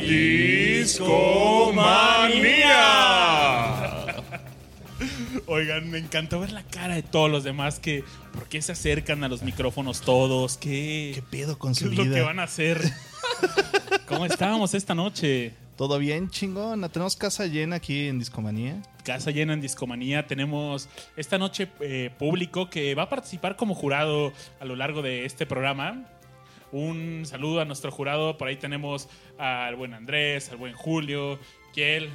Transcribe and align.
Discomanía. 0.00 1.12
Oigan, 5.46 5.90
me 5.90 5.98
encantó 5.98 6.40
ver 6.40 6.52
la 6.52 6.62
cara 6.62 6.94
de 6.94 7.02
todos 7.02 7.30
los 7.30 7.44
demás 7.44 7.78
que 7.78 8.04
¿por 8.32 8.48
qué 8.48 8.62
se 8.62 8.72
acercan 8.72 9.22
a 9.24 9.28
los 9.28 9.42
micrófonos 9.42 10.00
todos? 10.00 10.56
¿Qué, 10.56 11.12
¿Qué 11.14 11.22
pedo 11.22 11.58
con 11.58 11.74
qué 11.74 11.80
su 11.80 11.90
es 11.90 11.96
lo 11.96 12.04
que 12.04 12.20
van 12.22 12.38
a 12.38 12.44
hacer? 12.44 12.80
¿Cómo 14.06 14.24
estábamos 14.26 14.74
esta 14.74 14.94
noche? 14.94 15.54
¿Todo 15.76 15.98
bien, 15.98 16.30
chingón? 16.30 16.88
Tenemos 16.90 17.16
casa 17.16 17.46
llena 17.46 17.76
aquí 17.76 18.06
en 18.08 18.18
Discomanía. 18.18 18.80
Casa 19.04 19.30
llena 19.30 19.54
en 19.54 19.60
Discomanía. 19.60 20.26
Tenemos 20.26 20.88
esta 21.16 21.38
noche 21.38 21.68
eh, 21.80 22.10
público 22.18 22.68
que 22.68 22.94
va 22.94 23.04
a 23.04 23.08
participar 23.08 23.56
como 23.56 23.74
jurado 23.74 24.32
a 24.60 24.64
lo 24.64 24.76
largo 24.76 25.02
de 25.02 25.24
este 25.24 25.46
programa. 25.46 26.04
Un 26.72 27.22
saludo 27.26 27.60
a 27.60 27.64
nuestro 27.64 27.92
jurado. 27.92 28.36
Por 28.38 28.48
ahí 28.48 28.56
tenemos 28.56 29.08
al 29.38 29.76
buen 29.76 29.92
Andrés, 29.94 30.50
al 30.50 30.56
buen 30.56 30.72
Julio, 30.74 31.38
Kiel. 31.72 32.08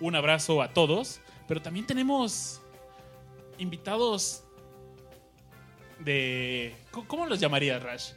Un 0.00 0.16
abrazo 0.16 0.60
a 0.62 0.68
todos. 0.72 1.20
Pero 1.46 1.62
también 1.62 1.86
tenemos 1.86 2.60
invitados 3.58 4.42
de... 6.00 6.74
¿Cómo- 6.90 7.06
¿Cómo 7.08 7.26
los 7.26 7.40
llamarías, 7.40 7.82
Rash? 7.82 8.10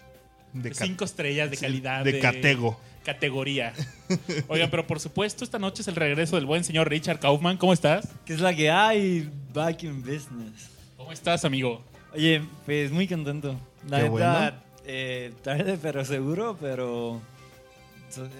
De, 0.54 0.74
cinco 0.74 1.06
estrellas 1.06 1.52
de 1.52 1.58
calidad. 1.58 2.04
de 2.04 2.20
catego. 2.20 2.80
Categoría. 3.04 3.74
Oigan, 4.48 4.70
pero 4.70 4.86
por 4.88 5.00
supuesto, 5.00 5.44
esta 5.44 5.60
noche 5.60 5.82
es 5.82 5.88
el 5.88 5.96
regreso 5.96 6.36
del 6.36 6.46
buen 6.46 6.64
señor 6.64 6.90
Richard 6.90 7.20
Kaufman. 7.20 7.58
¿Cómo 7.58 7.74
estás? 7.74 8.08
¿Qué 8.26 8.34
es 8.34 8.40
la 8.42 8.54
que 8.56 8.70
hay? 8.72 9.30
Back 9.54 9.84
in 9.84 10.02
business. 10.02 10.72
¿Cómo 10.98 11.12
estás, 11.12 11.46
amigo? 11.46 11.82
Oye, 12.14 12.42
pues 12.66 12.92
muy 12.92 13.08
contento. 13.08 13.56
La 13.88 13.98
Qué 14.02 14.10
verdad, 14.10 14.54
bueno. 14.54 14.67
Eh, 14.88 15.34
tarde 15.44 15.78
pero 15.82 16.04
seguro, 16.06 16.58
pero 16.60 17.22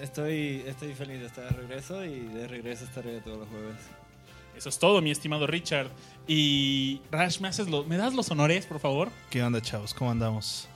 estoy, 0.02 0.64
estoy 0.66 0.94
feliz 0.94 1.20
de 1.20 1.26
estar 1.26 1.44
de 1.44 1.50
regreso 1.60 2.04
y 2.04 2.20
de 2.20 2.48
regreso 2.48 2.84
estaré 2.84 3.20
todos 3.20 3.38
los 3.40 3.48
jueves. 3.48 3.76
Eso 4.56 4.70
es 4.70 4.78
todo, 4.78 5.00
mi 5.00 5.10
estimado 5.12 5.46
Richard. 5.46 5.88
Y 6.26 7.00
Rash, 7.12 7.38
¿me, 7.40 7.48
haces 7.48 7.68
lo- 7.68 7.84
¿me 7.84 7.96
das 7.96 8.12
los 8.14 8.28
honores, 8.30 8.66
por 8.66 8.80
favor? 8.80 9.08
¿Qué 9.30 9.42
onda, 9.42 9.60
chavos? 9.62 9.94
¿Cómo 9.94 10.10
andamos? 10.10 10.66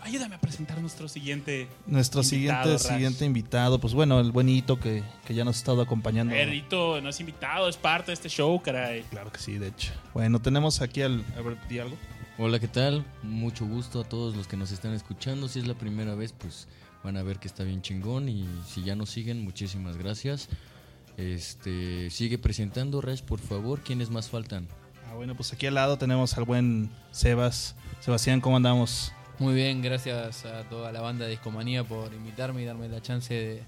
Ayúdame 0.00 0.36
a 0.36 0.40
presentar 0.40 0.80
nuestro 0.80 1.06
siguiente. 1.08 1.68
Nuestro 1.86 2.22
Invitado, 2.22 2.30
siguiente, 2.30 2.72
Rash. 2.72 2.92
siguiente 2.94 3.24
invitado, 3.26 3.78
pues 3.78 3.92
bueno, 3.92 4.20
el 4.20 4.30
buenito 4.32 4.78
que, 4.78 5.02
que 5.26 5.34
ya 5.34 5.44
nos 5.44 5.56
ha 5.56 5.58
estado 5.58 5.82
acompañando. 5.82 6.32
Erito 6.34 7.00
no 7.02 7.10
es 7.10 7.20
invitado, 7.20 7.68
es 7.68 7.76
parte 7.76 8.06
de 8.06 8.14
este 8.14 8.28
show, 8.30 8.58
caray. 8.62 9.02
Claro 9.10 9.30
que 9.32 9.38
sí, 9.40 9.58
de 9.58 9.68
hecho. 9.68 9.92
Bueno, 10.14 10.40
tenemos 10.40 10.80
aquí 10.80 11.02
al... 11.02 11.22
A 11.36 11.42
ver, 11.42 11.58
di 11.68 11.80
algo. 11.80 11.96
Hola, 12.40 12.60
¿qué 12.60 12.68
tal? 12.68 13.04
Mucho 13.24 13.66
gusto 13.66 14.00
a 14.00 14.04
todos 14.04 14.36
los 14.36 14.46
que 14.46 14.56
nos 14.56 14.70
están 14.70 14.94
escuchando. 14.94 15.48
Si 15.48 15.58
es 15.58 15.66
la 15.66 15.74
primera 15.74 16.14
vez, 16.14 16.32
pues 16.32 16.68
van 17.02 17.16
a 17.16 17.24
ver 17.24 17.40
que 17.40 17.48
está 17.48 17.64
bien 17.64 17.82
chingón. 17.82 18.28
Y 18.28 18.46
si 18.64 18.84
ya 18.84 18.94
nos 18.94 19.10
siguen, 19.10 19.42
muchísimas 19.42 19.96
gracias. 19.96 20.48
Este, 21.16 22.10
sigue 22.10 22.38
presentando, 22.38 23.00
Rash, 23.00 23.22
por 23.22 23.40
favor. 23.40 23.80
¿Quiénes 23.80 24.10
más 24.10 24.28
faltan? 24.28 24.68
Ah, 25.10 25.14
bueno, 25.16 25.34
pues 25.34 25.52
aquí 25.52 25.66
al 25.66 25.74
lado 25.74 25.98
tenemos 25.98 26.38
al 26.38 26.44
buen 26.44 26.90
Sebas. 27.10 27.74
Sebastián, 27.98 28.40
¿cómo 28.40 28.56
andamos? 28.56 29.12
Muy 29.40 29.54
bien, 29.54 29.82
gracias 29.82 30.44
a 30.44 30.62
toda 30.68 30.92
la 30.92 31.00
banda 31.00 31.24
de 31.24 31.32
Discomanía 31.32 31.82
por 31.82 32.14
invitarme 32.14 32.62
y 32.62 32.66
darme 32.66 32.88
la 32.88 33.02
chance 33.02 33.34
de 33.34 33.62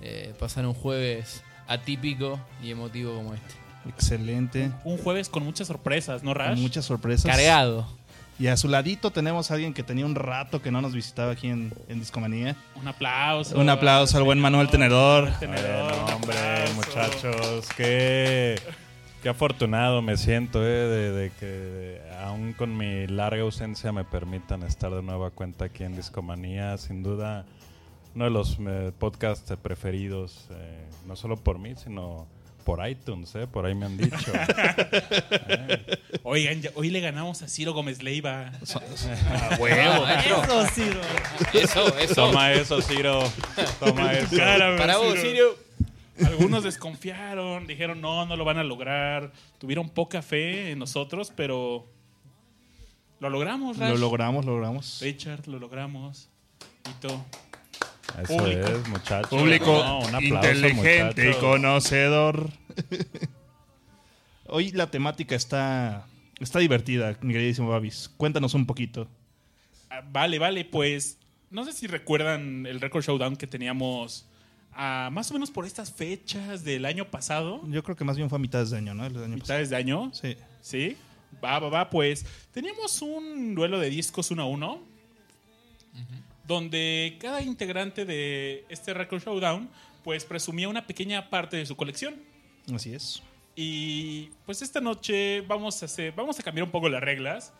eh, 0.00 0.32
pasar 0.38 0.64
un 0.64 0.74
jueves 0.74 1.42
atípico 1.66 2.38
y 2.62 2.70
emotivo 2.70 3.16
como 3.16 3.34
este. 3.34 3.54
Excelente. 3.88 4.70
Un 4.84 4.96
jueves 4.98 5.28
con 5.28 5.44
muchas 5.44 5.66
sorpresas, 5.66 6.22
¿no, 6.22 6.34
Rash? 6.34 6.50
Con 6.50 6.60
muchas 6.60 6.84
sorpresas. 6.84 7.28
Cargado. 7.28 8.00
Y 8.42 8.48
a 8.48 8.56
su 8.56 8.66
ladito 8.66 9.12
tenemos 9.12 9.52
a 9.52 9.54
alguien 9.54 9.72
que 9.72 9.84
tenía 9.84 10.04
un 10.04 10.16
rato 10.16 10.60
que 10.60 10.72
no 10.72 10.80
nos 10.80 10.92
visitaba 10.92 11.30
aquí 11.30 11.46
en, 11.46 11.72
en 11.86 12.00
Discomanía. 12.00 12.56
Un 12.74 12.88
aplauso. 12.88 13.56
Un 13.56 13.68
aplauso 13.68 14.18
al 14.18 14.24
buen 14.24 14.40
Manuel 14.40 14.68
Tenedor. 14.68 15.30
Manuel 15.30 15.38
Tenedor, 15.38 15.92
Bueno, 15.92 16.04
un 16.04 16.12
hombre, 16.12 16.36
muchachos, 16.74 17.68
qué, 17.76 18.60
qué 19.22 19.28
afortunado 19.28 20.02
me 20.02 20.16
siento 20.16 20.60
eh, 20.60 20.88
de, 20.88 21.12
de 21.12 21.30
que 21.38 22.00
aún 22.20 22.52
con 22.54 22.76
mi 22.76 23.06
larga 23.06 23.42
ausencia 23.42 23.92
me 23.92 24.02
permitan 24.02 24.64
estar 24.64 24.90
de 24.90 25.02
nueva 25.02 25.30
cuenta 25.30 25.66
aquí 25.66 25.84
en 25.84 25.94
Discomanía. 25.94 26.76
Sin 26.78 27.04
duda, 27.04 27.46
uno 28.16 28.24
de 28.24 28.30
los 28.32 28.58
eh, 28.58 28.90
podcasts 28.98 29.54
preferidos, 29.62 30.48
eh, 30.50 30.84
no 31.06 31.14
solo 31.14 31.36
por 31.36 31.60
mí, 31.60 31.74
sino 31.76 32.26
por 32.64 32.86
iTunes, 32.88 33.34
eh, 33.34 33.46
por 33.46 33.66
ahí 33.66 33.74
me 33.74 33.86
han 33.86 33.96
dicho. 33.96 34.32
Oigan, 36.22 36.62
ya- 36.62 36.70
hoy 36.74 36.90
le 36.90 37.00
ganamos 37.00 37.42
a 37.42 37.48
Ciro 37.48 37.72
Gómez 37.72 38.02
Leiva. 38.02 38.52
A 39.50 39.56
huevo. 39.58 40.06
Eso, 40.08 40.66
Ciro. 40.74 41.00
Eso, 41.52 41.98
eso. 41.98 42.14
Toma 42.14 42.52
eso, 42.52 42.80
Ciro. 42.82 43.22
Toma 43.80 44.12
eso. 44.12 44.36
Cara, 44.36 44.76
Para 44.76 44.96
vos, 44.98 45.14
Ciro. 45.14 45.22
Sirio. 45.22 45.72
Algunos 46.26 46.62
desconfiaron, 46.62 47.66
dijeron 47.66 48.00
no, 48.00 48.26
no 48.26 48.36
lo 48.36 48.44
van 48.44 48.58
a 48.58 48.62
lograr. 48.64 49.32
Tuvieron 49.58 49.88
poca 49.88 50.22
fe 50.22 50.70
en 50.72 50.78
nosotros, 50.78 51.32
pero 51.34 51.86
lo 53.18 53.30
logramos, 53.30 53.78
Rash. 53.78 53.90
Lo 53.90 53.96
logramos, 53.96 54.44
lo 54.44 54.52
logramos. 54.52 54.98
Richard, 55.02 55.46
lo 55.48 55.58
logramos. 55.58 56.28
Hito. 56.88 57.24
Eso 58.20 58.36
Público. 58.36 58.66
es, 58.66 58.88
muchachos. 58.88 59.28
Público 59.28 59.66
No, 59.66 59.98
un 60.00 60.14
aplauso, 60.14 60.48
inteligente 60.48 61.30
y 61.30 61.34
conocedor. 61.34 62.50
Hoy 64.46 64.70
la 64.72 64.90
temática 64.90 65.34
está, 65.34 66.06
está 66.38 66.58
divertida, 66.58 67.16
mi 67.22 67.32
queridísimo 67.32 67.68
Babis. 67.68 68.10
Cuéntanos 68.16 68.54
un 68.54 68.66
poquito. 68.66 69.08
Ah, 69.88 70.02
vale, 70.10 70.38
vale, 70.38 70.64
pues 70.64 71.18
no 71.50 71.64
sé 71.64 71.72
si 71.72 71.86
recuerdan 71.86 72.66
el 72.66 72.80
Record 72.80 73.04
Showdown 73.04 73.36
que 73.36 73.46
teníamos 73.46 74.26
ah, 74.72 75.10
más 75.12 75.30
o 75.30 75.34
menos 75.34 75.50
por 75.50 75.66
estas 75.66 75.92
fechas 75.92 76.64
del 76.64 76.84
año 76.84 77.10
pasado, 77.10 77.62
Yo 77.68 77.82
creo 77.82 77.96
que 77.96 78.04
más 78.04 78.16
bien 78.16 78.28
fue 78.28 78.36
a 78.36 78.40
mitad 78.40 78.64
de 78.64 78.76
año, 78.76 78.94
¿no? 78.94 79.06
El 79.06 79.12
año 79.12 79.20
pasado. 79.22 79.34
mitades 79.36 79.70
de 79.70 79.76
año. 79.76 80.10
Sí. 80.14 80.36
¿Sí? 80.60 80.96
Va, 81.42 81.58
va, 81.58 81.68
va. 81.68 81.90
Pues 81.90 82.26
teníamos 82.52 83.00
un 83.02 83.54
duelo 83.54 83.78
de 83.78 83.90
discos 83.90 84.30
uno 84.30 84.42
a 84.42 84.46
uno. 84.46 84.92
Donde 86.46 87.18
cada 87.20 87.42
integrante 87.42 88.04
de 88.04 88.64
este 88.68 88.94
Record 88.94 89.22
Showdown 89.22 89.70
pues 90.02 90.24
presumía 90.24 90.68
una 90.68 90.86
pequeña 90.86 91.30
parte 91.30 91.56
de 91.56 91.66
su 91.66 91.76
colección. 91.76 92.16
Así 92.74 92.94
es. 92.94 93.22
Y 93.54 94.30
pues 94.46 94.62
esta 94.62 94.80
noche 94.80 95.42
vamos 95.42 95.82
a 95.82 95.86
hacer, 95.86 96.12
vamos 96.14 96.40
a 96.40 96.42
cambiar 96.42 96.64
un 96.64 96.70
poco 96.70 96.88
las 96.88 97.02
reglas. 97.02 97.52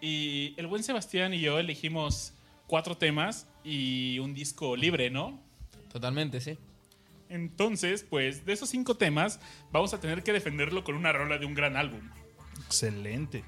Y 0.00 0.54
el 0.56 0.66
buen 0.66 0.82
Sebastián 0.82 1.32
y 1.34 1.40
yo 1.40 1.58
elegimos 1.58 2.34
cuatro 2.66 2.96
temas 2.96 3.46
y 3.62 4.18
un 4.18 4.34
disco 4.34 4.76
libre, 4.76 5.10
¿no? 5.10 5.40
Totalmente, 5.92 6.40
sí. 6.40 6.58
Entonces, 7.28 8.04
pues 8.08 8.44
de 8.44 8.52
esos 8.52 8.68
cinco 8.68 8.96
temas 8.96 9.40
vamos 9.72 9.94
a 9.94 10.00
tener 10.00 10.22
que 10.22 10.32
defenderlo 10.32 10.84
con 10.84 10.94
una 10.94 11.12
rola 11.12 11.38
de 11.38 11.46
un 11.46 11.54
gran 11.54 11.76
álbum. 11.76 12.00
Excelente. 12.66 13.44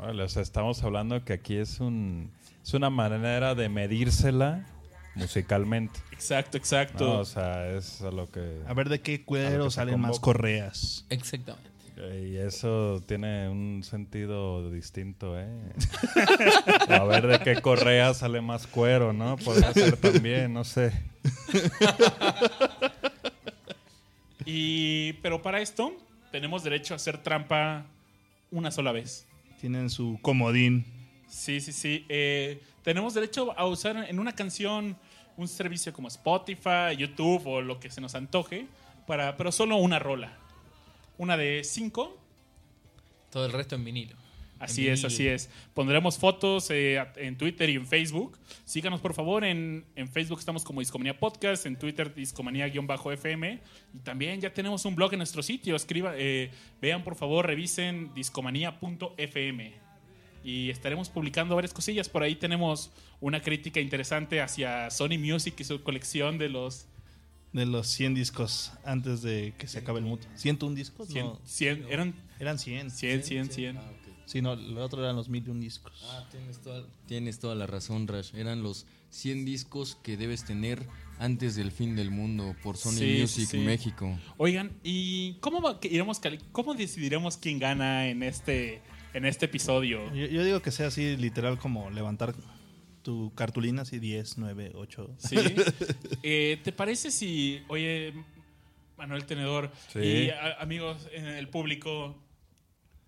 O 0.00 0.28
sea, 0.28 0.42
estamos 0.42 0.82
hablando 0.84 1.24
que 1.24 1.32
aquí 1.32 1.56
es 1.56 1.80
un 1.80 2.30
es 2.68 2.74
una 2.74 2.90
manera 2.90 3.54
de 3.54 3.70
medírsela 3.70 4.66
musicalmente. 5.14 6.00
Exacto, 6.12 6.58
exacto. 6.58 7.06
No, 7.06 7.20
o 7.20 7.24
sea, 7.24 7.66
es 7.70 8.02
a 8.02 8.10
lo 8.10 8.30
que 8.30 8.60
A 8.66 8.74
ver 8.74 8.90
de 8.90 9.00
qué 9.00 9.24
cuero 9.24 9.70
salen 9.70 9.98
más 9.98 10.20
correas. 10.20 11.06
Exactamente. 11.08 11.70
y 11.96 12.36
eso 12.36 13.02
tiene 13.06 13.48
un 13.48 13.82
sentido 13.84 14.70
distinto, 14.70 15.40
¿eh? 15.40 15.48
a 16.90 17.04
ver 17.04 17.26
de 17.26 17.38
qué 17.38 17.62
correa 17.62 18.12
sale 18.12 18.42
más 18.42 18.66
cuero, 18.66 19.14
¿no? 19.14 19.38
Podría 19.38 19.72
ser 19.72 19.96
también, 19.96 20.52
no 20.52 20.64
sé. 20.64 20.92
Y, 24.50 25.12
pero 25.14 25.42
para 25.42 25.60
esto 25.60 25.94
tenemos 26.32 26.64
derecho 26.64 26.94
a 26.94 26.96
hacer 26.96 27.22
trampa 27.22 27.84
una 28.50 28.70
sola 28.70 28.92
vez. 28.92 29.26
Tienen 29.60 29.90
su 29.90 30.18
comodín. 30.22 30.97
Sí, 31.28 31.60
sí, 31.60 31.72
sí. 31.72 32.06
Eh, 32.08 32.62
tenemos 32.82 33.14
derecho 33.14 33.56
a 33.56 33.66
usar 33.66 33.96
en 34.08 34.18
una 34.18 34.34
canción 34.34 34.96
un 35.36 35.46
servicio 35.46 35.92
como 35.92 36.08
Spotify, 36.08 36.96
YouTube 36.96 37.46
o 37.46 37.60
lo 37.60 37.78
que 37.78 37.90
se 37.90 38.00
nos 38.00 38.14
antoje, 38.14 38.66
para, 39.06 39.36
pero 39.36 39.52
solo 39.52 39.76
una 39.76 39.98
rola. 39.98 40.36
Una 41.16 41.36
de 41.36 41.62
cinco. 41.64 42.18
Todo 43.30 43.46
el 43.46 43.52
resto 43.52 43.76
en 43.76 43.84
vinilo. 43.84 44.16
Así 44.58 44.88
En 44.88 44.94
es, 44.94 45.04
así 45.04 45.28
es. 45.28 45.50
Pondremos 45.74 46.18
fotos 46.18 46.68
eh, 46.70 47.00
en 47.16 47.36
Twitter 47.38 47.70
y 47.70 47.76
en 47.76 47.86
Facebook. 47.86 48.36
Síganos 48.64 49.00
por 49.00 49.14
favor. 49.14 49.44
En, 49.44 49.84
en 49.94 50.08
Facebook 50.08 50.40
estamos 50.40 50.64
como 50.64 50.80
Discomanía 50.80 51.16
Podcast, 51.16 51.66
en 51.66 51.78
Twitter 51.78 52.12
Discomanía-FM. 52.12 53.60
Y 53.94 53.98
también 53.98 54.40
ya 54.40 54.52
tenemos 54.52 54.84
un 54.84 54.96
blog 54.96 55.12
en 55.12 55.18
nuestro 55.18 55.42
sitio. 55.42 55.76
Escriba, 55.76 56.14
eh, 56.16 56.50
vean 56.80 57.04
por 57.04 57.14
favor, 57.14 57.46
revisen 57.46 58.12
discomanía.fm. 58.14 59.87
Y 60.48 60.70
estaremos 60.70 61.10
publicando 61.10 61.54
varias 61.54 61.74
cosillas. 61.74 62.08
Por 62.08 62.22
ahí 62.22 62.34
tenemos 62.34 62.90
una 63.20 63.42
crítica 63.42 63.80
interesante 63.80 64.40
hacia 64.40 64.90
Sony 64.90 65.18
Music 65.18 65.54
y 65.58 65.64
su 65.64 65.82
colección 65.82 66.38
de 66.38 66.48
los 66.48 66.86
De 67.52 67.66
los 67.66 67.86
100 67.88 68.14
discos 68.14 68.72
antes 68.84 69.20
de 69.20 69.52
que 69.58 69.66
se 69.68 69.78
acabe 69.80 69.98
el 69.98 70.06
mundo. 70.06 70.26
¿101 70.36 70.74
discos? 70.74 71.08
100. 71.08 71.26
No, 71.26 71.38
100 71.44 71.86
eran 71.90 72.14
eran 72.40 72.58
100. 72.58 72.90
100, 72.90 73.22
100, 73.24 73.50
100. 73.50 73.76
Ah, 73.76 73.90
ok. 73.90 74.08
Sí, 74.26 74.40
no, 74.42 74.52
el 74.54 74.76
otro 74.78 75.02
eran 75.02 75.16
los 75.16 75.28
1001 75.28 75.60
discos. 75.60 75.92
Ah, 76.10 76.26
tienes 76.30 76.58
toda, 76.62 76.86
tienes 77.06 77.38
toda 77.40 77.54
la 77.54 77.66
razón, 77.66 78.06
Rash. 78.08 78.34
Eran 78.34 78.62
los 78.62 78.86
100 79.10 79.44
discos 79.44 79.96
que 80.02 80.16
debes 80.16 80.44
tener 80.44 80.86
antes 81.18 81.56
del 81.56 81.72
fin 81.72 81.96
del 81.96 82.10
mundo 82.10 82.54
por 82.62 82.76
Sony 82.76 82.92
Sí, 82.92 83.18
Music 83.20 83.48
sí. 83.50 83.58
México. 83.58 84.18
Oigan, 84.36 84.70
¿y 84.84 85.34
cómo, 85.40 85.60
va- 85.60 85.80
que 85.80 85.88
iremos 85.88 86.20
cali- 86.20 86.40
cómo 86.52 86.74
decidiremos 86.74 87.36
quién 87.38 87.58
gana 87.58 88.08
en 88.08 88.22
este, 88.22 88.82
en 89.14 89.24
este 89.24 89.46
episodio? 89.46 90.12
Yo, 90.14 90.26
yo 90.26 90.44
digo 90.44 90.60
que 90.62 90.70
sea 90.70 90.88
así 90.88 91.16
literal 91.16 91.58
como 91.58 91.90
levantar 91.90 92.34
tu 93.02 93.32
cartulina 93.34 93.82
así 93.82 93.98
10, 93.98 94.38
9, 94.38 94.72
8. 94.74 95.10
¿Sí? 95.18 95.36
Eh, 96.22 96.60
¿Te 96.62 96.72
parece 96.72 97.10
si, 97.10 97.62
oye, 97.68 98.12
Manuel 98.96 99.24
Tenedor 99.24 99.70
Sí. 99.92 100.00
y 100.00 100.30
a- 100.30 100.54
amigos 100.60 101.08
en 101.12 101.26
el 101.26 101.48
público 101.48 102.16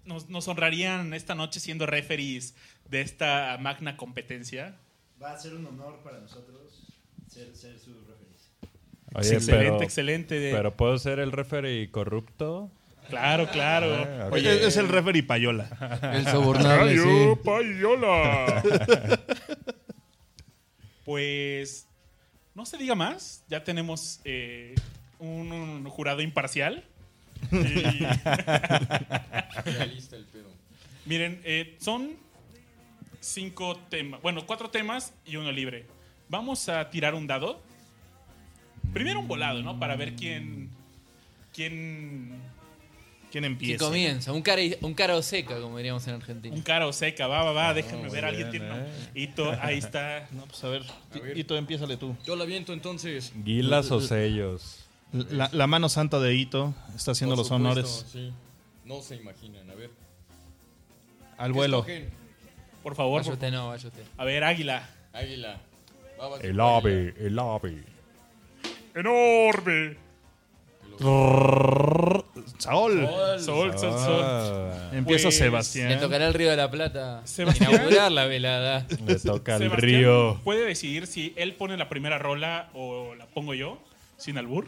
nos, 0.04 0.28
nos 0.30 0.48
honrarían 0.48 1.12
esta 1.12 1.34
noche 1.34 1.60
siendo 1.60 1.86
referees 1.86 2.54
de 2.88 3.00
esta 3.02 3.58
magna 3.60 3.96
competencia? 3.96 4.76
Va 5.22 5.32
a 5.32 5.38
ser 5.38 5.54
un 5.54 5.66
honor 5.66 5.98
para 6.02 6.18
nosotros 6.20 6.86
ser, 7.28 7.54
ser 7.54 7.78
su 7.78 7.92
referencia. 7.94 8.50
Oye, 9.14 9.34
excelente, 9.34 9.52
pero, 9.70 9.82
excelente. 9.82 10.34
de- 10.40 10.52
pero 10.52 10.76
¿puedo 10.76 10.96
ser 10.98 11.18
el 11.18 11.32
referee 11.32 11.90
corrupto? 11.90 12.70
Claro, 13.10 13.48
claro. 13.50 14.06
Ah. 14.08 14.28
Oye, 14.32 14.66
es 14.66 14.76
el 14.76 14.88
referee 14.88 15.22
Payola. 15.22 15.68
El 16.14 16.26
sobornable, 16.26 16.96
sí. 16.98 17.38
Payola. 17.44 18.62
pues 21.04 21.86
no 22.54 22.64
se 22.66 22.76
diga 22.78 22.94
más. 22.94 23.44
Ya 23.48 23.64
tenemos 23.64 24.20
eh, 24.24 24.74
un, 25.18 25.52
un 25.52 25.84
jurado 25.84 26.20
imparcial. 26.22 26.84
Y- 27.50 27.56
Realista 29.64 30.16
el 30.16 30.24
pedo. 30.24 30.50
miren, 31.06 31.40
eh, 31.44 31.76
son 31.80 32.12
cinco 33.20 33.76
temas. 33.88 34.20
Bueno, 34.22 34.46
cuatro 34.46 34.70
temas 34.70 35.12
y 35.26 35.36
uno 35.36 35.50
libre. 35.52 35.86
Vamos 36.28 36.68
a 36.68 36.88
tirar 36.90 37.14
un 37.14 37.26
dado. 37.26 37.60
Primero 38.92 39.20
un 39.20 39.28
volado, 39.28 39.62
¿no? 39.62 39.78
Para 39.78 39.96
ver 39.96 40.14
quién. 40.14 40.70
quién. 41.54 42.40
¿Quién 43.30 43.42
Que 43.42 43.46
empieza? 43.46 43.84
comienza, 43.84 44.32
un 44.32 44.42
cara, 44.42 44.60
un 44.80 44.94
cara 44.94 45.16
o 45.16 45.22
seca, 45.22 45.60
como 45.60 45.76
diríamos 45.76 46.06
en 46.08 46.14
Argentina. 46.14 46.54
Un 46.54 46.62
cara 46.62 46.86
o 46.86 46.92
seca. 46.92 47.26
Va, 47.28 47.44
va, 47.44 47.52
va. 47.52 47.74
Déjenme 47.74 48.02
muy 48.04 48.10
ver. 48.10 48.24
Alguien 48.24 48.50
tiene. 48.50 48.70
un 48.70 48.80
eh. 48.80 48.88
hito. 49.14 49.52
Ahí 49.62 49.78
está. 49.78 50.26
No, 50.32 50.46
pues 50.46 50.62
a 50.64 50.68
ver. 50.68 50.82
Hito, 51.36 51.56
empiézale 51.56 51.96
tú. 51.96 52.16
Yo 52.26 52.34
la 52.36 52.44
viento 52.44 52.72
entonces. 52.72 53.32
¿Guilas 53.36 53.90
o 53.90 54.00
sellos? 54.00 54.84
La, 55.12 55.48
la 55.52 55.66
mano 55.66 55.88
santa 55.88 56.20
de 56.20 56.34
Hito 56.34 56.72
está 56.94 57.12
haciendo 57.12 57.34
Por 57.34 57.38
los 57.40 57.48
supuesto, 57.48 57.68
honores 57.80 58.06
sí. 58.12 58.32
No 58.84 59.00
se 59.02 59.16
imaginan, 59.16 59.68
a 59.70 59.74
ver. 59.74 59.90
al 61.36 61.50
¿Qué 61.52 61.56
vuelo. 61.56 61.78
escogen? 61.78 62.10
Por 62.82 62.94
favor. 62.94 63.20
Vaya 63.22 63.32
usted, 63.32 63.50
no, 63.52 63.68
vaya 63.68 63.88
usted. 63.88 64.02
A 64.16 64.24
ver, 64.24 64.44
Águila. 64.44 64.88
Águila. 65.12 65.60
El 66.42 66.60
águila. 66.60 66.76
ave, 66.76 67.14
el 67.18 67.38
ave. 67.38 67.84
Enorme. 68.94 69.96
Saúl. 72.58 73.06
Sol, 73.38 73.78
sol, 73.78 73.78
sol. 73.78 74.22
Ah, 74.22 74.90
Empieza 74.92 75.24
Pues, 75.24 75.36
Sebastián. 75.38 75.88
Le 75.88 75.96
tocará 75.96 76.26
el 76.26 76.34
Río 76.34 76.50
de 76.50 76.56
la 76.56 76.70
Plata 76.70 77.22
Sebastián. 77.24 77.72
inaugurar 77.72 78.12
la 78.12 78.26
velada. 78.26 78.86
le 79.06 79.14
toca 79.16 79.58
Sebastián 79.58 79.80
río. 79.80 80.40
puede 80.44 80.66
decidir 80.66 81.06
si 81.06 81.32
él 81.36 81.54
pone 81.54 81.76
la 81.76 81.88
primera 81.88 82.18
rola 82.18 82.68
o 82.74 83.14
la 83.14 83.26
pongo 83.26 83.54
yo, 83.54 83.78
sin 84.16 84.36
albur. 84.38 84.66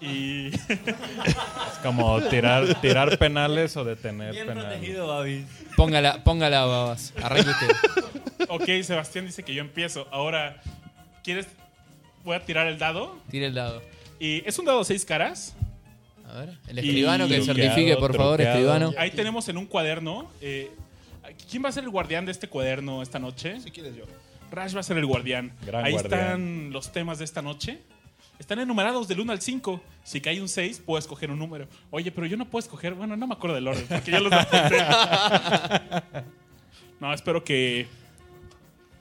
Y 0.00 0.48
Es 0.54 1.78
como 1.82 2.20
tirar, 2.22 2.80
tirar 2.80 3.18
penales 3.18 3.76
o 3.76 3.84
detener 3.84 4.32
Bien 4.32 4.46
penales. 4.46 4.80
Póngala, 5.76 6.22
póngala, 6.22 6.64
babas. 6.66 7.12
Arranque 7.22 7.50
usted. 7.50 8.46
ok, 8.48 8.82
Sebastián 8.84 9.26
dice 9.26 9.42
que 9.42 9.54
yo 9.54 9.60
empiezo. 9.62 10.06
Ahora, 10.12 10.60
¿quieres? 11.22 11.46
Voy 12.24 12.36
a 12.36 12.40
tirar 12.44 12.66
el 12.66 12.78
dado. 12.78 13.16
Tire 13.30 13.46
el 13.46 13.54
dado. 13.54 13.82
Es 14.44 14.58
un 14.58 14.64
dado 14.64 14.80
de 14.80 14.84
seis 14.84 15.04
caras. 15.04 15.56
A 16.26 16.38
ver, 16.40 16.58
el 16.68 16.78
escribano 16.78 17.28
que 17.28 17.34
truqueado, 17.36 17.60
certifique, 17.60 17.96
por 17.96 18.16
favor, 18.16 18.36
truqueado. 18.36 18.58
escribano. 18.58 18.92
Ahí 18.98 19.10
tenemos 19.10 19.48
en 19.48 19.56
un 19.58 19.66
cuaderno. 19.66 20.30
eh, 20.40 20.70
¿Quién 21.50 21.64
va 21.64 21.68
a 21.68 21.72
ser 21.72 21.84
el 21.84 21.90
guardián 21.90 22.24
de 22.26 22.32
este 22.32 22.48
cuaderno 22.48 23.02
esta 23.02 23.18
noche? 23.18 23.60
Si 23.60 23.70
quieres 23.70 23.94
yo. 23.96 24.04
Rash 24.50 24.74
va 24.76 24.80
a 24.80 24.82
ser 24.82 24.98
el 24.98 25.06
guardián. 25.06 25.52
Gran 25.66 25.84
Ahí 25.84 25.92
guardián. 25.92 26.20
están 26.20 26.70
los 26.72 26.92
temas 26.92 27.18
de 27.18 27.24
esta 27.24 27.42
noche. 27.42 27.78
Están 28.38 28.58
enumerados 28.58 29.06
del 29.08 29.20
1 29.20 29.32
al 29.32 29.40
5. 29.40 29.80
Si 30.02 30.20
cae 30.20 30.40
un 30.40 30.48
6, 30.48 30.82
puedo 30.84 30.98
escoger 30.98 31.30
un 31.30 31.38
número. 31.38 31.66
Oye, 31.90 32.10
pero 32.10 32.26
yo 32.26 32.36
no 32.36 32.46
puedo 32.50 32.64
escoger. 32.64 32.94
Bueno, 32.94 33.16
no 33.16 33.26
me 33.26 33.34
acuerdo 33.34 33.54
del 33.54 33.68
orden, 33.68 33.86
porque 33.88 34.10
ya 34.10 34.20
los 34.20 34.32
apunté. 34.32 34.76
No, 37.00 37.12
espero 37.12 37.42
que. 37.44 37.86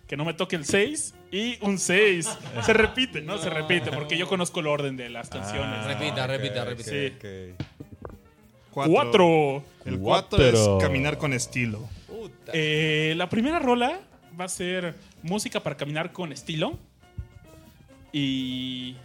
Que 0.07 0.17
no 0.17 0.25
me 0.25 0.33
toque 0.33 0.55
el 0.55 0.65
6 0.65 1.13
y 1.33 1.57
un 1.61 1.79
6. 1.79 2.29
Se 2.61 2.73
repite, 2.73 3.21
¿no? 3.21 3.39
Se 3.39 3.49
repite, 3.49 3.91
porque 3.91 4.15
yo 4.15 4.27
conozco 4.27 4.59
el 4.59 4.67
orden 4.67 4.95
de 4.95 5.09
las 5.09 5.29
canciones. 5.29 5.79
Ah, 5.81 5.87
Repita, 5.87 6.25
ok, 6.25 6.29
repita, 6.29 6.63
repita. 6.65 6.89
Sí. 6.91 7.13
ok. 7.17 8.85
¡Cuatro! 8.87 9.63
El 9.83 9.99
4 9.99 10.43
es 10.43 10.69
caminar 10.79 11.17
con 11.17 11.33
estilo. 11.33 11.89
Eh, 12.53 13.13
la 13.17 13.29
primera 13.29 13.57
rola 13.57 13.99
va 14.39 14.45
a 14.45 14.49
ser 14.49 14.93
música 15.23 15.59
para 15.59 15.75
caminar 15.75 16.11
con 16.11 16.31
estilo. 16.31 16.77
¿Y 18.11 18.95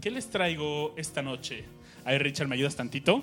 qué 0.00 0.10
les 0.10 0.30
traigo 0.30 0.94
esta 0.96 1.20
noche? 1.20 1.64
Ahí, 2.06 2.16
Richard, 2.16 2.48
¿me 2.48 2.54
ayudas 2.54 2.74
tantito? 2.74 3.22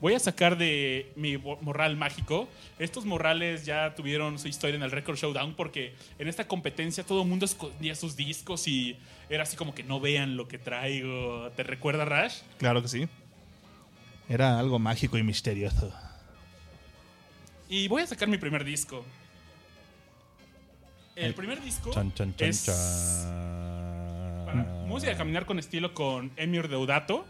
Voy 0.00 0.14
a 0.14 0.20
sacar 0.20 0.56
de 0.56 1.12
mi 1.16 1.36
morral 1.36 1.96
mágico. 1.96 2.48
Estos 2.78 3.04
morrales 3.04 3.66
ya 3.66 3.94
tuvieron 3.96 4.38
su 4.38 4.46
historia 4.46 4.76
en 4.76 4.82
el 4.82 4.92
Record 4.92 5.16
Showdown 5.16 5.54
porque 5.54 5.94
en 6.20 6.28
esta 6.28 6.46
competencia 6.46 7.04
todo 7.04 7.22
el 7.22 7.28
mundo 7.28 7.46
escondía 7.46 7.96
sus 7.96 8.14
discos 8.14 8.68
y 8.68 8.96
era 9.28 9.42
así 9.42 9.56
como 9.56 9.74
que 9.74 9.82
no 9.82 9.98
vean 9.98 10.36
lo 10.36 10.46
que 10.46 10.58
traigo. 10.58 11.50
¿Te 11.56 11.64
recuerda, 11.64 12.04
Rash? 12.04 12.38
Claro 12.58 12.80
que 12.80 12.88
sí. 12.88 13.08
Era 14.28 14.58
algo 14.60 14.78
mágico 14.78 15.18
y 15.18 15.24
misterioso. 15.24 15.92
Y 17.68 17.88
voy 17.88 18.02
a 18.02 18.06
sacar 18.06 18.28
mi 18.28 18.38
primer 18.38 18.64
disco. 18.64 19.04
El 21.16 21.34
primer 21.34 21.60
disco 21.60 21.90
Chan, 21.92 22.14
chan, 22.14 22.36
chan, 22.36 22.48
es 22.48 23.26
para 24.46 24.62
música 24.86 25.10
de 25.10 25.18
caminar 25.18 25.46
con 25.46 25.58
estilo 25.58 25.92
con 25.92 26.30
Emir 26.36 26.68
Deodato 26.68 27.26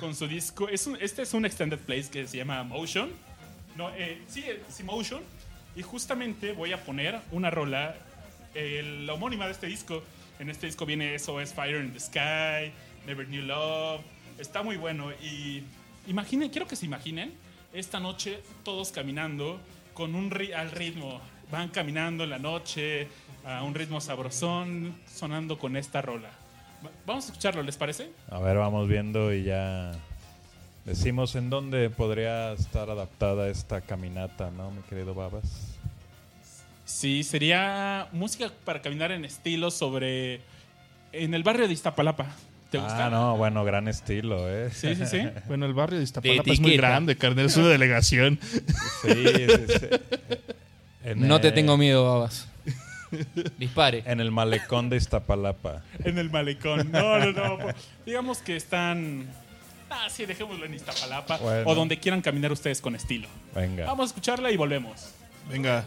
con 0.00 0.14
su 0.14 0.26
disco. 0.26 0.68
Es 0.68 0.86
un- 0.86 0.96
este 1.00 1.22
es 1.22 1.34
un 1.34 1.44
extended 1.44 1.78
play 1.78 2.02
que 2.04 2.26
se 2.26 2.38
llama 2.38 2.64
Motion. 2.64 3.10
No, 3.76 3.90
eh, 3.94 4.22
sí, 4.26 4.42
eh, 4.46 4.60
sí, 4.68 4.82
Motion. 4.82 5.22
Y 5.76 5.82
justamente 5.82 6.52
voy 6.52 6.72
a 6.72 6.82
poner 6.84 7.20
una 7.30 7.50
rola, 7.50 7.94
eh, 8.54 9.02
la 9.06 9.12
homónima 9.14 9.46
de 9.46 9.52
este 9.52 9.66
disco. 9.68 10.02
En 10.40 10.50
este 10.50 10.66
disco 10.66 10.84
viene 10.86 11.14
SOS 11.18 11.52
Fire 11.54 11.80
in 11.84 11.92
the 11.92 12.00
Sky, 12.00 12.72
Never 13.06 13.26
Knew 13.26 13.42
Love. 13.42 14.00
Está 14.38 14.62
muy 14.62 14.76
bueno. 14.76 15.12
Y 15.22 15.62
imaginen, 16.08 16.48
quiero 16.50 16.66
que 16.66 16.74
se 16.76 16.86
imaginen 16.86 17.32
esta 17.72 18.00
noche 18.00 18.40
todos 18.64 18.90
caminando 18.90 19.60
con 19.94 20.14
un 20.14 20.30
ri- 20.30 20.52
al 20.54 20.70
ritmo. 20.72 21.20
Van 21.52 21.68
caminando 21.68 22.24
en 22.24 22.30
la 22.30 22.38
noche 22.38 23.06
a 23.44 23.62
un 23.62 23.74
ritmo 23.74 24.00
sabrosón, 24.00 24.94
sonando 25.12 25.58
con 25.58 25.76
esta 25.76 26.00
rola. 26.02 26.30
Va- 26.84 26.90
Vamos 27.06 27.24
a 27.24 27.28
escucharlo, 27.28 27.62
¿les 27.62 27.76
parece? 27.76 28.10
A 28.30 28.38
ver, 28.38 28.56
vamos 28.56 28.88
viendo 28.88 29.32
y 29.34 29.44
ya 29.44 29.92
decimos 30.84 31.34
en 31.36 31.50
dónde 31.50 31.90
podría 31.90 32.52
estar 32.52 32.88
adaptada 32.90 33.48
esta 33.48 33.80
caminata, 33.80 34.50
¿no, 34.50 34.70
mi 34.70 34.82
querido 34.82 35.14
Babas? 35.14 35.44
Sí, 36.84 37.22
sería 37.22 38.08
música 38.12 38.50
para 38.64 38.82
caminar 38.82 39.12
en 39.12 39.24
estilo 39.24 39.70
sobre. 39.70 40.40
en 41.12 41.34
el 41.34 41.42
barrio 41.42 41.66
de 41.68 41.72
Iztapalapa. 41.74 42.26
¿Te 42.70 42.78
gusta? 42.78 43.06
Ah, 43.06 43.10
no, 43.10 43.36
bueno, 43.36 43.64
gran 43.64 43.88
estilo, 43.88 44.48
¿eh? 44.48 44.70
Sí, 44.72 44.94
sí, 44.94 45.04
sí. 45.06 45.20
Bueno, 45.48 45.66
el 45.66 45.74
barrio 45.74 45.98
de 45.98 46.04
Iztapalapa 46.04 46.52
es 46.52 46.60
muy 46.60 46.76
grande, 46.76 47.16
carnal. 47.16 47.46
Es 47.46 47.56
una 47.56 47.68
delegación. 47.68 48.38
Sí, 48.42 49.12
sí, 49.12 49.78
sí. 49.78 49.86
En 51.02 51.26
No 51.26 51.40
te 51.40 51.50
tengo 51.50 51.76
miedo, 51.78 52.04
babas. 52.04 52.46
Dispare. 53.58 54.02
En 54.06 54.20
el 54.20 54.30
malecón 54.30 54.90
de 54.90 54.96
Iztapalapa. 54.96 55.82
En 56.04 56.18
el 56.18 56.30
malecón. 56.30 56.90
No, 56.92 57.18
no, 57.18 57.32
no. 57.32 57.58
Digamos 58.06 58.38
que 58.38 58.56
están. 58.56 59.26
Ah, 59.88 60.08
sí, 60.08 60.24
dejémoslo 60.26 60.64
en 60.66 60.74
Iztapalapa. 60.74 61.38
Bueno. 61.38 61.68
O 61.68 61.74
donde 61.74 61.98
quieran 61.98 62.22
caminar 62.22 62.52
ustedes 62.52 62.80
con 62.80 62.94
estilo. 62.94 63.28
Venga. 63.54 63.86
Vamos 63.86 64.04
a 64.04 64.06
escucharla 64.08 64.50
y 64.50 64.56
volvemos. 64.56 65.12
Venga. 65.50 65.84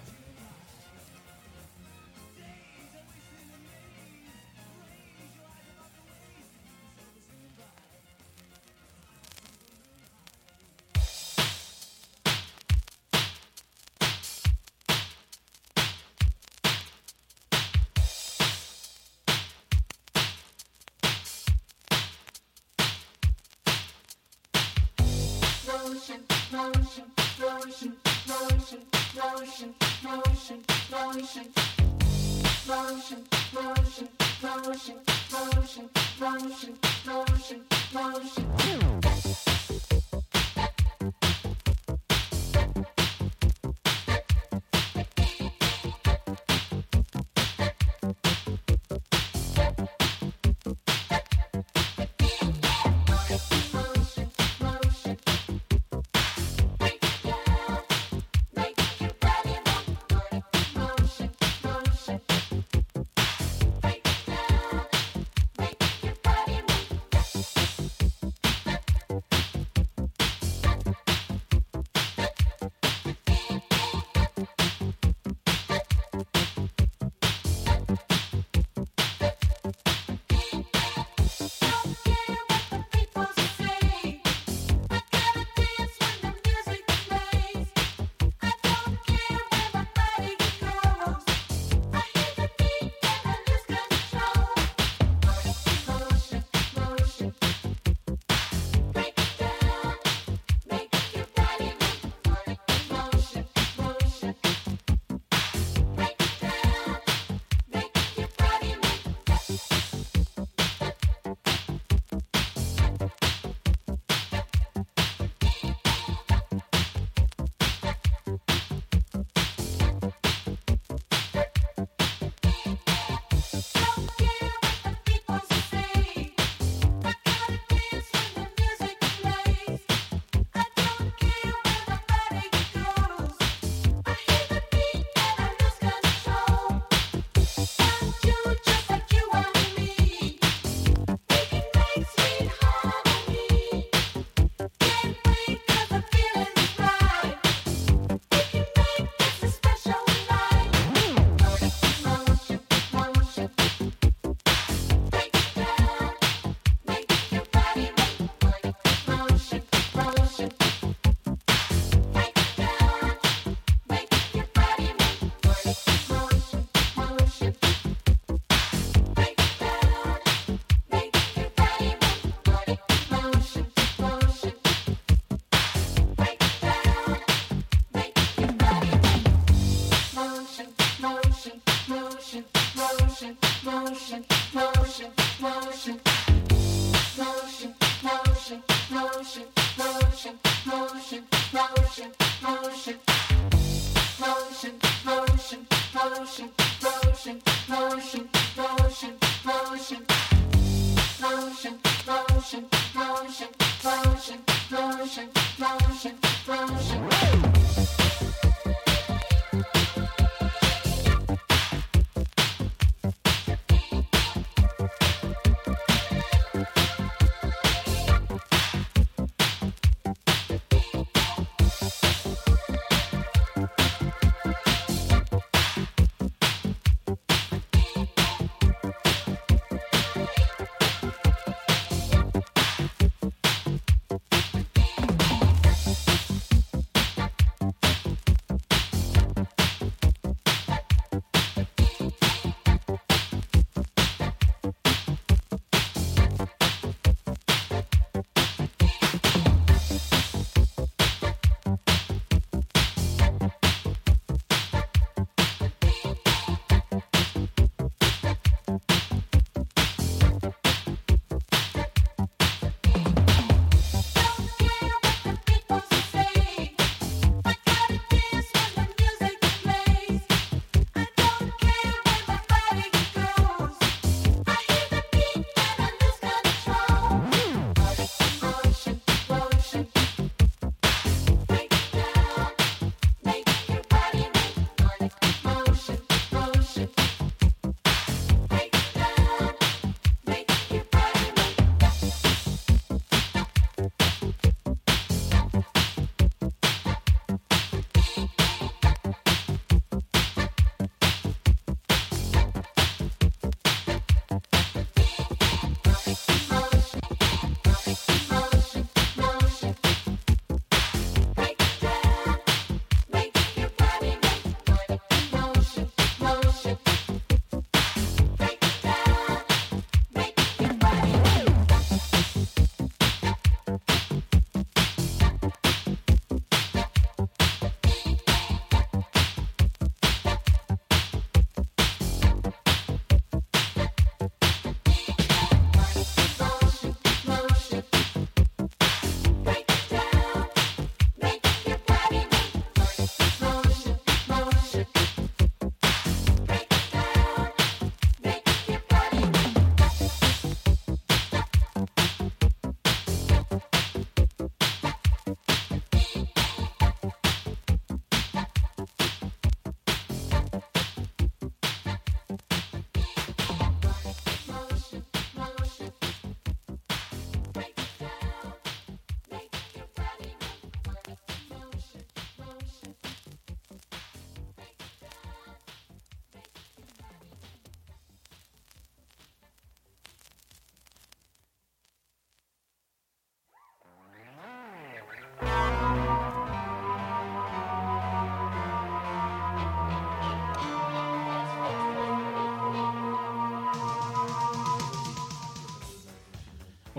Motion, 183.83 184.23
motion, 184.53 185.11
motion, 185.41 185.99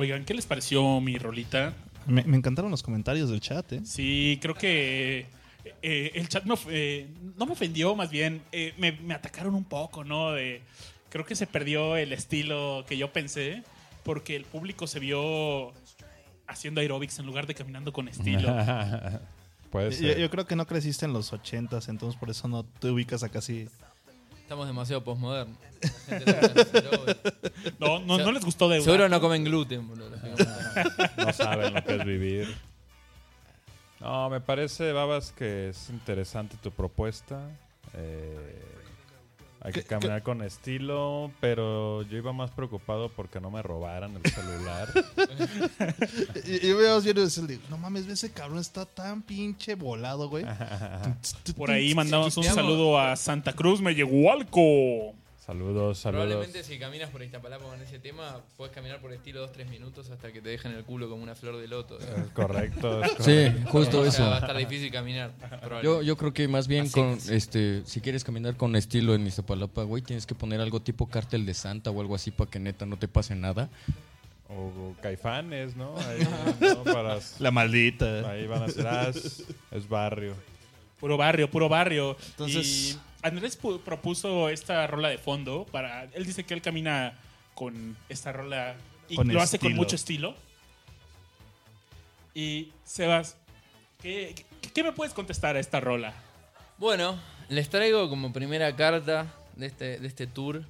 Oigan, 0.05 0.25
¿qué 0.27 0.35
les 0.35 0.45
pareció 0.45 1.01
mi 1.01 1.17
rolita? 1.17 1.73
Me, 2.07 2.23
me 2.25 2.37
encantaron 2.37 2.71
los 2.71 2.83
comentarios 2.83 3.31
del 3.31 3.41
chat, 3.41 3.73
¿eh? 3.73 3.81
Sí, 3.85 4.39
creo 4.43 4.55
que 4.55 5.27
eh, 5.83 6.11
el 6.15 6.29
chat 6.29 6.45
me 6.45 6.55
eh, 6.69 7.09
no 7.39 7.47
me 7.47 7.53
ofendió, 7.53 7.95
más 7.97 8.11
bien 8.11 8.43
eh, 8.53 8.75
me, 8.77 8.93
me 8.93 9.15
atacaron 9.15 9.55
un 9.55 9.65
poco, 9.65 10.05
¿no? 10.05 10.33
De, 10.33 10.61
creo 11.09 11.25
que 11.25 11.35
se 11.35 11.47
perdió 11.47 11.97
el 11.97 12.13
estilo 12.13 12.85
que 12.87 12.99
yo 12.99 13.13
pensé 13.15 13.63
porque 14.03 14.37
el 14.37 14.45
público 14.45 14.87
se 14.87 15.01
vio 15.01 15.73
haciendo 16.47 16.83
aerobics 16.83 17.19
en 17.19 17.25
lugar 17.25 17.47
de 17.47 17.55
caminando 17.55 17.91
con 17.95 18.07
estilo. 18.09 18.49
Puede 19.71 19.91
Yo, 19.91 19.97
ser. 19.97 20.19
yo 20.19 20.29
creo 20.31 20.47
que 20.47 20.55
no 20.55 20.67
creciste 20.67 21.07
en 21.07 21.15
los 21.15 21.33
ochentas, 21.33 21.89
entonces 21.89 22.21
por 22.21 22.29
eso 22.29 22.47
no 22.47 22.63
te 22.65 22.91
ubicas 22.91 23.23
acá 23.23 23.39
así. 23.39 23.67
Estamos 24.45 24.67
demasiado 24.67 25.03
postmodernos. 25.03 25.57
La 26.07 26.19
gente 26.21 26.27
no 26.27 26.43
sabe 26.43 26.61
hacer 26.61 26.85
aeróbic. 26.85 27.81
No, 27.81 27.99
no, 28.01 28.19
no 28.19 28.31
les 28.31 28.45
gustó 28.45 28.69
de 28.69 28.83
Seguro 28.83 29.09
no 29.09 29.19
comen 29.19 29.43
gluten, 29.43 29.89
boludo. 29.89 30.17
no 31.17 31.33
saben 31.33 31.73
lo 31.73 31.83
que 31.83 31.97
es 31.97 32.05
vivir. 32.05 32.55
No, 34.01 34.29
me 34.29 34.43
parece, 34.43 34.93
Babas, 34.93 35.33
que 35.33 35.71
es 35.71 35.89
interesante 35.89 36.59
tu 36.63 36.71
propuesta. 36.71 37.41
Eh, 37.95 38.63
hay 39.65 39.73
que 39.73 39.81
¿Qué- 39.81 39.87
caminar 39.87 40.23
con 40.23 40.43
estilo, 40.43 41.33
pero 41.41 42.03
yo 42.03 42.19
iba 42.19 42.33
más 42.33 42.51
preocupado 42.53 43.09
porque 43.09 43.41
no 43.41 43.51
me 43.51 43.63
robaran 43.63 44.15
el 44.23 44.31
celular. 44.31 44.89
Y, 46.47 46.67
y 46.69 46.73
veo 46.75 47.01
bien 47.01 47.17
y 47.17 47.21
decirle, 47.23 47.59
no 47.71 47.79
mames, 47.79 48.07
ese 48.07 48.31
cabrón 48.31 48.59
está 48.59 48.85
tan 48.85 49.23
pinche 49.23 49.75
volado, 49.75 50.29
güey. 50.29 50.45
Por 51.57 51.71
ahí 51.71 51.95
mandamos 51.95 52.37
un 52.37 52.45
saludo 52.45 52.99
a 52.99 53.17
Santa 53.17 53.53
Cruz 53.55 53.81
Mellehualco. 53.81 55.15
Saludos, 55.45 55.99
saludos. 55.99 56.27
Probablemente 56.27 56.63
si 56.65 56.79
caminas 56.79 57.11
por 57.11 57.23
Iztapalapa 57.23 57.65
con 57.65 57.81
ese 57.83 57.99
tema, 57.99 58.41
puedes 58.57 58.75
caminar 58.75 59.01
por 59.01 59.13
estilo 59.13 59.47
2-3 59.53 59.69
minutos 59.69 60.09
hasta 60.11 60.33
que 60.33 60.41
te 60.41 60.49
dejen 60.49 60.73
el 60.73 60.85
culo 60.85 61.09
como 61.09 61.23
una 61.23 61.35
flor 61.35 61.57
de 61.59 61.69
loto. 61.69 61.99
Es 61.99 62.31
correcto. 62.33 63.03
es 63.05 63.11
Sí, 63.13 63.17
correcto. 63.51 63.71
justo 63.71 63.99
O 64.01 64.03
sea, 64.03 64.09
eso. 64.11 64.23
va 64.31 64.37
a 64.37 64.39
estar 64.41 64.57
difícil 64.57 64.91
caminar. 64.91 65.33
Yo, 65.83 66.03
yo 66.03 66.17
creo 66.17 66.33
que 66.33 66.49
más 66.49 66.67
bien 66.69 66.85
Así 66.87 66.93
con 66.93 67.11
es. 67.11 67.29
este, 67.29 67.83
si 67.85 68.01
quieres 68.01 68.25
caminar 68.25 68.57
con 68.57 68.75
estilo 68.77 69.15
en 69.15 69.27
Iztapalapa, 69.27 69.83
güey, 69.83 70.03
tienes 70.03 70.27
que 70.27 70.35
poner 70.35 70.61
algo 70.61 70.81
tipo 70.81 71.07
cártel 71.09 71.45
de 71.47 71.55
Santa 71.55 71.91
o 71.91 72.01
algo 72.01 72.15
así 72.15 72.31
para 72.31 72.51
que 72.51 72.59
neta 72.59 72.87
no 72.87 72.97
te 72.97 73.09
pase 73.09 73.35
nada. 73.35 73.69
O 74.49 74.95
caifanes, 75.03 75.75
¿no? 75.77 75.95
Ahí, 75.99 76.21
¿no? 76.61 76.85
Para- 76.85 77.19
La 77.39 77.51
maldita. 77.51 78.31
ahí 78.31 78.47
van 78.47 78.63
a 78.63 78.69
ser, 78.69 78.87
ah, 78.87 79.09
es, 79.09 79.45
es 79.73 79.89
barrio. 79.89 80.35
Puro 81.01 81.17
barrio, 81.17 81.51
puro 81.51 81.69
barrio. 81.69 82.17
Entonces- 82.31 82.93
Y 82.95 83.14
Andrés 83.25 83.61
pu- 83.61 83.81
propuso 83.81 84.49
esta 84.51 84.87
rola 84.87 85.09
de 85.09 85.19
fondo 85.19 85.67
para. 85.73 86.05
Él 86.13 86.25
dice 86.27 86.45
que 86.45 86.55
él 86.55 86.63
camina 86.63 87.15
con 87.55 87.97
esta 88.09 88.33
rola 88.33 88.75
y 89.09 89.17
Con 89.17 89.33
lo 89.33 89.41
hace 89.41 89.59
con 89.59 89.73
mucho 89.75 89.97
estilo. 89.97 90.35
Y 92.35 92.73
Sebas, 92.85 93.37
¿qué, 94.03 94.35
qué, 94.61 94.69
qué 94.71 94.83
me 94.83 94.93
puedes 94.93 95.15
contestar 95.15 95.57
a 95.57 95.61
esta 95.61 95.81
rola? 95.81 96.13
Bueno, 96.79 97.19
les 97.49 97.69
traigo 97.71 98.09
como 98.09 98.33
primera 98.33 98.75
carta 98.77 99.27
de 99.57 99.67
este, 99.67 99.99
de 99.99 100.07
este 100.07 100.27
tour 100.27 100.65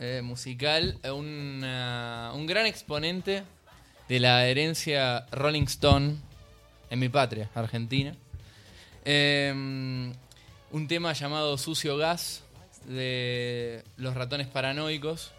eh, 0.00 0.20
musical 0.22 0.98
a 1.04 1.12
una- 1.12 2.32
un 2.34 2.46
gran 2.46 2.66
exponente 2.66 3.44
de 4.08 4.20
la 4.20 4.46
herencia 4.46 5.24
Rolling 5.30 5.64
Stone 5.64 6.16
en 6.90 6.98
mi 6.98 7.08
patria, 7.08 7.48
Argentina. 7.54 8.14
Eh, 9.04 10.12
un 10.74 10.88
tema 10.88 11.12
llamado 11.12 11.56
Sucio 11.56 11.96
Gas 11.96 12.42
de 12.86 13.84
Los 13.96 14.14
Ratones 14.14 14.48
Paranoicos. 14.48 15.30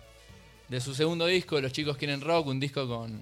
De 0.70 0.80
su 0.82 0.96
segundo 0.96 1.26
disco, 1.28 1.60
Los 1.62 1.74
Chicos 1.74 1.98
Quieren 1.98 2.22
Rock, 2.22 2.48
un 2.48 2.60
disco 2.60 2.88
con 2.88 3.20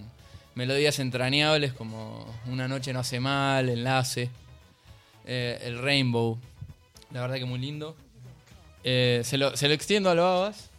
melodías 0.55 0.99
entrañables 0.99 1.73
como 1.73 2.25
Una 2.45 2.67
Noche 2.67 2.93
No 2.93 2.99
Hace 2.99 3.19
Mal, 3.19 3.67
Enlace, 3.67 4.29
eh, 5.25 5.59
El 5.65 5.79
Rainbow. 5.81 6.37
La 7.11 7.21
verdad 7.21 7.35
que 7.37 7.45
muy 7.45 7.59
lindo. 7.59 7.95
Eh, 8.83 9.21
se, 9.25 9.37
lo, 9.37 9.57
se 9.57 9.67
lo 9.67 9.73
extiendo 9.73 10.09
a 10.09 10.15
los 10.15 10.23
babas. 10.23 10.69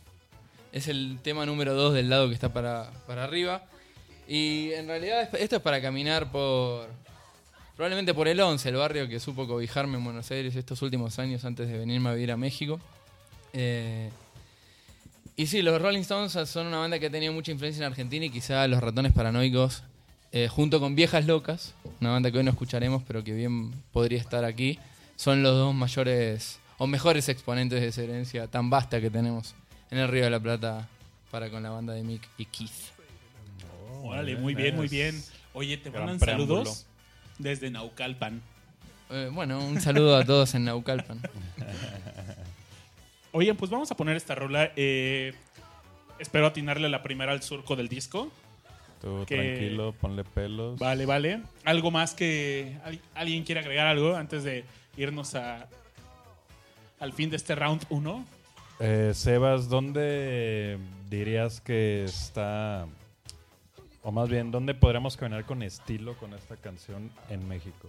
Es 0.73 0.87
el 0.89 1.19
tema 1.23 1.45
número 1.47 1.75
2 1.75 1.95
del 1.95 2.09
lado 2.09 2.29
que 2.29 2.35
está 2.35 2.53
para, 2.53 2.91
para 3.07 3.25
arriba. 3.25 3.65
Y 4.29 4.73
en 4.73 4.87
realidad 4.87 5.23
es- 5.23 5.41
esto 5.41 5.57
es 5.57 5.63
para 5.63 5.83
caminar 5.83 6.31
por... 6.33 6.89
Probablemente 7.77 8.15
por 8.15 8.29
el 8.29 8.41
11, 8.41 8.69
el 8.69 8.77
barrio 8.77 9.09
que 9.09 9.19
supo 9.19 9.49
cobijarme 9.49 9.99
en 9.99 10.05
Buenos 10.05 10.31
Aires 10.31 10.55
estos 10.55 10.81
últimos 10.83 11.19
años 11.19 11.45
antes 11.45 11.69
de 11.69 11.77
venirme 11.77 12.11
a 12.11 12.13
vivir 12.13 12.31
a 12.31 12.37
México. 12.37 12.79
Eh, 13.53 14.11
y 15.35 15.47
sí, 15.47 15.61
los 15.61 15.83
Rolling 15.83 16.01
Stones 16.01 16.33
son 16.49 16.69
una 16.69 16.79
banda 16.79 17.01
que 17.01 17.07
ha 17.07 17.11
tenido 17.11 17.33
mucha 17.33 17.51
influencia 17.51 17.85
en 17.85 17.91
Argentina 17.91 18.25
y 18.25 18.31
quizá 18.31 18.69
los 18.69 18.81
ratones 18.81 19.13
paranoicos, 19.13 19.83
eh, 20.31 20.47
junto 20.47 20.79
con 20.79 20.95
Viejas 20.95 21.27
Locas, 21.27 21.75
una 22.01 22.11
banda 22.11 22.31
que 22.31 22.39
hoy 22.39 22.45
no 22.45 22.53
escucharemos, 22.53 23.03
pero 23.05 23.25
que 23.25 23.33
bien 23.33 23.73
podría 23.91 24.21
estar 24.21 24.45
aquí, 24.45 24.79
son 25.17 25.43
los 25.43 25.55
dos 25.55 25.75
mayores 25.75 26.61
o 26.79 26.87
mejores 26.87 27.29
exponentes 27.29 27.81
de 27.81 27.89
esa 27.89 28.03
herencia 28.03 28.47
tan 28.47 28.71
vasta 28.71 29.01
que 29.01 29.11
tenemos 29.11 29.57
en 29.91 29.99
el 29.99 30.07
Río 30.09 30.25
de 30.25 30.31
la 30.31 30.41
Plata 30.41 30.89
para 31.33 31.51
con 31.51 31.65
la 31.65 31.71
banda 31.71 31.93
de 31.93 32.05
Mick 32.05 32.23
y 32.39 32.45
Keith. 32.45 32.71
Órale, 34.05 34.37
muy 34.37 34.55
bien, 34.55 34.77
muy 34.77 34.87
bien. 34.87 35.21
Oye, 35.53 35.77
te 35.77 35.91
mandan 35.91 36.21
saludos 36.21 36.87
desde 37.39 37.71
Naucalpan. 37.71 38.41
Eh, 39.11 39.31
bueno, 39.33 39.59
un 39.65 39.81
saludo 39.81 40.17
a 40.17 40.25
todos 40.25 40.55
en 40.55 40.65
Naucalpan. 40.65 41.21
Oye, 43.33 43.53
pues 43.55 43.71
vamos 43.71 43.91
a 43.91 43.97
poner 43.97 44.17
esta 44.17 44.35
rola. 44.35 44.71
eh, 44.77 45.35
espero 46.19 46.47
atinarle 46.47 46.89
la 46.89 47.03
primera 47.03 47.33
al 47.33 47.43
surco 47.43 47.75
del 47.77 47.89
disco. 47.89 48.31
Tú 49.01 49.25
Que- 49.27 49.35
tranquilo, 49.37 49.93
ponle 49.93 50.25
pelos. 50.25 50.79
Vale, 50.79 51.05
vale. 51.05 51.43
¿Algo 51.65 51.91
más 51.91 52.15
que 52.15 52.79
al- 52.85 53.01
alguien 53.15 53.43
quiere 53.45 53.61
agregar 53.61 53.87
algo 53.87 54.15
antes 54.17 54.45
de 54.45 54.65
irnos 54.97 55.35
a 55.35 55.69
al 57.01 57.13
fin 57.13 57.29
de 57.29 57.37
este 57.37 57.55
round 57.55 57.85
1? 57.91 58.25
Eh, 58.81 59.11
Sebas, 59.15 59.69
¿dónde 59.69 60.79
dirías 61.11 61.61
que 61.61 62.05
está, 62.05 62.87
o 64.05 64.13
más 64.13 64.29
bien, 64.29 64.51
dónde 64.51 64.75
podríamos 64.75 65.17
caminar 65.17 65.47
con 65.47 65.63
estilo 65.63 66.17
con 66.19 66.35
esta 66.35 66.57
canción 66.57 67.11
en 67.31 67.49
México? 67.49 67.89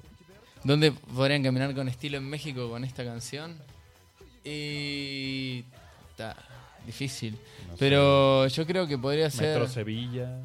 ¿Dónde 0.64 0.94
podrían 0.94 1.44
caminar 1.44 1.76
con 1.76 1.90
estilo 1.90 2.18
en 2.18 2.24
México 2.30 2.70
con 2.70 2.84
esta 2.86 3.04
canción? 3.04 3.58
Y... 4.44 5.66
Está 6.10 6.38
difícil. 6.86 7.34
No 7.68 7.74
sé, 7.74 7.80
Pero 7.80 8.48
yo 8.48 8.66
creo 8.66 8.88
que 8.88 8.98
podría 8.98 9.30
ser... 9.30 9.60
Metro 9.60 9.68
Sevilla. 9.68 10.42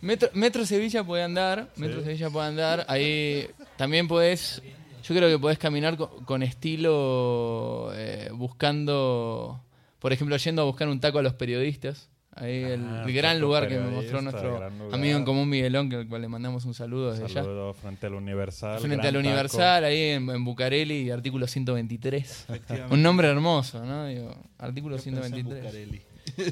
Metro, 0.00 0.30
Metro 0.32 0.64
Sevilla 0.64 1.04
puede 1.04 1.22
andar, 1.22 1.70
Metro 1.76 2.02
Sevilla 2.02 2.30
puede 2.30 2.48
andar. 2.48 2.86
Ahí 2.88 3.50
también 3.76 4.08
podés, 4.08 4.62
yo 5.02 5.14
creo 5.14 5.28
que 5.28 5.38
podés 5.38 5.58
caminar 5.58 5.98
con, 5.98 6.24
con 6.24 6.42
estilo 6.42 7.90
eh, 7.94 8.30
buscando, 8.32 9.62
por 9.98 10.14
ejemplo, 10.14 10.36
yendo 10.38 10.62
a 10.62 10.64
buscar 10.64 10.88
un 10.88 11.00
taco 11.00 11.18
a 11.18 11.22
los 11.22 11.34
periodistas. 11.34 12.08
Ahí 12.36 12.62
el, 12.64 12.84
Ah, 12.84 13.04
el 13.06 13.12
gran 13.14 13.40
lugar 13.40 13.66
que 13.66 13.78
me 13.78 13.88
mostró 13.88 14.20
nuestro 14.20 14.62
amigo 14.92 15.16
en 15.16 15.24
común 15.24 15.48
Miguelón, 15.48 15.88
que 15.88 15.96
al 15.96 16.06
cual 16.08 16.20
le 16.22 16.28
mandamos 16.28 16.64
un 16.66 16.74
saludo 16.74 17.12
desde 17.12 17.24
allá. 17.24 17.42
Saludo 17.42 17.72
frente 17.72 18.06
al 18.06 18.14
Universal. 18.14 18.78
Frente 18.78 19.06
al 19.08 19.14
taco. 19.14 19.26
Universal, 19.26 19.84
ahí 19.84 20.00
en, 20.10 20.28
en 20.28 20.44
Bucareli, 20.44 21.10
artículo 21.10 21.46
123. 21.46 22.46
Un 22.90 23.02
nombre 23.02 23.28
hermoso, 23.28 23.84
¿no? 23.84 24.06
Digo, 24.06 24.34
artículo 24.58 24.98
123. 24.98 26.02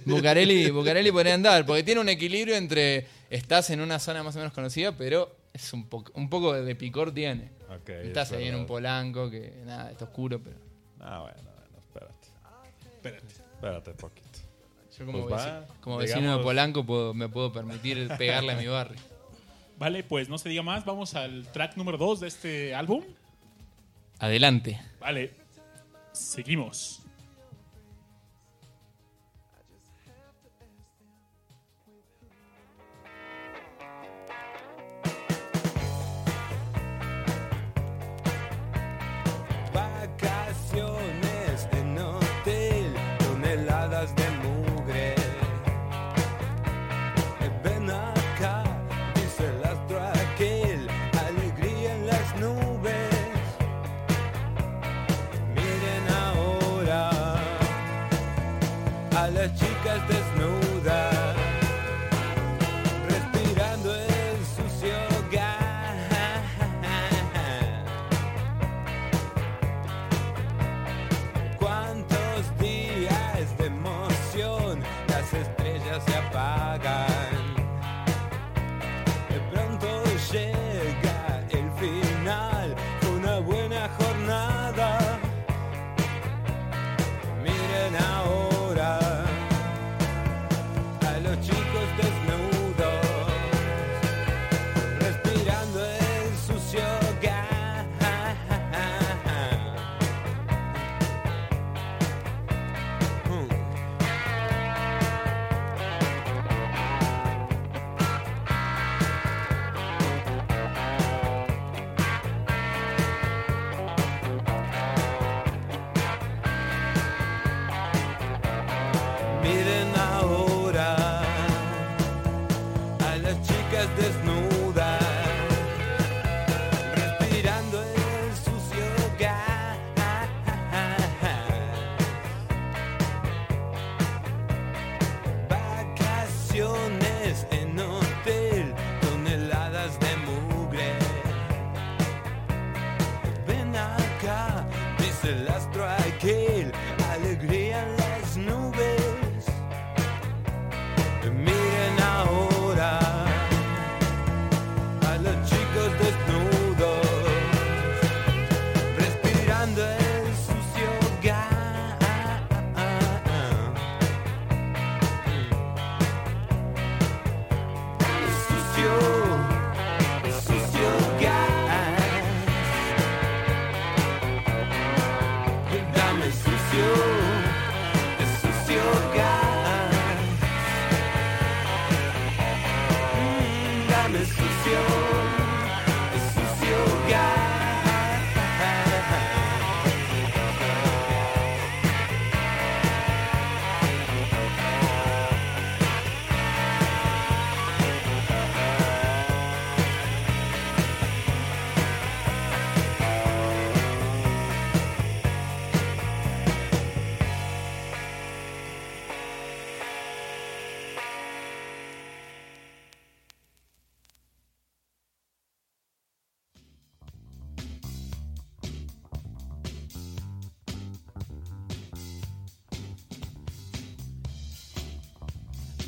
Bucareli, 0.07 0.71
Bucareli 0.71 1.13
podría 1.13 1.35
andar, 1.35 1.67
porque 1.67 1.83
tiene 1.83 2.01
un 2.01 2.09
equilibrio 2.09 2.57
entre 2.57 3.07
estás 3.29 3.69
en 3.71 3.81
una 3.81 3.99
zona 3.99 4.23
más 4.23 4.35
o 4.37 4.39
menos 4.39 4.55
conocida, 4.55 4.93
pero 4.97 5.37
es 5.53 5.73
un, 5.73 5.87
poco 5.89 6.13
un 6.15 6.31
poco 6.31 6.55
de 6.55 6.75
picor 6.75 7.13
tiene. 7.13 7.51
Estás 7.87 8.31
es 8.33 8.39
ahí 8.39 8.49
en 8.49 8.55
un 8.55 8.67
polanco 8.67 9.29
que 9.29 9.53
nada, 9.67 9.91
está 9.91 10.05
oscuro, 10.05 10.41
pero 10.43 10.57
Ah, 11.01 11.21
bueno, 11.21 11.37
bueno, 11.43 11.79
espérate. 11.79 12.29
Espérate. 12.97 13.27
Espérate 13.27 13.91
poquito. 13.95 14.24
Yo 14.99 15.07
como, 15.07 15.27
Pues 15.29 15.35
veci- 15.43 15.47
va, 15.49 15.67
como 15.81 15.97
vecino 15.99 16.37
de 16.39 16.43
Polanco 16.43 16.85
puedo- 16.85 17.15
me 17.15 17.29
puedo 17.29 17.53
permitir 17.53 18.09
pegarle 18.19 18.53
a 18.53 18.57
mi 18.57 18.67
barrio. 18.67 18.99
Vale, 19.79 20.05
pues 20.05 20.29
no 20.29 20.39
se 20.39 20.49
diga 20.49 20.63
más. 20.63 20.85
Vamos 20.85 21.15
al 21.15 21.47
track 21.53 21.77
número 21.77 21.99
2 21.99 22.21
de 22.21 22.29
este 22.29 22.75
álbum. 22.75 23.03
Adelante. 24.19 24.81
Vale. 25.01 25.33
Seguimos. 26.13 27.03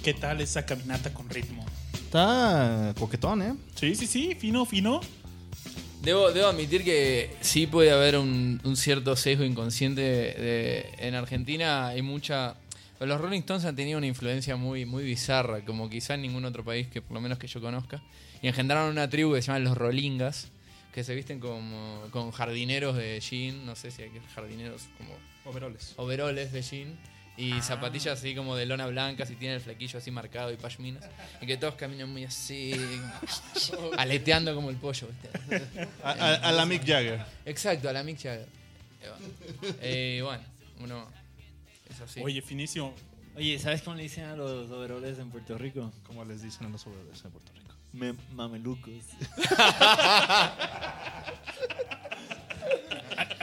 ¿Qué 0.07 0.15
tal 0.15 0.41
esa 0.41 0.65
caminata 0.65 1.13
con 1.13 1.29
ritmo? 1.29 1.67
Está 1.93 2.95
coquetón, 2.97 3.43
¿eh? 3.43 3.55
Sí, 3.75 3.97
sí, 3.97 4.07
sí, 4.07 4.37
fino, 4.37 4.65
fino. 4.65 5.01
Debo, 6.01 6.31
debo 6.31 6.47
admitir 6.47 6.85
que 6.85 7.35
sí 7.41 7.67
puede 7.67 7.91
haber 7.91 8.17
un, 8.17 8.61
un 8.63 8.77
cierto 8.77 9.17
sesgo 9.17 9.43
inconsciente 9.43 10.03
de, 10.03 10.95
en 10.99 11.17
Argentina 11.17 11.89
hay 11.89 12.03
mucha 12.03 12.55
los 13.01 13.21
Rolling 13.21 13.41
Stones 13.41 13.65
han 13.65 13.75
tenido 13.75 13.99
una 13.99 14.07
influencia 14.07 14.55
muy 14.55 14.87
muy 14.87 15.03
bizarra 15.03 15.65
como 15.65 15.91
quizá 15.91 16.15
en 16.15 16.23
ningún 16.23 16.45
otro 16.45 16.65
país 16.65 16.87
que 16.87 17.03
por 17.03 17.15
lo 17.15 17.21
menos 17.21 17.39
que 17.39 17.49
yo 17.49 17.61
conozca 17.61 18.01
y 18.41 18.47
engendraron 18.47 18.93
una 18.93 19.11
tribu 19.11 19.35
que 19.35 19.43
se 19.43 19.49
llama 19.49 19.59
los 19.59 19.77
Rollingas 19.77 20.53
que 20.95 21.03
se 21.03 21.17
visten 21.17 21.41
como 21.41 22.03
con 22.13 22.31
jardineros 22.31 22.95
de 22.95 23.19
jean 23.19 23.67
no 23.67 23.75
sé 23.75 23.91
si 23.91 24.03
hay 24.03 24.13
jardineros 24.37 24.83
como 24.99 25.15
Overoles. 25.45 25.95
overoles 25.97 26.53
de 26.53 26.63
jean 26.63 26.97
y 27.37 27.61
zapatillas 27.61 28.19
así 28.19 28.35
como 28.35 28.57
de 28.57 28.65
lona 28.67 28.87
blanca, 28.87 29.27
si 29.27 29.37
tiene 29.37 29.57
el 29.57 29.61
flequillo 29.61 29.99
así 29.99 30.11
marcado 30.11 30.51
y 30.53 30.57
pashminas. 30.57 31.05
Y 31.41 31.47
que 31.47 31.57
todos 31.57 31.75
caminan 31.75 32.09
muy 32.11 32.25
así, 32.25 32.73
aleteando 33.99 34.55
como 34.55 34.71
el 34.71 34.77
pollo. 34.77 35.09
¿viste? 35.09 35.31
A, 36.03 36.11
a- 36.13 36.35
a 36.49 36.53
la 36.53 36.65
Mick 36.67 36.85
Jagger. 36.87 37.25
Exacto, 37.45 37.89
a 37.89 37.93
la 37.93 38.03
Mick 38.03 38.17
Jagger. 38.23 38.49
Eh, 39.81 40.21
bueno, 40.25 40.43
uno 40.81 41.07
es 41.91 42.01
así. 42.01 42.21
Oye, 42.23 42.43
finísimo. 42.43 42.95
Oye, 43.37 43.59
¿sabes 43.59 43.83
cómo 43.83 43.97
le 43.97 44.03
dicen 44.05 44.25
a 44.25 44.35
los 44.35 44.71
overoles 44.71 45.19
en 45.19 45.31
Puerto 45.31 45.59
Rico? 45.59 45.93
Como 46.07 46.25
les 46.25 46.43
dicen 46.43 46.67
a 46.67 46.71
los 46.71 46.87
overoles 46.87 47.23
en 47.25 47.31
Puerto 47.31 47.53
Rico. 47.55 47.75
Me- 47.93 48.15
mamelucos. 48.35 48.93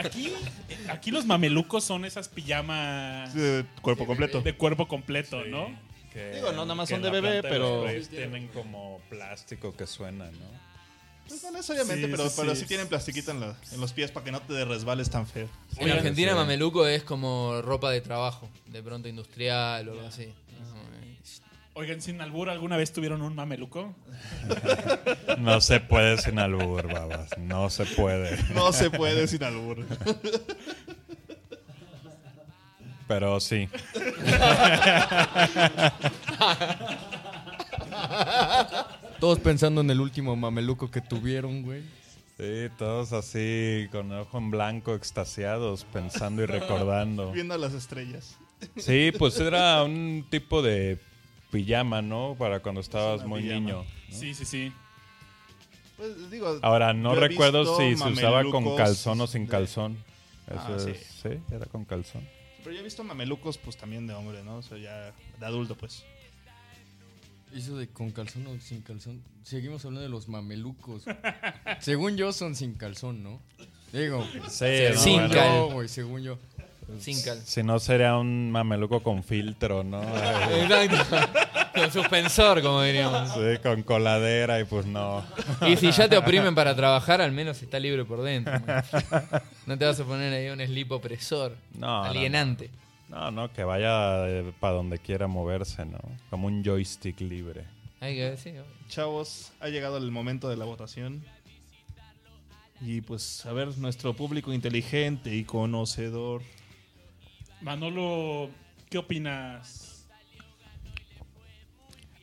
Aquí, 0.04 0.32
aquí 0.88 1.10
los 1.10 1.24
mamelucos 1.26 1.84
son 1.84 2.04
esas 2.04 2.28
pijamas 2.28 3.32
De 3.34 3.64
cuerpo 3.82 4.06
completo. 4.06 4.40
de 4.42 4.54
cuerpo 4.56 4.86
completo, 4.88 5.42
Sí, 5.44 5.50
¿no? 5.50 5.68
que- 6.12 6.32
Digo, 6.36 6.52
no 6.52 6.62
nada 6.62 6.74
más 6.74 6.88
son 6.88 7.02
de 7.02 7.10
bebé, 7.10 7.30
de 7.36 7.42
pero- 7.42 7.82
Braves 7.82 8.08
tienen 8.08 8.48
como 8.48 9.00
plástico 9.08 9.74
que 9.76 9.86
suena, 9.86 10.26
¿no? 10.26 10.64
Pues 11.26 11.42
no 11.42 11.52
necesariamente, 11.52 12.04
Sí, 12.06 12.10
pero, 12.10 12.28
sí, 12.28 12.34
pero 12.38 12.54
sí. 12.54 12.60
sí 12.60 12.66
tienen 12.66 12.86
plastiquita 12.86 13.32
en, 13.32 13.40
la- 13.40 13.56
en 13.72 13.80
los 13.80 13.92
pies 13.94 14.10
para 14.10 14.24
que 14.24 14.30
no 14.30 14.42
te 14.42 14.62
resbales 14.66 15.08
tan 15.08 15.26
feo. 15.26 15.48
en 15.78 15.90
Argentina 15.90 16.32
sí. 16.32 16.36
mameluco 16.36 16.86
es 16.86 17.02
como 17.02 17.62
ropa 17.62 17.90
de 17.90 18.00
trabajo, 18.02 18.48
de 18.66 18.82
pronto 18.82 19.08
industrial 19.08 19.88
o 19.88 19.92
algo 19.92 20.06
así. 20.06 20.32
Oigan, 21.76 22.00
sin 22.00 22.20
albur, 22.20 22.50
¿alguna 22.50 22.76
vez 22.76 22.92
tuvieron 22.92 23.20
un 23.20 23.34
mameluco? 23.34 23.96
No 25.38 25.60
se 25.60 25.80
puede 25.80 26.18
sin 26.18 26.38
albur, 26.38 26.86
babas. 26.86 27.36
No 27.36 27.68
se 27.68 27.84
puede. 27.84 28.38
No 28.54 28.72
se 28.72 28.90
puede 28.90 29.26
sin 29.26 29.42
albur. 29.42 29.84
Pero 33.08 33.40
sí. 33.40 33.68
Todos 39.18 39.40
pensando 39.40 39.80
en 39.80 39.90
el 39.90 40.00
último 40.00 40.36
mameluco 40.36 40.92
que 40.92 41.00
tuvieron, 41.00 41.62
güey. 41.62 41.82
Sí, 42.38 42.68
todos 42.78 43.12
así, 43.12 43.88
con 43.90 44.12
el 44.12 44.20
ojo 44.20 44.38
en 44.38 44.52
blanco, 44.52 44.94
extasiados, 44.94 45.84
pensando 45.92 46.42
y 46.42 46.46
recordando. 46.46 47.32
Viendo 47.32 47.58
las 47.58 47.74
estrellas. 47.74 48.36
Sí, 48.76 49.12
pues 49.18 49.40
era 49.40 49.82
un 49.82 50.24
tipo 50.30 50.62
de 50.62 51.00
pijama, 51.54 52.02
¿no? 52.02 52.34
Para 52.38 52.60
cuando 52.60 52.80
estabas 52.80 53.24
muy 53.24 53.42
pijama. 53.42 53.60
niño. 53.60 53.84
Sí, 54.10 54.34
sí, 54.34 54.44
sí. 54.44 54.72
Pues 55.96 56.30
digo. 56.30 56.58
Ahora, 56.62 56.92
no 56.92 57.14
recuerdo 57.14 57.76
si 57.78 57.96
se 57.96 58.08
usaba 58.08 58.42
con 58.50 58.76
calzón 58.76 59.20
o 59.20 59.26
sin 59.26 59.44
de- 59.44 59.50
calzón. 59.50 59.96
Eso 60.48 60.60
Ah, 60.66 60.76
es, 60.76 60.82
sí. 60.84 60.92
sí, 61.22 61.28
era 61.54 61.66
con 61.66 61.84
calzón. 61.84 62.26
Pero 62.62 62.74
yo 62.74 62.80
he 62.80 62.84
visto 62.84 63.04
mamelucos, 63.04 63.56
pues 63.58 63.76
también 63.76 64.06
de 64.06 64.14
hombre, 64.14 64.42
¿no? 64.42 64.56
O 64.56 64.62
sea, 64.62 64.76
ya 64.78 65.12
de 65.38 65.46
adulto, 65.46 65.76
pues. 65.76 66.04
Eso 67.54 67.76
de 67.76 67.88
con 67.88 68.10
calzón 68.10 68.46
o 68.48 68.58
sin 68.60 68.80
calzón. 68.82 69.22
Seguimos 69.44 69.84
hablando 69.84 70.02
de 70.02 70.08
los 70.08 70.28
mamelucos. 70.28 71.04
según 71.80 72.16
yo 72.16 72.32
son 72.32 72.56
sin 72.56 72.74
calzón, 72.74 73.22
¿no? 73.22 73.40
Digo, 73.92 74.26
Sí, 74.48 74.64
no, 74.92 74.98
Sin 74.98 75.12
bueno, 75.20 75.34
cal. 75.34 75.54
yo, 75.54 75.70
güey, 75.70 75.88
según 75.88 76.22
yo. 76.22 76.38
Sin 76.98 77.20
cal. 77.22 77.40
Si 77.44 77.62
no 77.62 77.78
sería 77.78 78.16
un 78.16 78.50
mameluco 78.50 79.02
con 79.02 79.22
filtro, 79.22 79.82
¿no? 79.84 80.02
Exacto. 80.50 81.16
Con 81.74 81.90
suspensor, 81.90 82.62
como 82.62 82.82
diríamos. 82.82 83.32
sí, 83.32 83.58
con 83.62 83.82
coladera 83.82 84.60
y 84.60 84.64
pues 84.64 84.86
no. 84.86 85.24
Y 85.66 85.76
si 85.76 85.90
ya 85.90 86.08
te 86.08 86.16
oprimen 86.16 86.54
para 86.54 86.74
trabajar, 86.76 87.20
al 87.20 87.32
menos 87.32 87.60
está 87.62 87.80
libre 87.80 88.04
por 88.04 88.22
dentro. 88.22 88.54
No 89.66 89.76
te 89.76 89.84
vas 89.84 89.98
a 89.98 90.04
poner 90.04 90.32
ahí 90.32 90.48
un 90.48 90.60
slip 90.64 90.92
opresor, 90.92 91.56
No, 91.76 92.04
alienante. 92.04 92.70
No, 93.08 93.30
no, 93.30 93.52
que 93.52 93.64
vaya 93.64 94.24
para 94.60 94.74
donde 94.74 94.98
quiera 94.98 95.26
moverse, 95.26 95.84
¿no? 95.84 95.98
Como 96.30 96.46
un 96.46 96.64
joystick 96.64 97.20
libre. 97.20 97.64
Hay 98.00 98.14
que 98.14 98.30
decir. 98.30 98.62
Chavos, 98.88 99.52
ha 99.60 99.68
llegado 99.68 99.96
el 99.96 100.10
momento 100.10 100.48
de 100.48 100.56
la 100.56 100.64
votación. 100.64 101.24
Y 102.80 103.00
pues, 103.00 103.46
a 103.46 103.52
ver, 103.52 103.76
nuestro 103.78 104.14
público 104.14 104.52
inteligente 104.52 105.34
y 105.34 105.44
conocedor. 105.44 106.42
Manolo, 107.64 108.50
¿qué 108.90 108.98
opinas? 108.98 110.06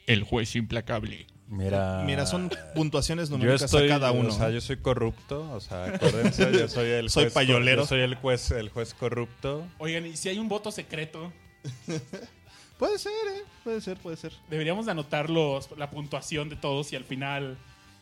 El 0.05 0.23
juez 0.23 0.55
implacable. 0.55 1.25
Mira. 1.47 2.03
Mira, 2.05 2.27
son 2.27 2.51
puntuaciones 2.75 3.29
Yo 3.29 3.37
numéricas 3.37 3.63
estoy, 3.63 3.87
a 3.87 3.93
cada 3.93 4.11
uno. 4.11 4.29
O 4.29 4.31
sea, 4.31 4.51
yo 4.51 4.61
soy 4.61 4.77
corrupto, 4.77 5.51
o 5.51 5.59
sea, 5.59 5.85
acuérdense, 5.95 6.51
yo 6.53 6.67
soy 6.67 6.89
el 6.89 7.09
Soy 7.09 7.23
juez 7.23 7.33
payolero. 7.33 7.81
Yo 7.81 7.87
soy 7.87 8.01
el 8.01 8.13
juez, 8.13 8.51
el 8.51 8.69
juez 8.69 8.93
corrupto. 8.93 9.67
Oigan, 9.79 10.05
y 10.05 10.15
si 10.15 10.29
hay 10.29 10.37
un 10.37 10.47
voto 10.47 10.71
secreto, 10.71 11.33
Puede 12.77 12.99
ser, 12.99 13.11
¿eh? 13.11 13.43
Puede 13.63 13.81
ser, 13.81 13.97
puede 13.97 14.17
ser. 14.17 14.33
deberíamos 14.49 14.85
de 14.85 14.91
anotar 14.91 15.29
los, 15.29 15.69
la 15.77 15.89
puntuación 15.89 16.49
de 16.49 16.55
todos 16.55 16.93
y 16.93 16.95
al 16.95 17.03
final 17.03 17.57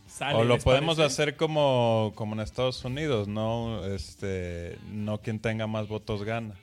sale. 0.07 0.35
O 0.35 0.43
lo 0.43 0.55
¿les 0.55 0.63
podemos 0.63 0.97
parece? 0.97 1.13
hacer 1.13 1.35
como, 1.37 2.11
como 2.15 2.35
en 2.35 2.41
Estados 2.41 2.83
Unidos, 2.85 3.27
¿no? 3.29 3.85
Este, 3.85 4.77
no 4.91 5.19
quien 5.21 5.39
tenga 5.39 5.67
más 5.67 5.87
votos 5.87 6.23
gana. 6.23 6.55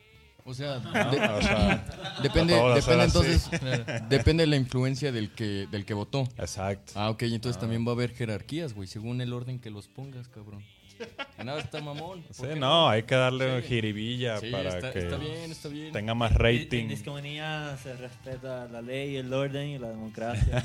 O 0.48 0.54
sea, 0.54 0.78
¿no? 0.78 0.92
de- 1.10 1.18
O 1.18 1.42
sea, 1.42 1.84
depende, 2.22 2.54
depende 2.54 3.04
entonces, 3.04 3.50
depende 4.08 4.44
de 4.44 4.46
la 4.46 4.56
influencia 4.56 5.10
del 5.12 5.30
que, 5.32 5.66
del 5.70 5.84
que 5.84 5.92
votó. 5.92 6.22
Exacto. 6.38 6.92
Ah, 6.94 7.10
ok, 7.10 7.22
entonces 7.24 7.60
también 7.60 7.84
va 7.84 7.90
a 7.90 7.94
haber 7.94 8.14
jerarquías, 8.14 8.72
güey, 8.72 8.86
según 8.86 9.20
el 9.20 9.32
orden 9.32 9.58
que 9.58 9.70
los 9.70 9.88
pongas, 9.88 10.28
cabrón. 10.28 10.64
Nada, 11.44 11.60
está 11.60 11.80
mamón. 11.82 12.22
¿por 12.22 12.34
Sí, 12.34 12.58
no, 12.58 12.88
hay 12.88 13.02
que 13.02 13.14
darle 13.16 13.60
jiribilla 13.62 14.38
Sí, 14.38 14.50
para 14.50 14.70
está- 14.70 14.92
que 14.92 15.00
está 15.00 15.16
bien, 15.18 15.50
está 15.52 15.68
bien. 15.68 15.92
tenga 15.92 16.14
más 16.14 16.30
En 16.30 16.38
rating. 16.38 16.88
discomanía 16.88 17.76
se 17.82 17.94
respeta 17.96 18.66
la 18.68 18.80
ley, 18.80 19.16
el 19.16 19.30
orden 19.34 19.68
y 19.68 19.78
la 19.78 19.88
democracia. 19.88 20.64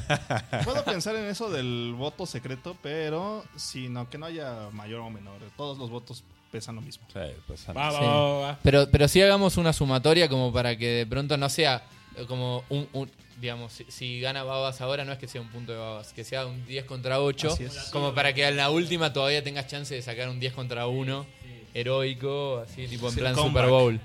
Puedo 0.63 0.85
pensar 0.85 1.15
en 1.17 1.25
eso 1.25 1.49
del 1.49 1.93
voto 1.97 2.25
secreto, 2.25 2.77
pero 2.81 3.43
si 3.57 3.89
no, 3.89 4.09
que 4.09 4.17
no 4.17 4.27
haya 4.27 4.69
mayor 4.71 5.01
o 5.01 5.09
menor. 5.09 5.39
Todos 5.57 5.77
los 5.77 5.89
votos 5.89 6.23
pesan 6.51 6.75
lo 6.75 6.81
mismo. 6.81 7.05
Sí, 7.13 7.19
pues, 7.47 7.65
Va, 7.69 7.73
va, 7.73 7.91
Sí. 7.91 7.97
va, 8.05 8.13
va, 8.15 8.39
va. 8.39 8.59
Pero, 8.61 8.87
pero 8.91 9.07
sí 9.07 9.21
hagamos 9.21 9.57
una 9.57 9.73
sumatoria 9.73 10.27
como 10.29 10.51
para 10.51 10.77
que 10.77 10.87
de 10.87 11.05
pronto 11.05 11.37
no 11.37 11.49
sea 11.49 11.83
eh, 12.17 12.25
como 12.27 12.63
un, 12.69 12.87
un- 12.93 13.09
digamos, 13.39 13.71
si, 13.73 13.85
si 13.89 14.19
gana 14.19 14.43
Babas 14.43 14.81
ahora 14.81 15.03
no 15.05 15.11
es 15.13 15.17
que 15.17 15.27
sea 15.27 15.41
un 15.41 15.47
punto 15.49 15.71
de 15.71 15.77
Babas, 15.79 16.13
que 16.13 16.23
sea 16.23 16.45
un 16.45 16.65
10 16.67 16.85
contra 16.85 17.21
8, 17.21 17.53
Así 17.53 17.63
es. 17.63 17.89
como 17.91 18.13
para 18.13 18.33
que 18.33 18.45
en 18.47 18.57
la 18.57 18.69
última 18.69 19.13
todavía 19.13 19.43
tengas 19.43 19.65
chance 19.67 19.95
de 19.95 20.01
sacar 20.01 20.29
un 20.29 20.39
10 20.39 20.53
contra 20.53 20.85
1, 20.87 21.25
heroico, 21.73 22.59
así 22.59 22.87
tipo 22.87 23.07
en 23.07 23.13
Sí, 23.13 23.19
plan. 23.19 23.35
Super 23.35 23.67
Bowl. 23.67 23.99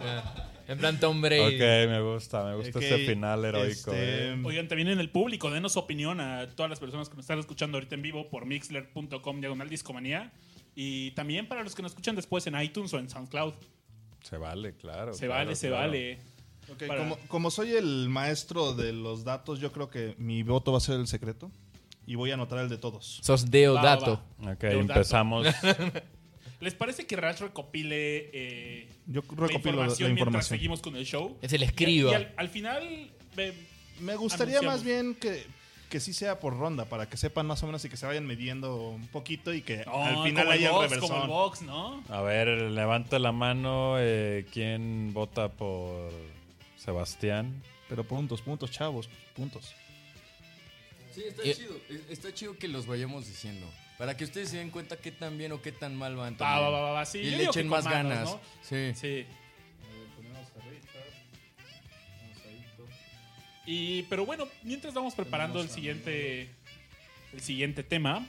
Ah, 0.00 0.48
En 0.68 0.78
plan 0.78 0.98
Tom 0.98 1.20
Brady. 1.20 1.54
Ok, 1.56 1.60
me 1.90 2.00
gusta, 2.00 2.44
me 2.44 2.56
gusta 2.56 2.78
Ok, 2.78 2.84
ese 2.84 2.98
final 3.06 3.44
heroico. 3.44 3.68
este, 3.92 4.30
eh. 4.32 4.42
Oigan, 4.44 4.66
también 4.68 4.88
en 4.88 4.98
el 5.00 5.10
público, 5.10 5.50
denos 5.50 5.76
opinión 5.76 6.20
a 6.20 6.48
todas 6.56 6.68
las 6.70 6.80
personas 6.80 7.08
que 7.08 7.14
nos 7.16 7.24
están 7.24 7.38
escuchando 7.38 7.76
ahorita 7.76 7.94
en 7.94 8.02
vivo 8.02 8.28
por 8.30 8.46
mixler.com 8.46 9.40
diagonal 9.40 9.68
discomanía. 9.68 10.32
Y 10.76 11.10
también 11.12 11.48
para 11.48 11.64
los 11.64 11.74
que 11.74 11.82
nos 11.82 11.92
escuchan 11.92 12.14
después 12.14 12.46
en 12.46 12.60
iTunes 12.60 12.92
o 12.94 12.98
en 12.98 13.08
SoundCloud. 13.10 13.54
Se 14.22 14.36
vale, 14.36 14.74
claro. 14.76 15.12
Se 15.14 15.26
claro, 15.26 15.44
vale, 15.46 15.56
se 15.56 15.68
claro. 15.68 15.86
vale. 15.88 16.18
Para- 16.86 16.98
como, 16.98 17.16
como 17.28 17.50
soy 17.50 17.72
el 17.72 18.08
maestro 18.08 18.74
de 18.74 18.92
los 18.92 19.24
datos, 19.24 19.58
yo 19.60 19.72
creo 19.72 19.88
que 19.88 20.14
mi 20.18 20.42
voto 20.42 20.72
va 20.72 20.78
a 20.78 20.80
ser 20.80 21.00
el 21.00 21.06
secreto. 21.06 21.50
Y 22.06 22.14
voy 22.14 22.30
a 22.30 22.34
anotar 22.34 22.58
el 22.60 22.68
de 22.68 22.76
todos. 22.76 23.20
Sos 23.22 23.50
Deodato. 23.50 24.22
Va, 24.40 24.46
va, 24.48 24.52
Ok, 24.52 24.60
Deodato. 24.60 24.80
empezamos. 24.92 25.46
¿Les 26.60 26.74
parece 26.74 27.06
que 27.06 27.16
Rash 27.16 27.40
recopile 27.40 28.30
eh, 28.32 28.88
Yo 29.06 29.20
recopilo 29.22 29.38
la 29.38 29.52
información, 29.56 30.10
información. 30.10 30.14
mientras 30.14 30.46
seguimos 30.46 30.80
con 30.80 30.96
el 30.96 31.04
show? 31.04 31.36
Es 31.42 31.52
el 31.52 31.62
Y, 31.62 31.64
escriba. 31.64 32.12
y 32.12 32.14
al, 32.14 32.34
al 32.36 32.48
final, 32.48 33.10
Me 34.00 34.16
gustaría 34.16 34.58
Anunciamos. 34.58 34.64
más 34.64 34.84
bien 34.84 35.14
que, 35.16 35.44
que 35.88 36.00
sí 36.00 36.12
sea 36.12 36.38
por 36.40 36.56
ronda, 36.58 36.84
para 36.86 37.08
que 37.08 37.16
sepan 37.16 37.46
más 37.46 37.62
o 37.62 37.66
menos 37.66 37.84
y 37.84 37.88
que 37.88 37.96
se 37.96 38.06
vayan 38.06 38.26
midiendo 38.26 38.76
un 38.88 39.06
poquito 39.08 39.52
y 39.54 39.62
que 39.62 39.84
Oh, 39.86 40.02
al 40.04 40.22
final 40.24 40.44
como 40.44 40.52
el 40.52 40.58
haya 40.58 40.66
el 40.68 40.72
box, 40.74 40.84
reversón. 40.90 41.08
como 41.10 41.22
el 41.22 41.28
box, 41.28 41.62
¿no? 41.62 42.02
A 42.08 42.20
ver, 42.22 42.48
levanta 42.48 43.18
la 43.18 43.32
mano. 43.32 43.96
eh, 43.98 44.46
¿Quién 44.52 45.12
vota 45.14 45.48
por 45.48 46.10
Sebastián? 46.76 47.62
Pero 47.88 48.04
puntos, 48.04 48.42
puntos, 48.42 48.70
chavos, 48.70 49.08
puntos. 49.34 49.74
Sí, 51.14 51.22
está 51.26 51.46
Y- 51.46 51.54
chido. 51.54 51.76
Es- 51.88 52.10
Está 52.10 52.34
chido 52.34 52.58
que 52.58 52.68
los 52.68 52.86
vayamos 52.86 53.26
diciendo. 53.26 53.66
Para 53.98 54.16
que 54.16 54.24
ustedes 54.24 54.50
se 54.50 54.58
den 54.58 54.70
cuenta 54.70 54.96
qué 54.98 55.10
tan 55.10 55.38
bien 55.38 55.52
o 55.52 55.62
qué 55.62 55.72
tan 55.72 55.96
mal 55.96 56.16
van. 56.16 56.34
Va, 56.34 56.38
también. 56.38 56.64
va, 56.64 56.70
va, 56.70 56.80
va, 56.82 56.90
va, 56.92 57.06
sí, 57.06 57.18
y 57.18 57.30
le 57.30 57.44
echen 57.44 57.66
más 57.68 57.84
manos, 57.84 58.12
ganas. 58.12 58.30
¿no? 58.30 58.40
Sí. 58.62 58.92
Sí. 58.94 59.26
Y, 63.66 64.04
pero 64.04 64.24
bueno, 64.24 64.46
mientras 64.62 64.94
vamos 64.94 65.14
preparando 65.14 65.60
el 65.60 65.68
siguiente, 65.68 66.48
el 67.32 67.40
siguiente 67.40 67.82
tema. 67.82 68.26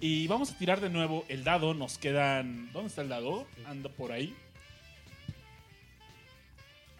Y 0.00 0.26
vamos 0.26 0.50
a 0.50 0.58
tirar 0.58 0.80
de 0.80 0.90
nuevo 0.90 1.24
el 1.28 1.44
dado. 1.44 1.74
Nos 1.74 1.98
quedan. 1.98 2.72
¿Dónde 2.72 2.88
está 2.88 3.02
el 3.02 3.08
dado? 3.08 3.46
Anda 3.66 3.88
por 3.88 4.12
ahí. 4.12 4.34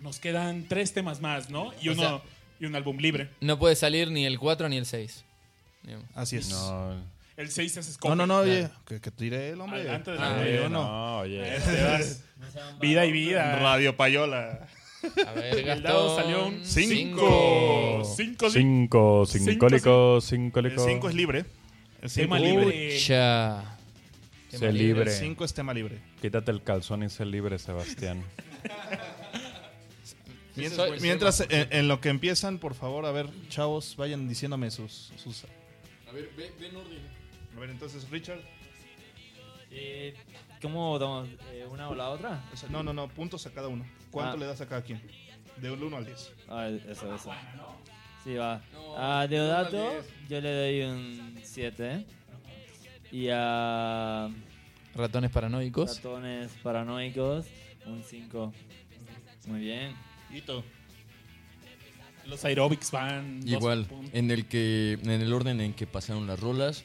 Nos 0.00 0.18
quedan 0.18 0.66
tres 0.68 0.92
temas 0.92 1.20
más, 1.20 1.48
¿no? 1.50 1.72
Y 1.80 1.88
O 1.88 1.92
uno 1.92 2.02
sea- 2.02 2.20
y 2.60 2.66
un 2.66 2.74
álbum 2.76 2.96
libre. 2.98 3.28
No 3.40 3.58
puede 3.58 3.74
salir 3.76 4.10
ni 4.10 4.24
el 4.24 4.38
4 4.38 4.68
ni 4.68 4.76
el 4.76 4.86
6. 4.86 5.24
Digamos. 5.82 6.06
Así 6.14 6.36
es. 6.36 6.48
No, 6.50 6.94
No, 6.94 7.04
El 7.36 7.50
6 7.50 7.76
es 7.76 7.86
no, 7.88 7.92
Scope. 7.94 8.16
no, 8.26 8.38
oye, 8.38 8.68
que, 8.86 9.00
que 9.00 9.10
tire 9.10 9.50
el 9.50 9.60
hombre. 9.60 9.80
Adelante, 9.80 10.12
Ah, 10.18 10.44
yo 10.46 10.68
no. 10.68 10.82
no, 10.84 11.18
oye. 11.20 11.40
Vas. 11.58 12.22
Vida 12.80 13.04
y 13.06 13.12
vida. 13.12 13.56
Radio 13.58 13.96
Payola. 13.96 14.66
A 15.26 15.32
ver, 15.32 15.68
El 15.68 15.82
dado 15.82 16.16
salió 16.16 16.46
un 16.46 16.64
cinco. 16.64 18.02
Cinco, 18.04 18.50
sí. 18.50 18.58
Cinco, 18.60 19.26
Cinco, 19.26 19.26
cincólico, 19.26 20.16
El 20.16 20.22
cincólico. 20.22 20.84
5 20.86 21.08
es 21.08 21.14
libre. 21.14 21.44
El 22.02 22.10
5 22.10 22.22
Tema 22.24 22.36
es 22.38 22.42
libre. 22.42 22.64
libre. 22.66 22.98
Ya. 22.98 23.78
Sé 24.50 24.68
El 24.68 24.76
libre. 24.78 25.10
5 25.10 25.44
es 25.44 25.54
tema 25.54 25.72
libre. 25.72 25.98
Quítate 26.20 26.50
el 26.50 26.62
calzón 26.62 27.02
y 27.02 27.08
sé 27.08 27.24
libre, 27.24 27.58
Sebastián. 27.58 28.22
Mien- 30.56 30.70
soy- 30.70 30.90
soy 30.90 31.00
Mientras, 31.00 31.40
más- 31.40 31.48
en, 31.50 31.68
en 31.70 31.88
lo 31.88 32.00
que 32.00 32.10
empiezan, 32.10 32.58
por 32.58 32.74
favor, 32.74 33.06
a 33.06 33.10
ver, 33.12 33.28
chavos, 33.48 33.96
vayan 33.96 34.28
diciéndome 34.28 34.70
sus. 34.70 35.10
sus... 35.16 35.44
A 36.08 36.12
ver, 36.12 36.28
ve, 36.36 36.52
ve 36.60 36.68
en 36.68 36.76
orden. 36.76 36.98
A 37.56 37.60
ver, 37.60 37.70
entonces, 37.70 38.08
Richard. 38.10 38.40
Eh, 39.70 40.14
¿Cómo 40.60 40.98
damos? 40.98 41.28
eh, 41.52 41.66
¿Una 41.70 41.88
o 41.88 41.94
la 41.94 42.10
otra? 42.10 42.44
o 42.52 42.56
sea, 42.56 42.68
no, 42.68 42.82
no, 42.82 42.92
no, 42.92 43.08
puntos 43.08 43.46
a 43.46 43.50
cada 43.52 43.68
uno. 43.68 43.86
¿Cuánto 44.12 44.36
Ah. 44.36 44.40
le 44.40 44.46
das 44.46 44.60
a 44.60 44.68
cada 44.68 44.82
quien? 44.82 45.00
De 45.56 45.70
1 45.70 45.96
al 45.96 46.04
10. 46.06 46.32
Ah, 46.48 46.68
eso, 46.68 47.14
eso. 47.14 47.32
Sí, 48.22 48.34
va. 48.34 48.62
No, 48.72 48.96
A 48.96 49.26
Deodato 49.26 49.76
no 49.76 49.84
vale. 49.88 50.02
yo 50.28 50.40
le 50.40 50.52
doy 50.54 50.82
un 50.82 51.38
7. 51.42 52.06
Y 53.10 53.28
a 53.32 54.30
Ratones 54.94 55.30
paranoicos. 55.30 55.96
Ratones 55.96 56.52
Paranoicos 56.62 57.46
un 57.86 58.02
5. 58.04 58.52
Muy 59.46 59.60
bien. 59.60 59.94
Hito. 60.32 60.62
Los 62.26 62.44
aerobics 62.44 62.90
van. 62.92 63.40
Igual, 63.46 63.86
en 64.12 64.30
el 64.30 64.46
que 64.46 64.98
en 65.02 65.10
el 65.10 65.32
orden 65.32 65.60
en 65.60 65.74
que 65.74 65.86
pasaron 65.88 66.26
las 66.28 66.38
rolas, 66.38 66.84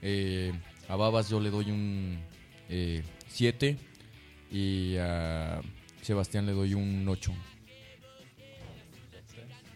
eh, 0.00 0.52
a 0.88 0.96
Babas 0.96 1.28
yo 1.28 1.38
le 1.40 1.50
doy 1.50 1.70
un 1.70 2.18
7 3.28 3.76
y 4.50 4.96
a 4.96 5.60
Sebastián 6.02 6.46
le 6.46 6.52
doy 6.52 6.74
un 6.74 7.06
8. 7.08 7.32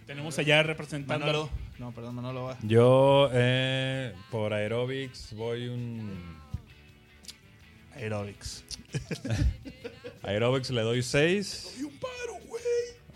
Tenemos 0.06 0.38
allá 0.38 0.62
representando. 0.62 1.26
Manolo. 1.26 1.50
No, 1.78 1.92
perdón, 1.92 2.14
Manolo 2.14 2.44
va. 2.44 2.58
Yo, 2.62 3.30
eh, 3.32 4.14
por 4.30 4.52
aerobics, 4.52 5.34
voy 5.34 5.68
un. 5.68 6.38
Aerobics. 7.96 8.64
Aerobics 10.22 10.70
le 10.70 10.82
doy 10.82 11.02
6. 11.02 11.76
Y 11.80 11.82
un 11.84 11.98
paro, 11.98 12.34
güey. 12.46 12.62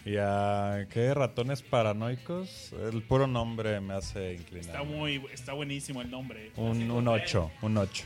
Y 0.05 0.17
a. 0.19 0.87
¿Qué? 0.91 1.13
Ratones 1.15 1.63
paranoicos. 1.63 2.73
El 2.91 3.03
puro 3.03 3.27
nombre 3.27 3.81
me 3.81 3.95
hace 3.95 4.35
inclinar. 4.35 4.67
Está 4.67 4.83
muy, 4.83 5.23
está 5.33 5.53
buenísimo 5.53 6.01
el 6.01 6.11
nombre. 6.11 6.53
Un, 6.57 6.91
un 6.91 7.07
8. 7.07 7.51
Un 7.63 7.77
8. 7.77 8.05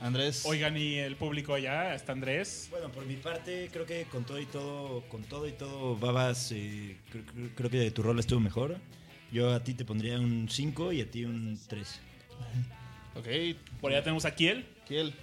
Andrés. 0.00 0.44
Oigan, 0.46 0.76
y 0.76 0.94
el 0.96 1.16
público 1.16 1.54
allá, 1.54 1.94
está 1.94 2.12
Andrés. 2.12 2.68
Bueno, 2.70 2.90
por 2.90 3.04
mi 3.06 3.16
parte, 3.16 3.68
creo 3.72 3.84
que 3.86 4.04
con 4.04 4.24
todo 4.24 4.38
y 4.38 4.46
todo, 4.46 5.02
con 5.08 5.22
todo 5.24 5.46
y 5.48 5.52
todo, 5.52 5.96
Babas, 5.96 6.52
eh, 6.52 6.96
cre- 7.12 7.24
cre- 7.26 7.50
creo, 7.54 7.70
que 7.70 7.90
tu 7.90 8.02
rol 8.02 8.18
estuvo 8.18 8.40
mejor. 8.40 8.76
Yo 9.32 9.52
a 9.52 9.62
ti 9.62 9.74
te 9.74 9.84
pondría 9.84 10.18
un 10.18 10.48
5 10.48 10.92
y 10.92 11.00
a 11.00 11.10
ti 11.10 11.24
un 11.24 11.58
3. 11.68 12.00
Ok, 13.16 13.26
Por 13.80 13.90
allá 13.92 14.02
tenemos 14.02 14.24
a 14.24 14.34
Kiel. 14.34 14.64
Kiel. 14.86 15.14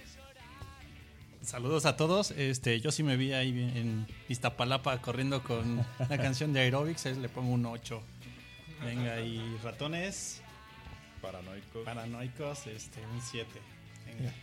Saludos 1.42 1.86
a 1.86 1.96
todos. 1.96 2.32
Este, 2.32 2.80
yo 2.80 2.90
sí 2.90 3.02
me 3.02 3.16
vi 3.16 3.32
ahí 3.32 3.48
en 3.50 4.06
Iztapalapa 4.28 5.00
corriendo 5.00 5.42
con 5.42 5.78
la 6.10 6.18
canción 6.18 6.52
de 6.52 6.60
Aerobics, 6.60 7.06
ahí 7.06 7.14
le 7.14 7.28
pongo 7.28 7.52
un 7.52 7.64
8. 7.66 8.02
Venga, 8.84 9.20
y 9.22 9.56
ratones 9.62 10.42
Paranoicos. 11.22 11.84
paranoicos, 11.84 12.66
este, 12.66 13.00
un 13.06 13.22
7. 13.22 13.48
Venga. 14.06 14.34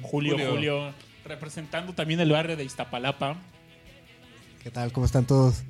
Julio, 0.00 0.32
Julio. 0.32 0.50
Julio, 0.50 0.94
representando 1.24 1.92
también 1.92 2.20
el 2.20 2.30
barrio 2.30 2.56
de 2.56 2.64
Iztapalapa. 2.64 3.36
¿Qué 4.62 4.70
tal? 4.70 4.92
¿Cómo 4.92 5.06
están 5.06 5.26
todos? 5.26 5.62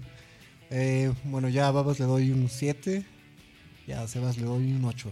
Eh, 0.71 1.13
bueno, 1.25 1.49
ya 1.49 1.69
a 1.69 1.71
Babas 1.71 1.99
le 1.99 2.07
doy 2.07 2.31
un 2.31 2.49
7 2.49 3.05
y 3.87 3.93
a 3.93 4.07
Sebas 4.07 4.39
le 4.39 4.45
doy 4.45 4.73
un 4.73 4.85
8. 4.85 5.11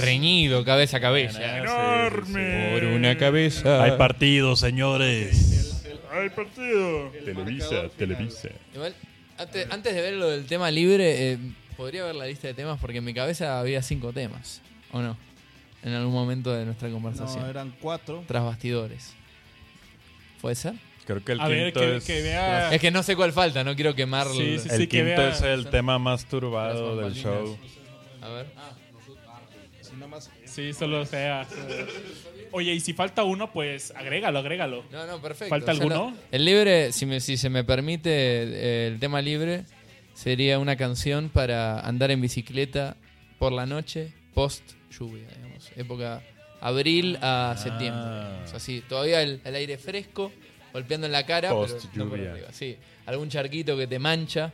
Reñido, 0.00 0.64
cabeza 0.64 0.96
a 0.96 1.00
cabeza. 1.00 1.58
¡Enorme! 1.58 2.72
Por 2.72 2.84
una 2.84 3.16
cabeza. 3.16 3.82
Hay 3.82 3.96
partidos, 3.98 4.60
señores. 4.60 5.84
¡Hay 6.12 6.30
partido! 6.30 7.10
Televisa, 7.10 7.88
Televisa. 7.96 8.48
Igual, 8.74 8.94
antes, 9.38 9.66
antes 9.70 9.94
de 9.94 10.00
ver 10.00 10.14
lo 10.14 10.28
del 10.28 10.46
tema 10.46 10.70
libre, 10.70 11.32
eh, 11.32 11.38
podría 11.76 12.04
ver 12.04 12.14
la 12.14 12.26
lista 12.26 12.48
de 12.48 12.54
temas 12.54 12.78
porque 12.80 12.98
en 12.98 13.04
mi 13.04 13.14
cabeza 13.14 13.58
había 13.58 13.82
cinco 13.82 14.12
temas. 14.12 14.60
¿O 14.92 15.00
no? 15.00 15.16
En 15.82 15.92
algún 15.94 16.12
momento 16.12 16.52
de 16.52 16.64
nuestra 16.64 16.88
conversación. 16.90 17.42
No, 17.42 17.48
eran 17.50 17.74
4. 17.80 18.24
Tras 18.28 18.44
bastidores. 18.44 19.14
¿Puede 20.40 20.54
ser? 20.54 20.74
Creo 21.06 21.24
que 21.24 21.32
el 21.32 21.40
A 21.40 21.48
ver, 21.48 21.72
quinto 21.72 21.80
que, 21.80 21.96
es. 21.96 22.04
que 22.04 22.22
vea. 22.22 22.72
Es 22.72 22.80
que 22.80 22.90
no 22.92 23.02
sé 23.02 23.16
cuál 23.16 23.32
falta, 23.32 23.64
no 23.64 23.74
quiero 23.74 23.94
quemar. 23.94 24.26
Sí, 24.28 24.58
sí, 24.60 24.68
el 24.70 24.76
sí, 24.82 24.86
que 24.86 24.98
quinto 25.04 25.20
vea- 25.22 25.30
es 25.30 25.42
el 25.42 25.68
tema 25.70 25.98
más 25.98 26.24
turbado 26.26 26.96
del 26.96 27.14
show. 27.14 27.58
A 28.20 28.28
ver. 28.28 28.46
Sí, 30.44 30.72
solo 30.72 31.04
sea. 31.06 31.46
Oye, 32.52 32.72
y 32.74 32.80
si 32.80 32.92
falta 32.92 33.24
uno, 33.24 33.50
pues 33.52 33.92
agrégalo, 33.96 34.38
agrégalo. 34.38 34.84
No, 34.92 35.06
no, 35.06 35.20
perfecto. 35.22 35.48
¿Falta 35.48 35.72
O 35.72 35.74
sea, 35.74 35.82
alguno? 35.84 36.10
no- 36.10 36.16
el 36.30 36.44
libre, 36.44 36.92
si, 36.92 37.06
me- 37.06 37.20
si 37.20 37.36
se 37.36 37.48
me 37.48 37.64
permite, 37.64 38.10
eh, 38.10 38.86
el 38.88 39.00
tema 39.00 39.22
libre 39.22 39.64
sería 40.14 40.58
una 40.58 40.76
canción 40.76 41.30
para 41.30 41.80
andar 41.80 42.10
en 42.10 42.20
bicicleta 42.20 42.96
por 43.38 43.52
la 43.52 43.64
noche, 43.64 44.12
post 44.34 44.62
lluvia, 44.90 45.26
digamos. 45.28 45.51
Época 45.76 46.22
abril 46.60 47.18
a 47.22 47.54
septiembre. 47.58 48.42
O 48.44 48.46
sea, 48.46 48.58
sí, 48.60 48.82
todavía 48.88 49.22
el, 49.22 49.40
el 49.44 49.54
aire 49.54 49.78
fresco, 49.78 50.32
golpeando 50.72 51.06
en 51.06 51.12
la 51.12 51.26
cara, 51.26 51.48
pero 51.48 51.60
Post 51.60 51.84
no 51.94 52.08
por 52.08 52.18
lluvia. 52.18 52.32
arriba. 52.32 52.52
Sí, 52.52 52.76
algún 53.06 53.28
charquito 53.28 53.76
que 53.76 53.86
te 53.86 53.98
mancha, 53.98 54.52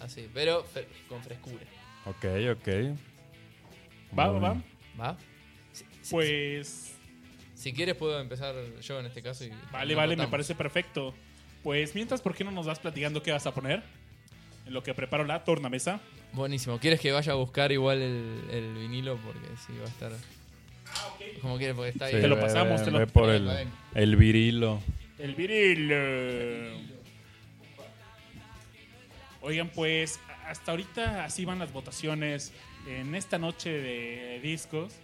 así, 0.00 0.28
pero 0.34 0.64
fre- 0.64 0.86
con 1.08 1.22
frescura. 1.22 1.64
Ok, 2.06 2.24
ok. 2.52 2.68
Va, 4.18 4.30
Muy 4.32 4.40
va, 4.40 4.62
va. 5.00 5.16
Pues. 6.10 6.90
Si 7.54 7.72
quieres 7.72 7.94
puedo 7.94 8.20
empezar 8.20 8.54
yo 8.82 9.00
en 9.00 9.06
este 9.06 9.22
caso. 9.22 9.44
Y 9.44 9.52
Vale, 9.72 9.94
vale, 9.94 10.16
me 10.16 10.28
parece 10.28 10.54
perfecto. 10.54 11.14
Pues 11.62 11.94
mientras, 11.94 12.20
¿por 12.20 12.34
qué 12.34 12.44
no 12.44 12.50
nos 12.50 12.66
vas 12.66 12.78
platicando 12.78 13.22
qué 13.22 13.32
vas 13.32 13.46
a 13.46 13.54
poner? 13.54 13.82
En 14.66 14.72
lo 14.72 14.82
que 14.82 14.94
preparo 14.94 15.24
la 15.24 15.44
tornamesa. 15.44 16.00
Buenísimo. 16.32 16.78
¿Quieres 16.78 17.00
que 17.00 17.12
vaya 17.12 17.32
a 17.32 17.36
buscar 17.36 17.70
igual 17.72 18.00
el, 18.02 18.40
el 18.50 18.74
vinilo? 18.74 19.16
Porque 19.18 19.46
sí, 19.66 19.72
va 19.78 19.84
a 19.84 19.88
estar. 19.88 20.12
Como 21.42 21.58
quieres, 21.58 21.76
porque 21.76 21.90
está 21.90 22.06
ahí. 22.06 22.14
Sí, 22.14 22.20
Te 22.20 22.28
lo 22.28 22.36
ve- 22.36 22.42
pasamos, 22.42 22.80
ve- 22.80 22.84
te 22.84 22.90
lo- 22.90 22.98
ve 22.98 23.06
por 23.06 23.30
el, 23.30 23.50
el 23.94 24.16
virilo. 24.16 24.80
El 25.18 25.34
viril. 25.34 25.88
eh. 25.92 26.76
Oigan, 29.42 29.68
pues 29.68 30.18
hasta 30.46 30.70
ahorita 30.72 31.24
así 31.24 31.44
van 31.44 31.58
las 31.58 31.72
votaciones. 31.72 32.52
En 32.88 33.14
esta 33.14 33.38
noche 33.38 33.70
de 33.70 34.40
discos 34.42 34.94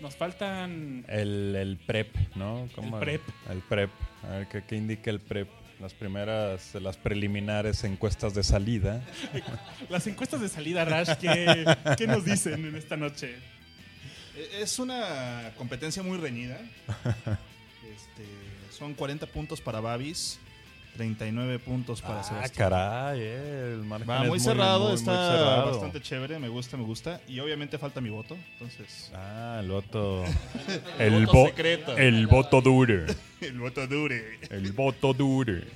nos 0.00 0.16
faltan 0.16 1.04
El, 1.08 1.54
el 1.56 1.76
prep, 1.76 2.14
¿no? 2.36 2.68
¿Cómo? 2.74 2.98
El 2.98 3.04
prep. 3.04 3.22
El 3.50 3.58
prep. 3.60 3.90
A 4.24 4.28
ver, 4.38 4.48
¿qué, 4.48 4.62
qué 4.66 4.76
indica 4.76 5.10
el 5.10 5.20
prep? 5.20 5.48
Las 5.80 5.94
primeras, 5.94 6.74
las 6.74 6.96
preliminares 6.96 7.84
encuestas 7.84 8.34
de 8.34 8.42
salida. 8.42 9.00
las 9.88 10.06
encuestas 10.08 10.40
de 10.40 10.48
salida, 10.48 10.84
Rash. 10.84 11.10
¿Qué, 11.20 11.64
qué 11.96 12.06
nos 12.08 12.24
dicen 12.24 12.64
en 12.66 12.74
esta 12.74 12.96
noche? 12.96 13.36
Eh, 14.36 14.60
Es 14.62 14.78
una 14.80 15.52
competencia 15.56 16.02
muy 16.02 16.18
reñida. 16.18 16.58
Este, 17.88 18.24
son 18.76 18.92
40 18.92 19.26
puntos 19.28 19.60
para 19.62 19.80
Babis, 19.80 20.38
39 20.98 21.60
puntos 21.60 22.02
para 22.02 22.20
Ah, 22.20 22.24
Sebastián. 22.24 22.70
caray, 22.70 23.20
eh, 23.22 23.70
el 23.74 23.84
margen 23.84 24.10
Va 24.10 24.22
es 24.24 24.28
muy 24.28 24.40
cerrado, 24.40 24.80
muy, 24.80 24.88
muy 24.88 24.96
está 24.96 25.30
cerrado. 25.30 25.70
bastante 25.70 26.00
chévere, 26.02 26.38
me 26.40 26.48
gusta, 26.48 26.76
me 26.76 26.82
gusta. 26.82 27.20
Y 27.28 27.38
obviamente 27.38 27.78
falta 27.78 28.00
mi 28.00 28.10
voto, 28.10 28.36
entonces... 28.54 29.12
Ah, 29.14 29.60
el 29.62 29.70
voto. 29.70 30.24
El 30.98 31.14
el, 31.14 31.26
voto 31.26 31.38
vo- 31.38 31.46
secreto. 31.46 31.96
el 31.96 32.26
voto 32.26 32.60
dure. 32.60 33.06
El 33.40 33.58
voto 33.60 33.86
dure. 33.86 34.38
El 34.50 34.72
voto 34.72 35.14
dure. 35.14 35.62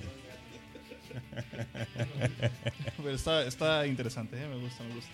Pero 2.97 3.11
está, 3.15 3.45
está 3.45 3.87
interesante, 3.87 4.35
¿eh? 4.37 4.45
me 4.47 4.57
gusta, 4.57 4.83
me 4.83 4.93
gusta. 4.95 5.11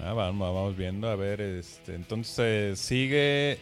Ah, 0.00 0.12
vamos, 0.12 0.52
vamos 0.54 0.76
viendo. 0.76 1.08
A 1.08 1.14
ver, 1.16 1.40
este, 1.40 1.94
entonces 1.94 2.78
sigue 2.80 3.58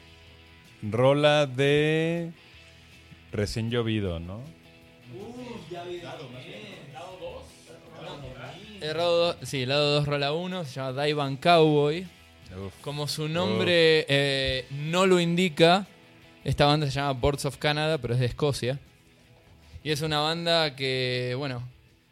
rola 0.83 1.47
de 1.47 2.33
recién 3.33 3.71
llovido, 3.71 4.19
¿no? 4.19 4.41
El 8.81 8.97
lado 8.97 9.17
dos- 9.19 9.37
sí, 9.49 9.63
el 9.63 9.69
lado 9.71 9.95
2 9.95 10.07
rola 10.07 10.33
1 10.33 10.65
se 10.65 10.75
llama 10.75 10.93
Daivan 10.93 11.37
Cowboy. 11.37 12.07
Como 12.83 13.09
su 13.09 13.29
nombre 13.29 14.07
eh, 14.09 14.67
no 14.71 15.07
lo 15.07 15.19
indica, 15.21 15.87
esta 16.45 16.67
banda 16.67 16.87
se 16.87 16.93
llama 16.93 17.13
Boards 17.13 17.45
of 17.47 17.57
Canada, 17.57 17.99
pero 17.99 18.15
es 18.15 18.21
de 18.21 18.27
Escocia. 18.27 18.79
Y 19.83 19.91
es 19.91 20.03
una 20.03 20.21
banda 20.21 20.77
que, 20.77 21.35
bueno, 21.37 21.63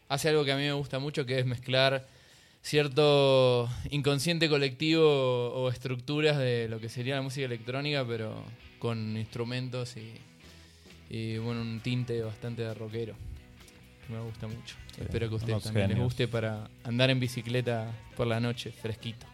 hace 0.09 0.29
algo 0.31 0.45
que 0.45 0.53
a 0.53 0.57
mí 0.57 0.63
me 0.63 0.73
gusta 0.73 0.99
mucho, 0.99 1.25
que 1.27 1.39
es 1.39 1.47
mezclar 1.47 2.07
cierto 2.63 3.69
inconsciente 3.91 4.49
colectivo 4.49 5.05
o 5.05 5.69
estructuras 5.69 6.39
de 6.39 6.69
lo 6.69 6.81
que 6.81 6.89
sería 6.89 7.17
la 7.17 7.23
música 7.23 7.47
electrónica, 7.47 8.05
pero 8.07 8.45
con 8.79 9.17
instrumentos 9.17 9.97
y, 9.97 10.13
y 11.13 11.39
bueno, 11.39 11.61
un 11.61 11.79
tinte 11.81 12.21
bastante 12.23 12.63
de 12.63 12.75
rockero. 12.75 13.15
Me 14.09 14.19
gusta 14.21 14.47
mucho. 14.49 14.75
Espero 15.01 15.29
que 15.29 15.35
a 15.35 15.37
ustedes 15.37 15.63
también 15.63 15.91
les 15.91 15.99
guste 15.99 16.27
para 16.27 16.69
andar 16.85 17.11
en 17.11 17.21
bicicleta 17.21 17.87
por 18.17 18.27
la 18.27 18.41
noche, 18.41 18.73
fresquito. 18.73 19.27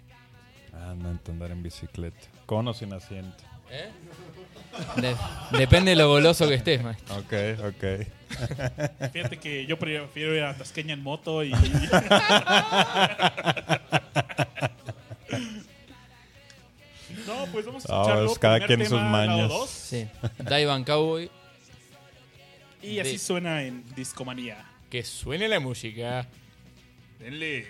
Ah, 0.75 0.95
no, 0.97 1.19
andar 1.29 1.51
en 1.53 1.63
bicicleta. 1.63 2.19
Con 2.47 2.67
o 2.69 2.75
sin 2.75 2.93
asiento. 2.93 3.45
¿Eh? 3.71 3.91
De- 4.97 5.17
depende 5.59 5.91
de 5.93 5.97
lo 5.97 6.09
goloso 6.09 6.49
que 6.49 6.55
estés, 6.55 6.83
maestro. 6.83 7.17
Ok, 7.17 7.33
ok. 7.65 7.85
Fíjate 9.13 9.37
que 9.39 9.67
yo 9.67 9.79
prefiero 9.79 10.35
ir 10.35 10.43
a 10.43 10.57
Tasqueña 10.57 10.95
en 10.95 11.03
moto 11.03 11.45
y. 11.45 11.51
no, 17.27 17.47
pues 17.53 17.67
vamos 17.67 17.85
a 17.87 17.89
Ah, 17.93 18.01
escucharlo. 18.03 18.27
pues 18.27 18.39
cada 18.39 18.67
quien 18.67 18.81
sus 18.81 18.89
tema, 18.91 19.03
mañas. 19.11 19.49
dos. 19.49 19.69
Sí. 19.71 20.07
Daivan 20.39 20.85
Cowboy. 20.85 21.31
Y 22.83 22.99
así 23.01 23.13
De- 23.13 23.19
suena 23.19 23.63
en 23.65 23.85
Discomanía. 23.95 24.65
Que 24.91 25.03
suene 25.05 25.49
la 25.49 25.61
música. 25.61 26.29
Denle. 27.19 27.67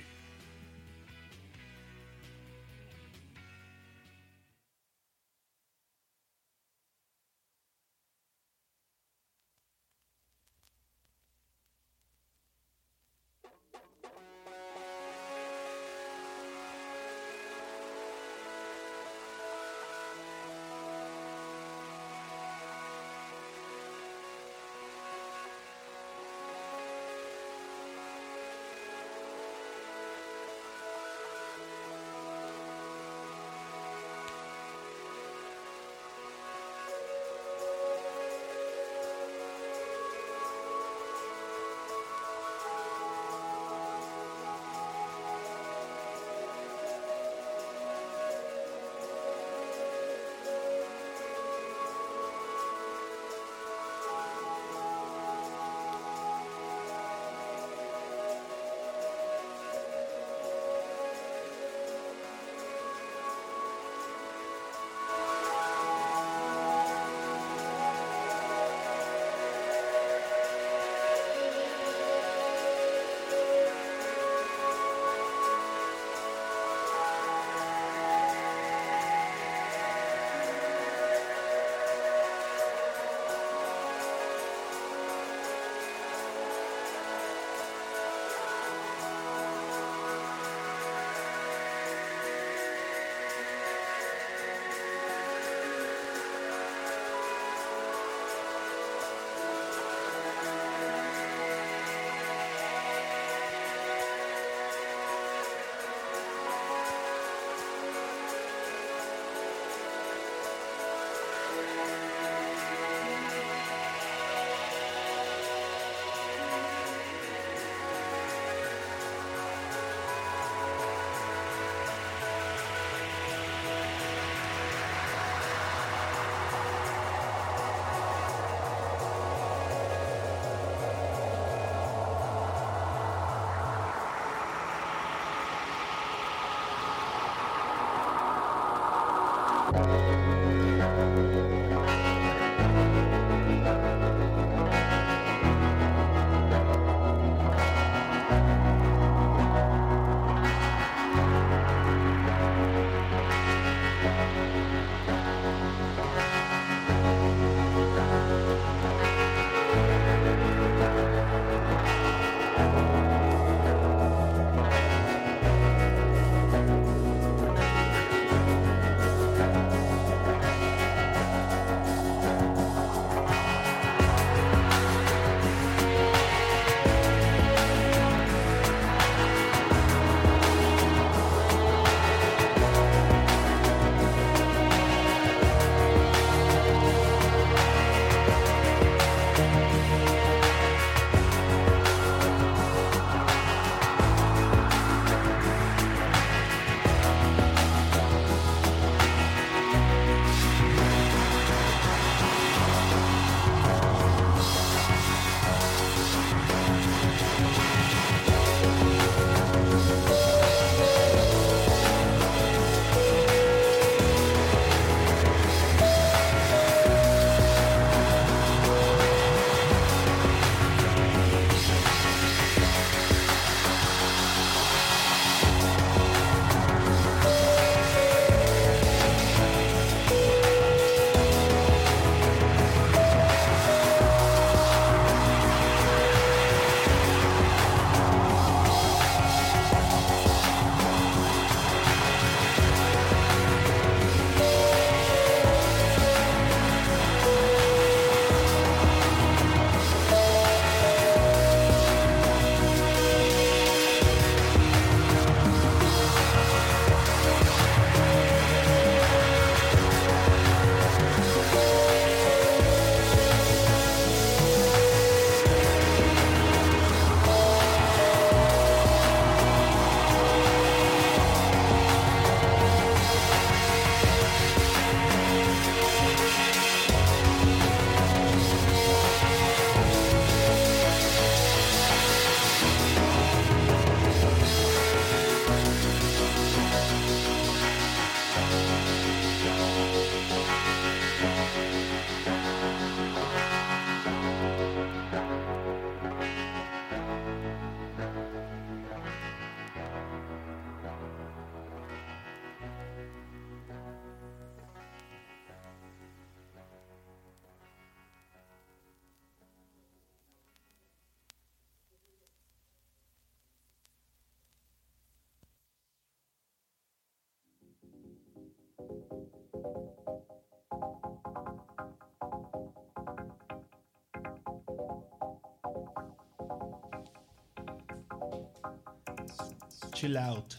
Chill 329.99 330.17
out. 330.17 330.55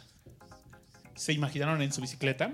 ¿Se 1.16 1.32
imaginaron 1.34 1.82
en 1.82 1.94
su 1.94 2.02
bicicleta? 2.02 2.52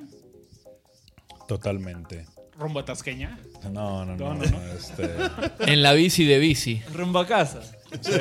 Totalmente. 1.47 2.25
Rumbo 2.57 2.79
a 2.79 2.85
Tasqueña. 2.85 3.39
No, 3.71 4.05
no, 4.05 4.15
no. 4.15 4.15
No, 4.15 4.33
no, 4.35 4.45
no. 4.45 4.73
este, 4.73 5.09
En 5.71 5.81
la 5.81 5.93
bici 5.93 6.25
de 6.25 6.37
bici. 6.39 6.81
Rumbo 6.93 7.19
a 7.19 7.27
casa. 7.27 7.61
sí, 8.01 8.11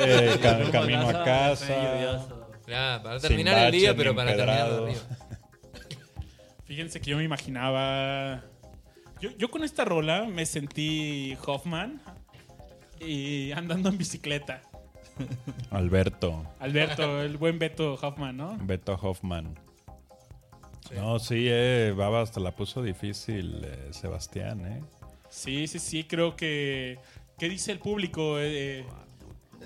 ca- 0.41 0.71
camino 0.71 1.07
a 1.09 1.23
casa. 1.23 2.25
Para 2.65 3.19
terminar 3.19 3.65
el 3.67 3.71
día, 3.71 3.95
pero 3.95 4.15
para 4.15 4.35
terminar 4.35 4.59
empedrado. 4.59 4.85
arriba. 4.85 5.01
Fíjense 6.65 6.99
que 7.01 7.11
yo 7.11 7.17
me 7.17 7.23
imaginaba. 7.23 8.43
Yo, 9.21 9.29
yo 9.37 9.49
con 9.49 9.63
esta 9.63 9.85
rola 9.85 10.23
me 10.25 10.45
sentí 10.45 11.37
Hoffman 11.45 12.01
y 12.99 13.51
andando 13.51 13.89
en 13.89 13.97
bicicleta. 13.97 14.61
Alberto. 15.71 16.45
Alberto, 16.59 17.21
el 17.21 17.37
buen 17.37 17.59
Beto 17.59 17.95
Hoffman, 17.95 18.37
¿no? 18.37 18.57
Beto 18.61 18.93
Hoffman. 19.01 19.55
No, 20.95 21.19
sí, 21.19 21.47
eh, 21.47 21.93
Baba 21.95 22.21
hasta 22.21 22.39
la 22.39 22.55
puso 22.55 22.83
difícil, 22.83 23.61
eh, 23.63 23.89
Sebastián, 23.91 24.65
¿eh? 24.65 24.81
Sí, 25.29 25.67
sí, 25.67 25.79
sí, 25.79 26.03
creo 26.03 26.35
que. 26.35 26.99
¿Qué 27.37 27.49
dice 27.49 27.71
el 27.71 27.79
público? 27.79 28.39
Eh, 28.39 28.85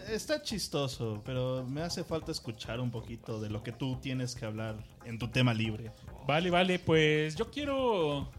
Está 0.07 0.41
chistoso, 0.41 1.21
pero 1.25 1.65
me 1.67 1.81
hace 1.81 2.03
falta 2.03 2.31
escuchar 2.31 2.79
un 2.79 2.89
poquito 2.89 3.39
de 3.39 3.49
lo 3.49 3.61
que 3.61 3.71
tú 3.71 3.97
tienes 4.01 4.33
que 4.33 4.45
hablar 4.45 4.75
en 5.05 5.19
tu 5.19 5.27
tema 5.27 5.53
libre. 5.53 5.91
Vale, 6.25 6.49
vale, 6.49 6.79
pues 6.79 7.35
yo 7.35 7.51
quiero 7.51 8.31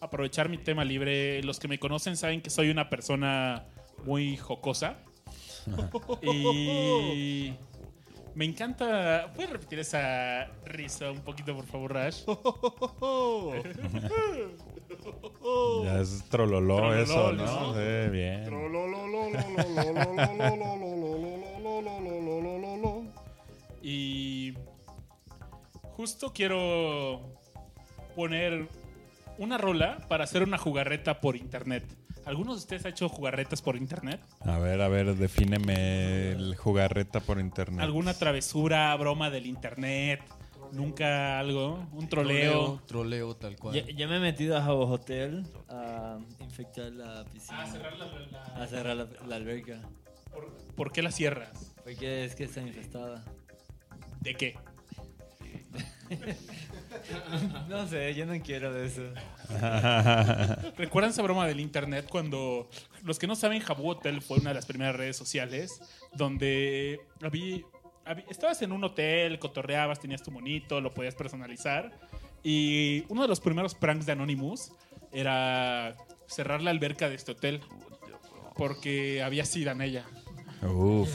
aprovechar 0.00 0.48
mi 0.48 0.58
tema 0.58 0.84
libre. 0.84 1.42
Los 1.42 1.60
que 1.60 1.68
me 1.68 1.78
conocen 1.78 2.16
saben 2.16 2.40
que 2.40 2.50
soy 2.50 2.70
una 2.70 2.88
persona 2.90 3.66
muy 4.04 4.36
jocosa. 4.36 4.96
y 6.22 7.54
me 8.34 8.44
encanta... 8.44 9.32
¿Puedes 9.34 9.50
repetir 9.50 9.78
esa 9.78 10.46
risa 10.64 11.10
un 11.10 11.20
poquito, 11.20 11.54
por 11.54 11.66
favor, 11.66 11.94
Rash? 11.94 12.24
Ya 15.84 16.00
es 16.00 16.24
trololó, 16.30 16.76
Trololó, 16.76 16.94
eso, 16.94 17.32
¿no? 17.32 17.44
¿no? 17.44 17.74
Sí, 17.74 18.10
bien. 18.10 18.44
Y 23.82 24.54
justo 25.96 26.32
quiero 26.32 27.20
poner 28.16 28.68
una 29.38 29.58
rola 29.58 29.98
para 30.08 30.24
hacer 30.24 30.42
una 30.42 30.56
jugarreta 30.56 31.20
por 31.20 31.36
internet. 31.36 31.84
¿Algunos 32.26 32.56
de 32.56 32.58
ustedes 32.60 32.86
ha 32.86 32.88
hecho 32.88 33.08
jugarretas 33.08 33.60
por 33.60 33.76
internet? 33.76 34.20
A 34.40 34.58
ver, 34.58 34.80
a 34.80 34.88
ver, 34.88 35.14
defíneme 35.14 36.32
el 36.32 36.56
jugarreta 36.56 37.20
por 37.20 37.38
internet. 37.38 37.80
¿Alguna 37.80 38.14
travesura, 38.14 38.94
broma 38.96 39.30
del 39.30 39.46
internet? 39.46 40.20
¿Nunca 40.72 41.38
algo? 41.38 41.86
¿Un 41.92 42.08
troleo? 42.08 42.80
Troleo, 42.86 43.36
tal 43.36 43.56
cual. 43.56 43.74
Ya, 43.74 43.84
ya 43.94 44.08
me 44.08 44.16
he 44.16 44.20
metido 44.20 44.56
a 44.56 44.62
Jabo 44.62 44.86
Hotel 44.88 45.46
a 45.68 46.18
infectar 46.40 46.90
la 46.92 47.24
piscina. 47.26 47.62
A 47.62 47.66
cerrar 47.66 47.96
la- 47.98 48.06
la- 48.06 48.62
A 48.62 48.66
cerrar 48.66 48.96
la, 48.96 49.06
la 49.28 49.36
alberca. 49.36 49.80
¿Por, 50.32 50.56
por 50.74 50.92
qué 50.92 51.02
la 51.02 51.12
cierras? 51.12 51.74
Porque 51.84 52.24
es 52.24 52.34
que 52.34 52.44
está 52.44 52.60
infestada. 52.62 53.22
¿De 54.20 54.34
qué? 54.34 54.56
No 57.68 57.86
sé, 57.88 58.14
yo 58.14 58.24
no 58.24 58.40
quiero 58.42 58.72
de 58.72 58.86
eso. 58.86 59.02
¿Recuerdan 60.76 61.10
esa 61.10 61.22
broma 61.22 61.46
del 61.46 61.60
internet 61.60 62.06
cuando 62.08 62.68
los 63.02 63.18
que 63.18 63.26
no 63.26 63.36
saben 63.36 63.60
Jabu 63.60 63.90
Hotel 63.90 64.22
fue 64.22 64.38
una 64.38 64.50
de 64.50 64.54
las 64.54 64.66
primeras 64.66 64.94
redes 64.96 65.16
sociales 65.16 65.80
donde 66.14 67.00
había, 67.22 67.58
había- 68.04 68.24
estabas 68.30 68.62
en 68.62 68.72
un 68.72 68.84
hotel, 68.84 69.38
cotorreabas, 69.38 70.00
tenías 70.00 70.22
tu 70.22 70.30
monito, 70.30 70.80
lo 70.80 70.92
podías 70.94 71.14
personalizar 71.14 71.90
y 72.42 73.04
uno 73.08 73.22
de 73.22 73.28
los 73.28 73.40
primeros 73.40 73.74
pranks 73.74 74.06
de 74.06 74.12
Anonymous 74.12 74.72
era 75.12 75.96
cerrar 76.26 76.62
la 76.62 76.70
alberca 76.70 77.08
de 77.08 77.16
este 77.16 77.32
hotel 77.32 77.60
porque 78.56 79.22
había 79.22 79.44
sida 79.44 79.72
en 79.72 79.80
ella. 79.82 80.04
Uf, 80.62 81.08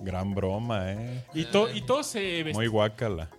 gran 0.00 0.34
broma, 0.34 0.92
¿eh? 0.92 1.24
Y, 1.32 1.44
to- 1.44 1.72
y 1.74 1.80
todos 1.82 2.06
se 2.06 2.20
vestían 2.42 2.54
Muy 2.56 2.66
guácala. 2.66 3.30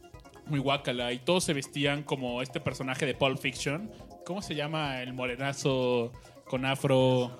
Muy 0.49 0.59
guácala 0.59 1.13
y 1.13 1.19
todos 1.19 1.43
se 1.43 1.53
vestían 1.53 2.03
como 2.03 2.41
este 2.41 2.59
personaje 2.59 3.05
de 3.05 3.13
Pulp 3.13 3.39
Fiction. 3.39 3.91
¿Cómo 4.25 4.41
se 4.41 4.55
llama 4.55 5.01
el 5.01 5.13
morenazo 5.13 6.11
con 6.45 6.65
afro? 6.65 7.37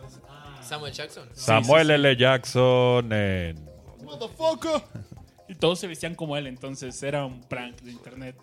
Samuel 0.62 0.94
Jackson. 0.94 1.30
Samuel 1.34 1.92
L. 1.92 2.16
Jackson 2.16 3.12
en... 3.12 3.66
Motherfucker. 4.04 4.82
Y 5.50 5.56
todos 5.56 5.80
se 5.80 5.88
vestían 5.88 6.16
como 6.16 6.36
él, 6.36 6.48
entonces 6.48 7.02
era 7.04 7.26
un 7.26 7.42
prank 7.42 7.82
de 7.82 7.92
internet. 7.92 8.36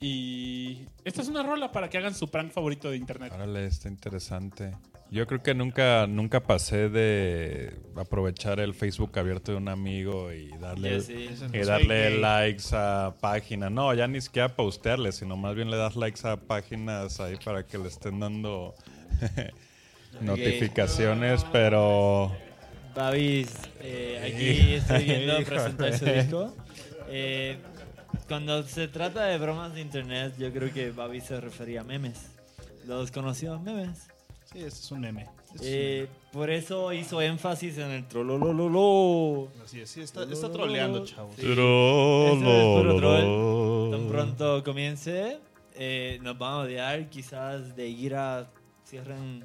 Y 0.00 0.86
esta 1.04 1.22
es 1.22 1.28
una 1.28 1.42
rola 1.42 1.72
para 1.72 1.88
que 1.88 1.98
hagan 1.98 2.14
su 2.14 2.28
prank 2.28 2.52
favorito 2.52 2.90
de 2.90 2.96
internet. 2.96 3.32
Órale, 3.34 3.66
está 3.66 3.88
interesante. 3.88 4.76
Yo 5.10 5.26
creo 5.26 5.40
que 5.40 5.54
nunca, 5.54 6.06
nunca 6.08 6.40
pasé 6.40 6.88
de 6.88 7.78
aprovechar 7.94 8.58
el 8.58 8.74
Facebook 8.74 9.16
abierto 9.18 9.52
de 9.52 9.58
un 9.58 9.68
amigo 9.68 10.32
y 10.32 10.50
darle, 10.58 11.00
sí. 11.00 11.28
y 11.52 11.58
darle 11.58 12.10
gay. 12.10 12.20
likes 12.20 12.64
a 12.72 13.14
páginas. 13.20 13.70
No, 13.70 13.94
ya 13.94 14.08
ni 14.08 14.20
siquiera 14.20 14.56
postearle, 14.56 15.12
sino 15.12 15.36
más 15.36 15.54
bien 15.54 15.70
le 15.70 15.76
das 15.76 15.94
likes 15.94 16.26
a 16.26 16.36
páginas 16.36 17.20
ahí 17.20 17.36
para 17.44 17.64
que 17.64 17.78
le 17.78 17.86
estén 17.86 18.18
dando 18.18 18.74
notificaciones, 20.20 21.44
pero... 21.52 22.32
Babis, 22.94 23.52
eh, 23.80 24.20
aquí 24.24 24.74
estoy 24.74 25.04
viendo 25.04 25.36
presentar 25.44 25.96
su 25.96 26.04
disco. 26.04 26.56
Eh, 27.08 27.58
cuando 28.26 28.64
se 28.64 28.88
trata 28.88 29.26
de 29.26 29.38
bromas 29.38 29.72
de 29.74 29.82
internet, 29.82 30.34
yo 30.36 30.52
creo 30.52 30.72
que 30.72 30.90
Babis 30.90 31.24
se 31.24 31.40
refería 31.40 31.82
a 31.82 31.84
memes. 31.84 32.32
Los 32.86 33.12
conocidos 33.12 33.62
memes. 33.62 34.08
Sí, 34.52 34.58
este 34.58 34.80
es 34.80 34.92
un 34.92 35.00
meme. 35.00 35.26
Eh, 35.60 36.06
por 36.32 36.50
eso 36.50 36.92
hizo 36.92 37.20
énfasis 37.20 37.78
en 37.78 37.90
el 37.90 38.06
trololololo. 38.06 39.48
Así 39.64 39.80
es, 39.80 39.90
sí, 39.90 40.00
está, 40.00 40.22
está 40.24 40.50
troleando, 40.50 41.04
chavos. 41.04 41.34
Sí. 41.36 41.42
Eso 41.42 42.26
es 42.32 42.78
puro 42.78 42.96
troll. 42.96 43.90
Tan 43.90 44.08
pronto 44.08 44.62
comience, 44.64 45.38
eh, 45.74 46.18
nos 46.22 46.38
van 46.38 46.52
a 46.52 46.58
odiar. 46.58 47.08
Quizás 47.10 47.74
de 47.74 47.88
ira 47.88 48.48
cierren, 48.86 49.44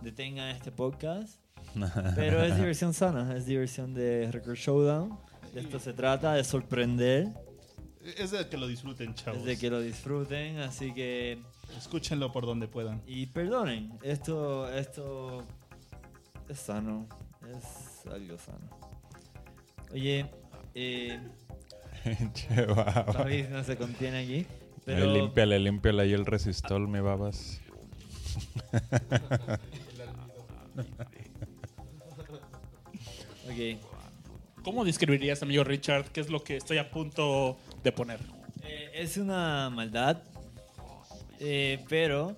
detengan 0.00 0.48
este 0.48 0.72
podcast. 0.72 1.40
Pero 2.16 2.42
es 2.42 2.56
diversión 2.56 2.94
sana, 2.94 3.36
es 3.36 3.44
diversión 3.46 3.92
de 3.92 4.30
Record 4.32 4.56
Showdown. 4.56 5.18
De 5.52 5.60
esto 5.60 5.78
se 5.78 5.92
trata, 5.92 6.34
de 6.34 6.44
sorprender, 6.44 7.28
Es 8.16 8.30
de 8.30 8.48
que 8.48 8.56
lo 8.56 8.66
disfruten, 8.66 9.14
chavos. 9.14 9.40
es 9.40 9.44
de 9.46 9.58
que 9.58 9.70
lo 9.70 9.80
disfruten. 9.80 10.58
Así 10.58 10.94
que, 10.94 11.38
Escúchenlo 11.76 12.32
por 12.32 12.46
donde 12.46 12.68
puedan. 12.68 13.02
y 13.06 13.26
perdonen, 13.26 13.98
esto, 14.02 14.70
esto 14.72 15.44
es 16.48 16.58
sano, 16.58 17.06
es 17.54 18.06
algo 18.06 18.38
sano. 18.38 18.68
Oye, 19.92 20.26
eh, 20.74 21.20
Che. 22.34 22.64
Babis 22.66 23.48
no 23.50 23.62
se 23.64 23.76
contiene 23.76 24.18
aquí. 24.18 24.46
Pero 24.84 25.12
límpiale, 25.12 25.58
límpiale 25.58 26.02
ahí 26.04 26.12
el 26.14 26.24
resistol, 26.24 26.88
mi 26.88 27.00
babas. 27.00 27.60
Ok. 33.46 33.78
¿Cómo 34.62 34.84
describirías, 34.84 35.42
amigo 35.42 35.64
Richard, 35.64 36.06
qué 36.10 36.20
es 36.20 36.30
lo 36.30 36.42
que 36.42 36.56
estoy 36.56 36.78
a 36.78 36.90
punto 36.90 37.58
de 37.82 37.92
poner? 37.92 38.20
Eh, 38.62 38.90
es 38.94 39.16
una 39.16 39.70
maldad, 39.70 40.22
eh, 41.40 41.84
pero 41.88 42.36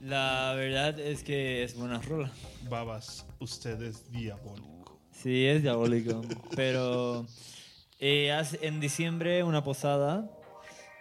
la 0.00 0.54
verdad 0.56 0.98
es 0.98 1.22
que 1.22 1.62
es 1.62 1.76
buena 1.76 2.00
rola. 2.00 2.30
Babas, 2.68 3.24
usted 3.38 3.80
es 3.82 4.10
diabólico. 4.10 5.00
Sí, 5.12 5.46
es 5.46 5.62
diabólico. 5.62 6.22
pero 6.56 7.24
eh, 8.00 8.36
en 8.62 8.80
diciembre, 8.80 9.44
una 9.44 9.62
posada, 9.62 10.28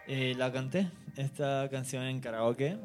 eh, 0.08 0.36
la 0.38 0.52
canté, 0.52 0.92
esta 1.18 1.68
canción 1.72 2.04
en 2.04 2.20
karaoke. 2.20 2.78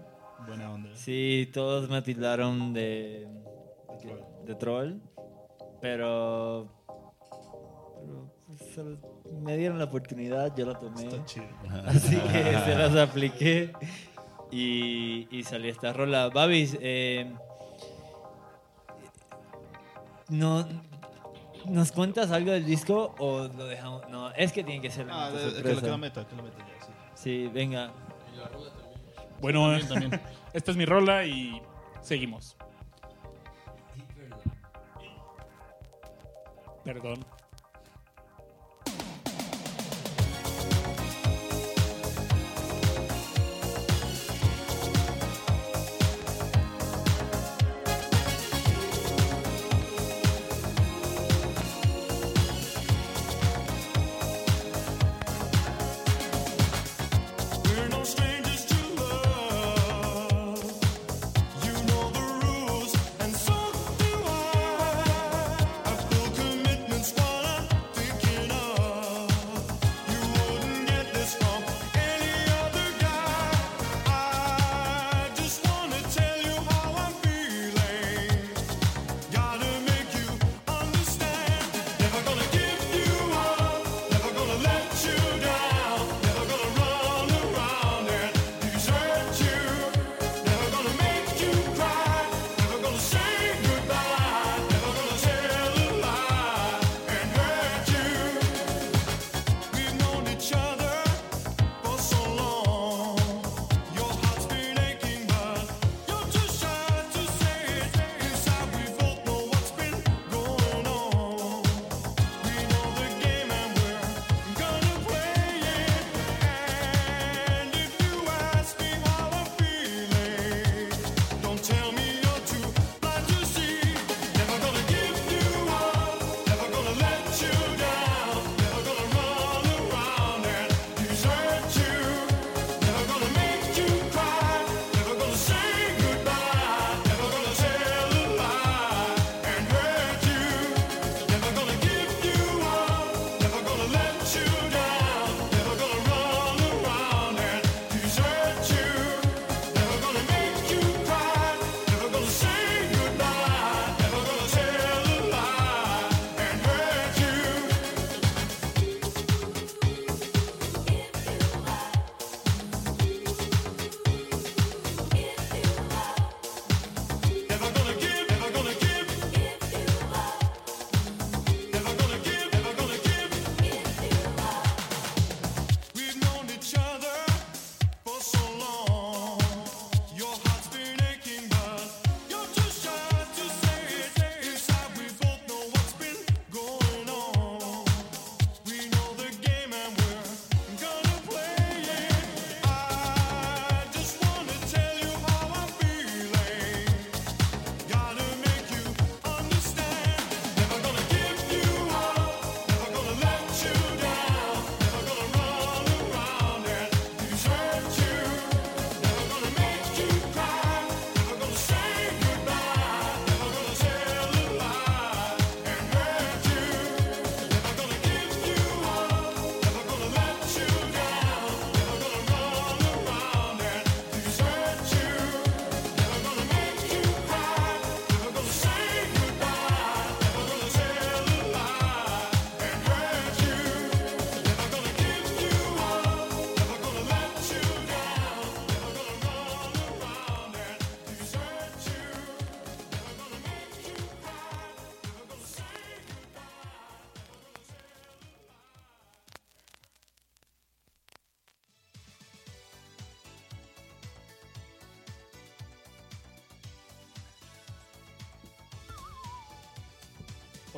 Buena 0.46 0.72
onda. 0.72 0.90
Sí, 0.94 1.50
todos 1.52 1.90
me 1.90 2.00
tildaron 2.00 2.72
de, 2.72 3.28
de 4.46 4.54
troll, 4.54 4.94
pero, 5.82 6.66
pero, 8.00 8.32
pues, 8.46 8.86
me 9.42 9.56
dieron 9.56 9.78
la 9.78 9.84
oportunidad, 9.84 10.56
yo 10.56 10.64
la 10.64 10.78
tomé. 10.78 11.04
Está 11.04 11.24
chido. 11.26 11.46
Así 11.84 12.16
que 12.16 12.58
se 12.64 12.74
las 12.74 12.96
apliqué 12.96 13.72
y, 14.50 15.28
y 15.30 15.42
salió 15.44 15.70
esta 15.70 15.92
rola. 15.92 16.28
Babis, 16.28 16.76
eh, 16.80 17.32
no, 20.28 20.66
¿nos 21.66 21.92
cuentas 21.92 22.30
algo 22.30 22.52
del 22.52 22.64
disco 22.66 23.14
o 23.18 23.48
lo 23.48 23.66
dejamos? 23.66 24.08
No, 24.08 24.30
es 24.32 24.52
que 24.52 24.64
tiene 24.64 24.80
que 24.80 24.90
ser 24.90 25.06
Ah, 25.10 25.30
de- 25.30 25.62
que, 25.62 25.74
lo, 25.74 25.80
que 25.80 25.88
lo 25.88 25.98
meta, 25.98 26.26
que 26.26 26.36
lo 26.36 26.42
meta 26.42 26.58
ya, 26.58 26.84
sí. 26.84 26.92
Sí, 27.14 27.46
venga. 27.52 27.90
Bueno, 29.40 29.60
También, 29.70 29.88
también. 30.10 30.20
esta 30.52 30.70
es 30.70 30.76
mi 30.76 30.84
rola 30.86 31.24
y 31.24 31.60
seguimos. 32.00 32.56
Perdón. 36.84 37.24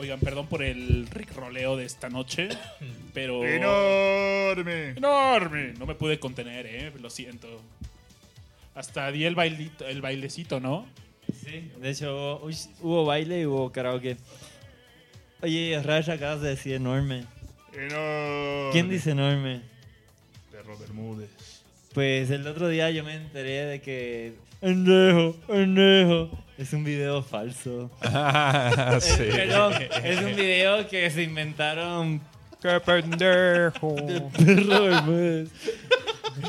Oigan, 0.08 0.20
perdón 0.20 0.46
por 0.46 0.62
el 0.62 1.06
roleo 1.36 1.76
de 1.76 1.84
esta 1.84 2.08
noche, 2.08 2.48
pero... 3.12 3.44
¡Enorme! 3.44 4.92
¡Enorme! 4.96 5.74
No 5.78 5.84
me 5.84 5.94
pude 5.94 6.18
contener, 6.18 6.64
eh, 6.64 6.90
lo 6.98 7.10
siento. 7.10 7.46
Hasta 8.74 9.12
di 9.12 9.26
el, 9.26 9.34
bailito, 9.34 9.86
el 9.86 10.00
bailecito, 10.00 10.60
¿no? 10.60 10.86
Sí, 11.44 11.70
de 11.78 11.90
hecho 11.90 12.40
uy, 12.42 12.56
hubo 12.80 13.04
baile 13.04 13.42
y 13.42 13.44
hubo 13.44 13.70
karaoke. 13.70 14.16
Oye, 15.42 15.78
Rash, 15.84 16.08
acabas 16.08 16.40
de 16.40 16.48
decir 16.48 16.72
enorme. 16.72 17.26
¡Enorme! 17.74 18.70
¿Quién 18.72 18.88
dice 18.88 19.10
enorme? 19.10 19.60
Perro 20.50 20.78
Bermúdez. 20.78 21.28
Pues 21.92 22.30
el 22.30 22.46
otro 22.46 22.68
día 22.68 22.90
yo 22.90 23.04
me 23.04 23.14
enteré 23.14 23.66
de 23.66 23.82
que. 23.82 24.32
Endejo, 24.62 25.36
endejo. 25.48 26.30
Es 26.58 26.72
un 26.72 26.82
video 26.82 27.22
falso. 27.22 27.88
Ah, 28.02 28.98
sí. 29.00 29.22
Es, 29.22 29.34
perdón, 29.34 29.74
es 30.02 30.20
un 30.20 30.34
video 30.34 30.88
que 30.88 31.08
se 31.08 31.22
inventaron. 31.22 32.20
¡Qué 32.60 32.80
pendejo! 32.80 33.94
de 34.02 34.20
perro 34.20 34.82
Bermúdez. 34.82 35.50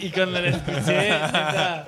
Y 0.02 0.10
cuando 0.10 0.42
lo 0.42 0.48
escuché, 0.48 1.10
neta, 1.10 1.86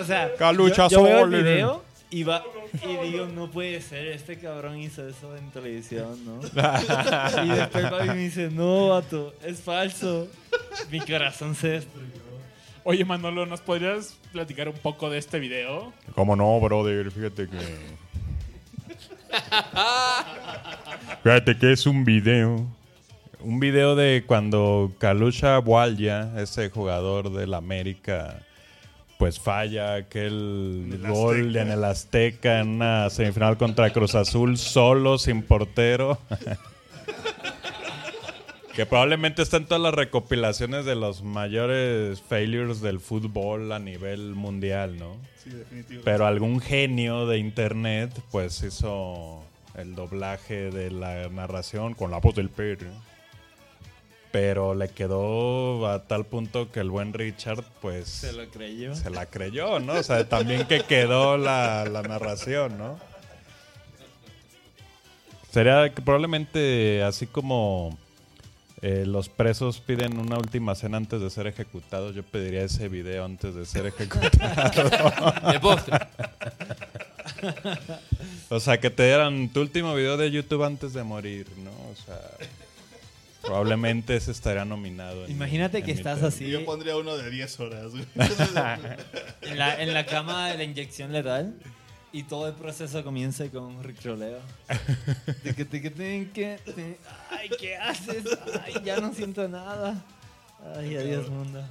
o 0.00 0.04
sea, 0.04 0.34
Calucha 0.36 0.88
yo, 0.88 0.98
yo 0.98 1.02
veo 1.04 1.18
el 1.24 1.30
Soler. 1.30 1.44
video 1.44 1.84
y 2.10 2.22
va 2.22 2.42
y 2.82 2.96
digo, 3.08 3.26
no 3.26 3.50
puede 3.50 3.80
ser, 3.82 4.08
este 4.08 4.38
cabrón 4.38 4.78
hizo 4.78 5.06
eso 5.06 5.36
en 5.36 5.50
televisión, 5.50 6.18
¿no? 6.24 6.40
y 7.44 7.48
después 7.50 7.90
Fabi 7.90 8.08
me 8.08 8.16
dice, 8.16 8.48
no, 8.50 8.88
vato, 8.88 9.34
es 9.44 9.60
falso. 9.60 10.28
Mi 10.90 11.00
corazón 11.00 11.54
se 11.54 11.68
destruyó. 11.68 12.21
Oye, 12.84 13.04
Manolo, 13.04 13.46
¿nos 13.46 13.60
podrías 13.60 14.18
platicar 14.32 14.68
un 14.68 14.74
poco 14.74 15.08
de 15.08 15.18
este 15.18 15.38
video? 15.38 15.92
¿Cómo 16.14 16.34
no, 16.34 16.58
brother? 16.60 17.10
Fíjate 17.12 17.48
que. 17.48 17.58
Fíjate 21.22 21.56
que 21.56 21.72
es 21.72 21.86
un 21.86 22.04
video. 22.04 22.66
Un 23.40 23.60
video 23.60 23.94
de 23.94 24.24
cuando 24.26 24.92
Kalusha 24.98 25.58
Walya, 25.60 26.32
ese 26.40 26.70
jugador 26.70 27.32
del 27.32 27.54
América, 27.54 28.40
pues 29.18 29.38
falla 29.38 29.94
aquel 29.94 30.90
En 30.92 31.08
gol 31.08 31.46
Azteca. 31.48 31.62
en 31.62 31.70
el 31.70 31.84
Azteca 31.84 32.60
en 32.60 32.68
una 32.68 33.10
semifinal 33.10 33.56
contra 33.56 33.90
Cruz 33.92 34.14
Azul, 34.16 34.58
solo, 34.58 35.18
sin 35.18 35.42
portero. 35.42 36.18
que 38.74 38.86
probablemente 38.86 39.42
está 39.42 39.58
en 39.58 39.66
todas 39.66 39.82
las 39.82 39.94
recopilaciones 39.94 40.84
de 40.84 40.94
los 40.94 41.22
mayores 41.22 42.22
failures 42.22 42.80
del 42.80 43.00
fútbol 43.00 43.70
a 43.72 43.78
nivel 43.78 44.34
mundial, 44.34 44.98
¿no? 44.98 45.16
Sí, 45.42 45.50
definitivo. 45.50 46.02
Pero 46.04 46.26
algún 46.26 46.60
genio 46.60 47.26
de 47.26 47.38
internet, 47.38 48.10
pues 48.30 48.62
hizo 48.62 49.42
el 49.74 49.94
doblaje 49.94 50.70
de 50.70 50.90
la 50.90 51.28
narración 51.28 51.94
con 51.94 52.10
la 52.10 52.18
voz 52.18 52.34
del 52.34 52.48
perro. 52.48 52.90
Pero 54.30 54.74
le 54.74 54.88
quedó 54.88 55.86
a 55.86 56.04
tal 56.04 56.24
punto 56.24 56.72
que 56.72 56.80
el 56.80 56.88
buen 56.88 57.12
Richard, 57.12 57.64
pues. 57.82 58.08
Se 58.08 58.32
lo 58.32 58.48
creyó. 58.48 58.94
se 58.94 59.10
la 59.10 59.26
creyó, 59.26 59.78
¿no? 59.78 59.92
O 59.92 60.02
sea, 60.02 60.26
también 60.26 60.66
que 60.66 60.80
quedó 60.80 61.36
la, 61.36 61.84
la 61.84 62.00
narración, 62.02 62.78
¿no? 62.78 62.98
Sería 65.50 65.92
que 65.92 66.00
probablemente 66.00 67.02
así 67.02 67.26
como 67.26 67.98
eh, 68.82 69.04
los 69.06 69.28
presos 69.28 69.78
piden 69.80 70.18
una 70.18 70.36
última 70.38 70.74
cena 70.74 70.96
antes 70.96 71.20
de 71.20 71.30
ser 71.30 71.46
ejecutados, 71.46 72.14
yo 72.14 72.22
pediría 72.24 72.62
ese 72.64 72.88
video 72.88 73.24
antes 73.24 73.54
de 73.54 73.64
ser 73.64 73.86
ejecutado. 73.86 74.30
De 75.52 75.60
postre. 75.60 75.98
O 78.48 78.60
sea, 78.60 78.78
que 78.78 78.90
te 78.90 79.04
dieran 79.06 79.48
tu 79.50 79.60
último 79.60 79.94
video 79.94 80.16
de 80.16 80.30
YouTube 80.30 80.64
antes 80.64 80.92
de 80.92 81.02
morir, 81.02 81.46
¿no? 81.64 81.70
O 81.70 81.94
sea, 82.04 82.20
probablemente 83.40 84.14
ese 84.16 84.30
estaría 84.30 84.64
nominado. 84.64 85.26
Imagínate 85.28 85.78
mi- 85.78 85.84
que 85.84 85.92
estás 85.92 86.22
así 86.22 86.48
Yo 86.50 86.64
pondría 86.64 86.96
uno 86.96 87.16
de 87.16 87.30
10 87.30 87.60
horas. 87.60 87.90
güey. 87.92 88.04
en 89.42 89.58
la, 89.58 89.82
en 89.82 89.94
la 89.94 90.06
cama 90.06 90.48
de 90.50 90.58
la 90.58 90.64
inyección 90.64 91.12
letal 91.12 91.54
y 92.12 92.24
todo 92.24 92.46
el 92.48 92.54
proceso 92.54 93.02
comienza 93.02 93.48
con 93.48 93.62
un 93.64 93.82
ricroleo. 93.82 94.38
Ay, 97.30 97.48
¿qué 97.58 97.76
haces? 97.76 98.24
Ay, 98.64 98.74
ya 98.84 99.00
no 99.00 99.12
siento 99.14 99.48
nada. 99.48 100.04
Ay, 100.76 100.96
adiós 100.96 101.28
mundo. 101.28 101.62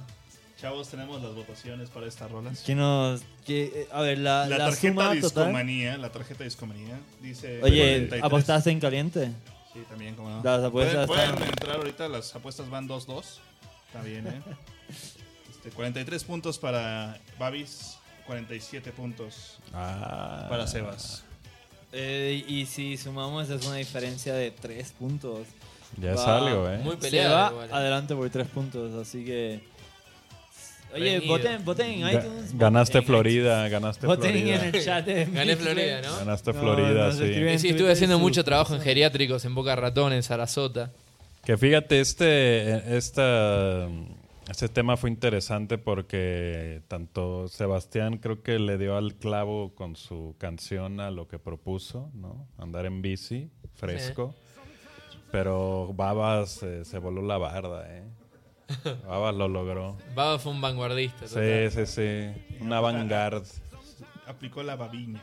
Chavos, 0.60 0.88
tenemos 0.88 1.20
las 1.22 1.34
votaciones 1.34 1.88
para 1.90 2.06
estas 2.06 2.30
rolas. 2.30 2.60
¿Qué 2.64 2.74
nos, 2.74 3.22
eh, 3.48 3.88
a 3.90 4.00
ver, 4.02 4.18
la, 4.18 4.46
La, 4.46 4.58
la 4.58 4.64
tarjeta 4.66 4.94
total. 4.94 5.20
discomanía, 5.20 5.96
la 5.98 6.12
tarjeta 6.12 6.44
discomanía 6.44 7.00
dice 7.20 7.60
Oye, 7.62 7.80
43. 7.80 8.22
¿apostaste 8.24 8.70
en 8.70 8.78
caliente? 8.80 9.32
Sí, 9.72 9.80
también, 9.88 10.14
como 10.14 10.28
no. 10.30 10.42
Las 10.44 10.62
apuestas 10.62 11.06
pueden, 11.06 11.24
están- 11.24 11.36
pueden 11.38 11.48
entrar 11.52 11.76
ahorita, 11.78 12.08
las 12.08 12.34
apuestas 12.36 12.68
van 12.70 12.86
2-2. 12.88 13.38
Está 13.88 14.02
bien, 14.02 14.26
¿eh? 14.28 14.40
Este, 15.50 15.70
43 15.70 16.24
puntos 16.24 16.58
para 16.58 17.18
Babis, 17.38 17.96
47 18.26 18.92
puntos 18.92 19.58
Ah. 19.72 20.46
para 20.48 20.66
Sebas. 20.66 21.24
Eh, 21.92 22.44
y 22.48 22.64
si 22.66 22.96
sumamos 22.96 23.50
es 23.50 23.66
una 23.66 23.76
diferencia 23.76 24.32
de 24.34 24.50
3 24.50 24.92
puntos. 24.98 25.46
Ya 26.00 26.12
es 26.12 26.20
algo, 26.20 26.68
¿eh? 26.70 26.78
Muy 26.78 26.92
Se 26.92 26.98
peleado. 26.98 27.34
va 27.34 27.50
igual, 27.50 27.68
eh. 27.68 27.72
adelante 27.74 28.14
por 28.14 28.30
3 28.30 28.48
puntos, 28.48 28.94
así 28.94 29.24
que... 29.24 29.60
Oye, 30.94 31.20
voten, 31.20 31.64
voten 31.64 31.86
en 31.90 32.08
iTunes. 32.08 32.56
Ganaste 32.56 32.98
voten 32.98 33.00
en 33.00 33.06
Florida, 33.06 33.68
ganaste 33.68 34.06
Voten 34.06 34.30
Florida. 34.32 34.56
en 34.68 34.74
el 34.74 34.84
chat 34.84 35.06
Gané. 35.06 35.56
Florida, 35.56 36.02
¿no? 36.02 36.16
Ganaste 36.18 36.52
No, 36.52 36.60
Florida, 36.60 37.12
sí. 37.12 37.22
en 37.24 37.58
Sí, 37.58 37.68
estuve 37.70 37.92
haciendo 37.92 38.16
su- 38.16 38.20
mucho 38.22 38.44
trabajo 38.44 38.74
en 38.74 38.82
geriátricos 38.82 39.44
en 39.46 39.54
Boca 39.54 39.74
Ratón, 39.74 40.12
en 40.12 40.22
Sarasota. 40.22 40.90
Que 41.44 41.56
fíjate, 41.56 41.98
este, 42.00 42.96
esta, 42.96 43.88
este 44.52 44.68
tema 44.68 44.98
fue 44.98 45.08
interesante 45.08 45.78
porque 45.78 46.82
tanto 46.86 47.48
Sebastián 47.48 48.18
creo 48.18 48.42
que 48.42 48.58
le 48.58 48.76
dio 48.76 48.98
al 48.98 49.14
clavo 49.14 49.74
con 49.74 49.96
su 49.96 50.36
canción 50.38 51.00
a 51.00 51.10
lo 51.10 51.26
que 51.26 51.38
propuso, 51.38 52.10
¿no? 52.12 52.46
Andar 52.58 52.84
en 52.84 53.00
bici, 53.00 53.50
fresco. 53.74 54.34
Pero 55.30 55.94
Babas 55.94 56.62
eh, 56.62 56.84
se 56.84 56.98
voló 56.98 57.22
la 57.22 57.38
barda, 57.38 57.96
¿eh? 57.96 58.04
Babas 59.06 59.34
lo 59.34 59.48
logró. 59.48 59.96
Baba 60.14 60.38
fue 60.38 60.52
un 60.52 60.60
vanguardista. 60.60 61.26
Sí, 61.26 61.34
total. 61.34 61.70
sí, 61.70 61.86
sí. 61.86 62.56
Una 62.60 62.80
vanguard. 62.80 63.44
Aplicó 64.26 64.62
la 64.62 64.76
babiña. 64.76 65.22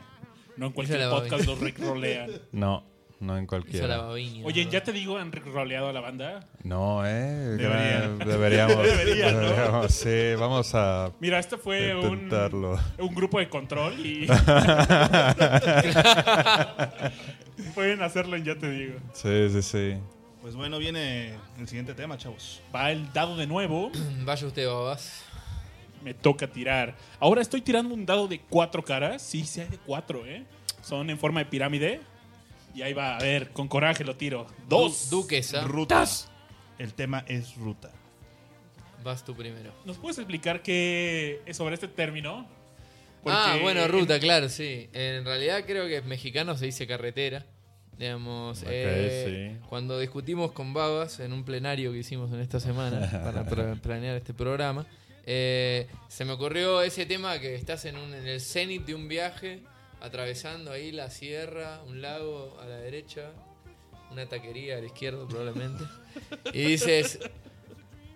No 0.56 0.66
en 0.66 0.72
cualquier 0.72 1.08
podcast 1.08 1.46
los 1.46 1.60
rickrolean. 1.60 2.32
No, 2.50 2.84
no 3.20 3.36
en 3.36 3.44
Hizo 3.44 3.56
la 3.56 3.62
cualquiera. 3.62 3.96
babiña. 3.98 4.44
Oye, 4.46 4.66
¿ya 4.70 4.82
te 4.82 4.92
digo 4.92 5.18
han 5.18 5.30
rickroleado 5.30 5.88
a 5.88 5.92
la 5.92 6.00
banda? 6.00 6.40
No, 6.64 7.06
¿eh? 7.06 7.10
Debería. 7.56 8.00
Gran- 8.00 8.18
deberíamos. 8.18 8.76
Debería, 8.82 9.32
¿no? 9.32 9.40
deberíamos, 9.40 9.92
Sí, 9.94 10.34
vamos 10.38 10.74
a 10.74 11.12
Mira, 11.20 11.38
este 11.38 11.56
fue 11.58 11.94
un, 11.94 12.28
un 12.98 13.14
grupo 13.14 13.38
de 13.38 13.48
control 13.48 13.94
y... 14.04 14.26
Pueden 17.74 18.02
hacerlo 18.02 18.36
en 18.36 18.44
Ya 18.44 18.56
Te 18.56 18.70
Digo. 18.70 18.98
Sí, 19.12 19.48
sí, 19.50 19.62
sí. 19.62 19.94
Pues 20.40 20.54
bueno, 20.56 20.78
viene 20.78 21.34
el 21.58 21.68
siguiente 21.68 21.94
tema, 21.94 22.16
chavos. 22.16 22.62
Va 22.74 22.90
el 22.90 23.12
dado 23.12 23.36
de 23.36 23.46
nuevo. 23.46 23.90
Vaya 24.24 24.46
usted, 24.46 24.66
babas. 24.66 25.24
Me 26.02 26.14
toca 26.14 26.46
tirar. 26.46 26.94
Ahora 27.18 27.42
estoy 27.42 27.60
tirando 27.60 27.92
un 27.92 28.06
dado 28.06 28.26
de 28.26 28.40
cuatro 28.40 28.82
caras. 28.82 29.20
Sí, 29.20 29.44
sí 29.44 29.60
hay 29.60 29.68
de 29.68 29.76
cuatro, 29.78 30.24
¿eh? 30.26 30.44
Son 30.82 31.10
en 31.10 31.18
forma 31.18 31.40
de 31.40 31.46
pirámide. 31.46 32.00
Y 32.74 32.82
ahí 32.82 32.92
va, 32.92 33.16
a 33.16 33.20
ver, 33.22 33.50
con 33.50 33.68
coraje 33.68 34.04
lo 34.04 34.16
tiro. 34.16 34.46
Dos. 34.68 35.10
Du- 35.10 35.22
Duquesa. 35.22 35.62
Rutas. 35.62 36.30
El 36.78 36.94
tema 36.94 37.24
es 37.28 37.56
ruta. 37.56 37.90
Vas 39.04 39.24
tú 39.24 39.34
primero. 39.34 39.72
¿Nos 39.84 39.96
puedes 39.98 40.18
explicar 40.18 40.62
qué 40.62 41.42
es 41.46 41.56
sobre 41.56 41.74
este 41.74 41.88
término? 41.88 42.46
ah, 43.26 43.58
bueno, 43.60 43.82
en- 43.84 43.90
ruta, 43.92 44.18
claro, 44.20 44.48
sí. 44.48 44.88
En 44.92 45.24
realidad 45.24 45.64
creo 45.66 45.86
que 45.86 45.96
en 45.96 46.06
mexicano 46.08 46.56
se 46.56 46.66
dice 46.66 46.86
carretera. 46.86 47.44
Digamos, 47.98 48.62
Ok, 48.62 48.68
eh, 48.70 49.58
sí. 49.60 49.66
cuando 49.68 49.98
discutimos 49.98 50.52
con 50.52 50.72
Babas 50.72 51.20
en 51.20 51.34
un 51.34 51.44
plenario 51.44 51.92
que 51.92 51.98
hicimos 51.98 52.32
en 52.32 52.40
esta 52.40 52.58
semana 52.58 52.98
para 53.44 53.74
planear 53.74 54.16
este 54.16 54.32
programa, 54.32 54.86
eh, 55.26 55.86
se 56.08 56.24
me 56.24 56.32
ocurrió 56.32 56.80
ese 56.80 57.04
tema 57.04 57.38
que 57.40 57.54
estás 57.54 57.84
en, 57.84 57.98
un, 57.98 58.14
en 58.14 58.26
el 58.26 58.40
cenit 58.40 58.86
de 58.86 58.94
un 58.94 59.06
viaje, 59.06 59.60
atravesando 60.00 60.72
ahí 60.72 60.92
la 60.92 61.10
sierra, 61.10 61.80
un 61.86 62.00
lago 62.02 62.58
a 62.60 62.66
la 62.66 62.76
derecha, 62.76 63.30
una 64.10 64.26
taquería 64.26 64.76
a 64.76 64.80
la 64.80 64.86
izquierda 64.86 65.26
probablemente, 65.28 65.84
y 66.52 66.62
dices, 66.62 67.18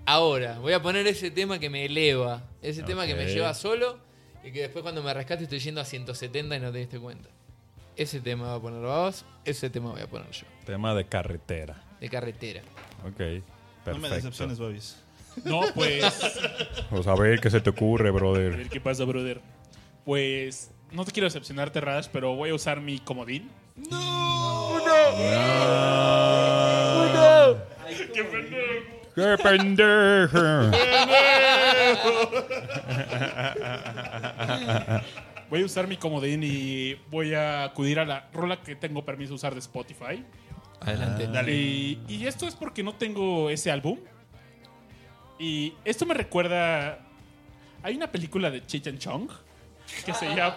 ahora, 0.07 0.59
voy 0.59 0.72
a 0.72 0.82
poner 0.82 1.07
ese 1.07 1.30
tema 1.30 1.59
que 1.59 1.70
me 1.70 1.85
eleva, 1.85 2.43
ese 2.62 2.82
tema 2.82 3.07
que 3.07 3.14
me 3.14 3.26
lleva 3.26 3.55
solo 3.55 3.99
y 4.43 4.53
que 4.53 4.61
después 4.62 4.82
cuando 4.82 5.03
me 5.03 5.12
rescate 5.14 5.45
estoy 5.45 5.59
yendo 5.59 5.80
a 5.80 5.85
170 5.85 6.57
y 6.57 6.61
no 6.61 6.72
te 6.72 6.78
diste 6.78 6.99
cuenta. 6.99 7.28
Ese 7.97 8.20
tema 8.20 8.49
va 8.49 8.55
a 8.57 8.61
poner 8.61 8.82
Babas, 8.82 9.24
ese 9.45 9.70
tema 9.70 9.93
voy 9.93 10.01
a 10.03 10.09
poner 10.09 10.28
yo, 10.32 10.47
Tema 10.66 10.95
de 10.95 11.07
carretera. 11.07 11.82
de 12.01 12.09
carretera. 12.09 12.62
Ok. 13.07 13.20
No 13.20 13.24
me 13.24 13.43
Perfecto. 13.85 14.14
decepciones, 14.16 14.59
Babis. 14.59 14.97
No, 15.45 15.61
pues... 15.74 16.05
Pues 16.91 17.07
a 17.07 17.14
ver 17.14 17.39
qué 17.41 17.51
se 17.51 17.61
te 17.61 17.70
ocurre, 17.70 18.09
A 18.09 18.12
brother. 18.12 18.57
ver 18.57 18.68
qué 18.68 18.80
pasa, 18.80 19.05
brother. 19.05 19.41
Pues 20.05 20.70
no 20.95 21.05
te 21.05 21.12
quiero 21.12 21.26
decepcionar, 21.26 21.70
Terradas, 21.70 22.09
pero 22.09 22.34
voy 22.34 22.51
a 22.51 22.55
usar 22.55 22.80
mi 22.80 22.99
comodín. 23.01 23.51
¡No! 23.90 24.80
¡Qué 28.14 28.24
pendejo! 28.24 29.11
¡Qué 29.14 29.36
pendejo! 29.42 30.40
Voy 35.51 35.62
a 35.62 35.66
usar 35.66 35.86
mi 35.86 35.97
comodín 35.97 36.42
y 36.42 36.95
voy 37.11 37.34
a 37.34 37.64
acudir 37.64 38.01
a 38.01 38.05
la 38.05 38.28
rola 38.32 38.61
que 38.61 38.74
tengo 38.74 39.05
permiso 39.05 39.30
de 39.30 39.34
usar 39.34 39.53
de 39.53 39.61
Spotify. 39.61 40.24
Adelante. 40.80 41.53
Y, 41.53 42.01
y 42.09 42.26
esto 42.26 42.49
es 42.49 42.57
porque 42.57 42.82
no 42.82 42.95
tengo 42.95 43.51
ese 43.51 43.70
álbum. 43.70 43.99
Y 45.38 45.74
esto 45.84 46.07
me 46.07 46.14
recuerda. 46.14 46.99
Hay 47.82 47.95
una 47.95 48.11
película 48.11 48.51
de 48.51 48.64
Cheech 48.66 48.88
and 48.88 48.99
Chong 48.99 49.28
que 50.05 50.14
se 50.14 50.35
llama, 50.35 50.57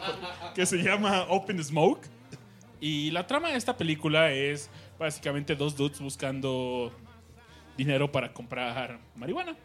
que 0.56 0.66
se 0.66 0.78
llama 0.78 1.26
Open 1.30 1.64
Smoke. 1.64 2.08
Y 2.80 3.12
la 3.12 3.26
trama 3.26 3.50
de 3.50 3.58
esta 3.58 3.76
película 3.76 4.32
es 4.32 4.70
básicamente 5.00 5.56
dos 5.56 5.76
dudes 5.76 6.00
buscando 6.00 6.92
dinero 7.76 8.12
para 8.12 8.34
comprar 8.34 9.00
marihuana. 9.16 9.56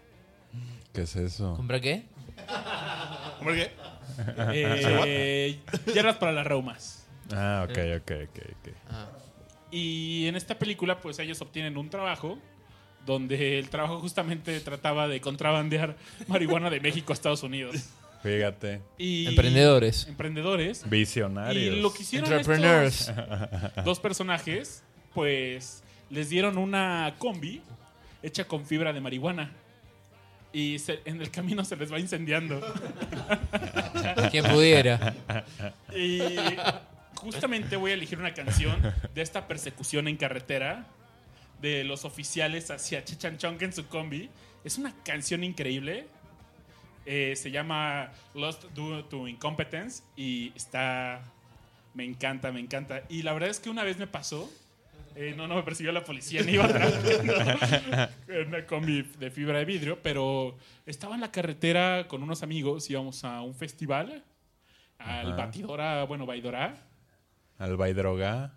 ¿Qué 0.92 1.02
es 1.02 1.16
eso? 1.16 1.54
¿Compra 1.56 1.80
qué? 1.80 2.04
¿Por 3.42 3.54
qué? 3.54 3.72
Eh, 4.54 5.58
hierbas 5.94 6.16
para 6.16 6.32
las 6.32 6.46
reumas. 6.46 7.06
Ah, 7.32 7.66
ok, 7.66 7.78
ok, 8.02 8.10
ok, 8.28 8.38
ok. 8.50 8.74
Ah. 8.90 9.08
Y 9.70 10.26
en 10.26 10.36
esta 10.36 10.58
película, 10.58 11.00
pues 11.00 11.18
ellos 11.18 11.40
obtienen 11.40 11.78
un 11.78 11.88
trabajo 11.88 12.38
donde 13.06 13.58
el 13.58 13.70
trabajo 13.70 14.00
justamente 14.00 14.60
trataba 14.60 15.08
de 15.08 15.20
contrabandear 15.20 15.96
marihuana 16.28 16.68
de 16.68 16.80
México 16.80 17.12
a 17.12 17.14
Estados 17.14 17.42
Unidos. 17.42 17.90
Fíjate. 18.22 18.80
Y 18.98 19.26
Emprendedores. 19.28 20.06
Emprendedores. 20.06 20.88
Visionarios. 20.88 21.76
Y 21.76 21.80
lo 21.80 21.92
que 21.92 22.02
hicieron 22.02 22.30
Entrepreneurs. 22.32 23.08
estos 23.08 23.84
dos 23.84 24.00
personajes, 24.00 24.82
pues 25.14 25.82
les 26.10 26.28
dieron 26.28 26.56
una 26.58 27.14
combi 27.18 27.62
hecha 28.22 28.44
con 28.44 28.64
fibra 28.64 28.92
de 28.92 29.00
marihuana. 29.00 29.50
Y 30.52 30.78
se- 30.78 31.00
en 31.06 31.20
el 31.20 31.30
camino 31.30 31.64
se 31.64 31.76
les 31.76 31.90
va 31.92 31.98
incendiando. 31.98 32.60
Quien 34.30 34.44
pudiera. 34.44 35.14
Y 35.96 36.20
justamente 37.14 37.76
voy 37.76 37.92
a 37.92 37.94
elegir 37.94 38.18
una 38.18 38.34
canción 38.34 38.80
de 39.14 39.22
esta 39.22 39.48
persecución 39.48 40.08
en 40.08 40.16
carretera 40.16 40.86
de 41.60 41.84
los 41.84 42.04
oficiales 42.04 42.70
hacia 42.70 43.04
Chechanchonk 43.04 43.62
en 43.62 43.72
su 43.72 43.86
combi. 43.86 44.28
Es 44.64 44.78
una 44.78 44.94
canción 45.04 45.42
increíble. 45.44 46.06
Eh, 47.04 47.34
se 47.36 47.50
llama 47.50 48.10
Lost 48.34 48.64
Due 48.74 49.02
to 49.04 49.26
Incompetence 49.28 50.02
y 50.16 50.52
está... 50.54 51.22
Me 51.94 52.04
encanta, 52.04 52.52
me 52.52 52.60
encanta. 52.60 53.02
Y 53.10 53.22
la 53.22 53.32
verdad 53.34 53.50
es 53.50 53.60
que 53.60 53.68
una 53.68 53.84
vez 53.84 53.98
me 53.98 54.06
pasó. 54.06 54.50
eh, 55.14 55.34
no, 55.36 55.46
no 55.46 55.56
me 55.56 55.62
persiguió 55.62 55.92
la 55.92 56.04
policía 56.04 56.42
ni 56.42 56.52
iba 56.52 56.64
en 58.28 58.48
una 58.48 58.64
combi 58.66 59.02
de 59.18 59.30
fibra 59.30 59.58
de 59.58 59.64
vidrio, 59.66 59.98
pero 60.02 60.56
estaba 60.86 61.14
en 61.14 61.20
la 61.20 61.30
carretera 61.30 62.08
con 62.08 62.22
unos 62.22 62.42
amigos, 62.42 62.88
íbamos 62.88 63.24
a 63.24 63.42
un 63.42 63.54
festival 63.54 64.24
al 64.98 65.32
Ajá. 65.32 65.36
Batidora, 65.36 66.04
bueno, 66.04 66.24
Baidora. 66.24 66.76
Al 67.58 67.76
Baidroga. 67.76 68.54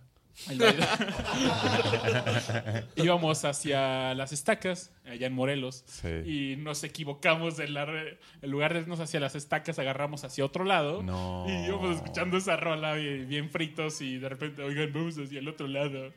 Íbamos 2.95 3.45
hacia 3.45 4.13
las 4.15 4.31
estacas, 4.33 4.91
allá 5.05 5.27
en 5.27 5.33
Morelos, 5.33 5.83
Sí. 5.87 6.07
y 6.25 6.55
nos 6.57 6.83
equivocamos 6.83 7.59
en, 7.59 7.73
la 7.73 7.85
re- 7.85 8.19
en 8.41 8.51
lugar 8.51 8.73
de 8.73 8.81
irnos 8.81 8.99
hacia 8.99 9.19
las 9.19 9.35
estacas, 9.35 9.79
agarramos 9.79 10.23
hacia 10.23 10.45
otro 10.45 10.63
lado. 10.65 11.03
No. 11.03 11.45
Y 11.47 11.65
íbamos 11.67 11.95
escuchando 11.97 12.37
esa 12.37 12.57
rola 12.57 12.93
bien, 12.93 13.27
bien 13.27 13.49
fritos 13.49 14.01
y 14.01 14.17
de 14.17 14.29
repente, 14.29 14.61
oigan, 14.63 14.91
vamos 14.93 15.17
hacia 15.17 15.39
el 15.39 15.47
otro 15.47 15.67
lado. 15.67 16.11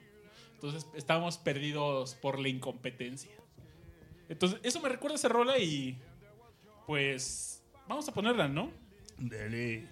Entonces 0.54 0.86
estábamos 0.94 1.38
perdidos 1.38 2.14
por 2.16 2.38
la 2.38 2.48
incompetencia. 2.48 3.30
Entonces, 4.28 4.60
eso 4.62 4.80
me 4.80 4.88
recuerda 4.88 5.14
a 5.14 5.18
esa 5.18 5.28
rola 5.28 5.58
y 5.58 5.96
pues 6.86 7.62
vamos 7.88 8.08
a 8.08 8.12
ponerla, 8.12 8.48
¿no? 8.48 8.70
Dele. 9.16 9.86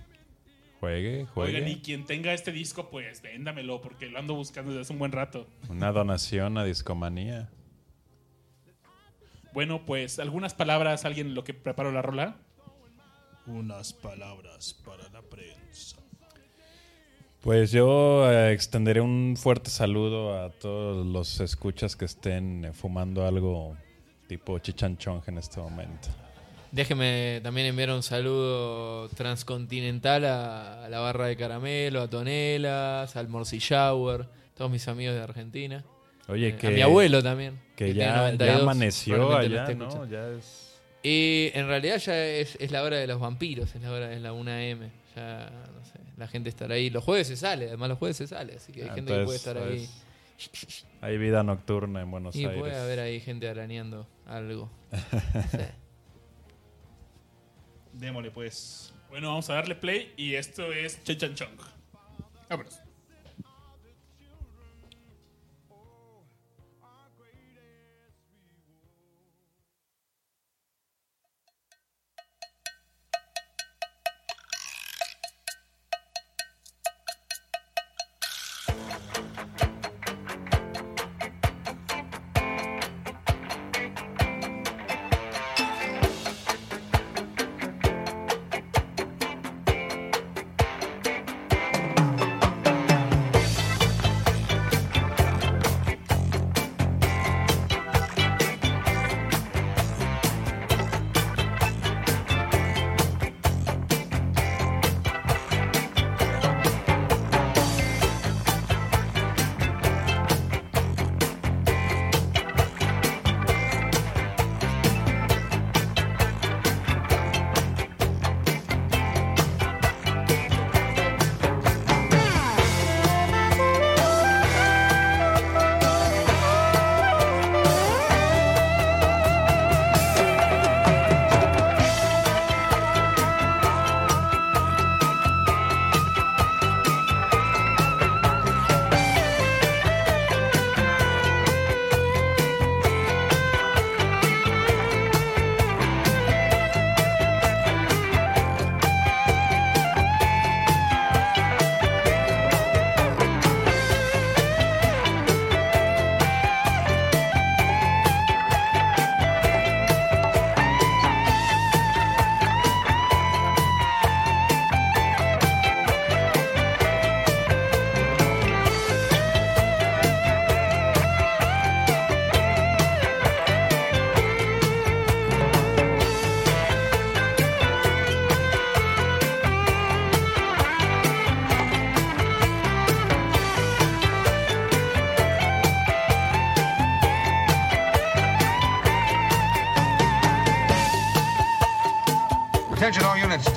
Juegue, 0.81 1.27
juegue. 1.27 1.57
Oigan, 1.57 1.69
y 1.71 1.81
quien 1.81 2.05
tenga 2.05 2.35
este 2.35 2.53
disco, 2.53 2.91
pues 2.91 3.23
véndamelo, 3.23 3.81
porque 3.81 4.07
lo 4.07 4.19
ando 4.19 4.35
buscando 4.35 4.71
desde 4.71 4.83
hace 4.83 4.93
un 4.93 4.99
buen 4.99 5.13
rato. 5.13 5.47
Una 5.69 5.91
donación 5.93 6.59
a 6.59 6.65
Discomanía. 6.65 7.49
Bueno, 9.55 9.87
pues 9.87 10.19
algunas 10.19 10.53
palabras, 10.53 11.07
alguien 11.07 11.29
en 11.29 11.35
lo 11.35 11.43
que 11.45 11.55
preparó 11.55 11.91
la 11.91 12.03
rola. 12.03 12.37
Unas 13.47 13.93
palabras 13.95 14.75
para 14.85 15.09
la 15.09 15.23
prensa. 15.23 15.97
Pues 17.41 17.71
yo 17.71 18.31
eh, 18.31 18.53
extenderé 18.53 19.01
un 19.01 19.37
fuerte 19.39 19.71
saludo 19.71 20.45
a 20.45 20.51
todos 20.51 21.07
los 21.07 21.41
escuchas 21.41 21.95
que 21.95 22.05
estén 22.05 22.65
eh, 22.65 22.73
fumando 22.73 23.25
algo 23.25 23.77
tipo 24.27 24.59
chichanchón 24.59 25.23
en 25.27 25.39
este 25.39 25.61
momento. 25.61 26.09
Déjeme 26.77 27.41
también 27.43 27.69
enviar 27.69 27.91
un 27.91 28.03
saludo 28.03 29.09
transcontinental 29.09 30.27
a, 30.27 30.85
a 30.85 30.89
la 30.91 30.99
barra 31.01 31.27
de 31.27 31.35
caramelo, 31.35 32.03
a 32.03 32.09
Tonelas, 32.11 33.17
al 33.17 33.29
Morcillower, 33.29 34.29
todos 34.55 34.71
mis 34.71 34.87
amigos 34.87 35.15
de 35.15 35.23
Argentina. 35.23 35.83
Oye, 36.29 36.49
Eh, 36.49 36.57
que 36.57 36.67
a 36.67 36.71
mi 36.71 36.83
abuelo 36.83 37.23
también. 37.23 37.59
Que 37.77 37.95
ya, 37.95 38.17
92, 38.17 38.57
ya 38.57 38.63
amaneció 38.63 39.37
allá, 39.39 39.69
¿no? 39.75 40.07
Ya 40.07 40.29
es... 40.29 40.79
Y 41.03 41.51
en 41.55 41.67
realidad 41.67 41.97
ya 41.97 42.23
es, 42.27 42.57
es 42.61 42.71
la 42.71 42.83
hora 42.83 42.99
de 42.99 43.07
los 43.07 43.21
vampiros, 43.21 43.75
es 43.75 43.81
la 43.81 43.91
hora 43.93 44.09
de 44.09 44.21
la 44.21 44.35
1M. 44.35 44.91
Ya, 45.17 45.51
no 45.75 45.83
sé, 45.83 45.99
la 46.19 46.29
gente 46.29 46.51
estará 46.51 46.75
ahí. 46.75 46.91
Los 46.91 47.05
jueves 47.05 47.27
se 47.29 47.37
sale, 47.39 47.69
además 47.69 47.89
los 47.89 47.99
jueves 47.99 48.19
se 48.19 48.27
sale, 48.27 48.57
así 48.57 48.71
que 48.73 48.83
hay 48.83 48.89
Ah, 48.91 48.95
gente 48.97 49.15
que 49.15 49.25
puede 49.25 49.39
estar 49.39 49.57
ahí. 49.57 49.89
Hay 51.01 51.17
vida 51.17 51.43
nocturna 51.43 52.03
en 52.03 52.11
Buenos 52.11 52.37
Y 52.37 52.41
Aires. 52.45 52.59
puede 52.61 52.77
haber 52.79 53.01
ahí 53.01 53.19
gente 53.21 53.49
arañando 53.49 54.07
algo. 54.27 54.69
Sé. 55.51 55.86
Démosle 57.97 58.31
pues. 58.31 58.93
Bueno, 59.09 59.29
vamos 59.29 59.49
a 59.49 59.55
darle 59.55 59.75
play 59.75 60.13
y 60.17 60.35
esto 60.35 60.73
es 60.73 61.03
Chechanchong. 61.05 61.57
Vámonos. 62.49 62.86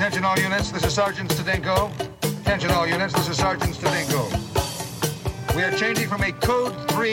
Attention 0.10 0.26
all 0.26 0.40
units, 0.40 0.72
this 0.72 0.84
is 0.84 0.92
Sergeant 0.92 1.30
Stadenko. 1.30 1.92
Attention 2.42 2.72
all 2.72 2.88
units, 2.88 3.14
this 3.14 3.30
is 3.30 3.38
Sergeant 3.38 3.76
Stadenko. 3.76 4.26
We 5.56 5.62
are 5.62 5.72
changing 5.78 6.08
from 6.08 6.24
a 6.24 6.32
code 6.32 6.74
3 6.90 7.12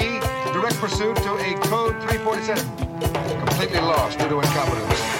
direct 0.54 0.76
pursuit 0.76 1.14
to 1.16 1.34
a 1.34 1.52
code 1.68 2.00
347. 2.08 2.64
Completely 3.46 3.80
lost 3.80 4.18
due 4.18 4.30
to 4.30 4.40
incompetence. 4.40 5.15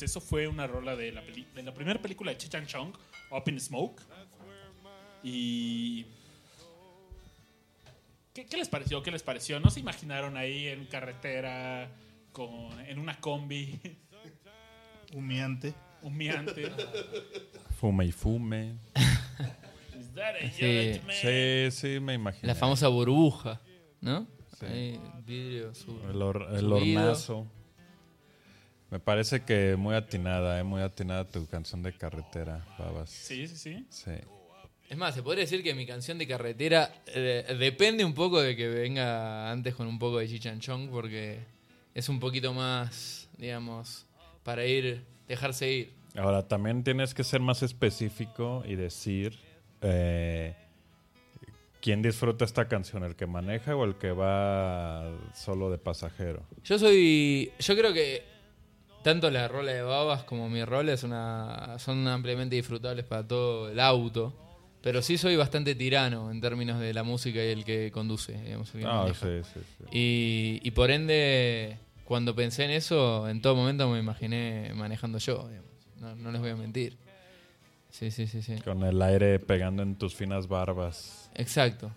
Pues 0.00 0.10
eso 0.10 0.20
fue 0.22 0.48
una 0.48 0.66
rola 0.66 0.96
de 0.96 1.12
la, 1.12 1.20
peli- 1.20 1.46
de 1.54 1.62
la 1.62 1.74
primera 1.74 2.00
película 2.00 2.30
de 2.32 2.38
Cheech 2.38 2.54
and 2.54 2.66
Chong, 2.66 2.92
Up 3.30 3.42
in 3.48 3.60
Smoke. 3.60 4.00
Y. 5.22 6.06
¿Qué, 8.32 8.46
qué 8.46 8.56
les 8.56 8.68
pareció? 8.70 9.02
¿Qué 9.02 9.10
les 9.10 9.22
pareció? 9.22 9.60
¿No 9.60 9.68
se 9.70 9.80
imaginaron 9.80 10.38
ahí 10.38 10.68
en 10.68 10.86
carretera, 10.86 11.90
con, 12.32 12.80
en 12.86 12.98
una 12.98 13.20
combi? 13.20 13.78
Humeante. 15.12 15.74
Humeante. 16.02 16.72
Fume 17.78 18.06
y 18.06 18.12
fume. 18.12 18.76
Sí. 20.56 21.00
Sí, 21.20 21.68
sí, 21.70 22.00
me 22.00 22.14
imagino. 22.14 22.46
La 22.46 22.54
famosa 22.54 22.88
burbuja, 22.88 23.60
¿no? 24.00 24.26
Sí. 24.58 24.64
Ahí, 24.66 25.00
vidrio, 25.26 25.74
su- 25.74 26.00
El, 26.08 26.22
hor- 26.22 26.56
el 26.56 26.72
hornazo. 26.72 27.46
Me 28.90 28.98
parece 28.98 29.44
que 29.44 29.76
muy 29.76 29.94
atinada, 29.94 30.58
¿eh? 30.58 30.64
muy 30.64 30.82
atinada 30.82 31.24
tu 31.24 31.46
canción 31.46 31.82
de 31.82 31.92
carretera, 31.92 32.66
babas. 32.76 33.08
Sí, 33.08 33.46
sí, 33.46 33.56
sí. 33.56 33.86
Sí. 33.88 34.10
Es 34.88 34.98
más, 34.98 35.14
se 35.14 35.22
podría 35.22 35.44
decir 35.44 35.62
que 35.62 35.72
mi 35.74 35.86
canción 35.86 36.18
de 36.18 36.26
carretera 36.26 36.92
eh, 37.06 37.56
depende 37.56 38.04
un 38.04 38.14
poco 38.14 38.42
de 38.42 38.56
que 38.56 38.66
venga 38.66 39.48
antes 39.52 39.76
con 39.76 39.86
un 39.86 40.00
poco 40.00 40.18
de 40.18 40.26
chichanchón, 40.26 40.88
porque 40.88 41.38
es 41.94 42.08
un 42.08 42.18
poquito 42.18 42.52
más, 42.52 43.28
digamos, 43.38 44.06
para 44.42 44.66
ir, 44.66 45.04
dejarse 45.28 45.70
ir. 45.70 45.92
Ahora, 46.16 46.48
también 46.48 46.82
tienes 46.82 47.14
que 47.14 47.22
ser 47.22 47.40
más 47.40 47.62
específico 47.62 48.64
y 48.66 48.74
decir 48.74 49.38
eh, 49.82 50.56
quién 51.80 52.02
disfruta 52.02 52.44
esta 52.44 52.66
canción, 52.66 53.04
el 53.04 53.14
que 53.14 53.26
maneja 53.26 53.76
o 53.76 53.84
el 53.84 53.94
que 53.94 54.10
va 54.10 55.16
solo 55.32 55.70
de 55.70 55.78
pasajero. 55.78 56.42
Yo 56.64 56.76
soy. 56.80 57.52
Yo 57.60 57.76
creo 57.76 57.92
que 57.92 58.29
tanto 59.02 59.30
la 59.30 59.48
rola 59.48 59.72
de 59.72 59.82
babas 59.82 60.24
como 60.24 60.48
mi 60.48 60.64
rola 60.64 60.92
es 60.92 61.02
una, 61.02 61.78
son 61.78 62.06
ampliamente 62.08 62.56
disfrutables 62.56 63.04
para 63.04 63.26
todo 63.26 63.70
el 63.70 63.80
auto. 63.80 64.34
Pero 64.82 65.02
sí 65.02 65.18
soy 65.18 65.36
bastante 65.36 65.74
tirano 65.74 66.30
en 66.30 66.40
términos 66.40 66.80
de 66.80 66.94
la 66.94 67.02
música 67.02 67.44
y 67.44 67.48
el 67.48 67.64
que 67.66 67.90
conduce. 67.92 68.32
Digamos, 68.32 68.74
el 68.74 68.80
que 68.80 68.86
Ah, 68.86 69.06
sí, 69.12 69.26
sí, 69.42 69.60
sí. 69.78 69.84
Y, 69.92 70.60
y 70.66 70.70
por 70.70 70.90
ende, 70.90 71.76
cuando 72.04 72.34
pensé 72.34 72.64
en 72.64 72.70
eso, 72.70 73.28
en 73.28 73.42
todo 73.42 73.54
momento 73.54 73.88
me 73.90 73.98
imaginé 73.98 74.72
manejando 74.74 75.18
yo. 75.18 75.46
digamos. 75.48 75.70
No, 75.98 76.16
no 76.16 76.32
les 76.32 76.40
voy 76.40 76.50
a 76.50 76.56
mentir. 76.56 76.96
Sí, 77.90 78.10
sí, 78.10 78.26
sí, 78.26 78.40
sí. 78.40 78.56
Con 78.64 78.82
el 78.82 79.02
aire 79.02 79.38
pegando 79.38 79.82
en 79.82 79.96
tus 79.96 80.14
finas 80.14 80.48
barbas. 80.48 81.30
Exacto. 81.34 81.90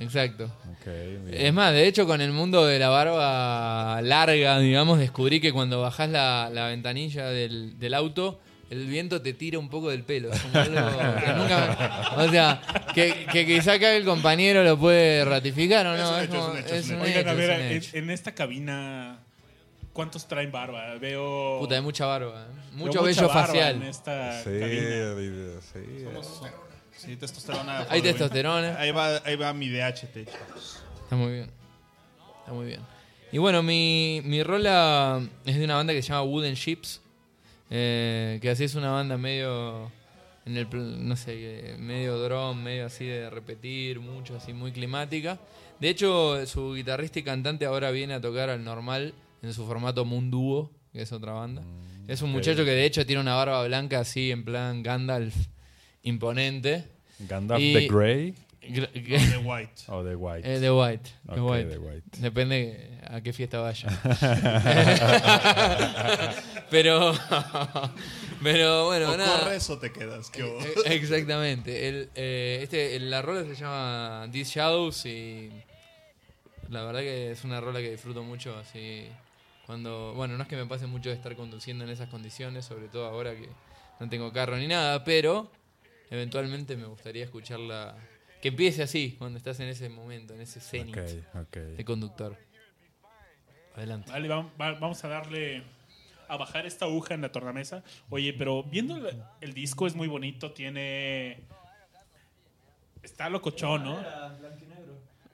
Exacto. 0.00 0.44
Ok, 0.44 0.86
bien. 0.86 1.28
Es 1.46 1.52
más, 1.52 1.72
de 1.72 1.86
hecho, 1.86 2.06
con 2.06 2.20
el 2.20 2.32
mundo 2.32 2.66
de 2.66 2.78
la 2.78 2.88
barba 2.88 4.00
larga, 4.02 4.58
digamos, 4.58 4.98
descubrí 4.98 5.40
que 5.40 5.52
cuando 5.52 5.80
bajás 5.80 6.08
la, 6.10 6.50
la 6.52 6.66
ventanilla 6.68 7.26
del, 7.28 7.78
del 7.78 7.94
auto, 7.94 8.40
el 8.70 8.86
viento 8.86 9.20
te 9.20 9.32
tira 9.34 9.58
un 9.58 9.68
poco 9.68 9.90
del 9.90 10.04
pelo. 10.04 10.32
Es 10.32 10.40
como 10.42 10.58
algo 10.58 10.74
que 11.20 11.32
nunca- 11.36 12.14
o 12.16 12.28
sea, 12.30 12.62
que, 12.94 13.26
que 13.32 13.44
quizá 13.46 13.72
acá 13.74 13.94
el 13.94 14.04
compañero 14.04 14.62
lo 14.64 14.78
puede 14.78 15.24
ratificar 15.24 15.86
o 15.86 15.96
no. 15.96 16.08
Oigan, 16.10 16.24
hecho, 16.58 17.30
a 17.30 17.34
ver, 17.34 17.50
en, 17.50 17.82
en 17.92 18.10
esta 18.10 18.32
cabina, 18.32 19.18
¿cuántos 19.92 20.28
traen 20.28 20.50
barba? 20.52 20.94
Veo. 21.00 21.58
Puta, 21.60 21.74
hay 21.74 21.82
mucha 21.82 22.06
barba. 22.06 22.46
¿eh? 22.48 22.60
Mucho 22.72 23.02
vello 23.02 23.28
facial. 23.28 23.76
En 23.76 23.82
esta 23.82 24.42
Sí, 24.44 24.50
cabina. 24.60 25.60
Sí. 25.72 25.80
Sí, 26.96 27.16
testosterona. 27.16 27.86
Hay 27.88 28.02
testosterona. 28.02 28.78
Ahí 28.78 28.90
va, 28.90 29.16
ahí 29.24 29.36
va 29.36 29.52
mi 29.52 29.68
DHT. 29.68 30.16
Está 30.16 31.16
muy 31.16 31.32
bien. 31.32 31.50
Está 32.40 32.52
muy 32.52 32.66
bien. 32.66 32.80
Y 33.32 33.38
bueno, 33.38 33.62
mi, 33.62 34.20
mi 34.24 34.42
rola 34.42 35.22
es 35.44 35.56
de 35.56 35.64
una 35.64 35.76
banda 35.76 35.92
que 35.92 36.02
se 36.02 36.08
llama 36.08 36.22
Wooden 36.24 36.54
Ships. 36.54 37.00
eh, 37.70 38.38
que 38.42 38.50
así 38.50 38.64
es 38.64 38.74
una 38.74 38.90
banda 38.90 39.16
medio. 39.16 39.90
En 40.46 40.56
el, 40.56 40.66
no 41.06 41.16
sé, 41.16 41.34
eh, 41.36 41.76
medio 41.78 42.18
drum, 42.18 42.60
medio 42.60 42.86
así 42.86 43.04
de 43.06 43.28
repetir, 43.30 44.00
mucho 44.00 44.34
así, 44.36 44.52
muy 44.52 44.72
climática. 44.72 45.38
De 45.78 45.88
hecho, 45.90 46.44
su 46.46 46.74
guitarrista 46.74 47.18
y 47.18 47.22
cantante 47.22 47.66
ahora 47.66 47.90
viene 47.90 48.14
a 48.14 48.20
tocar 48.20 48.50
al 48.50 48.64
normal 48.64 49.14
en 49.42 49.52
su 49.52 49.64
formato 49.66 50.04
Moon 50.04 50.30
Duo, 50.30 50.70
que 50.92 51.02
es 51.02 51.12
otra 51.12 51.32
banda. 51.32 51.62
es 52.08 52.22
un 52.22 52.32
muchacho 52.32 52.64
que 52.64 52.70
de 52.72 52.84
hecho 52.84 53.06
tiene 53.06 53.20
una 53.20 53.34
barba 53.34 53.64
blanca 53.66 54.00
así, 54.00 54.30
en 54.32 54.44
plan 54.44 54.82
Gandalf, 54.82 55.34
imponente. 56.02 56.84
Gandalf 57.20 57.60
Y- 57.62 57.74
the 57.74 57.88
Grey 57.88 58.34
De 58.62 59.38
White. 59.44 59.82
o 59.88 60.02
The 60.04 60.14
White. 60.16 60.54
eh, 60.54 60.58
de 60.60 60.70
White. 60.70 61.10
The 61.34 61.40
White. 61.40 62.02
Depende 62.18 62.98
a 63.08 63.20
qué 63.20 63.32
fiesta 63.32 63.58
vaya. 63.60 63.88
pero, 66.70 67.12
pero 68.42 68.86
bueno, 68.86 69.12
o 69.12 69.16
nada. 69.16 69.40
corres 69.40 69.68
o 69.70 69.78
te 69.78 69.92
quedas. 69.92 70.30
¿qué 70.30 70.44
hubo? 70.44 70.60
Eh, 70.60 70.94
Exactamente. 70.94 71.88
El, 71.88 72.10
eh, 72.14 72.60
este, 72.62 72.96
el- 72.96 73.10
la 73.10 73.22
rola 73.22 73.44
se 73.44 73.54
llama 73.54 74.28
These 74.30 74.52
Shadows 74.58 75.06
y 75.06 75.50
la 76.68 76.84
verdad 76.84 77.00
que 77.00 77.32
es 77.32 77.44
una 77.44 77.60
rola 77.60 77.80
que 77.80 77.90
disfruto 77.90 78.22
mucho 78.22 78.56
así 78.56 79.06
cuando, 79.66 80.14
bueno, 80.14 80.36
no 80.36 80.42
es 80.42 80.48
que 80.48 80.56
me 80.56 80.66
pase 80.66 80.86
mucho 80.86 81.10
de 81.10 81.16
estar 81.16 81.34
conduciendo 81.36 81.84
en 81.84 81.90
esas 81.90 82.08
condiciones, 82.08 82.64
sobre 82.64 82.88
todo 82.88 83.06
ahora 83.06 83.32
que 83.34 83.48
no 84.00 84.08
tengo 84.08 84.32
carro 84.32 84.56
ni 84.56 84.66
nada, 84.66 85.04
pero 85.04 85.50
eventualmente 86.10 86.76
me 86.76 86.86
gustaría 86.86 87.24
escucharla 87.24 87.96
que 88.42 88.48
empiece 88.48 88.82
así 88.82 89.16
cuando 89.18 89.38
estás 89.38 89.60
en 89.60 89.68
ese 89.68 89.88
momento, 89.88 90.34
en 90.34 90.40
ese 90.40 90.60
cenit 90.60 90.96
de 90.96 91.84
conductor. 91.84 92.36
Adelante. 93.76 94.10
Vale, 94.10 94.28
vamos 94.28 95.04
a 95.04 95.08
darle 95.08 95.62
a 96.28 96.36
bajar 96.36 96.66
esta 96.66 96.84
aguja 96.84 97.14
en 97.14 97.22
la 97.22 97.32
tornamesa. 97.32 97.82
Oye, 98.08 98.32
pero 98.32 98.62
viendo 98.62 98.96
el, 98.96 99.22
el 99.40 99.54
disco 99.54 99.86
es 99.86 99.94
muy 99.94 100.08
bonito, 100.08 100.52
tiene 100.52 101.38
Está 103.02 103.28
locochón, 103.28 103.84
¿no? 103.84 104.04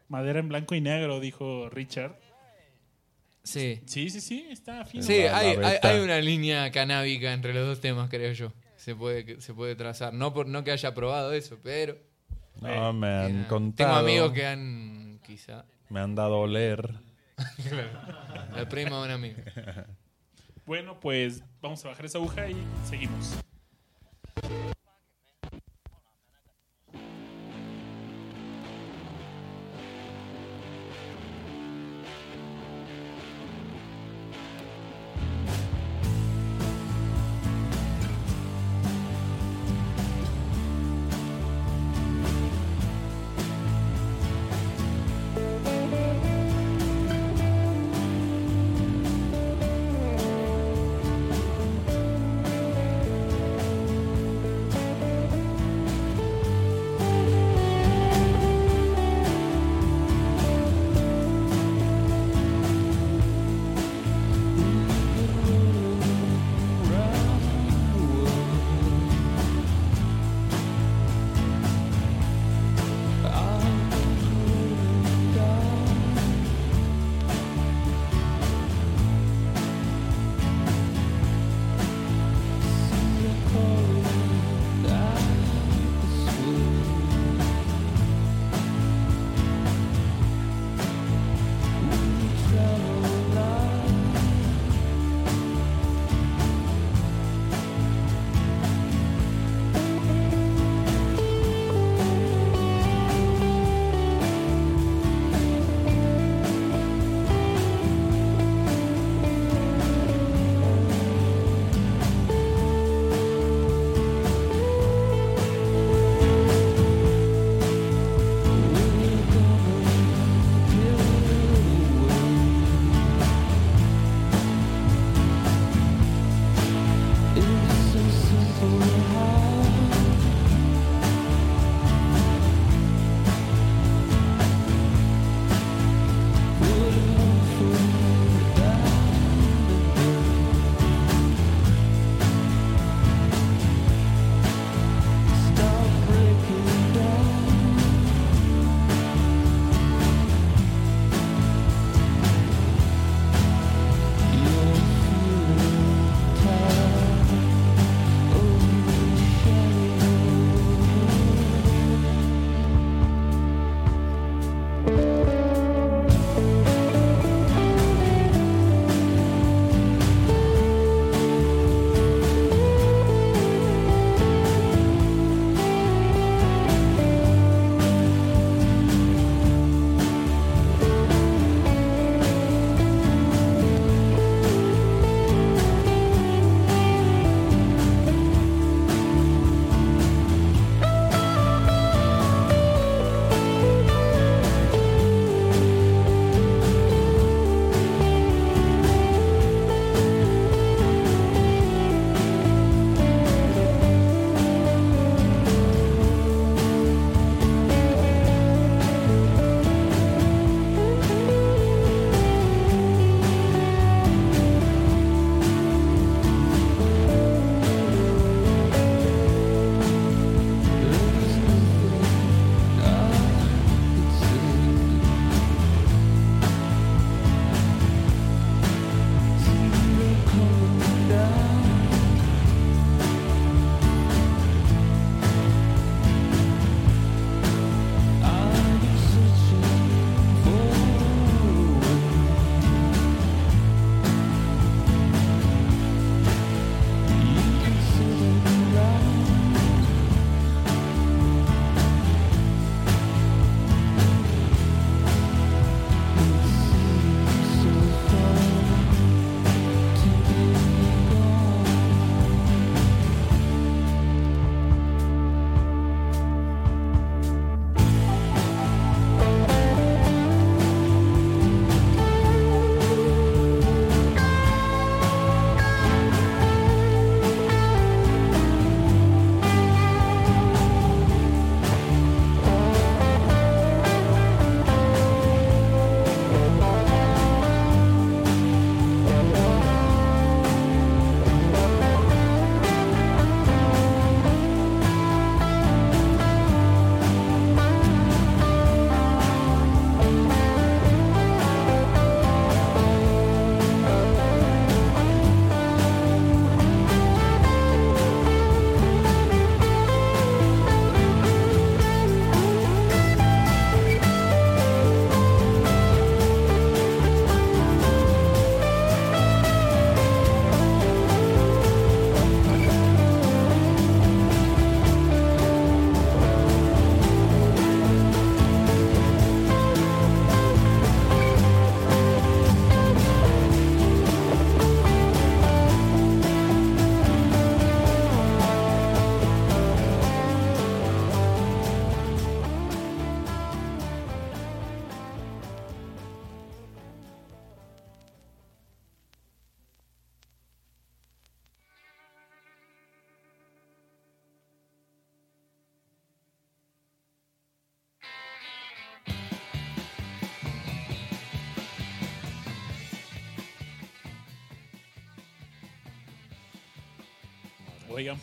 Madera 0.09 0.39
en 0.39 0.49
blanco 0.49 0.75
y 0.75 0.81
negro, 0.81 1.19
dijo 1.19 1.69
Richard. 1.69 2.15
Sí. 3.43 3.81
Sí, 3.87 4.11
sí, 4.11 4.21
sí, 4.21 4.47
está 4.51 4.85
fino. 4.85 5.03
Sí, 5.03 5.23
hay, 5.23 5.57
hay, 5.57 5.79
hay 5.83 6.01
una 6.01 6.21
línea 6.21 6.71
canábica 6.71 7.33
entre 7.33 7.55
los 7.55 7.67
dos 7.67 7.81
temas, 7.81 8.09
creo 8.09 8.33
yo. 8.33 8.53
Se 8.87 8.95
puede, 8.95 9.41
se 9.41 9.53
puede 9.53 9.75
trazar. 9.75 10.15
No, 10.15 10.33
por, 10.33 10.47
no 10.47 10.63
que 10.63 10.71
haya 10.71 10.95
probado 10.95 11.33
eso, 11.33 11.59
pero. 11.61 11.99
No, 12.61 12.93
me 12.93 13.09
han 13.09 13.41
eh, 13.41 13.47
contado. 13.49 13.89
Tengo 13.89 13.99
amigos 13.99 14.31
que 14.33 14.47
han. 14.47 15.19
Quizá. 15.27 15.65
Me 15.89 15.99
han 15.99 16.15
dado 16.15 16.37
a 16.37 16.39
oler. 16.39 16.95
La 18.55 18.69
prima 18.69 18.99
de 18.99 19.05
un 19.07 19.11
amigo. 19.11 19.43
Bueno, 20.67 21.01
pues 21.01 21.43
vamos 21.61 21.85
a 21.85 21.89
bajar 21.89 22.07
esa 22.07 22.19
aguja 22.19 22.49
y 22.49 22.57
seguimos. 22.89 23.41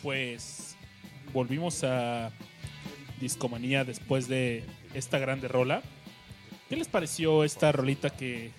Pues 0.04 0.76
volvimos 1.32 1.82
a 1.82 2.30
Discomanía 3.20 3.84
después 3.84 4.28
de 4.28 4.62
esta 4.92 5.18
grande 5.18 5.48
rola. 5.48 5.82
¿Qué 6.68 6.76
les 6.76 6.88
pareció 6.88 7.42
esta 7.42 7.72
rolita 7.72 8.10
que, 8.10 8.50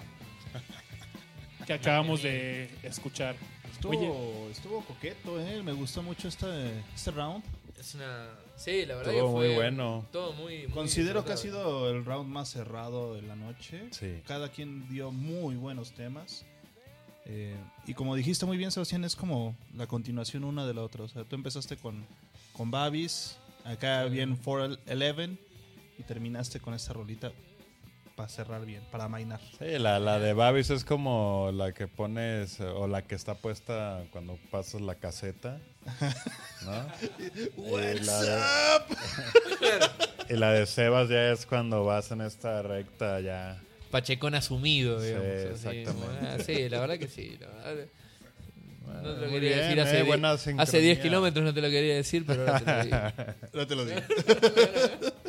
que 1.67 1.73
acabamos 1.73 2.23
de 2.23 2.67
escuchar? 2.81 3.35
Estuvo, 3.72 3.91
Oye, 3.91 4.51
estuvo 4.51 4.81
coqueto, 4.81 5.39
¿eh? 5.39 5.61
Me 5.61 5.73
gustó 5.73 6.01
mucho 6.01 6.27
este, 6.27 6.47
este 6.95 7.11
round. 7.11 7.43
Es 7.80 7.93
una. 7.93 8.27
Sí, 8.55 8.85
la 8.88 8.95
verdad 8.95 9.11
Todo 9.11 9.26
que 9.27 9.31
fue. 9.31 9.47
muy 9.47 9.55
bueno. 9.55 10.05
Todo 10.11 10.34
muy. 10.34 10.63
muy 10.63 10.72
Considero 10.72 11.26
que 11.26 11.34
ha 11.34 11.38
sido 11.38 11.91
el 11.91 12.05
round 12.05 12.27
más 12.27 12.49
cerrado 12.49 13.13
de 13.13 13.22
la 13.22 13.35
noche. 13.35 13.84
Sí. 13.91 14.22
Cada 14.26 14.49
quien 14.49 14.89
dio 14.89 15.11
muy 15.11 15.55
buenos 15.55 15.91
temas. 15.93 16.43
Eh, 17.26 17.57
y 17.88 17.93
como 17.93 18.15
dijiste 18.15 18.45
muy 18.45 18.57
bien, 18.57 18.72
Sebastián, 18.72 19.03
es 19.03 19.15
como 19.15 19.56
la 19.76 19.88
continuación 19.88 20.43
una 20.43 20.65
de 20.65 20.73
la 20.73 20.81
otra. 20.84 21.03
O 21.03 21.07
sea, 21.07 21.23
tú 21.23 21.35
empezaste 21.35 21.77
con, 21.77 22.06
con 22.53 22.72
Babis, 22.72 23.38
acá 23.64 24.06
bien 24.06 24.35
411 24.35 25.38
y 25.97 26.03
terminaste 26.03 26.60
con 26.60 26.73
esta 26.73 26.93
rolita 26.93 27.31
para 28.15 28.30
cerrar 28.30 28.65
bien, 28.65 28.81
para 28.91 29.07
mainar. 29.10 29.41
Sí, 29.60 29.77
la, 29.77 29.99
la 29.99 30.19
de 30.19 30.34
Babis 30.34 30.69
es 30.69 30.85
como 30.85 31.52
la 31.53 31.73
que 31.73 31.88
pones 31.88 32.61
o 32.61 32.88
la 32.88 33.02
que 33.02 33.15
está 33.15 33.35
puesta 33.35 34.03
cuando 34.11 34.38
pasas 34.52 34.81
la 34.81 34.95
caseta. 34.95 35.60
¿no? 36.65 36.72
la 38.06 38.22
de, 38.22 38.41
y 40.30 40.38
la 40.38 40.52
de 40.52 40.65
Sebas 40.65 41.10
ya 41.10 41.31
es 41.31 41.45
cuando 41.45 41.84
vas 41.84 42.11
en 42.11 42.22
esta 42.22 42.61
recta 42.61 43.19
ya. 43.19 43.61
Pachecón 43.95 44.35
asumido, 44.35 44.99
Sí, 44.99 45.07
digamos. 45.07 45.27
así, 45.27 45.47
exactamente. 45.77 46.27
ah, 46.27 46.38
sí, 46.45 46.67
la 46.69 46.80
verdad 46.81 46.97
que 46.99 47.07
sí. 47.07 47.38
la 47.39 47.47
verdad. 47.47 47.85
No 48.85 49.15
te 49.15 49.22
lo 49.22 49.30
quería 49.31 49.55
bien, 49.55 49.59
decir 49.59 49.80
eh, 49.80 49.81
hace, 49.81 50.01
hace 50.01 50.51
10 50.51 50.59
sincronía. 50.59 51.01
kilómetros, 51.01 51.45
no 51.45 51.53
te 51.53 51.61
lo 51.61 51.69
quería 51.69 51.95
decir, 51.95 52.26
pero 52.26 52.41
ahora 52.41 52.59
te 52.59 52.73
lo 52.73 52.84
digo. 52.84 52.97
No 53.53 53.67
te 53.67 53.76
lo 53.76 53.85
digo. 53.85 54.01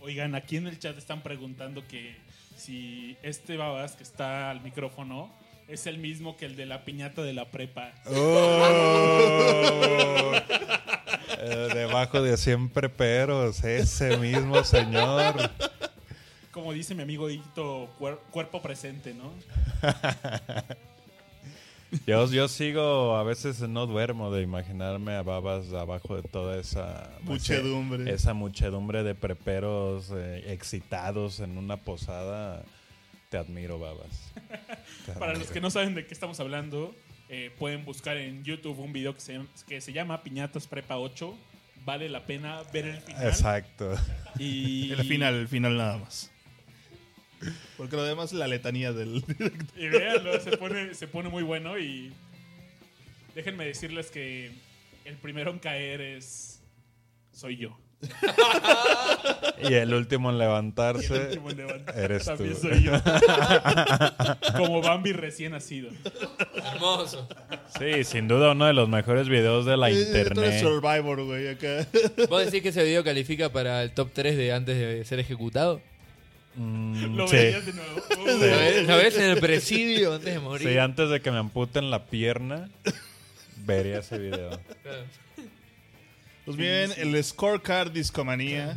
Oigan, 0.00 0.34
aquí 0.34 0.56
en 0.56 0.66
el 0.66 0.78
chat 0.78 0.96
están 0.98 1.22
preguntando 1.22 1.86
que 1.88 2.16
si 2.56 3.16
este 3.22 3.56
babas 3.56 3.96
que 3.96 4.02
está 4.02 4.50
al 4.50 4.60
micrófono 4.60 5.32
es 5.68 5.86
el 5.86 5.98
mismo 5.98 6.36
que 6.36 6.46
el 6.46 6.56
de 6.56 6.66
la 6.66 6.84
piñata 6.84 7.22
de 7.22 7.32
la 7.32 7.50
prepa. 7.50 7.92
Oh. 8.06 10.32
Eh, 11.46 11.68
debajo 11.74 12.22
de 12.22 12.38
siempre 12.38 12.88
peros, 12.88 13.62
ese 13.64 14.16
mismo 14.16 14.64
señor. 14.64 15.50
Como 16.54 16.72
dice 16.72 16.94
mi 16.94 17.02
amigo 17.02 17.28
Hito, 17.28 17.88
cuer- 17.98 18.18
cuerpo 18.30 18.62
presente, 18.62 19.12
¿no? 19.12 19.32
Yo, 22.08 22.26
yo 22.28 22.48
sigo, 22.48 23.14
a 23.16 23.22
veces 23.22 23.60
no 23.60 23.86
duermo 23.86 24.32
de 24.32 24.42
imaginarme 24.42 25.14
a 25.14 25.22
babas 25.22 25.72
abajo 25.72 26.16
de 26.16 26.22
toda 26.24 26.58
esa 26.58 27.08
Muchedumbre. 27.22 28.12
Esa 28.12 28.34
muchedumbre 28.34 29.04
de 29.04 29.14
preperos 29.14 30.10
eh, 30.12 30.44
excitados 30.52 31.38
en 31.38 31.56
una 31.56 31.76
posada. 31.76 32.64
Te 33.30 33.36
admiro, 33.38 33.78
babas. 33.78 34.32
Te 35.06 35.12
Para 35.12 35.34
los 35.34 35.52
que 35.52 35.60
no 35.60 35.70
saben 35.70 35.94
de 35.94 36.04
qué 36.04 36.14
estamos 36.14 36.40
hablando, 36.40 36.96
eh, 37.28 37.52
pueden 37.60 37.84
buscar 37.84 38.16
en 38.16 38.42
YouTube 38.42 38.78
un 38.80 38.92
video 38.92 39.14
que 39.14 39.20
se, 39.20 39.40
que 39.68 39.80
se 39.80 39.92
llama 39.92 40.22
Piñatas 40.24 40.66
Prepa 40.66 40.98
8. 40.98 41.32
Vale 41.84 42.08
la 42.08 42.26
pena 42.26 42.62
ver 42.72 42.86
el 42.86 43.00
final. 43.02 43.26
Exacto. 43.28 43.94
Y 44.38 44.90
El 44.90 45.04
final, 45.04 45.34
el 45.34 45.46
final 45.48 45.76
nada 45.76 45.98
más. 45.98 46.32
Porque 47.76 47.96
lo 47.96 48.04
demás 48.04 48.32
es 48.32 48.38
la 48.38 48.46
letanía 48.46 48.92
del 48.92 49.24
Y 49.76 49.88
véanlo, 49.88 50.40
se 50.40 50.56
pone, 50.56 50.94
se 50.94 51.08
pone 51.08 51.28
muy 51.28 51.42
bueno 51.42 51.78
y 51.78 52.12
déjenme 53.34 53.66
decirles 53.66 54.10
que 54.10 54.52
el 55.04 55.16
primero 55.16 55.50
en 55.50 55.58
caer 55.58 56.00
es 56.00 56.60
soy 57.32 57.56
yo. 57.56 57.76
Y 59.62 59.72
el 59.72 59.94
último 59.94 60.30
en 60.30 60.38
levantarse 60.38 61.14
el 61.14 61.22
último 61.22 61.50
en 61.50 61.56
levantar 61.56 61.98
eres 61.98 62.24
tú. 62.24 62.30
también 62.36 62.56
soy 62.56 62.82
yo. 62.82 62.92
Como 64.56 64.82
Bambi 64.82 65.12
recién 65.12 65.52
nacido. 65.52 65.90
Hermoso. 66.54 67.26
Sí, 67.78 68.04
sin 68.04 68.28
duda 68.28 68.52
uno 68.52 68.66
de 68.66 68.74
los 68.74 68.88
mejores 68.88 69.28
videos 69.28 69.64
de 69.64 69.76
la 69.76 69.88
Tú 69.88 69.94
eres 69.94 70.08
internet. 70.08 70.60
Survivor, 70.60 71.24
güey, 71.24 71.48
acá. 71.48 71.86
¿Vos 72.28 72.44
decís 72.44 72.62
que 72.62 72.68
ese 72.68 72.84
video 72.84 73.02
califica 73.04 73.50
para 73.50 73.82
el 73.82 73.92
top 73.92 74.10
3 74.12 74.36
de 74.36 74.52
antes 74.52 74.76
de 74.76 75.04
ser 75.04 75.18
ejecutado? 75.18 75.80
Mm, 76.56 77.16
Lo 77.16 77.26
sí. 77.28 77.36
veías 77.36 77.66
de 77.66 77.72
nuevo. 77.72 77.96
Uh, 77.96 78.86
¿Lo 78.86 78.96
ves, 78.96 79.16
en 79.16 79.24
el 79.30 79.40
presidio 79.40 80.14
antes 80.14 80.34
de 80.34 80.40
morir? 80.40 80.68
Sí, 80.68 80.78
antes 80.78 81.10
de 81.10 81.20
que 81.20 81.30
me 81.30 81.38
amputen 81.38 81.90
la 81.90 82.06
pierna, 82.06 82.70
vería 83.64 83.98
ese 83.98 84.18
video. 84.18 84.50
Claro. 84.82 85.04
Pues 86.44 86.56
bien, 86.56 86.92
el 86.96 87.22
scorecard 87.24 87.90
Discomanía 87.90 88.76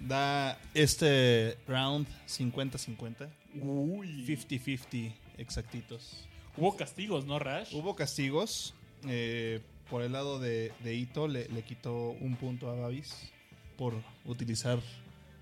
da 0.00 0.58
este 0.74 1.56
round 1.66 2.06
50-50. 2.28 3.28
Uy. 3.60 4.24
50-50 4.26 5.12
exactitos. 5.38 6.26
Hubo 6.56 6.76
castigos, 6.76 7.24
¿no, 7.26 7.38
Rash? 7.38 7.74
Hubo 7.74 7.96
castigos. 7.96 8.74
eh, 9.08 9.60
por 9.90 10.02
el 10.02 10.12
lado 10.12 10.38
de, 10.40 10.72
de 10.82 10.94
Ito 10.94 11.28
le, 11.28 11.48
le 11.48 11.62
quitó 11.62 11.94
un 12.20 12.34
punto 12.36 12.68
a 12.70 12.74
Babis 12.74 13.30
por 13.78 13.94
utilizar 14.24 14.80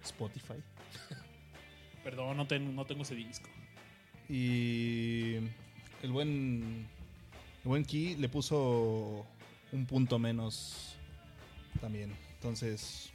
Spotify. 0.05 0.55
Perdón, 2.05 2.37
no, 2.37 2.47
ten- 2.47 2.75
no 2.75 2.85
tengo 2.85 3.03
ese 3.03 3.15
disco. 3.15 3.49
Y 4.29 5.35
el 6.03 6.11
buen, 6.13 6.87
el 7.63 7.69
buen 7.69 7.85
Key 7.85 8.17
le 8.17 8.29
puso 8.29 9.27
un 9.73 9.87
punto 9.87 10.19
menos 10.19 10.97
también. 11.81 12.13
Entonces 12.35 13.11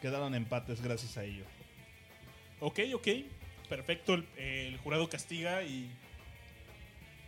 quedaron 0.00 0.34
empates 0.34 0.80
gracias 0.80 1.16
a 1.16 1.24
ello. 1.24 1.44
Ok, 2.60 2.80
ok. 2.94 3.08
Perfecto. 3.68 4.14
El, 4.14 4.26
el 4.36 4.76
jurado 4.78 5.08
castiga 5.08 5.62
y. 5.62 5.90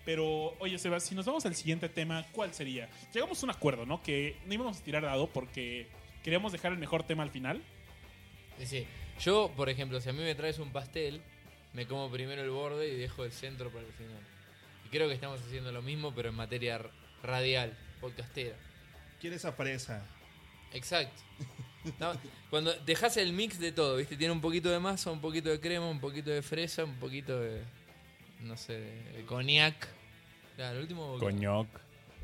Pero, 0.05 0.55
oye, 0.59 0.79
Sebas, 0.79 1.03
si 1.05 1.15
nos 1.15 1.25
vamos 1.25 1.47
al 1.47 1.55
siguiente 1.55 1.89
tema, 1.89 2.27
¿cuál 2.33 2.53
sería? 2.53 2.91
Llegamos 3.15 3.43
a 3.43 3.47
un 3.47 3.51
acuerdo, 3.51 3.87
¿no? 3.87 4.03
Que 4.03 4.37
no 4.45 4.53
íbamos 4.53 4.79
a 4.79 4.85
tirar 4.85 5.03
dado 5.03 5.29
porque 5.29 5.87
queríamos 6.23 6.53
dejar 6.53 6.73
el 6.73 6.79
mejor 6.79 7.05
tema 7.05 7.23
al 7.23 7.31
final. 7.31 7.63
Sí, 8.59 8.67
sí. 8.67 8.87
Yo, 9.21 9.53
por 9.57 9.69
ejemplo, 9.69 10.01
si 10.01 10.09
a 10.09 10.13
mí 10.13 10.23
me 10.23 10.35
traes 10.35 10.59
un 10.59 10.71
pastel, 10.71 11.23
me 11.73 11.87
como 11.87 12.11
primero 12.11 12.43
el 12.43 12.51
borde 12.51 12.89
y 12.89 12.97
dejo 12.97 13.25
el 13.25 13.33
centro 13.33 13.71
para 13.71 13.87
el 13.87 13.93
final. 13.93 14.23
Y 14.85 14.89
creo 14.89 15.09
que 15.09 15.15
estamos 15.15 15.41
haciendo 15.41 15.73
lo 15.73 15.83
mismo, 15.83 16.15
pero 16.15 16.29
en 16.31 16.35
materia 16.35 16.81
radial, 17.23 17.77
podcastera. 18.01 18.57
¿Quieres 19.21 19.41
esa 19.41 19.53
fresa? 19.53 20.07
Exacto. 20.73 21.23
No, 22.01 22.13
cuando 22.49 22.73
dejas 22.87 23.17
el 23.19 23.33
mix 23.33 23.59
de 23.59 23.71
todo, 23.71 23.97
¿viste? 23.97 24.17
Tiene 24.17 24.33
un 24.33 24.41
poquito 24.41 24.71
de 24.71 24.79
masa, 24.79 25.11
un 25.11 25.21
poquito 25.21 25.51
de 25.51 25.61
crema, 25.61 25.87
un 25.87 26.01
poquito 26.01 26.31
de 26.31 26.41
fresa, 26.41 26.83
un 26.85 26.95
poquito 26.95 27.39
de. 27.39 27.63
No 28.41 28.57
sé, 28.57 28.79
de 28.79 29.25
cognac. 29.27 29.87
Claro, 30.57 30.77
el 30.77 30.83
último. 30.83 31.19
Coñoc. 31.19 31.69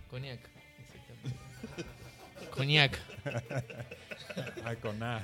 Cognac, 0.08 0.40
exactamente. 0.78 2.50
Cognac. 2.50 2.98
Ah, 4.64 4.74
con 4.80 5.02
A. 5.02 5.22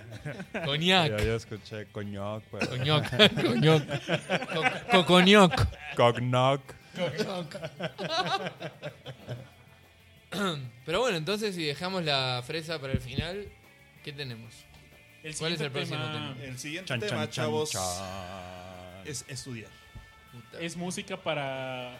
Cognac. 0.64 1.10
Yo, 1.10 1.18
yo 1.18 1.36
escuché 1.36 1.86
coñoc. 1.92 2.42
pero- 2.50 2.66
Cognac. 2.68 3.34
Cognac. 3.34 4.06
Co- 4.54 4.90
Cocognac. 4.90 5.68
Cognoc. 5.96 7.56
Pero 10.84 11.00
bueno, 11.00 11.16
entonces 11.16 11.54
si 11.54 11.64
dejamos 11.64 12.04
la 12.04 12.42
fresa 12.46 12.78
para 12.80 12.92
el 12.92 13.00
final, 13.00 13.46
¿qué 14.04 14.12
tenemos? 14.12 14.52
El 15.22 15.34
¿Cuál 15.36 15.54
es 15.54 15.60
el 15.60 15.70
próximo 15.70 15.98
tema 15.98 16.12
tema? 16.34 16.44
El 16.44 16.58
siguiente 16.58 16.88
Chan, 16.88 17.00
tema, 17.00 17.10
chan, 17.22 17.30
chavos, 17.30 17.70
chan. 17.70 19.02
es 19.06 19.24
estudiar. 19.28 19.70
Puta. 20.32 20.60
Es 20.60 20.76
música 20.76 21.16
para 21.16 21.98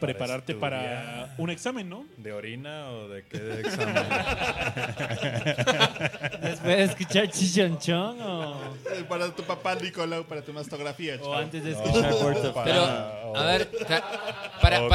prepararte 0.00 0.54
para 0.54 1.34
un 1.38 1.50
examen, 1.50 1.88
¿no? 1.88 2.04
¿De 2.16 2.32
orina 2.32 2.90
o 2.90 3.08
de 3.08 3.24
qué 3.24 3.38
de 3.38 3.60
examen? 3.60 3.94
Después 6.42 6.76
de 6.76 6.82
escuchar 6.84 7.30
Chichonchón 7.30 8.20
o, 8.22 8.54
Eh, 8.92 9.04
Para 9.08 9.34
tu 9.34 9.42
papá 9.42 9.74
Nicolau, 9.76 10.24
para 10.24 10.42
tu 10.42 10.52
mastografía, 10.52 11.18
o 11.22 11.34
antes 11.34 11.62
de 11.64 11.72
escuchar 11.72 12.12
para- 12.54 12.64
Pero, 12.64 13.36
a 13.36 13.44
ver, 13.46 13.68
para, 14.60 14.88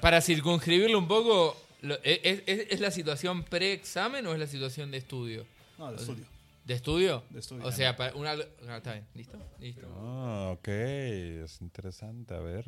para, 0.00 0.20
circunscribirlo 0.20 0.98
un 0.98 1.08
poco, 1.08 1.56
lo- 1.82 1.98
¿es, 2.02 2.42
es- 2.46 2.66
es 2.70 2.80
la 2.80 2.90
situación 2.90 3.42
pre-examen 3.44 4.26
o 4.26 4.32
es 4.32 4.38
la 4.38 4.46
situación 4.46 4.90
de 4.90 4.98
estudio? 4.98 5.44
No, 5.78 5.90
de 5.92 5.96
estudio. 5.96 6.24
¿De 6.64 6.74
estudio? 6.74 7.22
De 7.30 7.40
estudio. 7.40 7.66
O 7.66 7.72
sea, 7.72 7.96
para 7.96 8.14
una, 8.14 8.32
ah, 8.68 8.76
está 8.78 8.92
bien, 8.94 9.04
¿listo? 9.14 9.36
Listo. 9.60 9.86
Ah, 10.00 10.50
ok. 10.54 10.68
Es 10.68 11.60
interesante. 11.60 12.34
A 12.34 12.38
ver. 12.38 12.64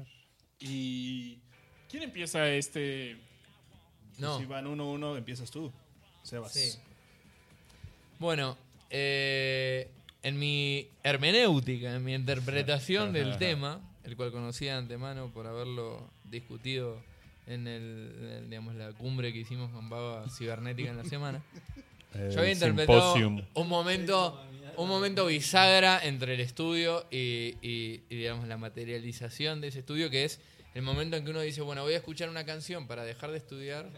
Y. 0.60 1.38
¿Quién 1.88 2.02
empieza 2.02 2.48
este? 2.48 3.16
No. 4.18 4.38
Si 4.38 4.46
van 4.46 4.66
1-1, 4.66 5.18
empiezas 5.18 5.50
tú, 5.50 5.72
Sebas. 6.22 6.52
Sí. 6.52 6.78
Bueno, 8.18 8.56
eh, 8.90 9.90
en 10.22 10.38
mi 10.38 10.88
hermenéutica, 11.02 11.94
en 11.94 12.04
mi 12.04 12.14
interpretación 12.14 13.12
del 13.12 13.36
tema, 13.36 13.80
el 14.04 14.16
cual 14.16 14.32
conocía 14.32 14.72
de 14.72 14.78
antemano 14.78 15.30
por 15.32 15.46
haberlo 15.46 16.10
discutido 16.24 17.02
en 17.46 17.68
el, 17.68 18.38
el, 18.38 18.50
digamos, 18.50 18.74
la 18.74 18.92
cumbre 18.92 19.32
que 19.32 19.40
hicimos 19.40 19.70
con 19.70 19.88
Baba 19.88 20.28
Cibernética 20.30 20.90
en 20.90 20.96
la 20.96 21.04
semana. 21.04 21.42
El 22.14 22.30
Yo 22.32 22.40
había 22.40 22.52
interpretado 22.52 23.14
simposium. 23.14 23.42
un 23.54 23.68
momento, 23.68 24.40
un 24.76 24.88
momento 24.88 25.26
bisagra 25.26 26.00
entre 26.04 26.34
el 26.34 26.40
estudio 26.40 27.06
y, 27.10 27.54
y- 27.62 28.02
y, 28.08 28.16
digamos, 28.16 28.46
la 28.48 28.56
materialización 28.56 29.60
de 29.60 29.68
ese 29.68 29.80
estudio, 29.80 30.10
que 30.10 30.24
es 30.24 30.40
el 30.74 30.82
momento 30.82 31.16
en 31.16 31.24
que 31.24 31.30
uno 31.30 31.40
dice, 31.40 31.62
bueno, 31.62 31.82
voy 31.82 31.94
a 31.94 31.96
escuchar 31.98 32.28
una 32.28 32.44
canción 32.44 32.86
para 32.86 33.04
dejar 33.04 33.30
de 33.30 33.38
estudiar 33.38 33.88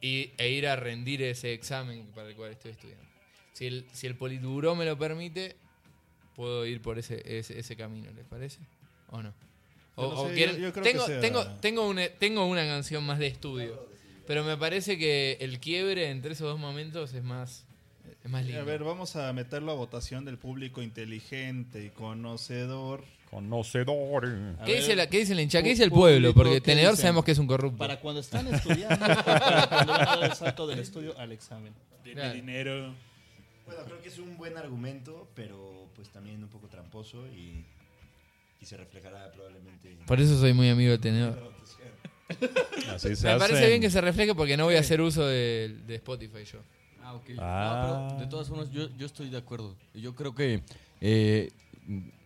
y, 0.00 0.32
e 0.38 0.50
ir 0.50 0.66
a 0.68 0.76
rendir 0.76 1.22
ese 1.22 1.52
examen 1.52 2.06
para 2.14 2.28
el 2.28 2.36
cual 2.36 2.52
estoy 2.52 2.72
estudiando. 2.72 3.04
Si 3.52 3.66
el, 3.66 3.86
si 3.92 4.06
el 4.06 4.16
Politburó 4.16 4.74
me 4.74 4.84
lo 4.84 4.98
permite, 4.98 5.56
puedo 6.34 6.66
ir 6.66 6.82
por 6.82 6.98
ese, 6.98 7.22
ese, 7.38 7.58
ese 7.58 7.76
camino, 7.76 8.10
¿les 8.12 8.26
parece? 8.26 8.58
¿O 9.08 9.22
no? 9.22 9.32
O- 9.94 10.02
Yo 10.02 10.10
no 10.14 10.20
o 10.20 10.28
sé, 10.28 10.34
quieren- 10.34 10.56
yo- 10.56 10.62
yo 10.68 10.72
creo 10.72 10.84
que 10.84 10.90
tengo, 10.92 11.06
sea- 11.06 11.20
tengo, 11.20 11.44
tengo, 11.60 11.88
una, 11.88 12.08
tengo 12.08 12.44
una 12.46 12.64
canción 12.66 13.04
más 13.04 13.18
de 13.18 13.28
estudio, 13.28 13.88
pero 14.26 14.44
me 14.44 14.56
parece 14.58 14.98
que 14.98 15.38
el 15.40 15.58
quiebre 15.58 16.10
entre 16.10 16.32
esos 16.32 16.46
dos 16.48 16.58
momentos 16.60 17.14
es 17.14 17.22
más, 17.22 17.64
es 18.26 18.30
más 18.32 18.44
lindo. 18.44 18.60
A 18.60 18.64
ver, 18.64 18.84
vamos 18.84 19.16
a 19.16 19.32
meterlo 19.32 19.72
a 19.72 19.74
votación 19.74 20.24
del 20.24 20.38
público 20.38 20.82
inteligente 20.82 21.84
y 21.84 21.90
conocedor. 21.90 23.04
Conocedor. 23.30 24.26
A 24.60 24.64
¿Qué, 24.64 24.72
ver, 24.72 24.80
dice 24.82 24.96
la, 24.96 25.08
¿Qué 25.08 25.18
dice 25.18 25.34
la 25.34 25.42
hincha? 25.42 25.62
¿Qué 25.62 25.70
dice 25.70 25.84
el 25.84 25.90
pueblo? 25.90 26.28
público, 26.28 26.34
Porque 26.34 26.54
¿qué 26.54 26.60
tenedor 26.60 26.92
dicen? 26.92 27.02
sabemos 27.02 27.24
que 27.24 27.32
es 27.32 27.38
un 27.38 27.46
corrupto. 27.46 27.78
Para 27.78 27.98
cuando 28.00 28.20
están 28.20 28.46
estudiando, 28.54 28.98
para 29.24 29.68
cuando 29.68 29.92
van 29.92 30.00
a 30.02 30.16
dar 30.16 30.24
el 30.24 30.32
salto 30.34 30.66
del 30.66 30.78
estudio 30.78 31.18
al 31.18 31.32
examen. 31.32 31.72
De 32.04 32.12
Claro. 32.12 32.34
dinero. 32.34 32.94
Bueno, 33.66 33.82
creo 33.84 34.00
que 34.00 34.08
es 34.08 34.18
un 34.18 34.36
buen 34.36 34.56
argumento, 34.56 35.28
pero 35.34 35.88
pues 35.96 36.08
también 36.10 36.40
un 36.42 36.48
poco 36.48 36.68
tramposo 36.68 37.26
y, 37.28 37.64
y 38.60 38.64
se 38.64 38.76
reflejará 38.76 39.32
probablemente. 39.32 39.96
Por 40.06 40.20
eso 40.20 40.38
soy 40.38 40.52
muy 40.52 40.68
amigo 40.68 40.92
del 40.92 41.00
tenedor. 41.00 41.52
Así 42.90 43.14
se 43.16 43.26
Me 43.26 43.38
parece 43.38 43.58
hacen. 43.58 43.68
bien 43.70 43.80
que 43.80 43.90
se 43.90 44.00
refleje 44.00 44.34
porque 44.36 44.56
no 44.56 44.64
voy 44.66 44.76
a 44.76 44.80
hacer 44.80 45.00
uso 45.00 45.26
de, 45.26 45.76
de 45.84 45.94
Spotify 45.96 46.44
yo. 46.44 46.60
Ah, 47.06 47.14
ok. 47.14 47.30
Ah. 47.38 48.08
No, 48.08 48.08
pero 48.08 48.20
de 48.24 48.26
todas 48.26 48.48
formas, 48.48 48.70
yo, 48.70 48.88
yo 48.96 49.06
estoy 49.06 49.30
de 49.30 49.36
acuerdo. 49.36 49.76
Yo 49.94 50.14
creo 50.16 50.34
que 50.34 50.62
eh, 51.00 51.50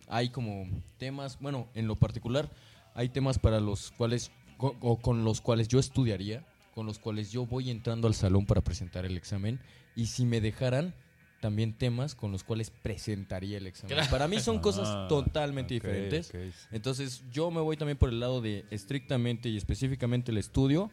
hay 0.07 0.29
como 0.29 0.67
temas, 0.97 1.37
bueno, 1.39 1.67
en 1.75 1.87
lo 1.87 1.95
particular, 1.95 2.49
hay 2.95 3.09
temas 3.09 3.37
para 3.37 3.59
los 3.59 3.91
cuales, 3.91 4.31
o 4.57 4.97
con 4.97 5.23
los 5.23 5.39
cuales 5.39 5.67
yo 5.67 5.79
estudiaría, 5.79 6.43
con 6.73 6.87
los 6.87 6.97
cuales 6.97 7.31
yo 7.31 7.45
voy 7.45 7.69
entrando 7.69 8.07
al 8.07 8.15
salón 8.15 8.45
para 8.45 8.61
presentar 8.61 9.05
el 9.05 9.17
examen, 9.17 9.59
y 9.95 10.07
si 10.07 10.25
me 10.25 10.41
dejaran, 10.41 10.95
también 11.41 11.73
temas 11.73 12.15
con 12.15 12.31
los 12.31 12.43
cuales 12.43 12.71
presentaría 12.71 13.57
el 13.57 13.67
examen. 13.67 13.95
Claro. 13.95 14.09
Para 14.11 14.27
mí 14.27 14.39
son 14.39 14.59
cosas 14.59 14.87
Ah, 14.87 15.07
totalmente 15.09 15.73
diferentes. 15.73 16.31
Entonces 16.71 17.23
yo 17.31 17.51
me 17.51 17.61
voy 17.61 17.77
también 17.77 17.97
por 17.97 18.09
el 18.09 18.19
lado 18.19 18.41
de 18.41 18.65
estrictamente 18.71 19.49
y 19.49 19.57
específicamente 19.57 20.31
el 20.31 20.37
estudio. 20.37 20.89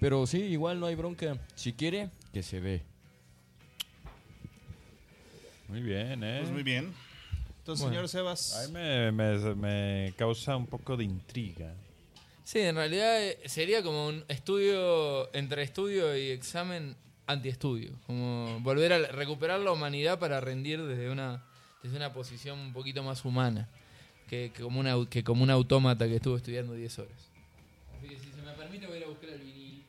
Pero 0.00 0.26
sí, 0.26 0.38
igual 0.38 0.80
no 0.80 0.86
hay 0.86 0.96
bronca. 0.96 1.38
Si 1.54 1.72
quiere, 1.72 2.10
que 2.32 2.42
se 2.42 2.60
dé. 2.60 2.82
Muy 5.72 5.80
bien, 5.80 6.22
¿eh? 6.22 6.38
Pues 6.40 6.50
muy 6.52 6.62
bien. 6.62 6.92
Entonces, 7.58 7.82
Bueno. 7.84 7.94
señor 7.94 8.08
Sebas. 8.08 8.56
Ay, 8.56 8.72
me, 8.72 9.10
me- 9.12 9.54
me 9.54 10.12
causa 10.18 10.54
un 10.56 10.66
poco 10.66 10.96
de 10.98 11.04
intriga. 11.04 11.72
Sí, 12.44 12.58
en 12.58 12.74
realidad 12.76 13.22
eh, 13.22 13.38
sería 13.46 13.82
como 13.82 14.06
un 14.08 14.22
estudio, 14.28 15.34
entre 15.34 15.62
estudio 15.62 16.14
y 16.16 16.28
examen 16.30 16.94
antiestudio. 17.26 17.92
Como 18.06 18.58
volver 18.60 18.92
a 18.92 18.98
recuperar 19.12 19.60
la 19.60 19.72
humanidad 19.72 20.18
para 20.18 20.40
rendir 20.40 20.82
desde 20.82 21.08
una, 21.08 21.42
desde 21.82 21.96
una 21.96 22.12
posición 22.12 22.58
un 22.58 22.72
poquito 22.74 23.02
más 23.02 23.24
humana. 23.24 23.68
Que, 24.28 24.50
que 24.54 24.62
como, 24.62 24.80
una, 24.80 24.94
que 25.08 25.22
como 25.24 25.42
un 25.42 25.50
autómata 25.50 26.06
que 26.06 26.16
estuvo 26.16 26.36
estudiando 26.36 26.74
10 26.74 26.98
horas. 26.98 27.30
Así 27.98 28.08
que 28.08 28.18
si 28.18 28.30
se 28.32 28.42
me 28.42 28.52
permite 28.52 28.86
voy 28.86 28.96
a 28.96 28.98
ir 28.98 29.04
a 29.04 29.08
buscar 29.08 29.30
el 29.30 29.38
vinil. 29.40 29.84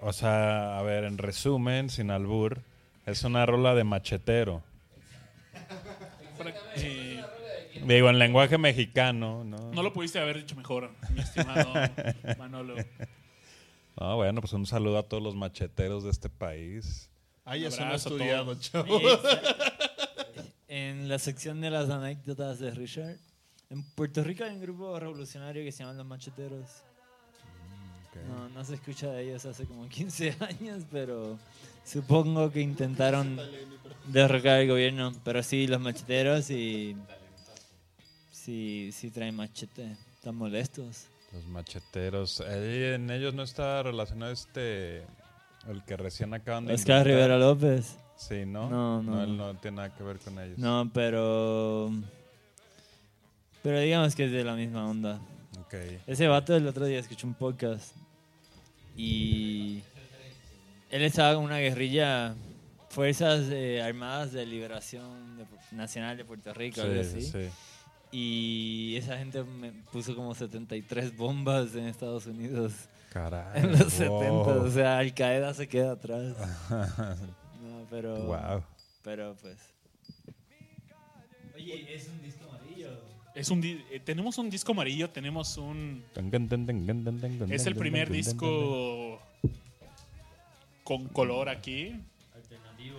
O 0.00 0.12
sea, 0.12 0.78
a 0.78 0.82
ver, 0.82 1.04
en 1.04 1.18
resumen, 1.18 1.90
sin 1.90 2.10
albur, 2.10 2.62
es 3.04 3.24
una 3.24 3.44
rola 3.46 3.74
de 3.74 3.84
machetero. 3.84 4.62
Eh, 6.76 7.22
Digo, 7.84 8.08
en 8.08 8.18
lenguaje 8.18 8.56
mexicano, 8.58 9.44
¿no? 9.44 9.70
no 9.72 9.82
lo 9.82 9.92
pudiste 9.92 10.18
haber 10.18 10.38
dicho 10.38 10.56
mejor, 10.56 10.90
mi 11.10 11.20
estimado 11.20 11.72
Manolo. 12.38 12.74
Ah, 13.96 14.14
bueno, 14.14 14.40
pues 14.40 14.52
un 14.54 14.66
saludo 14.66 14.98
a 14.98 15.02
todos 15.02 15.22
los 15.22 15.34
macheteros 15.34 16.04
de 16.04 16.10
este 16.10 16.28
país. 16.28 17.10
Ay, 17.44 17.64
eso 17.66 17.84
no 17.84 17.92
he 17.92 17.96
estudiado, 17.96 18.44
todos. 18.56 18.60
chavo. 18.70 19.00
En 20.68 21.08
la 21.08 21.18
sección 21.20 21.60
de 21.60 21.70
las 21.70 21.88
anécdotas 21.90 22.58
de 22.58 22.72
Richard, 22.72 23.16
en 23.70 23.84
Puerto 23.94 24.24
Rico 24.24 24.42
hay 24.44 24.50
un 24.50 24.60
grupo 24.60 24.98
revolucionario 24.98 25.62
que 25.62 25.70
se 25.70 25.84
llama 25.84 25.92
Los 25.94 26.06
Macheteros. 26.06 26.82
No, 28.28 28.48
no 28.48 28.64
se 28.64 28.74
escucha 28.74 29.10
de 29.10 29.24
ellos 29.24 29.44
hace 29.44 29.66
como 29.66 29.88
15 29.88 30.36
años, 30.40 30.84
pero 30.90 31.38
supongo 31.84 32.50
que 32.50 32.60
intentaron 32.60 33.38
derrocar 34.06 34.60
el 34.60 34.68
gobierno. 34.68 35.12
Pero 35.24 35.42
sí, 35.42 35.66
los 35.66 35.80
macheteros 35.80 36.50
y... 36.50 36.96
Sí, 38.30 38.90
sí 38.92 39.10
traen 39.10 39.34
machete. 39.34 39.96
Están 40.14 40.36
molestos. 40.36 41.08
Los 41.32 41.44
macheteros. 41.46 42.40
Ahí 42.40 42.84
en 42.94 43.10
ellos 43.10 43.34
no 43.34 43.42
está 43.42 43.82
relacionado 43.82 44.30
este. 44.32 45.04
El 45.68 45.82
que 45.84 45.96
recién 45.96 46.32
acaban 46.32 46.66
de. 46.66 46.74
Oscar 46.74 46.98
indultar. 46.98 47.06
Rivera 47.06 47.38
López. 47.38 47.96
Sí, 48.16 48.46
¿no? 48.46 48.70
No, 48.70 49.02
no, 49.02 49.22
él 49.22 49.36
no. 49.36 49.52
no 49.52 49.58
tiene 49.58 49.78
nada 49.78 49.94
que 49.94 50.02
ver 50.04 50.18
con 50.18 50.38
ellos. 50.38 50.58
No, 50.58 50.90
pero... 50.94 51.90
Pero 53.62 53.80
digamos 53.80 54.14
que 54.14 54.26
es 54.26 54.32
de 54.32 54.44
la 54.44 54.54
misma 54.54 54.88
onda. 54.88 55.20
Ok. 55.60 55.74
Ese 56.06 56.28
vato 56.28 56.54
el 56.54 56.66
otro 56.66 56.86
día 56.86 57.00
escuché 57.00 57.26
un 57.26 57.34
podcast 57.34 57.94
y 58.96 59.82
él 60.90 61.02
estaba 61.02 61.34
con 61.34 61.44
una 61.44 61.58
guerrilla, 61.58 62.34
Fuerzas 62.90 63.48
eh, 63.50 63.82
Armadas 63.82 64.32
de 64.32 64.46
Liberación 64.46 65.36
de- 65.36 65.46
Nacional 65.76 66.16
de 66.16 66.24
Puerto 66.24 66.54
Rico, 66.54 66.80
algo 66.80 67.02
Sí, 67.04 67.18
así. 67.18 67.22
sí. 67.22 67.48
Y 68.12 68.96
esa 68.96 69.18
gente 69.18 69.42
me 69.44 69.72
puso 69.72 70.14
como 70.14 70.34
73 70.34 71.16
bombas 71.16 71.74
en 71.74 71.86
Estados 71.86 72.26
Unidos 72.26 72.72
Caray. 73.12 73.62
en 73.64 73.72
los 73.72 73.80
wow. 73.80 74.22
70. 74.22 74.62
O 74.62 74.70
sea, 74.70 74.98
Al 74.98 75.12
Qaeda 75.12 75.52
se 75.54 75.68
queda 75.68 75.92
atrás. 75.92 76.34
No, 77.62 77.84
pero. 77.90 78.16
Wow. 78.26 78.62
Pero 79.02 79.34
pues. 79.42 79.58
Oye, 81.54 81.94
es 81.94 82.08
un 82.08 82.22
disco. 82.22 82.45
Es 83.36 83.50
un 83.50 83.60
di- 83.60 83.84
eh, 83.90 84.00
tenemos 84.00 84.38
un 84.38 84.48
disco 84.48 84.72
amarillo, 84.72 85.10
tenemos 85.10 85.58
un... 85.58 86.02
Es 87.54 87.66
el 87.66 87.76
primer 87.76 88.08
disco 88.10 89.20
con 90.82 91.06
color 91.08 91.48
aquí. 91.50 92.00
Alternativo. 92.34 92.98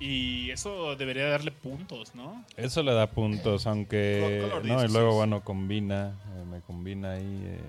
Y 0.00 0.50
eso 0.50 0.96
debería 0.96 1.26
darle 1.28 1.50
puntos, 1.52 2.14
¿no? 2.14 2.44
Eso 2.56 2.82
le 2.82 2.92
da 2.92 3.08
puntos, 3.10 3.66
aunque. 3.66 4.38
Color 4.40 4.64
no, 4.64 4.84
y 4.84 4.88
luego, 4.88 5.14
bueno, 5.16 5.42
combina. 5.44 6.18
eh, 6.34 6.44
me 6.50 6.60
combina 6.62 7.12
ahí. 7.12 7.42
eh. 7.44 7.60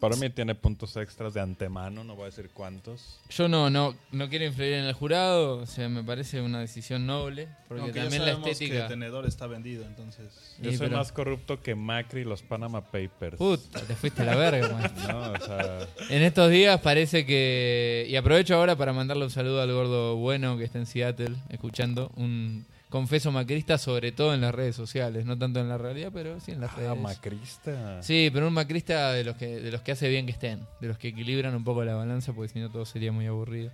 Para 0.00 0.14
mí 0.16 0.30
tiene 0.30 0.54
puntos 0.54 0.96
extras 0.96 1.34
de 1.34 1.40
antemano, 1.40 2.04
no 2.04 2.14
voy 2.14 2.22
a 2.22 2.26
decir 2.26 2.50
cuántos. 2.54 3.18
Yo 3.30 3.48
no, 3.48 3.68
no, 3.68 3.96
no 4.12 4.28
quiero 4.28 4.44
influir 4.44 4.74
en 4.74 4.84
el 4.84 4.92
jurado, 4.92 5.56
o 5.58 5.66
sea, 5.66 5.88
me 5.88 6.04
parece 6.04 6.40
una 6.40 6.60
decisión 6.60 7.04
noble, 7.04 7.48
porque 7.66 7.82
Aunque 7.82 7.96
ya 7.98 8.02
también 8.04 8.22
la 8.22 8.28
sabemos 8.32 8.48
estética... 8.50 8.82
que 8.82 8.88
Tenedor 8.88 9.26
está 9.26 9.48
vendido, 9.48 9.84
entonces. 9.84 10.26
Yo 10.62 10.70
Sí, 10.70 10.76
soy 10.76 10.86
pero- 10.86 10.98
más 10.98 11.10
corrupto 11.10 11.60
que 11.60 11.74
Macri 11.74 12.20
y 12.20 12.24
los 12.24 12.42
Panama 12.42 12.80
Papers. 12.82 13.36
Puta, 13.38 13.80
te 13.80 13.96
fuiste 13.96 14.22
a 14.22 14.26
la 14.26 14.36
verga, 14.36 14.68
man. 14.68 14.92
No, 15.08 15.32
o 15.32 15.40
sea, 15.44 15.88
En 16.10 16.22
estos 16.22 16.48
días 16.50 16.80
parece 16.80 17.26
que. 17.26 18.06
Y 18.08 18.14
aprovecho 18.16 18.54
ahora 18.54 18.76
para 18.76 18.92
mandarle 18.92 19.24
un 19.24 19.30
saludo 19.30 19.60
al 19.60 19.72
gordo 19.72 20.14
bueno 20.16 20.56
que 20.58 20.64
está 20.64 20.78
en 20.78 20.86
Seattle, 20.86 21.34
escuchando. 21.48 22.12
Un 22.14 22.66
confeso 22.88 23.30
macrista, 23.32 23.76
sobre 23.78 24.12
todo 24.12 24.32
en 24.34 24.40
las 24.40 24.54
redes 24.54 24.74
sociales. 24.76 25.24
No 25.26 25.36
tanto 25.38 25.60
en 25.60 25.68
la 25.68 25.78
realidad, 25.78 26.10
pero 26.12 26.38
sí 26.40 26.52
en 26.52 26.60
las 26.60 26.70
ah, 26.72 26.76
redes. 26.76 26.98
macrista. 26.98 28.02
Sí, 28.02 28.30
pero 28.32 28.46
un 28.48 28.54
macrista 28.54 29.12
de 29.12 29.24
los 29.24 29.36
que 29.36 29.46
de 29.60 29.70
los 29.70 29.82
que 29.82 29.92
hace 29.92 30.08
bien 30.08 30.26
que 30.26 30.32
estén, 30.32 30.60
de 30.80 30.88
los 30.88 30.98
que 30.98 31.08
equilibran 31.08 31.54
un 31.54 31.64
poco 31.64 31.84
la 31.84 31.94
balanza, 31.94 32.32
porque 32.32 32.52
si 32.52 32.60
no 32.60 32.70
todo 32.70 32.84
sería 32.84 33.12
muy 33.12 33.26
aburrido. 33.26 33.70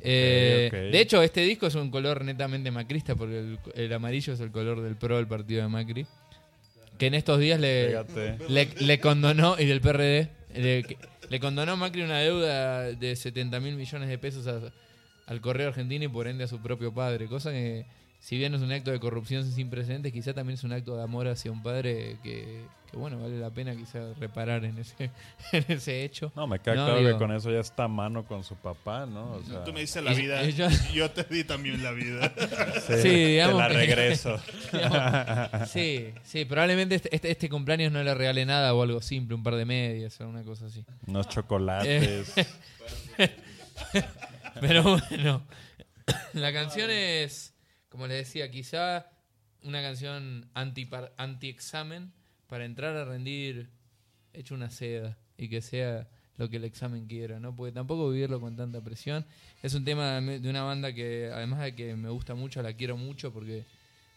Eh. 0.00 0.70
De 0.92 1.00
hecho, 1.00 1.22
este 1.22 1.40
disco 1.42 1.66
es 1.66 1.74
un 1.74 1.90
color 1.90 2.24
netamente 2.24 2.70
macrista, 2.70 3.14
porque 3.16 3.38
el, 3.38 3.58
el 3.74 3.92
amarillo 3.92 4.32
es 4.32 4.40
el 4.40 4.50
color 4.50 4.80
del 4.80 4.96
pro 4.96 5.16
del 5.16 5.26
partido 5.26 5.62
de 5.62 5.68
Macri. 5.68 6.06
Que 6.98 7.06
en 7.06 7.14
estos 7.14 7.38
días 7.38 7.60
le, 7.60 7.88
Fíjate. 7.88 8.38
le, 8.48 8.68
le 8.80 9.00
condonó, 9.00 9.56
y 9.58 9.66
del 9.66 9.80
PRD, 9.80 10.30
le, 10.54 10.84
le 11.28 11.40
condonó 11.40 11.76
Macri 11.76 12.02
una 12.02 12.18
deuda 12.18 12.82
de 12.92 13.14
70 13.16 13.60
mil 13.60 13.76
millones 13.76 14.08
de 14.08 14.18
pesos 14.18 14.46
a- 14.48 14.72
al 15.26 15.40
correo 15.40 15.68
argentino 15.68 16.04
y 16.04 16.08
por 16.08 16.26
ende 16.26 16.44
a 16.44 16.48
su 16.48 16.60
propio 16.60 16.92
padre, 16.94 17.26
cosa 17.26 17.50
que, 17.52 17.84
si 18.20 18.36
bien 18.36 18.54
es 18.54 18.60
un 18.62 18.72
acto 18.72 18.90
de 18.90 18.98
corrupción 19.00 19.50
sin 19.50 19.70
precedentes, 19.70 20.12
quizá 20.12 20.32
también 20.34 20.54
es 20.58 20.64
un 20.64 20.72
acto 20.72 20.96
de 20.96 21.02
amor 21.02 21.28
hacia 21.28 21.50
un 21.52 21.62
padre 21.62 22.16
que, 22.22 22.64
que, 22.90 22.96
bueno, 22.96 23.18
vale 23.20 23.38
la 23.38 23.50
pena 23.50 23.74
quizá 23.76 24.12
reparar 24.18 24.64
en 24.64 24.76
ese, 24.78 25.10
en 25.52 25.64
ese 25.68 26.04
hecho. 26.04 26.32
No, 26.34 26.46
me 26.46 26.58
queda 26.58 26.74
No, 26.74 26.84
claro 26.86 26.98
digo- 27.00 27.12
que 27.12 27.18
con 27.18 27.32
eso 27.32 27.50
ya 27.52 27.60
está 27.60 27.84
a 27.84 27.88
mano 27.88 28.24
con 28.24 28.42
su 28.44 28.56
papá, 28.56 29.06
¿no? 29.06 29.32
O 29.32 29.42
sea, 29.44 29.62
Tú 29.64 29.72
me 29.72 29.80
dices 29.80 30.02
la 30.02 30.12
vida, 30.14 30.42
y 30.44 30.52
yo- 30.52 30.68
yo 30.92 31.10
te 31.10 31.22
di 31.24 31.44
también 31.44 31.82
la 31.82 31.92
vida. 31.92 32.32
sí, 32.86 32.94
Sí, 33.02 33.08
digamos 33.08 33.54
te 33.56 33.58
la 33.62 33.68
regreso. 33.68 34.40
Digamos, 34.72 35.68
sí, 35.70 36.12
sí, 36.24 36.44
probablemente 36.44 36.96
este, 36.96 37.14
este, 37.14 37.30
este 37.30 37.48
cumpleaños 37.48 37.92
no 37.92 38.02
le 38.02 38.14
regale 38.14 38.44
nada 38.44 38.74
o 38.74 38.82
algo 38.82 39.00
simple, 39.00 39.34
un 39.36 39.42
par 39.42 39.54
de 39.54 39.64
medias 39.64 40.20
o 40.20 40.28
una 40.28 40.42
cosa 40.42 40.66
así. 40.66 40.84
Unos 41.06 41.28
chocolates. 41.28 42.34
Pero 44.60 44.82
bueno, 44.82 45.42
la 46.32 46.52
canción 46.52 46.90
es, 46.90 47.54
como 47.98 48.06
les 48.06 48.18
decía, 48.28 48.48
quizá 48.48 49.08
una 49.64 49.82
canción 49.82 50.48
anti 50.54 50.88
anti-examen 51.16 52.12
para 52.46 52.64
entrar 52.64 52.94
a 52.94 53.04
rendir 53.04 53.70
hecho 54.32 54.54
una 54.54 54.70
seda 54.70 55.18
y 55.36 55.48
que 55.48 55.60
sea 55.60 56.06
lo 56.36 56.48
que 56.48 56.58
el 56.58 56.64
examen 56.64 57.08
quiera, 57.08 57.40
¿no? 57.40 57.56
Porque 57.56 57.72
tampoco 57.72 58.08
vivirlo 58.08 58.40
con 58.40 58.54
tanta 58.54 58.80
presión. 58.80 59.26
Es 59.64 59.74
un 59.74 59.84
tema 59.84 60.20
de 60.20 60.48
una 60.48 60.62
banda 60.62 60.92
que, 60.92 61.28
además 61.34 61.58
de 61.58 61.74
que 61.74 61.96
me 61.96 62.08
gusta 62.08 62.36
mucho, 62.36 62.62
la 62.62 62.72
quiero 62.72 62.96
mucho 62.96 63.32
porque 63.32 63.64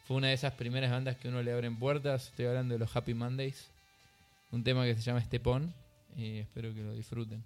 fue 0.06 0.18
una 0.18 0.28
de 0.28 0.34
esas 0.34 0.54
primeras 0.54 0.92
bandas 0.92 1.18
que 1.18 1.30
uno 1.30 1.42
le 1.42 1.52
abren 1.52 1.80
puertas. 1.80 2.28
Estoy 2.28 2.46
hablando 2.46 2.76
de 2.76 2.80
los 2.80 2.96
Happy 2.96 3.16
Mondays. 3.16 3.68
Un 4.52 4.64
tema 4.64 4.86
que 4.86 4.94
se 4.94 5.02
llama 5.02 5.22
Estepón 5.22 5.74
y 6.16 6.38
espero 6.38 6.72
que 6.72 6.84
lo 6.84 6.94
disfruten. 6.94 7.44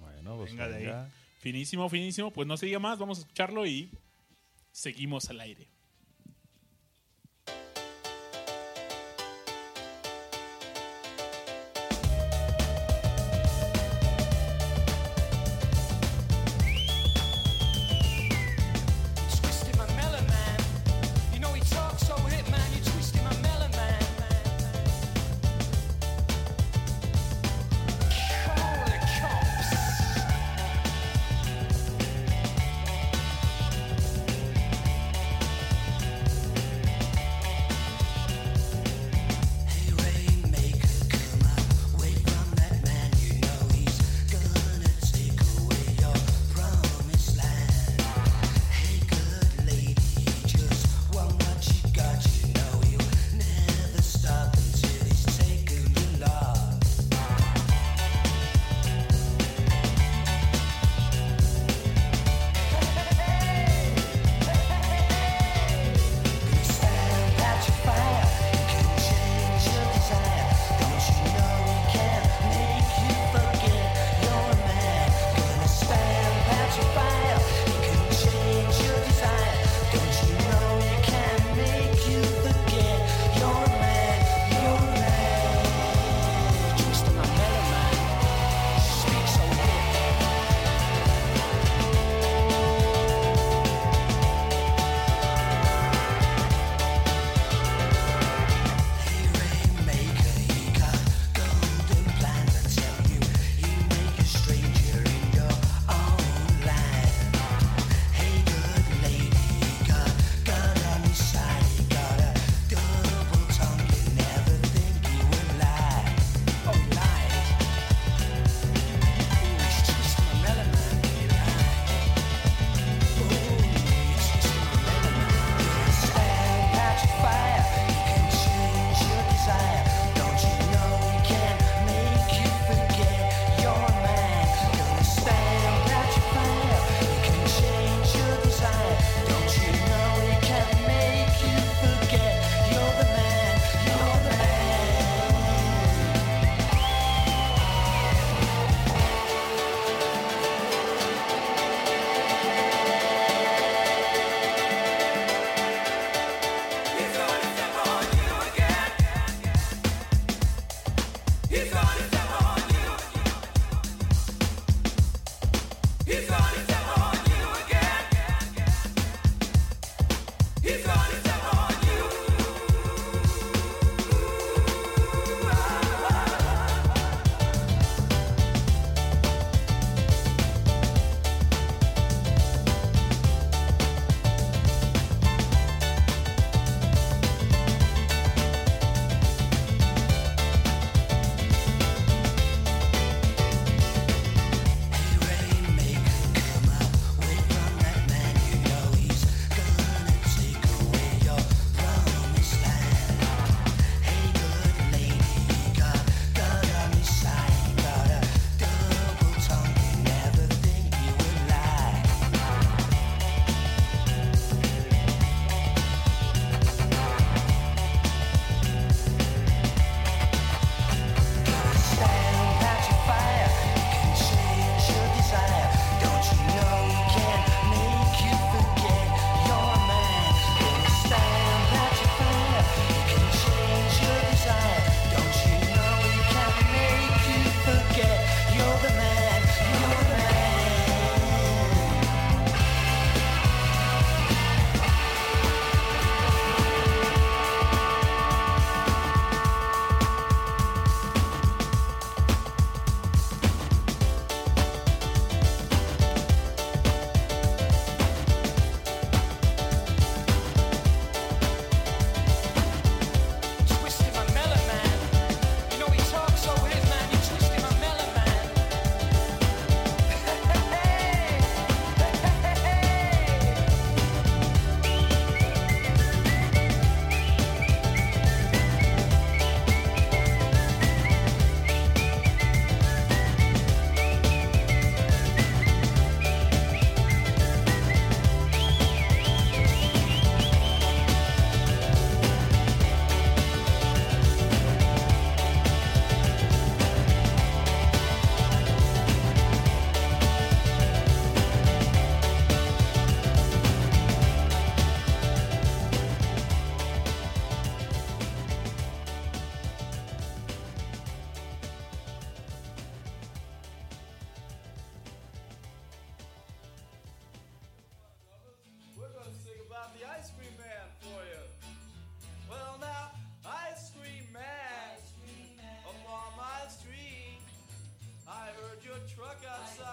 Bueno, 0.00 0.38
pues 0.38 0.50
Venga 0.50 0.66
de 0.66 0.90
ahí. 0.90 1.08
Finísimo, 1.38 1.88
finísimo. 1.88 2.32
Pues 2.32 2.48
no 2.48 2.56
se 2.56 2.66
diga 2.66 2.80
más, 2.80 2.98
vamos 2.98 3.18
a 3.18 3.20
escucharlo 3.20 3.64
y 3.64 3.88
seguimos 4.72 5.30
al 5.30 5.40
aire. 5.40 5.70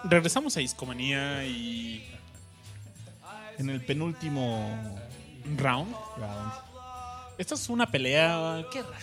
Regresamos 0.08 0.56
a 0.56 0.60
Discomanía 0.60 1.44
y 1.44 2.06
En 3.58 3.70
el 3.70 3.80
penúltimo 3.84 4.98
round. 5.56 5.94
round. 6.18 6.52
Esta 7.38 7.54
es 7.54 7.68
una 7.68 7.86
pelea. 7.90 8.64
¿Qué 8.72 8.82
raro? 8.82 8.94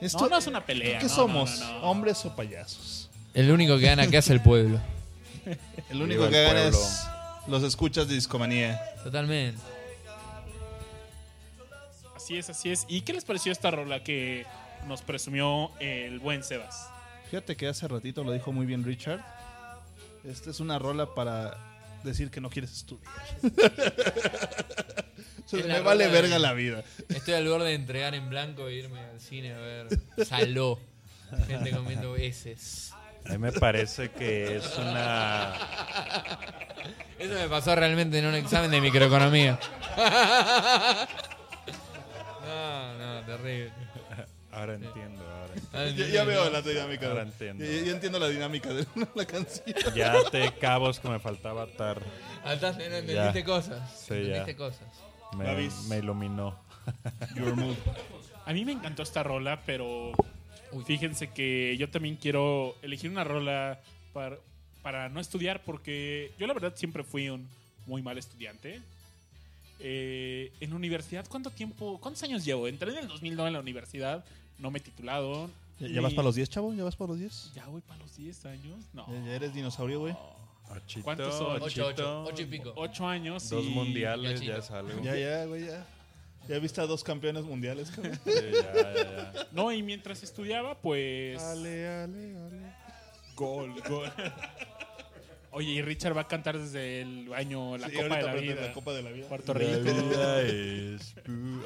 Esto- 0.00 0.20
no, 0.24 0.28
no 0.30 0.38
es 0.38 0.46
una 0.46 0.64
pelea. 0.64 0.98
¿Qué 0.98 1.06
no, 1.06 1.14
somos? 1.14 1.58
no, 1.60 1.66
no, 1.66 1.72
no. 1.80 1.90
¿Hombres 1.90 2.24
o 2.24 2.34
payasos? 2.36 3.10
El 3.34 3.50
único 3.50 3.76
que 3.78 3.84
gana 3.86 4.04
acá 4.04 4.18
es 4.18 4.30
el 4.30 4.40
pueblo. 4.42 4.80
El 5.90 6.02
único 6.02 6.20
Viva 6.26 6.30
que 6.30 6.42
gana 6.42 6.60
pueblo. 6.62 6.78
es 6.78 7.06
los 7.46 7.62
escuchas 7.62 8.06
de 8.08 8.14
discomanía. 8.14 8.78
Totalmente. 9.02 9.60
Así 12.14 12.36
es, 12.36 12.50
así 12.50 12.70
es. 12.70 12.84
¿Y 12.88 13.00
qué 13.02 13.12
les 13.14 13.24
pareció 13.24 13.52
esta 13.52 13.70
rola 13.70 14.02
que 14.02 14.44
nos 14.86 15.00
presumió 15.02 15.70
el 15.80 16.18
buen 16.18 16.42
Sebas? 16.44 16.88
Fíjate 17.30 17.56
que 17.56 17.68
hace 17.68 17.88
ratito 17.88 18.22
lo 18.24 18.32
dijo 18.32 18.52
muy 18.52 18.66
bien 18.66 18.84
Richard. 18.84 19.20
Esta 20.24 20.50
es 20.50 20.60
una 20.60 20.78
rola 20.78 21.14
para 21.14 21.56
decir 22.04 22.30
que 22.30 22.40
no 22.40 22.50
quieres 22.50 22.72
estudiar. 22.72 23.12
O 25.44 25.50
sea, 25.50 25.60
Es 25.60 25.66
me 25.66 25.80
vale 25.80 26.04
de- 26.04 26.10
verga 26.12 26.38
la 26.38 26.52
vida. 26.52 26.84
Estoy 27.08 27.32
al 27.32 27.48
borde 27.48 27.68
de 27.68 27.74
entregar 27.74 28.14
en 28.14 28.28
blanco 28.28 28.68
e 28.68 28.74
irme 28.74 29.00
al 29.00 29.18
cine 29.18 29.54
a 29.54 29.58
ver 29.58 29.86
Saló. 30.26 30.78
Gente 31.46 31.70
comiendo 31.70 32.16
heces. 32.16 32.92
A 33.24 33.30
mí 33.30 33.38
me 33.38 33.52
parece 33.52 34.10
que 34.10 34.58
es 34.58 34.76
una. 34.76 35.54
Eso 37.18 37.32
me 37.34 37.48
pasó 37.48 37.74
realmente 37.74 38.18
en 38.18 38.26
un 38.26 38.34
examen 38.34 38.70
de 38.70 38.80
microeconomía. 38.82 39.58
No, 42.46 42.94
no, 42.98 43.20
terrible. 43.26 43.72
Ahora 44.52 44.74
entiendo. 44.74 45.22
Ah, 45.72 45.86
Ya, 45.86 46.24
veo 46.24 46.50
la 46.50 46.62
dinámica. 46.62 47.08
Ahora 47.08 47.22
entiendo. 47.22 47.64
Ya, 47.64 47.70
ya 47.70 47.92
entiendo 47.92 48.18
la 48.18 48.28
dinámica 48.28 48.72
de 48.72 48.86
la 49.14 49.26
canción. 49.26 49.64
Ya 49.94 50.14
te 50.30 50.52
cabos 50.54 51.00
que 51.00 51.08
me 51.08 51.18
faltaba 51.18 51.62
atar. 51.62 52.00
No 52.44 52.50
entendiste 52.52 53.44
cosas. 53.44 54.04
Sí, 54.06 54.14
entendiste 54.14 54.52
ya. 54.52 54.56
cosas. 54.56 54.88
Me, 55.88 55.98
iluminó. 55.98 56.58
Your 57.34 57.54
mood. 57.54 57.76
A 58.46 58.52
mí 58.52 58.64
me 58.64 58.72
encantó 58.72 59.02
esta 59.02 59.22
rola, 59.22 59.60
pero 59.66 60.12
fíjense 60.86 61.28
que 61.28 61.76
yo 61.76 61.90
también 61.90 62.16
quiero 62.16 62.76
elegir 62.82 63.10
una 63.10 63.24
rola 63.24 63.80
para, 64.14 64.38
para 64.82 65.08
no 65.10 65.20
estudiar, 65.20 65.62
porque 65.64 66.32
yo 66.38 66.46
la 66.46 66.54
verdad 66.54 66.72
siempre 66.74 67.04
fui 67.04 67.28
un 67.28 67.46
muy 67.86 68.02
mal 68.02 68.16
estudiante. 68.16 68.80
Eh, 69.80 70.52
en 70.60 70.72
universidad, 70.72 71.26
¿cuánto 71.28 71.50
tiempo, 71.50 71.98
cuántos 72.00 72.22
años 72.22 72.44
llevo? 72.44 72.66
Entré 72.66 72.90
en 72.92 72.98
el 72.98 73.08
2009 73.08 73.48
en 73.48 73.54
la 73.54 73.60
universidad, 73.60 74.24
no 74.58 74.70
me 74.70 74.78
he 74.78 74.82
titulado. 74.82 75.48
¿Ya, 75.80 75.86
ni- 75.88 75.94
ya 75.94 76.00
vas 76.00 76.12
para 76.14 76.24
los 76.24 76.34
10, 76.34 76.48
chavo? 76.50 76.74
¿Ya 76.74 76.84
vas 76.84 76.96
para 76.96 77.08
los 77.12 77.18
10? 77.20 77.52
Ya 77.54 77.66
voy 77.66 77.80
para 77.80 78.00
los 78.00 78.16
10 78.16 78.44
años. 78.46 78.84
No. 78.92 79.06
Ya, 79.06 79.24
ya 79.26 79.34
eres 79.34 79.54
dinosaurio, 79.54 80.00
güey. 80.00 80.16
Ochito, 80.70 81.04
¿Cuántos 81.04 81.34
son? 81.34 81.62
Ocho, 81.62 81.64
ocho, 81.64 81.86
ochito, 81.86 82.22
ocho 82.24 82.42
y 82.42 82.46
pico. 82.46 82.72
Ocho 82.76 83.06
años. 83.06 83.48
Dos 83.48 83.64
y- 83.64 83.68
mundiales, 83.70 84.40
ya 84.40 84.46
ya 84.46 84.56
es 84.58 84.70
algo. 84.70 85.00
Ya, 85.02 85.16
ya, 85.16 85.44
güey, 85.46 85.66
ya. 85.66 85.86
Ya 86.48 86.58
viste 86.58 86.80
a 86.80 86.86
dos 86.86 87.04
campeones 87.04 87.44
mundiales, 87.44 87.90
cabrón. 87.90 88.18
Sí, 88.24 88.30
ya, 88.52 88.74
ya, 88.74 88.92
ya. 88.94 89.46
No, 89.52 89.70
y 89.72 89.82
mientras 89.82 90.22
estudiaba, 90.22 90.74
pues. 90.80 91.40
Ale, 91.42 91.88
ale, 91.88 92.36
ale. 92.36 92.74
Gol, 93.36 93.74
gol. 93.88 94.10
Oye, 95.50 95.70
y 95.72 95.82
Richard 95.82 96.16
va 96.16 96.22
a 96.22 96.28
cantar 96.28 96.58
desde 96.58 97.00
el 97.00 97.32
año 97.34 97.76
La 97.78 97.88
Sí, 97.88 97.96
Copa 97.96 98.16
de 98.16 98.22
la 98.22 98.34
Vida. 98.34 98.54
La 98.66 98.72
Copa 98.72 98.92
de 98.92 99.02
la 99.02 99.10
Vida. 99.10 99.28
Puerto 99.28 99.54
La 99.54 99.60
Rico. 99.60 99.80
vida 99.82 100.42
es 100.42 101.14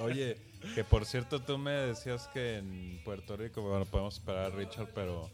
Oye, 0.00 0.36
que 0.74 0.84
por 0.84 1.04
cierto 1.04 1.40
tú 1.40 1.59
me 1.59 1.72
decías 1.72 2.28
que 2.32 2.59
en 2.59 3.00
Puerto 3.04 3.36
Rico, 3.36 3.60
bueno, 3.62 3.84
podemos 3.84 4.14
esperar 4.14 4.46
a 4.46 4.50
Richard, 4.50 4.88
pero 4.94 5.28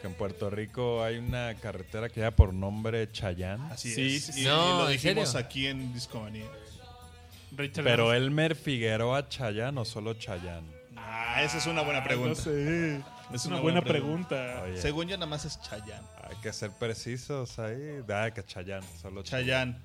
que 0.00 0.06
en 0.06 0.14
Puerto 0.14 0.48
Rico 0.50 1.02
hay 1.04 1.18
una 1.18 1.54
carretera 1.60 2.08
que 2.08 2.20
lleva 2.20 2.30
por 2.32 2.52
nombre 2.54 3.10
Chayán. 3.12 3.60
Así 3.70 3.92
Sí, 3.94 4.16
es. 4.16 4.24
sí, 4.26 4.42
y 4.42 4.44
No, 4.46 4.78
lo 4.78 4.86
¿en 4.86 4.92
dijimos 4.92 5.28
serio? 5.30 5.46
aquí 5.46 5.66
en 5.66 5.92
Discomanía. 5.92 6.46
Richard 7.54 7.84
Pero 7.84 8.14
Elmer 8.14 8.54
Figueroa 8.56 9.28
Chayán 9.28 9.76
o 9.76 9.84
solo 9.84 10.14
Chayán. 10.14 10.64
Ah, 10.96 11.42
esa 11.42 11.58
es 11.58 11.66
una 11.66 11.82
buena 11.82 12.02
pregunta. 12.02 12.30
No 12.30 12.34
sé. 12.36 13.02
Es 13.34 13.46
una, 13.46 13.60
buena 13.60 13.82
pregunta. 13.82 14.64
Según 14.76 15.08
yo, 15.08 15.16
nada 15.16 15.26
más 15.26 15.44
es 15.44 15.60
Chayanne. 15.60 16.06
hay 16.22 16.36
que 16.42 16.52
ser 16.52 16.70
precisos 16.70 17.58
ahí. 17.58 18.02
Ah, 18.08 18.30
que 18.30 18.44
Chayán, 18.44 18.82
solo 19.00 19.22
Chayanne. 19.22 19.76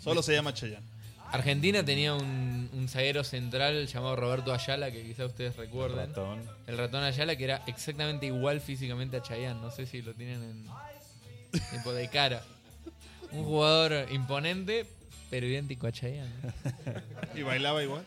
Solo 0.00 0.22
se 0.22 0.34
llama 0.34 0.54
Chayanne. 0.54 0.86
Argentina 1.32 1.84
tenía 1.84 2.14
un, 2.14 2.70
un 2.72 2.88
zaguero 2.88 3.24
central 3.24 3.86
llamado 3.86 4.16
Roberto 4.16 4.54
Ayala, 4.54 4.90
que 4.92 5.02
quizás 5.02 5.26
ustedes 5.26 5.56
recuerden. 5.56 6.08
Ratón. 6.08 6.42
El 6.66 6.78
ratón 6.78 7.02
Ayala, 7.02 7.36
que 7.36 7.44
era 7.44 7.62
exactamente 7.66 8.26
igual 8.26 8.60
físicamente 8.60 9.16
a 9.16 9.22
Chayanne. 9.22 9.60
No 9.60 9.70
sé 9.70 9.86
si 9.86 10.02
lo 10.02 10.14
tienen 10.14 10.42
en 10.42 10.66
tipo 11.72 11.92
de 11.92 12.08
cara. 12.08 12.42
Un 13.32 13.44
jugador 13.44 14.06
imponente, 14.12 14.86
pero 15.30 15.46
idéntico 15.46 15.86
a 15.86 15.92
Chayanne. 15.92 16.32
Y 17.34 17.42
bailaba 17.42 17.82
igual. 17.82 18.02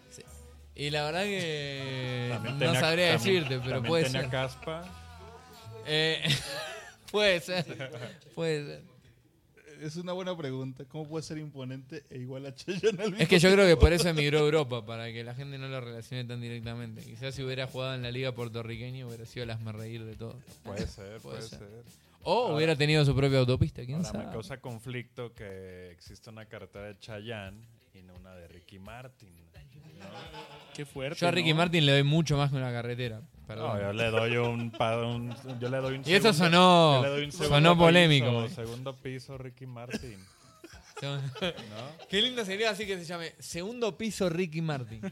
Y 0.79 0.89
la 0.91 1.03
verdad 1.03 1.23
que 1.23 2.27
También 2.31 2.59
no 2.59 2.79
sabría 2.79 3.11
también- 3.17 3.35
decirte, 3.43 3.49
pero 3.59 3.71
también 3.75 3.83
puede 3.89 4.03
tenía 4.05 4.21
ser. 4.21 4.29
caspa. 4.29 4.85
Eh, 5.85 6.21
puede 7.11 7.39
ser. 7.41 7.65
Puede 8.33 8.65
ser. 8.65 8.83
Es 9.81 9.95
una 9.95 10.11
buena 10.13 10.35
pregunta. 10.37 10.83
¿Cómo 10.85 11.07
puede 11.07 11.23
ser 11.23 11.37
imponente 11.37 12.03
e 12.09 12.17
igual 12.19 12.45
a 12.45 12.53
Chayanne 12.55 13.01
al 13.01 13.13
Es 13.21 13.27
que 13.29 13.39
yo 13.39 13.51
creo 13.51 13.65
que 13.65 13.77
por 13.77 13.91
eso 13.93 14.09
emigró 14.09 14.39
a 14.39 14.41
Europa, 14.41 14.85
para 14.85 15.11
que 15.11 15.23
la 15.23 15.33
gente 15.35 15.57
no 15.57 15.67
lo 15.69 15.79
relacione 15.81 16.23
tan 16.25 16.41
directamente. 16.41 17.01
Quizás 17.01 17.33
si 17.35 17.43
hubiera 17.43 17.65
jugado 17.67 17.95
en 17.95 18.01
la 18.01 18.11
liga 18.11 18.33
puertorriqueña 18.33 19.05
hubiera 19.05 19.25
sido 19.25 19.43
el 19.45 19.51
hazme 19.51 19.71
reír 19.71 20.03
de 20.05 20.15
todo. 20.15 20.37
Puede 20.63 20.85
ser, 20.87 21.19
Puede 21.19 21.37
puede 21.37 21.41
ser. 21.41 21.59
ser. 21.59 21.83
O 22.23 22.33
Ahora- 22.43 22.55
hubiera 22.55 22.75
tenido 22.75 23.03
su 23.05 23.15
propia 23.15 23.39
autopista, 23.39 23.83
quién 23.85 23.97
Ahora 23.99 24.09
sabe. 24.11 24.25
me 24.25 24.31
causa 24.31 24.59
conflicto 24.59 25.33
que 25.33 25.91
exista 25.91 26.29
una 26.31 26.45
carretera 26.45 26.87
de 26.87 26.99
Chayán 26.99 27.65
y 27.93 28.01
no 28.01 28.13
una 28.15 28.35
de 28.35 28.47
Ricky 28.49 28.79
Martin. 28.79 29.29
Qué 30.75 30.85
fuerte. 30.85 31.19
Yo 31.19 31.27
a 31.27 31.31
Ricky 31.31 31.49
¿no? 31.51 31.55
Martin 31.57 31.85
le 31.85 31.91
doy 31.91 32.03
mucho 32.03 32.37
más 32.37 32.49
que 32.51 32.55
una 32.57 32.71
carretera. 32.71 33.21
Perdón. 33.47 33.77
No, 33.77 33.81
yo 33.81 33.93
le 33.93 34.11
doy 34.11 34.37
un, 34.37 34.61
un- 34.79 35.59
yo 35.59 35.69
le 35.69 35.77
doy 35.77 35.95
un 35.97 36.03
Y 36.05 36.13
eso 36.13 36.31
segundo- 36.33 36.57
sonó- 36.57 36.95
yo 36.97 37.03
le 37.03 37.09
doy 37.09 37.25
un 37.25 37.31
sonó 37.31 37.77
polémico. 37.77 38.43
piso, 38.43 38.55
segundo 38.55 38.95
piso 38.95 39.37
Ricky 39.37 39.65
Martin. 39.65 40.17
Qué 42.09 42.21
lindo 42.21 42.43
sería 42.43 42.71
así 42.71 42.85
que 42.85 42.97
se 42.97 43.05
llame 43.05 43.33
Segundo 43.39 43.97
Piso 43.97 44.27
Ricky 44.29 44.61
Martin. 44.61 45.01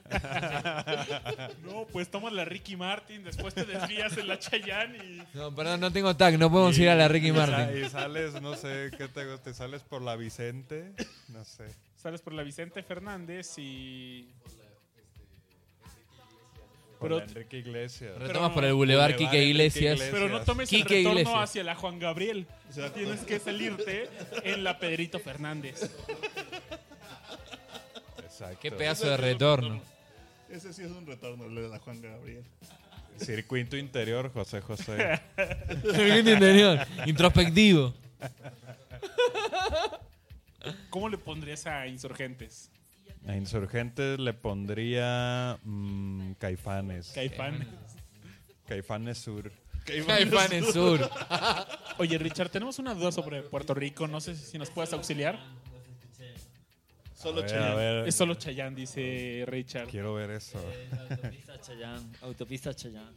No, 1.64 1.86
pues 1.92 2.10
tomas 2.10 2.34
la 2.34 2.44
Ricky 2.46 2.76
Martin, 2.76 3.24
después 3.24 3.54
te 3.54 3.64
desvías 3.66 4.18
en 4.18 4.28
la 4.28 4.38
Chayanne 4.40 4.98
y. 4.98 5.24
No, 5.38 5.54
perdón, 5.56 5.80
no 5.80 5.92
tengo 5.92 6.16
tag, 6.16 6.38
no 6.38 6.52
podemos 6.52 6.78
ir 6.78 6.90
a 6.90 6.96
la 6.96 7.08
Ricky 7.08 7.28
Y 7.30 7.32
Martin. 7.32 7.86
Y 7.86 7.90
sales, 7.90 8.42
no 8.42 8.56
sé, 8.56 8.92
¿qué 8.98 9.08
te 9.08 9.26
gusta? 9.30 9.54
¿Sales 9.54 9.82
por 9.84 10.02
la 10.02 10.16
Vicente? 10.18 10.94
No 11.30 11.44
sé. 11.46 11.66
Sales 11.96 12.22
por 12.22 12.34
la 12.34 12.44
Vicente 12.44 12.84
Fernández 12.84 13.58
y. 13.58 14.28
Pero- 17.00 17.18
la 17.20 17.24
Enrique 17.26 17.58
Iglesias. 17.60 18.18
Retomas 18.18 18.52
por 18.52 18.66
el 18.66 18.74
Boulevard 18.74 19.16
Quique 19.16 19.44
Iglesias. 19.44 19.96
Iglesias. 19.96 20.10
Pero 20.12 20.30
no 20.30 20.42
tomes 20.42 20.72
el 20.72 20.78
Quique 20.80 20.96
retorno 20.98 21.20
Iglesias. 21.20 21.44
hacia 21.44 21.64
la 21.64 21.76
Juan 21.76 22.00
Gabriel. 22.00 22.48
Tienes 22.94 23.22
que 23.22 23.40
salirte 23.40 24.10
en 24.44 24.64
la 24.64 24.80
Pedrito 24.80 25.20
Fernández. 25.20 25.90
Exacto. 28.24 28.60
Qué 28.62 28.72
pedazo 28.72 29.10
de 29.10 29.18
retorno. 29.18 29.82
Ese 30.50 30.72
sí 30.74 30.84
es 30.84 30.92
un 30.92 31.06
retorno, 31.06 31.46
el 31.46 31.56
de 31.56 31.68
la 31.70 31.80
Juan 31.80 32.02
Gabriel. 32.02 32.44
Circuito 33.20 33.76
interior, 33.78 34.32
José 34.32 34.62
José. 34.62 35.20
Circuito 35.82 36.30
interior, 36.32 36.80
introspectivo. 37.06 37.94
¿Cómo 40.90 41.10
le 41.10 41.18
pondrías 41.18 41.66
a 41.68 41.88
Insurgentes? 41.88 42.70
A 43.28 43.36
Insurgentes 43.36 44.20
le 44.20 44.34
pondría 44.34 45.60
mm, 45.64 46.34
Caifanes. 46.34 47.12
Caifán. 47.14 47.68
Caifanes 48.66 49.18
Sur. 49.18 49.52
Caifanes 49.86 50.74
Sur. 50.74 51.10
Oye, 51.98 52.18
Richard, 52.18 52.50
tenemos 52.50 52.80
una 52.80 52.94
duda 52.94 53.12
sobre 53.12 53.42
Puerto 53.44 53.74
Rico. 53.74 54.08
No 54.08 54.22
sé 54.22 54.36
si 54.36 54.58
nos 54.58 54.70
puedes 54.70 54.94
auxiliar. 54.94 55.40
Solo 57.14 57.42
ver, 57.42 57.76
ver, 57.76 58.08
Es 58.08 58.16
solo 58.16 58.36
Chayanne, 58.36 58.76
dice 58.76 59.44
Richard. 59.48 59.88
quiero 59.90 60.14
ver 60.14 60.30
eso. 60.32 60.60
Autopista 61.10 61.60
Chayán. 61.60 62.12
Autopista 62.22 62.74
Chayán. 62.76 63.14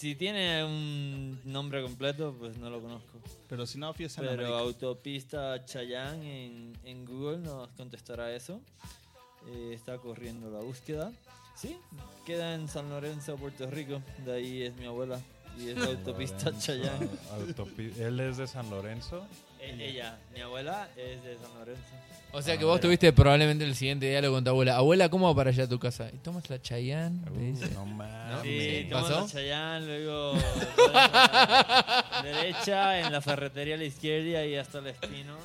Si 0.00 0.14
tiene 0.14 0.64
un 0.64 1.38
nombre 1.44 1.82
completo, 1.82 2.34
pues 2.38 2.56
no 2.56 2.70
lo 2.70 2.80
conozco. 2.80 3.20
Pero 3.50 3.66
si 3.66 3.76
no, 3.76 3.92
fiesta 3.92 4.22
en 4.22 4.28
Pero 4.28 4.40
América. 4.46 4.58
autopista 4.60 5.62
Chayán 5.66 6.22
en, 6.22 6.72
en 6.84 7.04
Google 7.04 7.36
nos 7.40 7.68
contestará 7.72 8.34
eso. 8.34 8.62
Eh, 9.46 9.72
está 9.74 9.98
corriendo 9.98 10.50
la 10.50 10.60
búsqueda. 10.60 11.12
Sí, 11.54 11.76
queda 12.24 12.54
en 12.54 12.66
San 12.66 12.88
Lorenzo, 12.88 13.36
Puerto 13.36 13.66
Rico. 13.70 14.00
De 14.24 14.32
ahí 14.32 14.62
es 14.62 14.74
mi 14.76 14.86
abuela. 14.86 15.20
Y 15.58 15.68
es 15.68 15.76
la 15.76 15.84
autopista 15.88 16.46
Lorenzo, 16.46 16.66
Chayán. 16.66 17.10
autopi- 17.38 17.94
Él 17.98 18.20
es 18.20 18.38
de 18.38 18.46
San 18.46 18.70
Lorenzo. 18.70 19.26
E- 19.62 19.88
ella, 19.90 20.18
mi 20.34 20.40
abuela 20.40 20.88
es 20.96 21.22
de 21.22 21.36
San 21.38 21.52
Lorenzo. 21.58 21.82
O 22.32 22.40
sea 22.42 22.56
que 22.56 22.62
Ah, 22.62 22.66
vos 22.66 22.74
mira. 22.76 22.82
tuviste 22.82 23.12
probablemente 23.12 23.64
el 23.64 23.74
siguiente 23.74 24.08
diálogo 24.08 24.36
con 24.36 24.44
tu 24.44 24.50
abuela. 24.50 24.76
Abuela, 24.76 25.08
¿cómo 25.08 25.26
va 25.28 25.34
para 25.34 25.50
allá 25.50 25.64
a 25.64 25.68
tu 25.68 25.80
casa? 25.80 26.10
¿Y 26.14 26.18
tomas 26.18 26.48
la 26.48 26.62
dice. 27.32 27.66
Uh, 27.66 27.74
no 27.74 27.86
mames. 27.86 28.42
Sí, 28.42 28.86
¿Pasó? 28.88 29.08
tomamos 29.08 29.30
a 29.30 29.34
Chayán, 29.38 29.84
luego 29.86 30.34
derecha, 32.22 33.00
en 33.00 33.12
la 33.12 33.20
ferretería 33.20 33.74
a 33.74 33.78
la 33.78 33.84
izquierda 33.84 34.44
y 34.46 34.54
hasta 34.56 34.78
el 34.78 34.86
espino. 34.88 35.36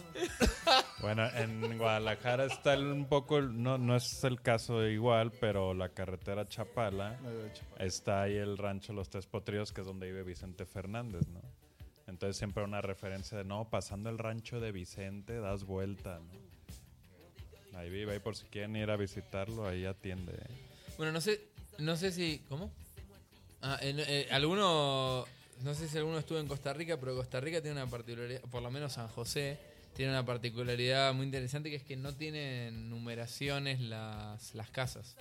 Bueno, 1.01 1.27
en 1.35 1.77
Guadalajara 1.77 2.45
está 2.45 2.73
el- 2.75 2.85
un 2.85 3.05
poco, 3.05 3.41
no, 3.41 3.77
no 3.77 3.95
es 3.95 4.23
el 4.23 4.41
caso 4.41 4.85
igual, 4.87 5.31
pero 5.39 5.73
la 5.73 5.89
carretera 5.89 6.47
Chapala, 6.47 7.17
está 7.79 8.21
ahí 8.23 8.35
el 8.35 8.57
rancho 8.57 8.93
Los 8.93 9.09
Tres 9.09 9.25
Potrillos, 9.25 9.71
que 9.71 9.81
es 9.81 9.87
donde 9.87 10.05
vive 10.07 10.23
Vicente 10.23 10.65
Fernández, 10.65 11.27
¿no? 11.29 11.41
Entonces 12.07 12.37
siempre 12.37 12.63
una 12.63 12.81
referencia 12.81 13.37
de, 13.37 13.43
no, 13.43 13.69
pasando 13.69 14.09
el 14.09 14.17
rancho 14.17 14.59
de 14.59 14.71
Vicente, 14.71 15.39
das 15.39 15.63
vuelta, 15.63 16.19
¿no? 16.19 16.45
Ahí 17.77 17.89
vive, 17.89 18.13
ahí 18.13 18.19
por 18.19 18.35
si 18.35 18.45
quieren 18.45 18.75
ir 18.75 18.89
a 18.89 18.95
visitarlo, 18.95 19.67
ahí 19.67 19.85
atiende. 19.85 20.33
¿eh? 20.33 20.49
Bueno, 20.97 21.11
no 21.11 21.19
sé, 21.19 21.41
no 21.77 21.97
sé 21.97 22.11
si. 22.11 22.39
¿Cómo? 22.47 22.71
Ah, 23.61 23.77
eh, 23.81 24.27
alguno. 24.31 25.25
No 25.63 25.73
sé 25.73 25.87
si 25.87 25.97
alguno 25.97 26.17
estuvo 26.17 26.39
en 26.39 26.47
Costa 26.47 26.73
Rica, 26.73 26.97
pero 26.99 27.15
Costa 27.15 27.39
Rica 27.39 27.61
tiene 27.61 27.81
una 27.81 27.89
particularidad, 27.89 28.41
por 28.41 28.61
lo 28.61 28.69
menos 28.71 28.93
San 28.93 29.07
José, 29.07 29.57
tiene 29.93 30.11
una 30.11 30.25
particularidad 30.25 31.13
muy 31.13 31.25
interesante 31.25 31.69
que 31.69 31.77
es 31.77 31.83
que 31.83 31.95
no 31.95 32.13
tienen 32.13 32.89
numeraciones 32.89 33.79
las, 33.79 34.53
las 34.53 34.69
casas. 34.69 35.15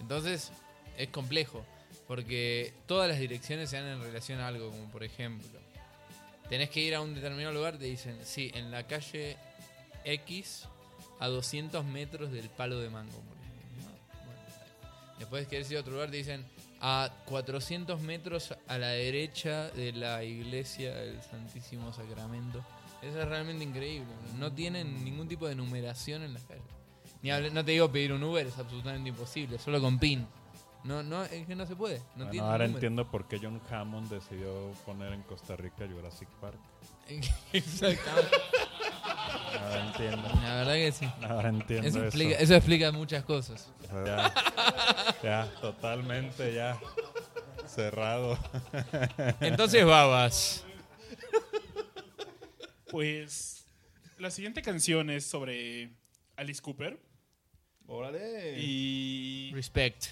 Entonces, 0.00 0.52
es 0.96 1.08
complejo, 1.08 1.64
porque 2.06 2.72
todas 2.86 3.08
las 3.08 3.18
direcciones 3.18 3.70
se 3.70 3.76
dan 3.76 3.86
en 3.86 4.02
relación 4.02 4.38
a 4.38 4.48
algo, 4.48 4.70
como 4.70 4.88
por 4.90 5.02
ejemplo, 5.02 5.60
tenés 6.52 6.68
que 6.68 6.80
ir 6.80 6.94
a 6.94 7.00
un 7.00 7.14
determinado 7.14 7.54
lugar, 7.54 7.78
te 7.78 7.86
dicen, 7.86 8.18
sí, 8.24 8.50
en 8.52 8.70
la 8.70 8.86
calle 8.86 9.38
X 10.04 10.68
a 11.18 11.28
200 11.28 11.82
metros 11.82 12.30
del 12.30 12.50
palo 12.50 12.78
de 12.78 12.90
mango. 12.90 13.22
Después 15.18 15.48
querés 15.48 15.70
ir 15.70 15.78
a 15.78 15.80
otro 15.80 15.94
lugar, 15.94 16.10
te 16.10 16.18
dicen 16.18 16.44
a 16.82 17.10
400 17.24 17.98
metros 18.02 18.54
a 18.68 18.76
la 18.76 18.88
derecha 18.88 19.70
de 19.70 19.92
la 19.92 20.24
iglesia 20.24 20.94
del 20.94 21.22
Santísimo 21.22 21.90
Sacramento. 21.90 22.62
Eso 23.00 23.22
es 23.22 23.28
realmente 23.28 23.64
increíble. 23.64 24.12
No 24.38 24.52
tienen 24.52 25.02
ningún 25.06 25.28
tipo 25.28 25.48
de 25.48 25.54
numeración 25.54 26.22
en 26.22 26.34
las 26.34 26.42
calles. 26.42 26.64
Ni 27.22 27.30
no 27.30 27.64
te 27.64 27.70
digo 27.70 27.90
pedir 27.90 28.12
un 28.12 28.22
Uber, 28.22 28.46
es 28.46 28.58
absolutamente 28.58 29.08
imposible, 29.08 29.58
solo 29.58 29.80
con 29.80 29.98
PIN. 29.98 30.26
No, 30.84 31.02
no, 31.02 31.22
es 31.24 31.46
que 31.46 31.54
no 31.54 31.64
se 31.66 31.76
puede. 31.76 31.98
No 31.98 32.04
Bueno, 32.16 32.30
tiene 32.32 32.46
ahora 32.46 32.58
número. 32.64 32.74
entiendo 32.78 33.10
por 33.10 33.28
qué 33.28 33.38
John 33.40 33.60
Hammond 33.70 34.10
decidió 34.10 34.72
poner 34.84 35.12
en 35.12 35.22
Costa 35.22 35.54
Rica 35.56 35.86
Jurassic 35.86 36.28
Park. 36.40 36.58
Exactamente. 37.52 38.36
Ahora 39.60 39.86
entiendo. 39.86 40.28
La 40.42 40.54
verdad 40.56 40.74
que 40.74 40.92
sí. 40.92 41.08
Ahora 41.22 41.48
entiendo 41.50 41.86
Eso 41.88 41.98
eso. 41.98 42.06
explica, 42.06 42.36
eso 42.36 42.54
explica 42.56 42.90
muchas 42.92 43.22
cosas. 43.24 43.70
Ya, 43.92 44.32
ya, 45.22 45.50
totalmente 45.60 46.52
ya. 46.54 46.78
Cerrado. 47.66 48.36
Entonces, 49.40 49.84
babas. 49.84 50.64
Pues 52.90 53.66
la 54.18 54.30
siguiente 54.30 54.62
canción 54.62 55.10
es 55.10 55.26
sobre 55.26 55.90
Alice 56.36 56.60
Cooper. 56.60 57.00
Órale. 57.86 58.58
Y 58.60 59.50
Respect. 59.54 60.06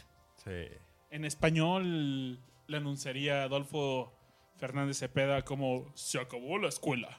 Sí. 0.44 0.66
en 1.10 1.24
español 1.24 2.40
le 2.66 2.76
anunciaría 2.76 3.42
Adolfo 3.44 4.12
Fernández 4.56 4.98
Cepeda 4.98 5.42
como 5.42 5.90
se 5.94 6.18
acabó 6.20 6.58
la 6.58 6.68
escuela. 6.68 7.18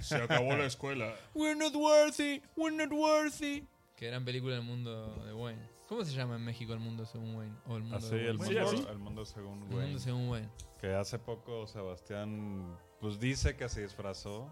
Se 0.00 0.16
acabó 0.16 0.56
la 0.56 0.66
escuela. 0.66 1.14
We're 1.34 1.56
not 1.58 1.74
worthy, 1.74 2.40
we're 2.56 2.74
not 2.76 2.90
worthy. 2.92 3.64
Qué 3.96 4.06
gran 4.08 4.24
película 4.24 4.54
del 4.54 4.64
mundo 4.64 5.14
de 5.24 5.32
Wayne. 5.34 5.62
¿Cómo 5.88 6.04
se 6.04 6.12
llama 6.12 6.36
en 6.36 6.44
México 6.44 6.72
el 6.72 6.80
mundo 6.80 7.04
según 7.06 7.36
Wayne? 7.36 7.54
O 7.66 7.76
el 7.76 7.82
mundo 7.82 7.98
Así, 7.98 8.16
de 8.16 8.28
el 8.30 8.38
Wayne? 8.38 8.60
mundo, 8.62 8.76
Sí, 8.78 8.86
el 8.90 8.98
mundo 8.98 9.24
según 9.26 9.62
El 9.64 9.68
Wayne. 9.68 9.82
mundo 9.84 9.98
según 9.98 10.28
Wayne. 10.30 10.48
Que 10.80 10.94
hace 10.94 11.18
poco 11.18 11.66
Sebastián, 11.66 12.76
pues 13.00 13.20
dice 13.20 13.56
que 13.56 13.68
se 13.68 13.82
disfrazó. 13.82 14.50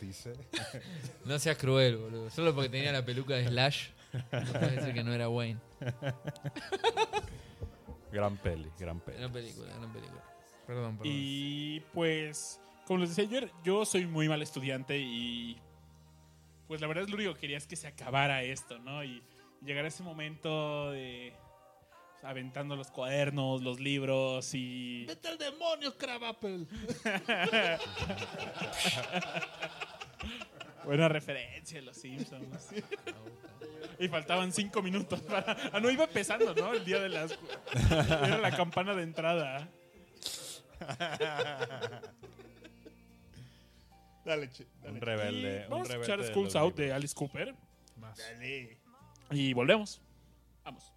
Dice. 0.00 0.32
No 1.26 1.38
seas 1.38 1.58
cruel, 1.58 1.98
boludo. 1.98 2.30
Solo 2.30 2.54
porque 2.54 2.70
tenía 2.70 2.92
la 2.92 3.04
peluca 3.04 3.34
de 3.34 3.46
Slash. 3.46 3.90
No 4.14 4.22
puedes 4.52 4.76
decir 4.76 4.94
que 4.94 5.04
no 5.04 5.12
era 5.12 5.28
Wayne. 5.28 5.60
gran 8.16 8.36
peli, 8.38 8.70
gran 8.78 9.00
peli. 9.00 9.18
Gran 9.18 9.32
película, 9.32 9.74
gran 9.76 9.92
película. 9.92 10.22
Perdón, 10.66 10.96
perdón. 10.96 11.12
Y 11.12 11.80
pues, 11.92 12.60
como 12.86 13.00
les 13.00 13.14
decía, 13.14 13.40
yo, 13.40 13.46
yo 13.62 13.84
soy 13.84 14.06
muy 14.06 14.28
mal 14.28 14.42
estudiante 14.42 14.98
y 14.98 15.60
pues 16.66 16.80
la 16.80 16.86
verdad 16.86 17.04
es 17.04 17.10
lo 17.10 17.16
único 17.16 17.34
que 17.34 17.40
quería 17.40 17.58
es 17.58 17.66
que 17.66 17.76
se 17.76 17.86
acabara 17.86 18.42
esto, 18.42 18.78
¿no? 18.78 19.04
Y 19.04 19.22
llegar 19.62 19.84
a 19.84 19.88
ese 19.88 20.02
momento 20.02 20.90
de 20.90 21.34
pues, 22.12 22.24
aventando 22.24 22.74
los 22.74 22.90
cuadernos, 22.90 23.62
los 23.62 23.78
libros 23.78 24.54
y... 24.54 25.04
¡Vete 25.06 25.28
al 25.28 25.38
demonio, 25.38 25.96
Crabapple! 25.96 26.66
Buena 30.86 31.08
referencia, 31.08 31.82
los 31.82 31.96
Simpsons. 31.96 32.68
y 33.98 34.08
faltaban 34.08 34.52
cinco 34.52 34.80
minutos 34.82 35.20
para... 35.20 35.56
Ah, 35.72 35.80
no, 35.80 35.90
iba 35.90 36.04
empezando, 36.04 36.54
¿no? 36.54 36.72
El 36.72 36.84
día 36.84 37.00
de 37.00 37.08
las... 37.08 37.36
Era 37.90 38.38
la 38.38 38.52
campana 38.56 38.94
de 38.94 39.02
entrada. 39.02 39.68
Dale, 44.24 44.50
che, 44.50 44.66
Un 44.82 44.98
dale. 44.98 45.00
rebelde. 45.00 45.60
Y 45.60 45.64
un 45.64 45.70
vamos 45.70 45.88
a 45.88 45.92
rebelde 45.92 46.12
escuchar 46.12 46.20
de 46.20 46.26
Schools 46.32 46.56
Out 46.56 46.74
de. 46.76 46.92
Alice 46.92 47.14
Cooper. 47.14 47.54
Dale. 48.16 48.76
Y 49.30 49.52
volvemos. 49.52 50.02
Vamos. 50.64 50.92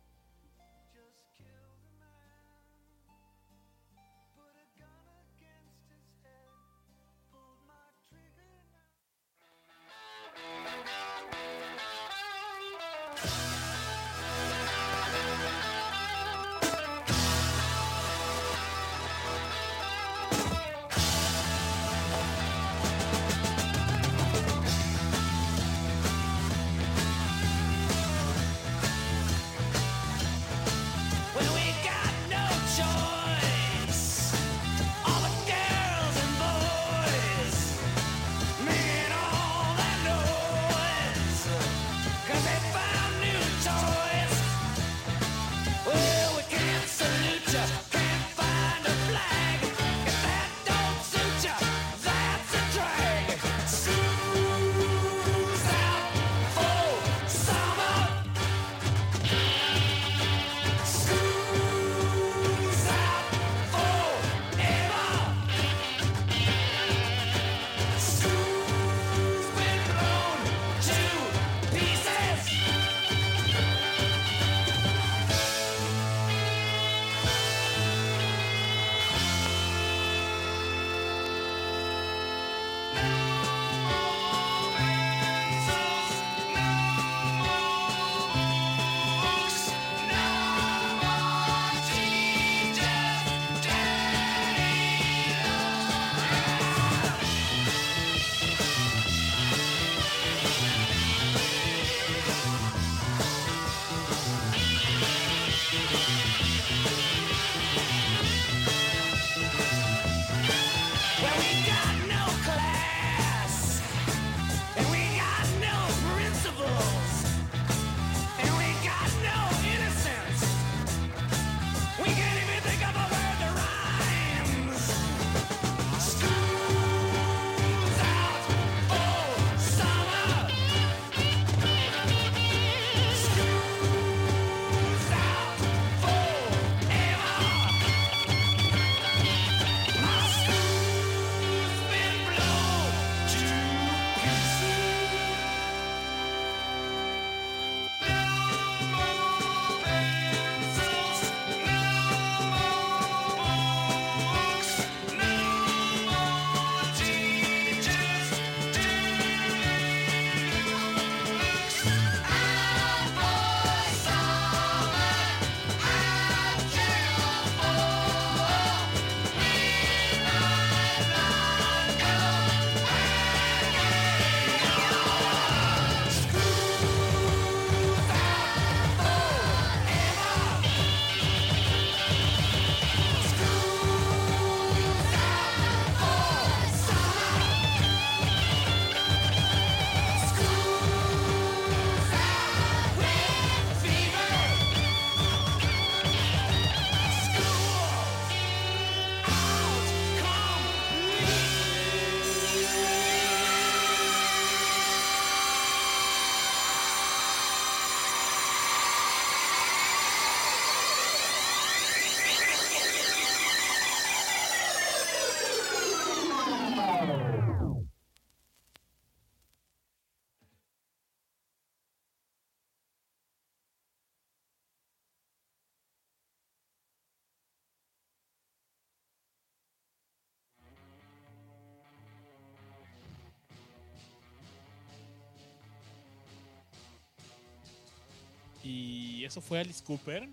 Eso 239.30 239.42
fue 239.42 239.60
Alice 239.60 239.84
Cooper. 239.84 240.28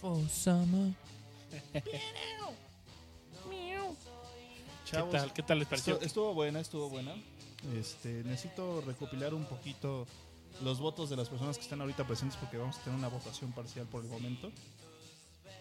For 0.00 0.28
summer. 0.30 0.94
Chavos, 4.86 5.10
¿Qué 5.10 5.18
tal? 5.18 5.32
¿Qué 5.34 5.42
tal 5.42 5.58
les 5.58 5.68
pareció? 5.68 5.94
Estuvo, 5.94 6.06
estuvo 6.06 6.34
buena, 6.34 6.60
estuvo 6.60 6.88
buena. 6.88 7.14
Este, 7.76 8.24
necesito 8.24 8.80
recopilar 8.80 9.34
un 9.34 9.44
poquito 9.44 10.06
los 10.62 10.80
votos 10.80 11.10
de 11.10 11.16
las 11.16 11.28
personas 11.28 11.58
que 11.58 11.64
están 11.64 11.82
ahorita 11.82 12.06
presentes 12.06 12.38
porque 12.38 12.56
vamos 12.56 12.78
a 12.78 12.84
tener 12.84 12.98
una 12.98 13.08
votación 13.08 13.52
parcial 13.52 13.86
por 13.86 14.04
el 14.04 14.08
momento. 14.08 14.50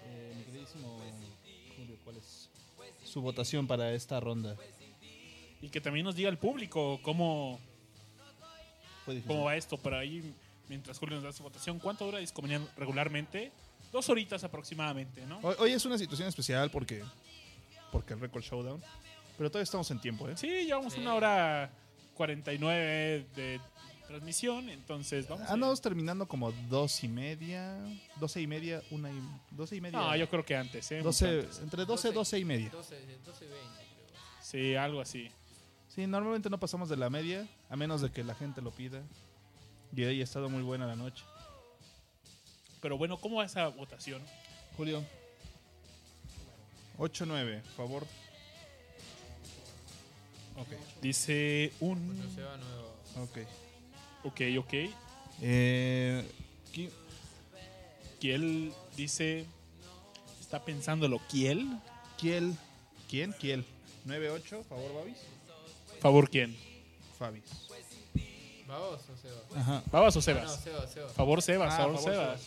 Eh, 0.05 0.33
mi 0.37 0.43
queridísimo 0.45 0.99
Julio, 1.75 1.97
¿cuál 2.05 2.15
es 2.17 2.49
su 3.03 3.21
votación 3.21 3.67
para 3.67 3.91
esta 3.91 4.21
ronda? 4.21 4.55
Y 5.61 5.69
que 5.69 5.81
también 5.81 6.05
nos 6.05 6.15
diga 6.15 6.29
el 6.29 6.37
público 6.37 7.01
cómo. 7.01 7.59
Cómo 9.27 9.45
va 9.45 9.55
esto. 9.55 9.77
Por 9.77 9.93
ahí, 9.93 10.33
mientras 10.69 10.97
Julio 10.97 11.15
nos 11.15 11.23
da 11.23 11.31
su 11.31 11.43
votación, 11.43 11.79
¿cuánto 11.79 12.05
dura 12.05 12.19
Discomanía 12.19 12.61
regularmente? 12.77 13.51
Dos 13.91 14.09
horitas 14.09 14.43
aproximadamente, 14.43 15.25
¿no? 15.25 15.39
Hoy, 15.41 15.55
hoy 15.59 15.71
es 15.71 15.85
una 15.85 15.97
situación 15.97 16.27
especial 16.27 16.69
porque 16.69 17.03
porque 17.91 18.13
el 18.13 18.19
Record 18.19 18.43
Showdown, 18.43 18.83
pero 19.37 19.49
todavía 19.49 19.63
estamos 19.63 19.89
en 19.89 20.01
tiempo, 20.01 20.27
¿eh? 20.27 20.35
Sí, 20.35 20.47
llevamos 20.47 20.97
una 20.97 21.13
hora 21.13 21.71
49 22.15 23.25
de 23.35 23.61
transmisión, 24.07 24.69
entonces 24.69 25.27
vamos. 25.29 25.49
Andamos 25.49 25.81
terminando 25.81 26.27
como 26.27 26.51
dos 26.69 27.03
y 27.03 27.07
media, 27.07 27.77
doce 28.19 28.41
y 28.41 28.47
media, 28.47 28.81
una 28.91 29.11
y 29.11 29.21
doce 29.51 29.77
y 29.77 29.81
media. 29.81 29.97
No, 29.97 30.15
yo 30.15 30.29
creo 30.29 30.43
que 30.43 30.55
antes, 30.55 30.91
¿eh? 30.91 31.01
12, 31.01 31.39
antes. 31.39 31.59
entre 31.59 31.85
12 31.85 32.09
y 32.09 32.13
12 32.13 32.39
y 32.39 32.45
media. 32.45 32.69
12, 32.69 32.95
12 33.25 33.45
20, 33.45 33.59
creo. 34.09 34.21
Sí, 34.41 34.75
algo 34.75 34.99
así. 34.99 35.29
Sí, 35.87 36.05
normalmente 36.05 36.49
no 36.49 36.59
pasamos 36.59 36.89
de 36.89 36.97
la 36.97 37.09
media, 37.09 37.47
a 37.69 37.75
menos 37.75 38.01
de 38.01 38.11
que 38.11 38.23
la 38.23 38.35
gente 38.35 38.61
lo 38.61 38.71
pida. 38.71 39.01
Y 39.95 40.03
ahí 40.03 40.21
ha 40.21 40.23
estado 40.23 40.49
muy 40.49 40.61
buena 40.63 40.85
la 40.87 40.95
noche. 40.95 41.23
Pero 42.81 42.97
bueno, 42.97 43.17
¿cómo 43.17 43.37
va 43.37 43.45
esa 43.45 43.67
votación? 43.69 44.21
Julio. 44.77 45.03
8-9, 46.97 47.61
favor. 47.75 48.03
Ok, 50.57 50.67
Dice 51.01 51.73
un... 51.81 52.31
Se 52.33 52.41
va 52.41 52.55
nuevo. 52.57 52.95
ok. 53.23 53.37
Ok, 54.23 54.41
ok. 54.59 54.73
Eh, 55.41 56.25
qui- 56.73 56.89
Kiel 58.19 58.73
dice... 58.95 59.45
Está 60.39 60.63
pensándolo. 60.63 61.19
¿Kiel? 61.27 61.67
Kiel. 62.17 62.55
¿Quién? 63.09 63.33
Kiel. 63.33 63.65
9-8, 64.07 64.63
favor, 64.63 64.93
Babis. 64.95 65.17
¿Favor 65.99 66.29
quién? 66.29 66.55
Fabis. 67.17 67.43
¿Vamos 68.67 68.99
o 69.09 69.15
Seba? 69.17 69.41
Ajá. 69.61 69.83
¿Babas 69.91 70.15
o 70.15 70.19
Ah, 70.19 70.21
Sebas? 70.21 70.65
no. 70.65 71.07
Favor 71.09 71.41
Sebas, 71.41 71.73
Ah, 71.73 71.77
favor, 71.77 71.95
favor 71.97 72.11
Sebas. 72.13 72.41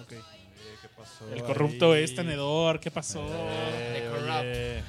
Ok. 0.00 0.08
¿Qué 0.08 0.88
pasó? 0.96 1.30
El 1.32 1.42
corrupto 1.44 1.92
ahí? 1.92 2.04
es 2.04 2.14
tenedor, 2.14 2.80
¿qué 2.80 2.90
pasó? 2.90 3.26
Eh, 3.30 4.08
corrupt. 4.10 4.30
oye, 4.40 4.82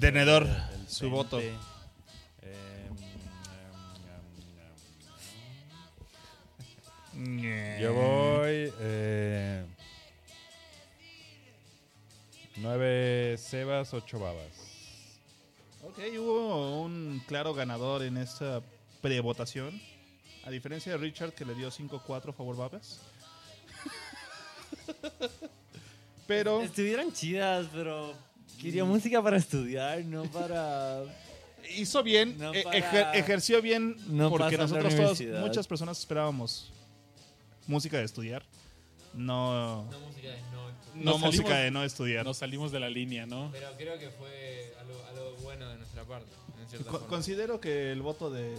Tenedor, 0.00 0.42
el 0.44 0.88
su 0.88 1.10
voto. 1.10 1.40
Eh, 1.40 1.52
mm, 7.14 7.18
mm, 7.18 7.76
mm. 7.76 7.80
Yo 7.80 7.94
voy. 7.94 8.72
Eh, 8.80 9.64
nueve 12.56 13.36
Sebas, 13.38 13.92
ocho 13.94 14.18
Babas. 14.20 14.71
Ok, 15.92 15.98
hubo 16.18 16.82
un 16.82 17.22
claro 17.26 17.52
ganador 17.54 18.02
en 18.02 18.16
esta 18.16 18.62
prevotación. 19.00 19.80
A 20.44 20.50
diferencia 20.50 20.92
de 20.92 20.98
Richard, 20.98 21.32
que 21.34 21.44
le 21.44 21.54
dio 21.54 21.70
5-4 21.70 22.32
favor 22.34 22.56
Babas. 22.56 23.00
Pero 26.26 26.62
Estuvieron 26.62 27.12
chidas, 27.12 27.66
pero 27.74 28.14
quería 28.60 28.84
música 28.84 29.20
para 29.22 29.36
estudiar, 29.36 30.02
no 30.04 30.22
para... 30.24 31.02
hizo 31.76 32.02
bien, 32.02 32.38
No 32.38 32.54
e- 32.54 32.62
para- 32.62 32.78
ejer- 32.78 33.10
ejerció 33.14 33.60
bien, 33.60 33.96
no 34.08 34.30
porque 34.30 34.56
nosotros 34.56 34.94
todos, 34.96 35.20
muchas 35.40 35.66
personas 35.66 35.98
esperábamos 35.98 36.70
música 37.66 37.98
de 37.98 38.04
estudiar. 38.04 38.44
No, 39.14 39.84
No 39.90 40.00
música 40.00 40.28
de 40.30 40.40
no. 40.52 40.70
no 40.94 41.10
Nos 41.12 41.20
música 41.20 41.56
de 41.58 41.70
no 41.70 41.84
estudiar. 41.84 42.24
Nos 42.24 42.38
salimos 42.38 42.72
de 42.72 42.80
la 42.80 42.88
línea, 42.88 43.26
¿no? 43.26 43.50
Pero 43.52 43.68
creo 43.76 43.98
que 43.98 44.08
fue 44.10 44.74
algo, 44.80 45.04
algo 45.10 45.36
bueno 45.42 45.68
de 45.68 45.76
nuestra 45.76 46.04
parte. 46.04 46.30
En 46.62 46.68
cierta 46.68 46.86
Co- 46.90 46.92
forma. 46.98 47.08
considero 47.08 47.60
que 47.60 47.92
el 47.92 48.00
voto 48.02 48.30
de, 48.30 48.54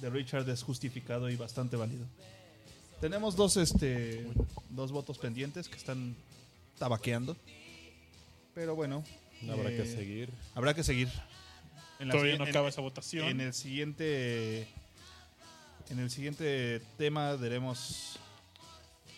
de 0.00 0.10
Richard 0.10 0.48
es 0.50 0.62
justificado 0.62 1.30
y 1.30 1.36
bastante 1.36 1.76
válido. 1.76 2.04
Tenemos 3.00 3.36
dos, 3.36 3.56
este, 3.56 4.26
dos 4.70 4.92
votos 4.92 5.18
pendientes 5.18 5.68
que 5.68 5.76
están 5.76 6.14
tabaqueando. 6.78 7.36
Pero 8.54 8.74
bueno. 8.76 9.04
Habrá 9.50 9.70
eh, 9.70 9.76
que 9.76 9.86
seguir. 9.86 10.30
Habrá 10.54 10.74
que 10.74 10.84
seguir. 10.84 11.08
En 11.98 12.08
la 12.08 12.12
Todavía 12.14 12.36
no 12.38 12.44
en- 12.44 12.50
acaba 12.50 12.68
esa 12.68 12.80
votación. 12.80 13.26
En 13.28 13.40
el 13.40 13.52
siguiente. 13.54 14.68
En 15.90 15.98
el 15.98 16.10
siguiente 16.10 16.80
tema 16.96 17.36
daremos 17.36 18.18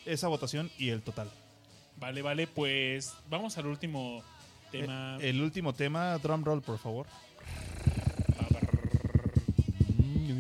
esa 0.07 0.29
votación 0.29 0.71
y 0.79 0.91
el 0.91 1.03
total. 1.03 1.31
Vale, 1.99 2.23
vale, 2.23 2.47
pues 2.47 3.13
vamos 3.29 3.57
al 3.59 3.67
último 3.67 4.23
tema. 4.71 5.19
Eh, 5.21 5.31
el 5.31 5.41
último 5.41 5.75
tema, 5.75 6.19
drum 6.19 6.45
roll, 6.45 6.63
por 6.63 6.79
favor. 6.79 7.07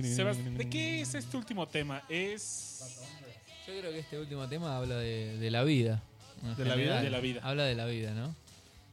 Sebas, 0.02 0.38
¿de 0.42 0.70
qué 0.70 1.00
es 1.00 1.14
este 1.14 1.36
último 1.36 1.66
tema? 1.66 2.02
Es 2.08 3.02
Yo 3.66 3.78
creo 3.78 3.92
que 3.92 3.98
este 3.98 4.18
último 4.18 4.48
tema 4.48 4.76
habla 4.76 4.96
de, 4.96 5.36
de 5.38 5.50
la 5.50 5.64
vida. 5.64 6.02
¿De 6.56 6.64
la 6.64 6.76
vida? 6.76 7.02
De 7.02 7.10
la 7.10 7.20
vida. 7.20 7.40
Habla 7.42 7.64
de 7.64 7.74
la 7.74 7.86
vida, 7.86 8.14
¿no? 8.14 8.34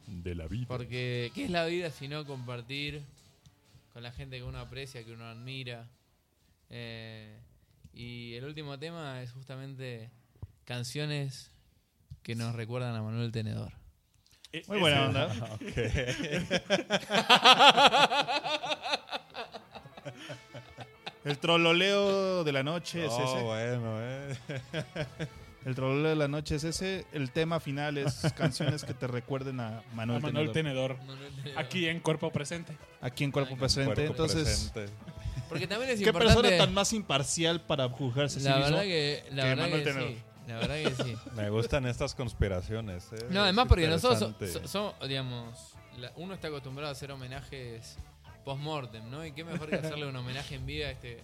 De 0.06 0.34
la 0.34 0.46
vida. 0.46 0.66
Porque, 0.66 1.30
¿qué 1.34 1.44
es 1.44 1.50
la 1.50 1.64
vida 1.66 1.90
si 1.90 2.08
no 2.08 2.26
compartir 2.26 3.02
con 3.92 4.02
la 4.02 4.12
gente 4.12 4.38
que 4.38 4.42
uno 4.42 4.58
aprecia, 4.58 5.04
que 5.04 5.12
uno 5.12 5.24
admira? 5.26 5.88
Eh, 6.70 7.38
y 7.92 8.34
el 8.34 8.44
último 8.44 8.78
tema 8.78 9.22
es 9.22 9.30
justamente 9.32 10.10
canciones 10.64 11.50
que 12.22 12.34
nos 12.34 12.54
recuerdan 12.54 12.94
a 12.96 13.02
Manuel 13.02 13.32
Tenedor. 13.32 13.72
eh, 14.52 14.62
Muy 14.68 14.78
buena 14.78 15.06
onda. 15.06 15.58
El 21.24 21.38
trololeo 21.38 22.44
de 22.44 22.52
la 22.52 22.62
noche 22.62 23.06
es 23.06 23.12
Oh, 23.12 23.24
ese. 23.24 23.42
bueno, 23.44 23.96
eh. 24.02 24.36
El 25.64 25.74
trololeo 25.74 26.10
de 26.10 26.16
la 26.16 26.28
noche 26.28 26.56
es 26.56 26.64
ese. 26.64 27.06
El 27.12 27.30
tema 27.30 27.60
final 27.60 27.96
es 27.96 28.30
canciones 28.36 28.84
que 28.84 28.92
te 28.92 29.06
recuerden 29.06 29.60
a 29.60 29.82
Manuel, 29.94 30.18
a 30.18 30.26
Manuel 30.26 30.52
Tenedor. 30.52 30.96
Tenedor. 30.96 31.06
Manuel 31.06 31.32
Tenedor. 31.36 31.58
Aquí 31.64 31.88
en 31.88 32.00
Cuerpo 32.00 32.30
Presente. 32.30 32.76
Aquí 33.00 33.24
en 33.24 33.32
Cuerpo 33.32 33.56
Presente. 33.56 33.94
Cuerpo 33.94 34.10
Entonces, 34.12 34.70
presente. 34.72 34.92
Porque 35.48 35.66
también 35.66 35.90
es 35.92 36.00
¿qué 36.00 36.06
importante. 36.06 36.42
persona 36.42 36.58
tan 36.64 36.74
más 36.74 36.92
imparcial 36.92 37.62
para 37.62 37.88
juzgarse 37.88 38.38
a 38.40 38.42
sí 38.42 38.48
la 38.48 38.56
mismo? 38.56 38.70
verdad 38.72 38.82
que, 38.82 39.24
la 39.30 39.42
que 39.42 39.48
verdad 39.48 39.64
Manuel 39.64 39.82
que 39.84 39.90
Tenedor? 39.90 40.33
La 40.46 40.56
verdad 40.58 40.74
que 40.76 41.02
sí. 41.04 41.16
Me 41.34 41.48
gustan 41.50 41.86
estas 41.86 42.14
conspiraciones. 42.14 43.12
eh. 43.12 43.16
No, 43.30 43.40
Es 43.40 43.44
además 43.44 43.66
porque 43.68 43.88
nosotros 43.88 44.18
so- 44.18 44.26
interesante. 44.28 44.68
so- 44.68 44.92
somos, 44.94 45.08
digamos, 45.08 45.74
la- 45.98 46.12
uno 46.16 46.34
está 46.34 46.48
acostumbrado 46.48 46.88
a 46.90 46.92
hacer 46.92 47.10
homenajes 47.12 47.96
post-mortem, 48.44 49.08
¿no? 49.10 49.24
Y 49.24 49.32
qué 49.32 49.42
mejor 49.44 49.68
que 49.70 49.76
hacerle 49.76 50.06
un 50.06 50.16
homenaje 50.16 50.54
en 50.56 50.66
vida 50.66 50.88
a 50.88 50.90
este, 50.90 51.20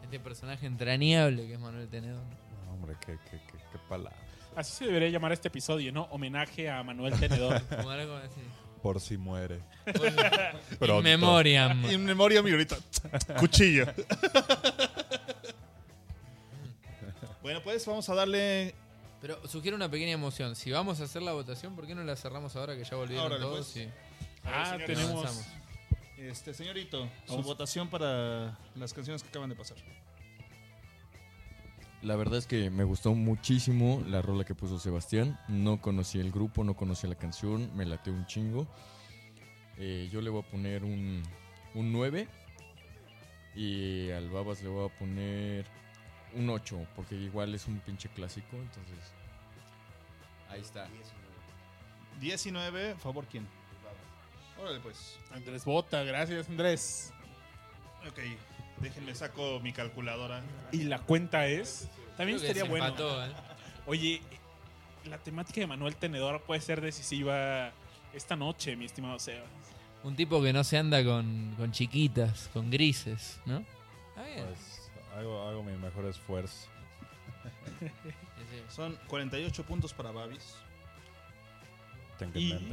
a 0.00 0.04
este 0.04 0.18
personaje 0.20 0.66
entrañable 0.66 1.46
que 1.46 1.54
es 1.54 1.60
Manuel 1.60 1.86
Tenedor. 1.88 2.22
¿no? 2.66 2.72
Hombre, 2.72 2.96
qué, 3.04 3.18
qué, 3.30 3.38
qué, 3.46 3.58
qué 3.72 3.78
palabra. 3.88 4.16
Así 4.56 4.72
se 4.72 4.86
debería 4.86 5.08
llamar 5.10 5.32
este 5.32 5.48
episodio, 5.48 5.92
¿no? 5.92 6.04
Homenaje 6.10 6.70
a 6.70 6.82
Manuel 6.82 7.18
Tenedor. 7.18 7.60
Como 7.76 7.90
algo 7.90 8.16
así. 8.16 8.40
Por 8.82 9.00
si 9.00 9.16
muere. 9.16 9.60
In 10.80 11.02
memoriam. 11.02 11.84
En 11.84 12.04
memoria 12.04 12.42
mi 12.42 12.50
ahorita. 12.50 12.76
Cuchillo. 13.38 13.86
Bueno, 17.42 17.60
pues 17.62 17.84
vamos 17.86 18.08
a 18.08 18.14
darle. 18.14 18.74
Pero 19.20 19.46
sugiero 19.46 19.76
una 19.76 19.88
pequeña 19.90 20.12
emoción. 20.12 20.56
Si 20.56 20.70
vamos 20.70 21.00
a 21.00 21.04
hacer 21.04 21.22
la 21.22 21.32
votación, 21.32 21.76
¿por 21.76 21.86
qué 21.86 21.94
no 21.94 22.02
la 22.02 22.16
cerramos 22.16 22.56
ahora 22.56 22.76
que 22.76 22.84
ya 22.84 22.96
volvieron 22.96 23.26
Órale, 23.26 23.40
todos? 23.42 23.70
pues. 23.72 23.86
y 23.86 23.88
ah, 24.44 24.64
señores, 24.72 24.86
tenemos. 24.86 25.10
avanzamos? 25.24 25.46
Este, 26.18 26.54
señorito, 26.54 27.08
su 27.26 27.32
Vamos. 27.32 27.46
votación 27.46 27.88
para 27.88 28.56
las 28.76 28.92
canciones 28.92 29.22
que 29.22 29.28
acaban 29.28 29.48
de 29.50 29.56
pasar. 29.56 29.76
La 32.02 32.16
verdad 32.16 32.38
es 32.38 32.46
que 32.46 32.68
me 32.70 32.82
gustó 32.82 33.14
muchísimo 33.14 34.02
la 34.08 34.22
rola 34.22 34.44
que 34.44 34.54
puso 34.56 34.78
Sebastián. 34.80 35.38
No 35.48 35.80
conocí 35.80 36.18
el 36.18 36.32
grupo, 36.32 36.64
no 36.64 36.74
conocí 36.74 37.06
la 37.06 37.14
canción, 37.14 37.70
me 37.76 37.84
late 37.86 38.10
un 38.10 38.26
chingo. 38.26 38.66
Eh, 39.78 40.08
yo 40.12 40.20
le 40.20 40.30
voy 40.30 40.42
a 40.42 40.50
poner 40.50 40.82
un, 40.84 41.22
un 41.74 41.92
9 41.92 42.28
y 43.54 44.10
al 44.10 44.30
Babas 44.30 44.62
le 44.62 44.68
voy 44.68 44.88
a 44.88 44.98
poner 44.98 45.64
un 46.34 46.48
8 46.50 46.86
porque 46.96 47.14
igual 47.14 47.54
es 47.54 47.66
un 47.66 47.78
pinche 47.80 48.08
clásico, 48.08 48.56
entonces 48.56 49.12
ahí 50.48 50.60
está. 50.60 50.88
19, 52.20 52.94
favor, 52.96 53.26
¿quién? 53.30 53.46
Órale, 54.60 54.80
pues. 54.80 55.18
Andrés 55.32 55.64
Bota, 55.64 56.04
gracias 56.04 56.48
Andrés. 56.48 57.12
Ok. 58.08 58.18
Déjenme 58.80 59.14
saco 59.14 59.60
mi 59.60 59.72
calculadora. 59.72 60.42
Y 60.72 60.84
la 60.84 60.98
cuenta 60.98 61.46
es. 61.46 61.88
También 62.16 62.38
Creo 62.38 62.50
estaría 62.50 62.70
bueno. 62.70 63.24
¿eh? 63.24 63.32
Oye, 63.86 64.20
la 65.04 65.18
temática 65.18 65.60
de 65.60 65.66
Manuel 65.66 65.96
Tenedor 65.96 66.42
puede 66.42 66.60
ser 66.60 66.80
decisiva 66.80 67.72
esta 68.12 68.36
noche, 68.36 68.76
mi 68.76 68.84
estimado 68.84 69.18
Sebas. 69.18 69.48
Un 70.04 70.16
tipo 70.16 70.42
que 70.42 70.52
no 70.52 70.64
se 70.64 70.78
anda 70.78 71.04
con, 71.04 71.54
con 71.56 71.70
chiquitas, 71.72 72.50
con 72.52 72.70
grises, 72.70 73.40
¿no? 73.46 73.64
Está 74.08 74.24
bien. 74.24 74.46
Pues 74.46 74.90
hago, 75.16 75.48
hago 75.48 75.62
mi 75.62 75.76
mejor 75.76 76.04
esfuerzo. 76.06 76.68
Son 78.68 78.96
48 79.08 79.64
puntos 79.64 79.92
para 79.92 80.10
Babis. 80.10 80.56
Tengo 82.18 82.38
Y- 82.38 82.68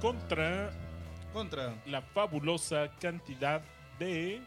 Contra- 0.00 0.70
Contra 1.32 1.74
La 1.86 2.00
fabulosa 2.02 2.88
cantidad 3.00 3.62
de 3.98 4.40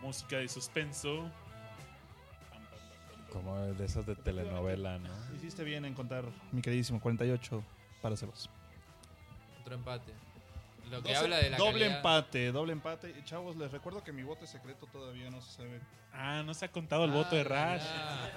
música 0.00 0.36
de 0.38 0.48
suspenso. 0.48 1.30
Como 3.32 3.56
de 3.58 3.84
esas 3.84 4.06
de 4.06 4.14
telenovela, 4.16 4.98
¿no? 4.98 5.10
Hiciste 5.34 5.62
bien 5.64 5.84
en 5.84 5.92
contar, 5.94 6.24
mi 6.52 6.62
queridísimo, 6.62 7.00
48 7.00 7.62
para 8.00 8.16
Sebas. 8.16 8.48
Otro 9.60 9.74
empate. 9.74 10.12
Lo 10.90 11.02
que 11.02 11.16
habla 11.16 11.38
de 11.38 11.50
la 11.50 11.56
doble 11.56 11.80
calidad- 11.80 11.96
empate, 11.96 12.52
doble 12.52 12.72
empate. 12.72 13.14
Y, 13.18 13.24
Chavos, 13.24 13.56
les 13.56 13.70
recuerdo 13.72 14.04
que 14.04 14.12
mi 14.12 14.22
voto 14.22 14.46
secreto 14.46 14.86
todavía 14.86 15.30
no 15.30 15.40
se 15.40 15.52
sabe. 15.56 15.80
Ah, 16.12 16.42
no 16.44 16.54
se 16.54 16.64
ha 16.64 16.70
contado 16.72 17.04
el 17.04 17.10
voto 17.10 17.34
de 17.36 17.44
Rash. 17.44 17.82
Ah, 17.84 18.28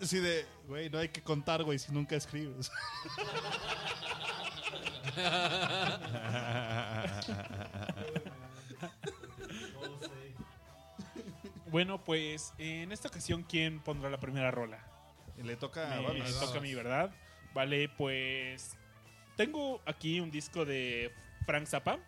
Sí, 0.00 0.18
de, 0.18 0.44
güey, 0.66 0.90
no 0.90 0.98
hay 0.98 1.08
que 1.08 1.22
contar, 1.22 1.62
güey, 1.62 1.78
si 1.78 1.90
nunca 1.92 2.14
escribes. 2.16 2.70
Bueno, 11.70 12.02
pues 12.04 12.52
en 12.58 12.92
esta 12.92 13.08
ocasión, 13.08 13.42
¿quién 13.42 13.80
pondrá 13.80 14.10
la 14.10 14.18
primera 14.18 14.50
rola? 14.50 14.78
Le 15.42 15.56
toca 15.56 15.92
a 15.92 15.96
Me 16.00 16.02
Babis. 16.06 16.38
toca 16.38 16.58
a 16.58 16.60
mí, 16.60 16.74
¿verdad? 16.74 17.10
Vale, 17.54 17.88
pues 17.88 18.76
tengo 19.36 19.80
aquí 19.86 20.20
un 20.20 20.30
disco 20.30 20.64
de 20.64 21.12
Frank 21.46 21.66
Zappa, 21.66 21.98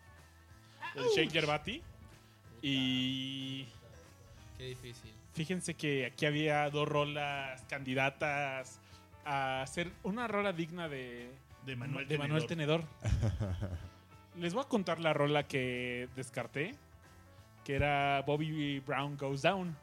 del 0.93 1.05
Shake 1.15 1.31
Yerbati. 1.31 1.81
Y 2.61 3.65
Qué 4.57 4.65
difícil. 4.65 5.11
fíjense 5.33 5.75
que 5.75 6.07
aquí 6.07 6.25
había 6.25 6.69
dos 6.69 6.87
rolas 6.87 7.63
candidatas 7.69 8.79
a 9.25 9.61
hacer 9.61 9.91
una 10.03 10.27
rola 10.27 10.51
digna 10.53 10.89
de, 10.89 11.31
De 11.65 11.75
Manuel 11.75 12.07
de 12.07 12.17
Manuel 12.17 12.45
Tenedor. 12.47 12.83
Les 14.37 14.53
voy 14.53 14.63
a 14.63 14.67
contar 14.67 14.99
la 14.99 15.13
rola 15.13 15.43
que 15.47 16.09
descarté, 16.15 16.75
que 17.63 17.75
era 17.75 18.21
Bobby 18.25 18.79
Brown 18.79 19.17
Goes 19.17 19.41
Down. 19.43 19.75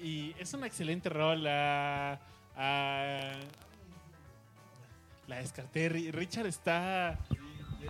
Y 0.00 0.34
es 0.38 0.52
una 0.54 0.66
excelente 0.66 1.08
rola. 1.08 2.20
Ah, 2.56 3.32
la 5.26 5.36
descarté. 5.36 5.90
Ri- 5.90 6.10
Richard 6.12 6.46
está... 6.46 7.18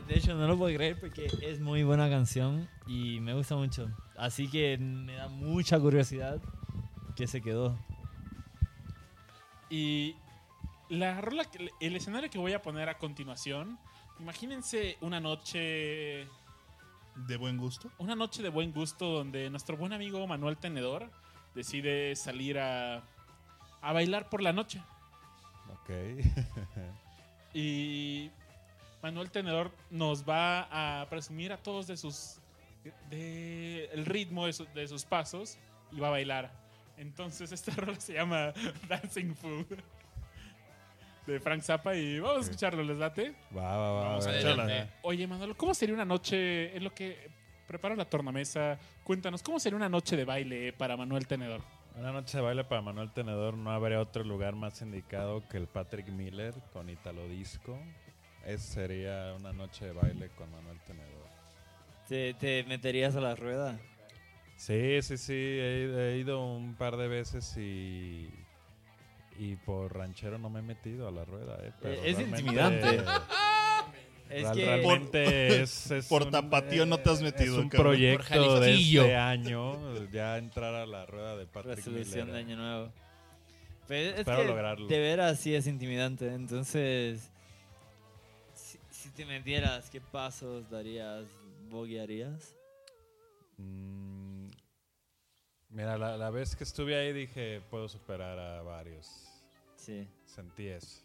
De, 0.08 0.14
hecho, 0.18 0.34
no 0.34 0.46
lo 0.46 0.58
puedo 0.58 0.74
creer 0.76 0.98
porque 1.00 1.26
es 1.42 1.58
muy 1.60 1.82
buena 1.82 2.10
canción 2.10 2.68
y 2.86 3.18
me 3.20 3.32
gusta 3.34 3.56
mucho. 3.56 3.88
Así 4.16 4.48
que 4.48 4.76
me 4.78 5.14
da 5.14 5.28
mucha 5.28 5.78
curiosidad 5.80 6.40
que 7.14 7.26
se 7.26 7.40
quedó. 7.40 7.78
Y 9.70 10.14
la 10.88 11.20
rola, 11.20 11.44
el 11.80 11.96
escenario 11.96 12.30
que 12.30 12.38
voy 12.38 12.52
a 12.52 12.62
poner 12.62 12.88
a 12.88 12.98
continuación, 12.98 13.78
imagínense 14.20 14.96
una 15.00 15.18
noche, 15.18 16.28
De 17.26 17.36
buen 17.38 17.56
gusto. 17.56 17.90
una 17.98 18.14
noche 18.14 18.42
de 18.42 18.48
buen 18.50 18.72
gusto 18.72 19.06
donde 19.06 19.48
nuestro 19.50 19.76
buen 19.76 19.92
amigo 19.92 20.26
Manuel 20.26 20.56
Tenedor 20.58 21.10
decide 21.54 22.14
salir 22.16 22.58
a, 22.58 23.02
a 23.88 23.92
bailar 23.92 24.28
por 24.28 24.42
la 24.42 24.52
noche. 24.52 24.80
Ok. 25.72 25.90
Y 27.54 28.30
Manuel 29.02 29.30
Tenedor 29.30 29.70
nos 29.90 30.28
va 30.28 31.00
a 31.00 31.06
presumir 31.08 31.52
a 31.52 31.56
todos 31.56 31.86
de 31.86 31.96
sus 31.96 32.38
de 33.08 33.86
el 33.92 34.04
ritmo 34.04 34.46
de, 34.46 34.52
su- 34.52 34.66
de 34.74 34.86
sus 34.86 35.04
pasos 35.04 35.56
y 35.90 35.98
va 35.98 36.08
a 36.08 36.10
bailar. 36.10 36.50
Entonces 36.98 37.52
esta 37.52 37.72
rola 37.76 37.98
se 37.98 38.12
llama 38.14 38.52
Dancing 38.88 39.34
Fool 39.34 39.66
de 41.26 41.40
Frank 41.40 41.62
Zappa 41.62 41.96
y 41.96 42.20
vamos 42.20 42.38
a 42.38 42.40
escucharlo, 42.42 42.82
¿les 42.84 42.98
late? 42.98 43.34
Va, 43.56 43.76
va, 43.76 43.92
va. 43.92 44.02
Vamos 44.10 44.26
a 44.26 44.36
escucharla. 44.36 44.88
Oye, 45.02 45.26
Manuel, 45.26 45.56
¿cómo 45.56 45.72
sería 45.74 45.94
una 45.94 46.04
noche 46.04 46.76
en 46.76 46.84
lo 46.84 46.94
que 46.94 47.30
preparo 47.66 47.96
la 47.96 48.04
tornamesa? 48.04 48.78
Cuéntanos, 49.02 49.42
¿cómo 49.42 49.58
sería 49.58 49.76
una 49.76 49.88
noche 49.88 50.14
de 50.16 50.24
baile 50.24 50.72
para 50.74 50.96
Manuel 50.96 51.26
Tenedor? 51.26 51.62
Una 51.96 52.12
noche 52.12 52.36
de 52.38 52.42
baile 52.44 52.64
para 52.64 52.82
Manuel 52.82 53.10
Tenedor 53.10 53.56
no 53.56 53.70
habría 53.70 54.00
otro 54.00 54.22
lugar 54.22 54.54
más 54.54 54.82
indicado 54.82 55.48
que 55.48 55.56
el 55.56 55.66
Patrick 55.66 56.08
Miller 56.08 56.52
con 56.72 56.90
Italo 56.90 57.26
Disco. 57.26 57.78
Esa 58.44 58.74
sería 58.74 59.34
una 59.34 59.52
noche 59.54 59.86
de 59.86 59.92
baile 59.92 60.28
con 60.36 60.50
Manuel 60.50 60.78
Tenedor. 60.86 61.26
¿Te, 62.06 62.34
te 62.34 62.64
meterías 62.64 63.16
a 63.16 63.20
la 63.20 63.34
rueda? 63.34 63.78
Sí, 64.56 65.00
sí, 65.00 65.16
sí. 65.16 65.32
He, 65.32 66.12
he 66.12 66.18
ido 66.18 66.44
un 66.44 66.74
par 66.74 66.96
de 66.96 67.08
veces 67.08 67.56
y. 67.56 68.30
Y 69.38 69.56
por 69.56 69.94
ranchero 69.94 70.38
no 70.38 70.48
me 70.48 70.60
he 70.60 70.62
metido 70.62 71.08
a 71.08 71.10
la 71.10 71.24
rueda, 71.24 71.58
eh, 71.62 71.72
pero 71.80 72.02
es 72.02 72.18
intimidante. 72.18 73.02
Es 74.30 74.48
que- 74.50 74.64
realmente 74.64 75.60
es, 75.62 75.90
es 75.90 76.06
por 76.06 76.24
un, 76.24 76.30
tapatío 76.30 76.84
no 76.86 76.98
te 76.98 77.10
has 77.10 77.22
metido, 77.22 77.58
Es 77.58 77.62
un 77.62 77.68
cabrón. 77.68 77.92
Por 77.92 77.96
proyecto 77.96 78.60
de 78.60 78.74
este 78.74 79.16
año 79.16 80.04
ya 80.10 80.38
entrar 80.38 80.74
a 80.74 80.86
la 80.86 81.06
rueda 81.06 81.36
de 81.36 81.46
Patrick 81.46 81.76
Resolución 81.76 82.26
de 82.28 82.32
Miller. 82.32 82.46
Año 82.46 82.56
Nuevo. 82.56 82.92
Pero 83.88 84.10
es 84.10 84.18
Espero 84.20 84.38
que 84.38 84.48
lograrlo. 84.48 84.86
de 84.88 84.98
veras 84.98 85.38
sí 85.38 85.54
es 85.54 85.66
intimidante. 85.68 86.26
Entonces, 86.34 87.30
si, 88.54 88.78
si 88.90 89.10
te 89.10 89.24
metieras, 89.24 89.88
¿qué 89.90 90.00
pasos 90.00 90.68
darías? 90.68 91.24
¿Boguearías? 91.70 92.56
Mm, 93.58 94.48
mira, 95.70 95.96
la, 95.98 96.16
la 96.16 96.30
vez 96.30 96.56
que 96.56 96.64
estuve 96.64 96.96
ahí 96.96 97.12
dije, 97.12 97.60
puedo 97.70 97.88
superar 97.88 98.38
a 98.38 98.62
varios. 98.62 99.08
Sí. 99.76 100.06
Sentí 100.26 100.66
eso. 100.66 101.00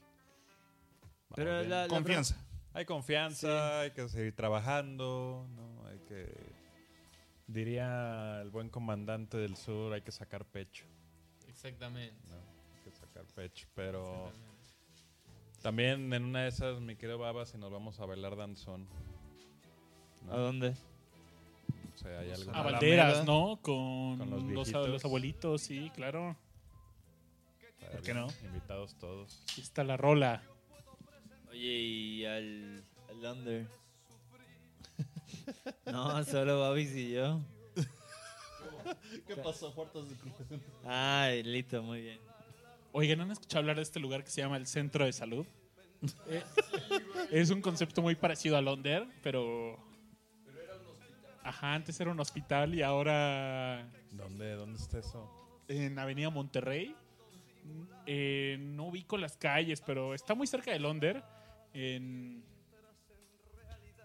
Pero 1.35 1.63
la 1.63 1.87
Confianza. 1.87 2.35
Hay 2.73 2.85
confianza, 2.85 3.81
hay 3.81 3.91
que 3.91 4.07
seguir 4.07 4.35
trabajando, 4.35 5.45
¿no? 5.55 5.87
Hay 5.87 5.99
que... 6.07 6.33
Diría 7.47 8.39
el 8.41 8.49
buen 8.49 8.69
comandante 8.69 9.37
del 9.37 9.57
sur, 9.57 9.91
hay 9.91 10.01
que 10.01 10.11
sacar 10.11 10.45
pecho, 10.45 10.85
Exactamente. 11.49 12.15
¿no? 12.29 12.35
Hay 12.35 12.83
que 12.85 12.91
sacar 12.91 13.25
pecho, 13.35 13.67
pero... 13.75 14.31
También 15.61 16.11
en 16.13 16.23
una 16.23 16.43
de 16.43 16.47
esas, 16.47 16.79
mi 16.79 16.95
querido 16.95 17.19
Babas, 17.19 17.53
y 17.53 17.57
nos 17.57 17.71
vamos 17.71 17.99
a 17.99 18.05
bailar 18.05 18.35
danzón. 18.35 18.87
¿no? 20.25 20.33
¿A 20.33 20.37
dónde? 20.37 20.73
O 21.93 21.97
sea, 21.97 22.19
hay 22.19 22.31
algo... 22.31 22.55
A. 22.55 22.63
Valderas, 22.63 23.25
¿no? 23.25 23.59
Con, 23.61 24.17
Con 24.17 24.53
los 24.53 24.71
los, 24.71 25.05
abuelitos, 25.05 25.61
sí, 25.61 25.91
claro. 25.93 26.37
¿por 27.91 28.01
qué 28.01 28.13
no? 28.13 28.27
Invitados 28.45 28.95
todos. 28.95 29.43
Aquí 29.51 29.61
está 29.61 29.83
la 29.83 29.97
rola. 29.97 30.41
Oye, 31.51 31.59
y 31.59 32.25
al, 32.25 32.83
al 33.09 33.25
under. 33.37 33.67
no, 35.85 36.23
solo 36.23 36.59
Babis 36.61 36.95
y 36.95 37.11
yo. 37.13 37.41
¿Qué 39.27 39.35
pasó? 39.37 39.73
Puertas 39.73 40.03
de. 40.09 40.15
Ay, 40.85 41.43
listo, 41.43 41.83
muy 41.83 42.01
bien. 42.01 42.19
Oigan, 42.93 43.21
¿han 43.21 43.31
escuchado 43.31 43.59
hablar 43.59 43.77
de 43.77 43.83
este 43.83 43.99
lugar 43.99 44.23
que 44.23 44.29
se 44.31 44.41
llama 44.41 44.57
el 44.57 44.67
Centro 44.67 45.05
de 45.05 45.13
Salud? 45.13 45.45
Eh, 46.27 46.43
es 47.31 47.49
un 47.51 47.61
concepto 47.61 48.01
muy 48.01 48.15
parecido 48.15 48.57
a 48.57 48.61
Londres, 48.61 49.03
pero... 49.23 49.77
Ajá, 51.43 51.73
antes 51.73 51.99
era 51.99 52.11
un 52.11 52.19
hospital 52.19 52.75
y 52.75 52.81
ahora 52.83 53.89
¿Dónde, 54.11 54.53
dónde 54.53 54.77
está 54.77 54.99
eso? 54.99 55.29
en 55.67 55.97
Avenida 55.97 56.29
Monterrey. 56.29 56.95
Eh, 58.05 58.57
no 58.59 58.87
ubico 58.87 59.17
las 59.17 59.37
calles, 59.37 59.81
pero 59.81 60.13
está 60.13 60.35
muy 60.35 60.47
cerca 60.47 60.71
de 60.71 60.79
Londres. 60.79 61.23
En... 61.73 62.43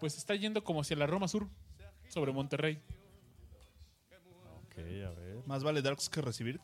Pues 0.01 0.17
está 0.19 0.35
yendo 0.35 0.63
como 0.63 0.83
hacia 0.83 0.97
la 0.97 1.07
Roma 1.07 1.29
Sur, 1.29 1.49
sobre 2.09 2.33
Monterrey. 2.33 2.81
Ok, 4.67 4.79
a 4.79 5.11
ver. 5.11 5.47
Más 5.47 5.65
vale 5.65 5.83
Darks 5.83 6.09
que 6.09 6.21
recibir. 6.21 6.61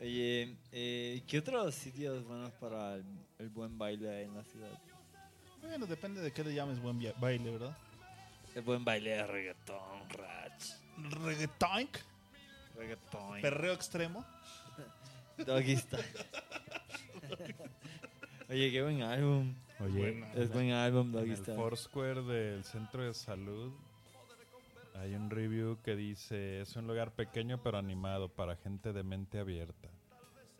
Oye, 0.00 0.56
eh, 0.72 1.22
¿qué 1.26 1.38
otros 1.38 1.74
sitios 1.74 2.24
buenos 2.24 2.52
para 2.52 2.94
el, 2.94 3.04
el 3.38 3.48
buen 3.48 3.78
baile 3.78 4.22
en 4.22 4.34
la 4.34 4.44
ciudad? 4.44 4.70
Bueno, 5.60 5.86
depende 5.86 6.20
de 6.20 6.32
qué 6.32 6.44
le 6.44 6.54
llames 6.54 6.80
buen 6.80 7.00
baile, 7.20 7.50
¿verdad? 7.50 7.76
El 8.54 8.62
buen 8.62 8.84
baile 8.84 9.10
de 9.10 9.26
reggaetón, 9.26 10.08
rach. 10.10 10.64
Reggaeton. 10.96 11.88
Reggaeton. 12.76 13.40
Perreo 13.40 13.72
extremo. 13.72 14.24
Doggy 15.46 15.76
Style. 15.76 16.04
Oye, 18.48 18.70
qué 18.72 18.82
buen 18.82 19.02
álbum. 19.02 19.54
Oye, 19.80 20.24
Es 20.34 20.52
buen 20.52 20.72
álbum, 20.72 21.08
en 21.08 21.12
Doggy 21.12 21.30
el 21.30 21.36
Style. 21.36 21.56
Foursquare 21.56 22.22
del 22.22 22.64
Centro 22.64 23.02
de 23.04 23.14
Salud 23.14 23.72
hay 25.00 25.14
un 25.14 25.30
review 25.30 25.78
que 25.84 25.94
dice 25.94 26.60
es 26.60 26.74
un 26.74 26.86
lugar 26.86 27.12
pequeño 27.12 27.62
pero 27.62 27.78
animado 27.78 28.28
para 28.28 28.56
gente 28.56 28.92
de 28.92 29.02
mente 29.04 29.38
abierta. 29.38 29.88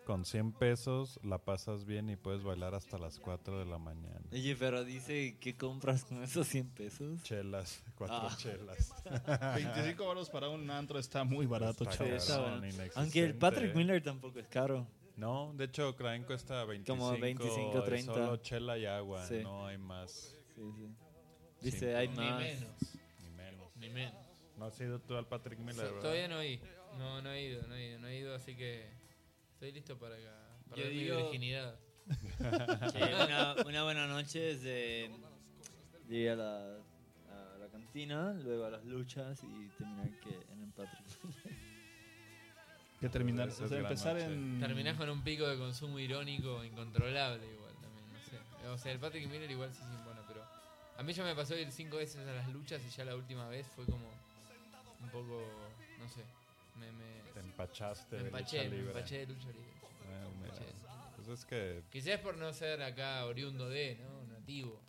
Con 0.09 0.24
100 0.24 0.52
pesos 0.52 1.20
la 1.22 1.36
pasas 1.36 1.85
bien 1.85 2.09
y 2.09 2.16
puedes 2.16 2.43
bailar 2.43 2.74
hasta 2.74 2.97
las 2.97 3.18
4 3.20 3.59
de 3.59 3.66
la 3.66 3.76
mañana. 3.76 4.22
Oye, 4.32 4.56
pero 4.56 4.82
dice, 4.82 5.36
¿qué 5.39 5.55
compras 5.55 6.06
con 6.06 6.22
esos 6.22 6.47
100 6.48 6.70
pesos? 6.70 7.22
Chelas, 7.24 7.85
cuatro 7.94 8.16
Ah. 8.22 8.35
chelas. 8.39 8.94
25 9.55 10.06
baros 10.06 10.30
para 10.30 10.48
un 10.48 10.70
antro 10.70 10.98
está 10.98 11.24
muy 11.24 11.44
barato, 11.44 11.85
Está 11.85 12.06
chavos. 12.06 12.30
Aunque 12.94 13.22
el 13.22 13.35
Patrick 13.35 13.72
eh. 13.72 13.74
Miller 13.76 14.02
tampoco 14.02 14.39
es 14.39 14.47
caro. 14.48 14.86
No, 15.16 15.52
de 15.52 15.64
hecho, 15.66 15.94
Crane 15.94 16.24
cuesta 16.24 16.64
25, 16.64 16.98
Como 16.98 17.18
25, 17.20 17.78
es 17.80 17.85
30. 17.85 18.14
Solo 18.14 18.36
chela 18.39 18.78
y 18.78 18.86
agua, 18.86 19.26
Sí. 19.26 19.40
no 19.43 19.66
hay 19.66 19.76
más. 19.76 20.35
Sí, 20.55 20.62
sí. 20.74 20.89
Dice, 21.60 21.94
hay 21.97 22.09
Ni 22.09 22.16
más. 22.16 22.40
menos. 22.40 22.72
Ni 23.22 23.30
menos. 23.36 23.76
Ni 23.76 23.90
menos. 23.90 24.26
No 24.56 24.64
has 24.64 24.80
ido 24.80 25.01
tú 25.01 25.16
al 25.16 25.26
Patrick 25.26 25.59
Miller, 25.59 25.85
¿verdad? 25.85 26.01
todavía 26.01 26.28
no 26.28 26.40
he 26.40 26.59
No, 26.97 27.20
no 27.20 27.30
he 27.30 27.43
ido, 27.44 27.66
no 27.68 27.74
he 27.74 27.89
ido, 27.90 27.98
no 27.98 28.06
he 28.09 28.18
ido, 28.18 28.35
así 28.35 28.56
que 28.56 28.97
estoy 29.59 29.72
listo 29.72 29.98
para, 29.98 30.14
para 30.70 30.82
mi 30.85 30.89
digo- 30.90 31.16
virginidad. 31.16 31.74
Una, 33.26 33.56
una 33.66 33.82
buena 33.82 34.06
noche 34.06 34.52
es 34.52 34.62
de, 34.62 35.10
ir 36.09 36.30
a 36.30 36.36
la, 36.36 36.76
a 37.28 37.59
la 37.59 37.68
cantina, 37.70 38.32
luego 38.35 38.64
a 38.66 38.70
las 38.70 38.85
luchas 38.85 39.43
y 39.43 39.68
terminar 39.76 40.09
que 40.20 40.30
en 40.52 40.62
el 40.62 40.70
Patrick. 40.72 41.05
Que 43.01 43.09
terminar, 43.09 43.48
o 43.48 43.51
es 43.51 43.56
sea, 43.68 43.78
empezar 43.78 44.14
noche. 44.14 44.26
en... 44.32 44.59
Terminás 44.60 44.97
con 44.97 45.10
un 45.10 45.22
pico 45.22 45.47
de 45.47 45.59
consumo 45.59 45.98
irónico 45.98 46.64
incontrolable 46.64 47.44
igual 47.52 47.74
también, 47.74 48.06
no 48.12 48.20
sé. 48.20 48.68
O 48.68 48.78
sea, 48.78 48.93
el 48.93 48.98
Patrick 49.01 49.28
Miller 49.28 49.51
igual 49.51 49.72
sí, 49.74 49.80
sí, 49.82 49.97
bueno, 50.05 50.22
pero 50.26 50.43
a 50.97 51.02
mí 51.02 51.12
ya 51.12 51.24
me 51.24 51.35
pasó 51.35 51.56
ir 51.56 51.70
cinco 51.72 51.97
veces 51.98 52.26
a 52.26 52.32
las 52.32 52.48
luchas 52.48 52.80
y 52.86 52.90
ya 52.90 53.05
la 53.05 53.16
última 53.16 53.48
vez 53.48 53.66
fue 53.66 53.85
como 53.85 54.09
un 55.02 55.09
poco, 55.10 55.47
no 55.98 56.09
sé, 56.09 56.24
me, 56.76 56.90
me, 56.93 57.18
empachaste 57.62 58.16
me 58.16 58.22
de 58.22 58.28
empaché, 58.28 58.56
lucha 58.59 58.70
me 58.70 58.76
libre. 58.76 58.90
empaché 58.93 59.18
de 59.18 59.26
lucha 59.26 59.48
libre. 59.48 59.72
Ah, 60.06 60.28
mira. 60.40 60.55
Pues 61.16 61.28
es 61.28 61.44
que... 61.44 61.82
Quizás 61.90 62.20
por 62.20 62.36
no 62.36 62.52
ser 62.52 62.82
acá 62.82 63.24
oriundo 63.26 63.68
de, 63.68 63.97
¿no? 63.97 64.24
Nativo. 64.32 64.80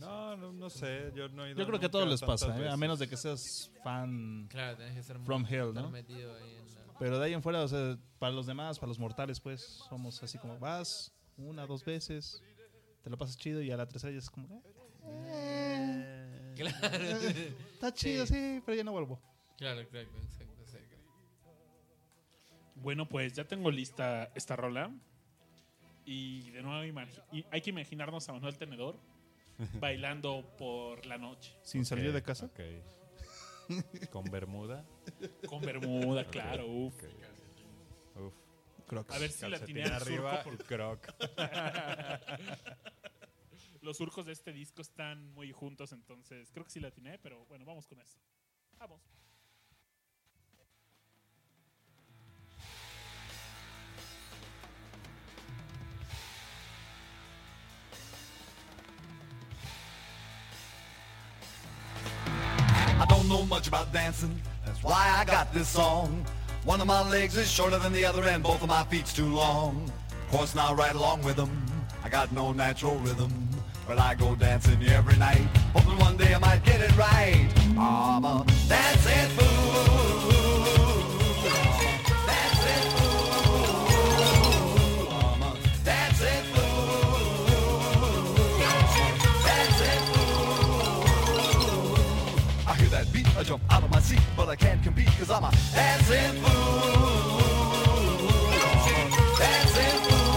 No, 0.00 0.36
no, 0.36 0.52
no 0.52 0.70
sé, 0.70 1.12
yo 1.14 1.28
no 1.28 1.44
he 1.44 1.50
ido 1.50 1.58
Yo 1.58 1.66
creo 1.66 1.78
que 1.78 1.86
a 1.86 1.90
todos 1.90 2.08
les 2.08 2.22
pasa, 2.22 2.56
¿eh? 2.58 2.68
a 2.68 2.76
menos 2.78 2.98
de 2.98 3.08
que 3.08 3.16
seas 3.16 3.70
fan 3.84 4.46
Claro, 4.48 4.78
tenés 4.78 4.94
que 4.94 5.02
ser 5.02 5.18
muy- 5.18 5.26
From 5.26 5.44
Hell, 5.46 5.74
¿no? 5.74 5.90
metido 5.90 6.34
ahí 6.36 6.54
en 6.56 6.74
la- 6.74 6.98
Pero 6.98 7.18
de 7.18 7.26
ahí 7.26 7.34
en 7.34 7.42
fuera, 7.42 7.62
o 7.62 7.68
sea, 7.68 7.98
para 8.18 8.32
los 8.32 8.46
demás, 8.46 8.78
para 8.78 8.88
los 8.88 8.98
mortales, 8.98 9.38
pues, 9.40 9.60
somos 9.90 10.22
así 10.22 10.38
como 10.38 10.58
vas 10.58 11.12
una, 11.36 11.66
dos 11.66 11.84
veces, 11.84 12.42
te 13.02 13.10
lo 13.10 13.18
pasas 13.18 13.36
chido 13.36 13.60
y 13.60 13.70
a 13.70 13.76
la 13.76 13.86
tercera 13.86 14.12
ya 14.12 14.18
es 14.18 14.30
como, 14.30 14.62
eh, 15.04 16.54
Claro. 16.56 16.76
está 17.74 17.92
chido, 17.94 18.24
sí. 18.26 18.62
pero 18.64 18.76
ya 18.76 18.84
no 18.84 18.92
vuelvo. 18.92 19.20
Claro, 19.58 19.86
claro. 19.88 20.08
Bueno, 22.82 23.08
pues 23.08 23.32
ya 23.32 23.44
tengo 23.44 23.70
lista 23.70 24.30
esta 24.34 24.56
rola. 24.56 24.90
Y 26.04 26.50
de 26.50 26.62
nuevo 26.62 27.00
hay 27.50 27.60
que 27.60 27.70
imaginarnos 27.70 28.28
a 28.28 28.32
Manuel 28.32 28.58
Tenedor 28.58 28.98
bailando 29.80 30.44
por 30.58 31.06
la 31.06 31.16
noche. 31.16 31.56
Sin 31.62 31.84
salir 31.84 32.12
de 32.12 32.22
casa. 32.22 32.46
Ok. 32.46 32.60
Con 34.10 34.24
Bermuda. 34.24 34.84
Con 35.46 35.62
bermuda, 35.62 36.26
claro, 36.26 36.66
uf. 36.66 36.94
Ok. 36.94 37.04
Uf. 38.20 38.34
Crocs. 38.86 39.14
A 39.14 39.18
ver 39.18 39.30
si 39.30 39.48
la 39.48 39.64
tiene 39.64 39.84
arriba 39.84 40.44
y 40.52 40.56
croc. 40.64 41.06
Los 43.80 43.96
surcos 43.96 44.26
de 44.26 44.32
este 44.32 44.52
disco 44.52 44.82
están 44.82 45.32
muy 45.32 45.52
juntos, 45.52 45.92
entonces 45.92 46.50
creo 46.52 46.64
que 46.64 46.70
sí 46.70 46.80
la 46.80 46.88
atiné, 46.88 47.18
pero 47.18 47.46
bueno, 47.46 47.64
vamos 47.64 47.86
con 47.86 48.00
eso. 48.00 48.18
Vamos. 48.78 49.00
Much 63.62 63.68
about 63.68 63.92
dancing, 63.92 64.34
that's 64.66 64.82
why 64.82 65.14
I 65.16 65.24
got 65.24 65.54
this 65.54 65.68
song. 65.68 66.26
One 66.64 66.80
of 66.80 66.88
my 66.88 67.08
legs 67.08 67.36
is 67.36 67.48
shorter 67.48 67.78
than 67.78 67.92
the 67.92 68.04
other 68.04 68.24
and 68.24 68.42
both 68.42 68.60
of 68.60 68.68
my 68.68 68.82
feet's 68.84 69.12
too 69.12 69.26
long. 69.26 69.88
Of 70.10 70.36
course, 70.36 70.56
now 70.56 70.74
right 70.74 70.94
along 70.94 71.22
with 71.22 71.36
them, 71.36 71.64
I 72.02 72.08
got 72.08 72.32
no 72.32 72.52
natural 72.52 72.96
rhythm. 72.96 73.30
But 73.86 74.00
I 74.00 74.16
go 74.16 74.34
dancing 74.34 74.82
every 74.88 75.16
night, 75.16 75.46
hoping 75.74 75.98
one 75.98 76.16
day 76.16 76.34
I 76.34 76.38
might 76.38 76.64
get 76.64 76.80
it 76.80 76.96
right. 76.96 77.48
I'm 77.78 78.24
a 78.24 78.44
dancing 78.68 79.28
fool. 79.36 79.91
But 94.36 94.48
I 94.48 94.56
can't 94.56 94.82
compete 94.82 95.08
cause 95.18 95.30
I'm 95.30 95.44
a 95.44 95.50
dancing 95.74 96.42
fool. 96.42 97.40
Dancing 99.38 100.00
fool. 100.04 100.32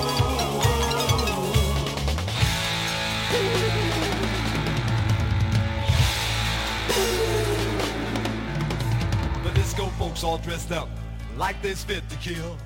The 9.43 9.52
disco 9.53 9.85
folks 9.97 10.23
all 10.23 10.38
dressed 10.39 10.72
up 10.72 10.89
like 11.38 11.61
they's 11.61 11.84
fit 11.84 12.07
to 12.10 12.15
kill. 12.18 12.57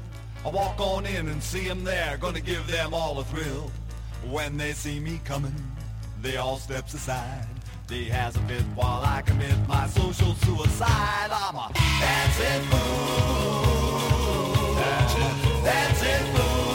I 0.45 0.49
walk 0.49 0.80
on 0.80 1.06
in 1.06 1.27
and 1.27 1.44
see 1.44 1.68
them 1.68 1.84
there, 1.84 2.18
gonna 2.18 2.40
give 2.40 2.65
them 2.68 2.94
all 2.94 3.19
a 3.19 3.23
thrill. 3.26 3.72
When 4.30 4.57
they 4.57 4.73
see 4.73 4.99
me 4.99 5.19
coming, 5.26 5.56
they 6.22 6.38
all 6.38 6.57
steps 6.57 6.94
aside. 6.94 7.48
They 7.90 8.03
has 8.03 8.36
a 8.36 8.40
fit 8.41 8.61
while 8.76 9.02
I 9.03 9.24
commit 9.24 9.56
my 9.68 9.88
social 9.88 10.36
suicide. 10.36 11.32
I'm 11.32 11.56
a 11.56 11.72
dancing 11.74 12.61
fool. 12.70 14.76
Dancing, 14.76 15.64
dancing 15.64 16.36
fool. 16.36 16.69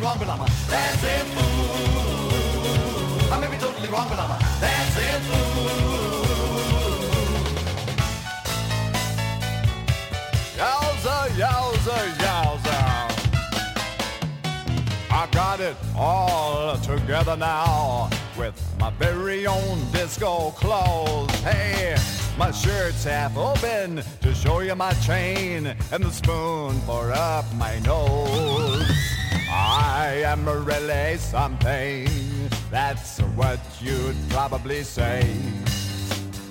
Wrong, 0.00 0.16
but 0.18 0.28
I'm 0.28 0.40
a 0.40 0.46
dancing 0.68 1.26
fool. 1.34 2.62
I 3.32 3.38
may 3.40 3.48
be 3.50 3.56
totally 3.58 3.88
wrong, 3.88 4.08
but 4.08 4.18
I'm 4.18 4.30
a 4.30 4.38
dancing 4.60 5.20
fool. 5.28 6.20
Yowza, 10.56 11.28
yowza, 11.42 11.98
yowza. 12.24 12.78
I 15.10 15.26
got 15.32 15.60
it 15.60 15.76
all 15.96 16.76
together 16.78 17.36
now 17.36 18.08
with 18.38 18.54
my 18.78 18.90
very 18.90 19.46
own 19.46 19.90
disco 19.92 20.50
clothes. 20.52 21.30
Hey, 21.40 21.96
my 22.38 22.50
shirt's 22.50 23.04
half 23.04 23.36
open 23.36 24.02
to 24.22 24.34
show 24.34 24.60
you 24.60 24.74
my 24.74 24.92
chain 24.94 25.66
and 25.92 26.04
the 26.04 26.10
spoon 26.10 26.80
for 26.80 27.12
up 27.12 27.44
my 27.54 27.78
nose. 27.80 28.89
I 30.10 30.22
am 30.24 30.44
really 30.44 31.18
something. 31.18 32.08
That's 32.68 33.20
what 33.38 33.60
you'd 33.80 34.16
probably 34.28 34.82
say. 34.82 35.22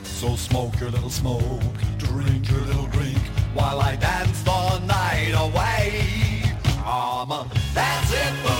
So 0.03 0.38
smoke 0.38 0.80
your 0.80 0.91
little 0.91 1.10
smoke, 1.10 1.76
drink 1.98 2.49
your 2.49 2.61
little 2.61 2.88
drink, 2.88 3.18
while 3.53 3.81
I 3.81 3.98
dance 3.98 4.41
the 4.44 4.80
night 4.86 5.34
away. 5.36 6.41
I'm 6.86 7.31
a 7.31 7.45
dancing 7.73 8.59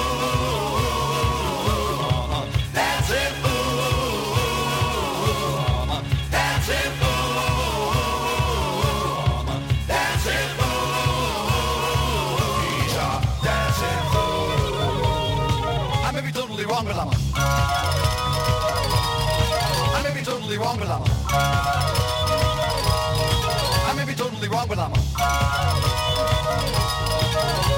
wrong, 24.70 24.78
but 24.78 24.80
I'm 24.80 24.91
a. 24.94 24.98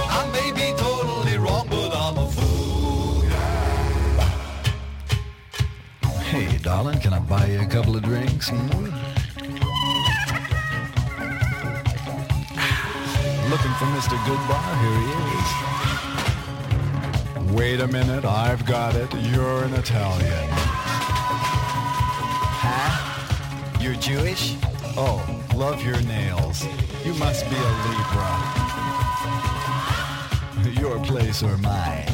I 0.09 0.29
may 0.33 0.51
be 0.51 0.73
totally 0.77 1.37
wrong, 1.37 1.67
but 1.69 1.93
I'm 1.95 2.17
a 2.17 2.27
fool. 2.29 3.21
Hey, 6.23 6.57
darling, 6.57 6.99
can 6.99 7.13
I 7.13 7.19
buy 7.19 7.45
you 7.47 7.61
a 7.61 7.65
couple 7.65 7.95
of 7.95 8.03
drinks? 8.03 8.49
Hmm? 8.49 8.89
Looking 13.49 13.73
for 13.73 13.85
Mr. 13.85 14.17
Goodbar? 14.25 14.79
Here 14.81 14.99
he 15.01 15.11
is. 15.37 15.49
Wait 17.53 17.81
a 17.81 17.87
minute, 17.87 18.23
I've 18.23 18.65
got 18.65 18.95
it. 18.95 19.13
You're 19.13 19.63
an 19.65 19.73
Italian. 19.73 20.49
Huh? 22.63 22.91
You're 23.81 23.95
Jewish? 23.95 24.55
Oh, 24.95 25.40
love 25.61 25.83
your 25.85 26.01
nails. 26.07 26.65
You 27.05 27.13
must 27.19 27.47
be 27.47 27.55
a 27.55 27.71
Libra. 27.85 28.31
Your 30.81 30.97
place 31.05 31.43
or 31.43 31.55
mine. 31.59 32.09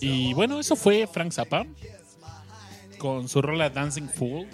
Y 0.00 0.34
bueno, 0.34 0.58
eso 0.58 0.74
fue 0.74 1.06
Frank 1.06 1.30
Zappa 1.30 1.64
con 2.98 3.28
su 3.28 3.40
rola 3.40 3.70
Dancing 3.70 4.08
Fool 4.08 4.48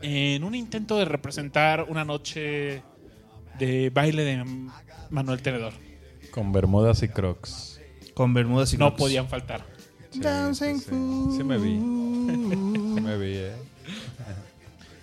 en 0.00 0.42
un 0.42 0.54
intento 0.54 0.96
de 0.96 1.04
representar 1.04 1.84
una 1.86 2.02
noche 2.06 2.82
de 3.58 3.90
baile 3.90 4.24
de 4.24 4.42
Manuel 5.10 5.42
Tenedor. 5.42 5.74
Con 6.30 6.50
bermudas 6.50 7.02
y 7.02 7.08
crocs. 7.08 7.73
Con 8.14 8.32
bermudas 8.34 8.72
y 8.72 8.78
No 8.78 8.86
crocs. 8.90 8.98
podían 9.02 9.28
faltar. 9.28 9.64
Sí, 10.10 10.20
sí, 10.54 10.78
sí. 10.78 10.90
Sí 11.36 11.44
me 11.44 11.58
vi. 11.58 11.74
Sí 11.74 13.00
me 13.00 13.16
vi, 13.18 13.34
eh. 13.36 13.52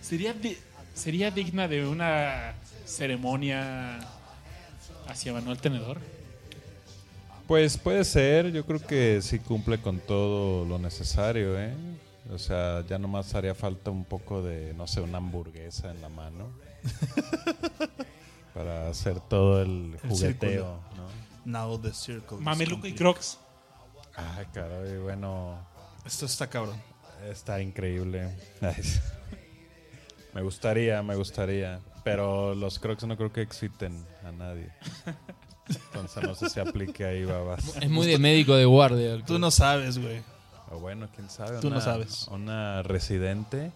Sería, 0.01 0.33
di- 0.33 0.57
sería 0.93 1.29
digna 1.31 1.67
de 1.67 1.85
una 1.87 2.53
ceremonia 2.85 3.99
hacia 5.07 5.33
Manuel 5.33 5.57
Tenedor. 5.57 5.99
Pues 7.47 7.77
puede 7.77 8.05
ser, 8.05 8.51
yo 8.53 8.65
creo 8.65 8.79
que 8.79 9.21
sí 9.21 9.39
cumple 9.39 9.77
con 9.79 9.99
todo 9.99 10.65
lo 10.65 10.79
necesario, 10.79 11.59
¿eh? 11.59 11.73
O 12.31 12.37
sea, 12.37 12.85
ya 12.87 12.97
nomás 12.97 13.35
haría 13.35 13.53
falta 13.53 13.91
un 13.91 14.05
poco 14.05 14.41
de, 14.41 14.73
no 14.75 14.87
sé, 14.87 15.01
una 15.01 15.17
hamburguesa 15.17 15.91
en 15.91 16.01
la 16.01 16.07
mano. 16.09 16.47
para 18.53 18.89
hacer 18.89 19.19
todo 19.19 19.61
el 19.61 19.97
El 20.03 20.09
jugueteo, 20.09 20.49
círculo. 20.51 20.79
¿No? 21.45 21.67
Now 21.69 21.79
the 21.79 21.93
circle. 21.93 22.37
Mameluco 22.39 22.87
y. 22.87 22.93
Crocs. 22.93 23.37
Ah, 24.15 24.43
caray, 24.53 24.97
bueno, 24.97 25.57
Esto 26.05 26.25
está 26.25 26.47
cabrón. 26.47 26.81
está 27.29 27.61
increíble. 27.61 28.35
Me 30.33 30.41
gustaría, 30.41 31.03
me 31.03 31.15
gustaría. 31.15 31.81
Pero 32.05 32.55
los 32.55 32.79
crocs 32.79 33.03
no 33.05 33.17
creo 33.17 33.33
que 33.33 33.41
exciten 33.41 34.05
a 34.25 34.31
nadie. 34.31 34.69
Entonces 35.67 36.23
no 36.23 36.35
sé 36.35 36.49
si 36.49 36.59
aplique 36.59 37.03
ahí, 37.05 37.25
babas. 37.25 37.75
Es 37.81 37.89
muy 37.89 38.07
de 38.07 38.17
médico 38.17 38.55
de 38.55 38.63
guardia. 38.65 39.23
Tú 39.25 39.37
no 39.39 39.51
sabes, 39.51 39.97
güey. 39.99 40.21
O 40.71 40.79
bueno, 40.79 41.09
quién 41.13 41.29
sabe. 41.29 41.59
Tú 41.59 41.69
no 41.69 41.81
sabes. 41.81 42.27
Una 42.29 42.81
residente, 42.81 43.71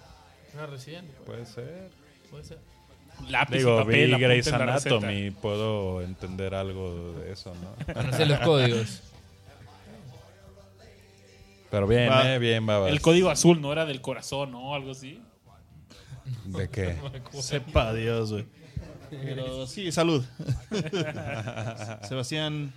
Una 0.54 0.66
residente. 0.66 1.14
puede 1.26 1.46
ser. 1.46 1.92
Puede 2.32 2.46
ser. 2.46 2.60
Lápiz 3.30 3.58
Digo, 3.58 3.76
y 3.76 3.84
papel. 3.84 4.16
vi 4.16 4.22
Grey's. 4.22 4.48
Anatomy, 4.54 5.32
puedo 5.32 6.02
entender 6.02 6.54
algo 6.54 7.14
de 7.14 7.32
eso, 7.34 7.54
¿no? 7.56 7.94
Conocer 7.94 8.28
los 8.28 8.40
códigos. 8.40 9.02
Pero 11.72 11.88
bien, 11.88 12.10
Va- 12.10 12.36
eh, 12.36 12.40
bien, 12.40 12.66
babas. 12.66 12.92
El 12.92 13.02
código 13.02 13.30
azul 13.30 13.60
no 13.62 13.72
era 13.72 13.86
del 13.86 14.02
corazón, 14.02 14.52
¿no? 14.52 14.74
Algo 14.76 14.92
así. 14.92 15.22
¿De 16.46 16.70
qué? 16.70 16.96
Sepa 17.42 17.94
Dios, 17.94 18.32
güey. 18.32 18.46
Pero 19.10 19.66
sí, 19.68 19.92
salud. 19.92 20.24
Sebastián, 22.08 22.72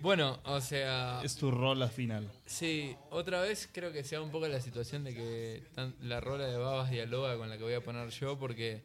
Bueno, 0.00 0.38
o 0.44 0.60
sea. 0.60 1.20
es 1.24 1.36
tu 1.36 1.50
rola 1.50 1.88
final. 1.88 2.30
Sí, 2.46 2.94
otra 3.10 3.40
vez 3.40 3.68
creo 3.72 3.92
que 3.92 4.04
sea 4.04 4.20
un 4.20 4.30
poco 4.30 4.46
la 4.48 4.60
situación 4.60 5.04
de 5.04 5.14
que 5.14 5.62
tan- 5.74 5.94
la 6.02 6.20
rola 6.20 6.46
de 6.46 6.56
Babas 6.56 6.90
dialoga 6.90 7.36
con 7.36 7.48
la 7.48 7.56
que 7.56 7.64
voy 7.64 7.74
a 7.74 7.80
poner 7.82 8.08
yo, 8.10 8.38
porque 8.38 8.82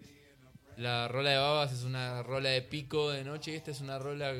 la 0.77 1.07
rola 1.07 1.31
de 1.31 1.37
Babas 1.37 1.71
es 1.71 1.83
una 1.83 2.23
rola 2.23 2.49
de 2.49 2.61
pico 2.61 3.11
de 3.11 3.23
noche 3.23 3.51
y 3.51 3.55
esta 3.55 3.71
es 3.71 3.81
una 3.81 3.99
rola 3.99 4.33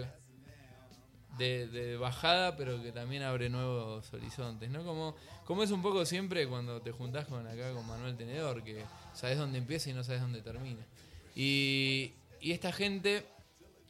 de, 1.38 1.68
de 1.68 1.98
bajada, 1.98 2.56
pero 2.56 2.82
que 2.82 2.92
también 2.92 3.24
abre 3.24 3.50
nuevos 3.50 4.12
horizontes, 4.14 4.70
¿no? 4.70 4.84
Como, 4.84 5.16
como 5.46 5.64
es 5.64 5.72
un 5.72 5.82
poco 5.82 6.06
siempre 6.06 6.48
cuando 6.48 6.82
te 6.82 6.92
juntás 6.92 7.26
con 7.28 7.48
acá 7.48 7.74
con 7.74 7.86
Manuel 7.88 8.16
Tenedor, 8.16 8.64
que 8.64 8.84
sabes 9.14 9.38
dónde 9.38 9.58
empieza 9.58 9.90
y 9.90 9.94
no 9.94 10.04
sabes 10.04 10.22
dónde 10.22 10.42
termina. 10.42 10.86
Y, 11.36 12.14
y 12.40 12.52
esta 12.52 12.72
gente, 12.72 13.26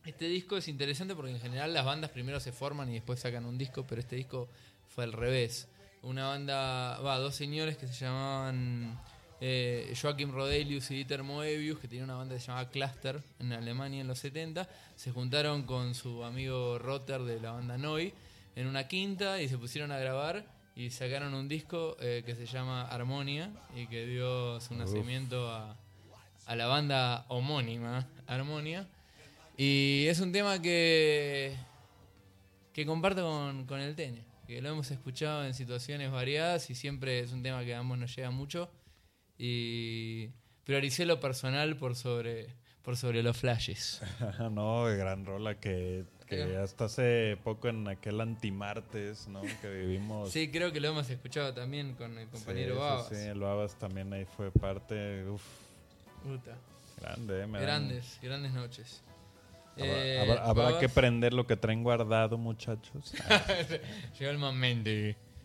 este 0.05 0.25
disco 0.27 0.57
es 0.57 0.67
interesante 0.67 1.15
porque 1.15 1.31
en 1.31 1.39
general 1.39 1.73
las 1.73 1.85
bandas 1.85 2.11
primero 2.11 2.39
se 2.39 2.51
forman 2.51 2.89
y 2.89 2.93
después 2.93 3.19
sacan 3.19 3.45
un 3.45 3.57
disco, 3.57 3.85
pero 3.87 3.99
este 3.99 4.15
disco 4.15 4.47
fue 4.87 5.03
al 5.03 5.11
revés. 5.11 5.67
Una 6.01 6.27
banda, 6.27 6.99
va, 6.99 7.17
dos 7.17 7.35
señores 7.35 7.77
que 7.77 7.87
se 7.87 8.05
llamaban 8.05 8.99
eh, 9.45 9.93
Joachim 10.01 10.31
Rodelius 10.31 10.89
y 10.89 10.95
Dieter 10.95 11.21
Moebius, 11.21 11.77
que 11.77 11.89
tenían 11.89 12.05
una 12.05 12.15
banda 12.15 12.35
que 12.35 12.39
se 12.39 12.47
llamaba 12.47 12.69
Cluster 12.69 13.21
en 13.39 13.51
Alemania 13.51 13.99
en 13.99 14.07
los 14.07 14.19
70, 14.19 14.69
se 14.95 15.11
juntaron 15.11 15.63
con 15.63 15.95
su 15.95 16.23
amigo 16.23 16.79
Rotter 16.79 17.19
de 17.23 17.41
la 17.41 17.51
banda 17.51 17.77
Noi 17.77 18.13
en 18.55 18.67
una 18.67 18.87
quinta 18.87 19.41
y 19.41 19.49
se 19.49 19.57
pusieron 19.57 19.91
a 19.91 19.97
grabar 19.97 20.45
y 20.77 20.91
sacaron 20.91 21.33
un 21.33 21.49
disco 21.49 21.97
eh, 21.99 22.23
que 22.25 22.35
se 22.35 22.45
llama 22.45 22.83
Harmonia 22.83 23.51
y 23.75 23.87
que 23.87 24.05
dio 24.05 24.61
su 24.61 24.75
nacimiento 24.75 25.51
a, 25.51 25.75
a 26.45 26.55
la 26.55 26.67
banda 26.67 27.25
homónima 27.27 28.07
Harmonia. 28.27 28.87
Y 29.57 30.05
es 30.07 30.21
un 30.21 30.31
tema 30.31 30.61
que, 30.61 31.53
que 32.71 32.85
comparto 32.85 33.23
con, 33.23 33.65
con 33.65 33.81
el 33.81 33.93
Tene, 33.93 34.23
que 34.47 34.61
lo 34.61 34.69
hemos 34.69 34.89
escuchado 34.89 35.43
en 35.43 35.53
situaciones 35.53 36.09
variadas 36.13 36.69
y 36.69 36.75
siempre 36.75 37.19
es 37.19 37.33
un 37.33 37.43
tema 37.43 37.65
que 37.65 37.75
a 37.75 37.79
ambos 37.79 37.97
nos 37.97 38.15
llega 38.15 38.31
mucho. 38.31 38.69
Y 39.37 40.29
prioricé 40.63 41.05
lo 41.05 41.19
personal 41.19 41.75
por 41.77 41.95
sobre, 41.95 42.47
por 42.83 42.97
sobre 42.97 43.23
los 43.23 43.37
flashes. 43.37 44.01
no, 44.51 44.85
gran 44.85 45.25
rola 45.25 45.59
que, 45.59 46.05
que 46.27 46.57
hasta 46.57 46.85
hace 46.85 47.37
poco 47.43 47.67
en 47.67 47.87
aquel 47.87 48.21
antimartes, 48.21 49.27
¿no? 49.27 49.41
Que 49.61 49.69
vivimos. 49.69 50.31
Sí, 50.31 50.49
creo 50.51 50.71
que 50.71 50.79
lo 50.79 50.89
hemos 50.89 51.09
escuchado 51.09 51.53
también 51.53 51.93
con 51.95 52.17
el 52.17 52.27
compañero 52.29 52.75
Sí, 52.75 52.79
Babas. 52.79 53.07
Sí, 53.09 53.15
el 53.15 53.39
Babas 53.39 53.75
también 53.79 54.13
ahí 54.13 54.25
fue 54.25 54.51
parte. 54.51 55.27
Uf, 55.27 55.43
Puta. 56.23 56.55
grande, 57.01 57.41
¿eh? 57.43 57.47
Me 57.47 57.57
dan- 57.59 57.61
Grandes, 57.67 58.19
grandes 58.21 58.53
noches. 58.53 59.03
Habrá, 59.75 60.05
Eh, 60.05 60.39
habrá- 60.39 60.79
que 60.79 60.87
prender 60.87 61.33
lo 61.33 61.47
que 61.47 61.57
traen 61.57 61.81
guardado, 61.83 62.37
muchachos. 62.37 63.11
Llegó 64.19 64.31
el 64.31 64.37
momento. 64.37 64.89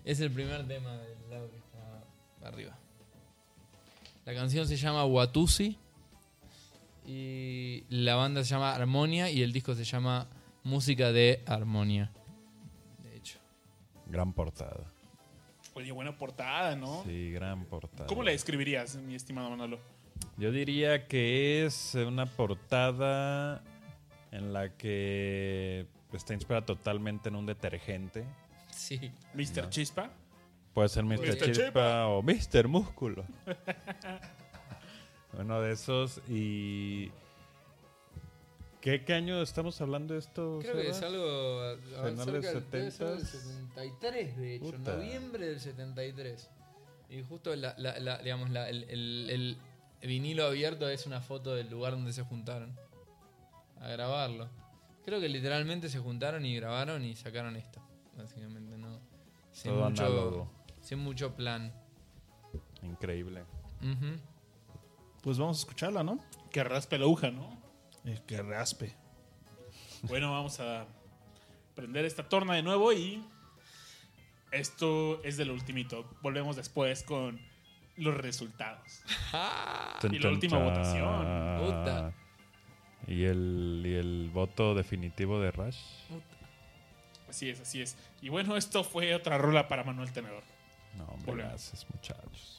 Es 0.04 0.20
el 0.20 0.30
primer 0.30 0.68
tema 0.68 0.98
del 0.98 1.30
lado 1.30 1.50
que 1.50 1.56
está 1.56 2.46
arriba. 2.46 2.78
La 4.28 4.34
canción 4.34 4.68
se 4.68 4.76
llama 4.76 5.06
Watusi. 5.06 5.78
Y 7.06 7.84
la 7.88 8.14
banda 8.14 8.44
se 8.44 8.50
llama 8.50 8.74
Armonia. 8.74 9.30
Y 9.30 9.40
el 9.40 9.54
disco 9.54 9.74
se 9.74 9.84
llama 9.84 10.28
Música 10.64 11.12
de 11.12 11.42
Armonia. 11.46 12.12
De 13.02 13.16
hecho. 13.16 13.38
gran 14.04 14.34
portada. 14.34 14.84
Oye, 15.72 15.92
buena 15.92 16.18
portada, 16.18 16.76
¿no? 16.76 17.04
Sí, 17.04 17.32
gran 17.32 17.64
portada. 17.64 18.06
¿Cómo 18.06 18.22
la 18.22 18.32
describirías, 18.32 18.96
mi 18.96 19.14
estimado 19.14 19.48
Manolo? 19.48 19.78
Yo 20.36 20.52
diría 20.52 21.06
que 21.06 21.64
es 21.64 21.94
una 21.94 22.26
portada 22.26 23.62
en 24.30 24.52
la 24.52 24.76
que 24.76 25.86
está 26.12 26.34
inspirada 26.34 26.66
totalmente 26.66 27.30
en 27.30 27.36
un 27.36 27.46
detergente. 27.46 28.26
Sí. 28.72 29.10
¿Mr. 29.32 29.70
Chispa? 29.70 30.10
Puede 30.78 30.90
ser 30.90 31.02
Mr. 31.02 31.18
Mr. 31.26 31.50
Chispa, 31.52 32.06
o 32.06 32.22
Mr. 32.22 32.68
Músculo. 32.68 33.24
Uno 35.36 35.60
de 35.60 35.72
esos 35.72 36.20
y... 36.28 37.10
¿Qué, 38.80 39.04
qué 39.04 39.14
año 39.14 39.42
estamos 39.42 39.80
hablando 39.80 40.14
de 40.14 40.20
esto? 40.20 40.60
Creo 40.62 40.76
que 40.76 40.90
es 40.90 41.02
algo. 41.02 41.60
a- 41.60 41.72
a- 41.72 42.10
Finales 42.10 42.24
cerca 42.24 42.52
del- 42.52 42.70
debe 42.70 42.90
ser 42.92 43.06
del 43.08 43.18
70s. 43.18 43.24
73, 43.74 44.36
de 44.36 44.54
hecho. 44.54 44.64
Puta. 44.66 44.94
Noviembre 44.94 45.46
del 45.46 45.58
73. 45.58 46.48
Y 47.10 47.22
justo 47.24 47.56
la, 47.56 47.74
la- 47.76 47.98
la- 47.98 48.18
digamos, 48.18 48.50
la- 48.50 48.68
el, 48.68 48.84
el- 48.84 49.58
el 50.00 50.08
vinilo 50.08 50.46
abierto 50.46 50.88
es 50.88 51.06
una 51.06 51.20
foto 51.20 51.56
del 51.56 51.68
lugar 51.68 51.94
donde 51.94 52.12
se 52.12 52.22
juntaron 52.22 52.78
a 53.80 53.88
grabarlo. 53.88 54.48
Creo 55.04 55.20
que 55.20 55.28
literalmente 55.28 55.88
se 55.88 55.98
juntaron 55.98 56.46
y 56.46 56.54
grabaron 56.54 57.04
y 57.04 57.16
sacaron 57.16 57.56
esto. 57.56 57.80
Básicamente, 58.16 58.78
¿no? 58.78 59.00
Sin, 59.50 59.72
Todo 59.72 59.90
mucho, 59.90 60.04
análogo. 60.06 60.57
Sin 60.88 61.00
mucho 61.00 61.36
plan. 61.36 61.70
Increíble. 62.82 63.44
Pues 65.20 65.36
vamos 65.36 65.58
a 65.58 65.60
escucharla, 65.60 66.02
¿no? 66.02 66.18
Que 66.50 66.64
raspe 66.64 66.96
la 66.96 67.04
aguja, 67.04 67.30
¿no? 67.30 67.60
Eh, 68.06 68.18
que 68.26 68.40
raspe. 68.40 68.96
Bueno, 70.04 70.32
vamos 70.32 70.60
a 70.60 70.86
prender 71.74 72.06
esta 72.06 72.26
torna 72.26 72.54
de 72.54 72.62
nuevo 72.62 72.94
y 72.94 73.22
esto 74.50 75.22
es 75.24 75.36
del 75.36 75.50
ultimito. 75.50 76.08
Volvemos 76.22 76.56
después 76.56 77.02
con 77.02 77.38
los 77.96 78.16
resultados. 78.16 79.02
Y 80.10 80.18
la 80.20 80.30
última 80.30 80.58
votación. 80.58 81.66
Puta. 81.66 82.14
¿Y 83.06 83.24
el, 83.24 83.82
¿Y 83.84 83.94
el 83.94 84.30
voto 84.32 84.74
definitivo 84.74 85.38
de 85.38 85.50
Rush? 85.50 85.80
Así 87.28 87.50
es, 87.50 87.60
así 87.60 87.82
es. 87.82 87.98
Y 88.22 88.30
bueno, 88.30 88.56
esto 88.56 88.84
fue 88.84 89.14
otra 89.14 89.36
rola 89.36 89.68
para 89.68 89.84
Manuel 89.84 90.12
Tenedor. 90.12 90.44
No, 90.98 91.04
hombre, 91.04 91.32
gracias, 91.44 91.86
muchachos. 91.94 92.57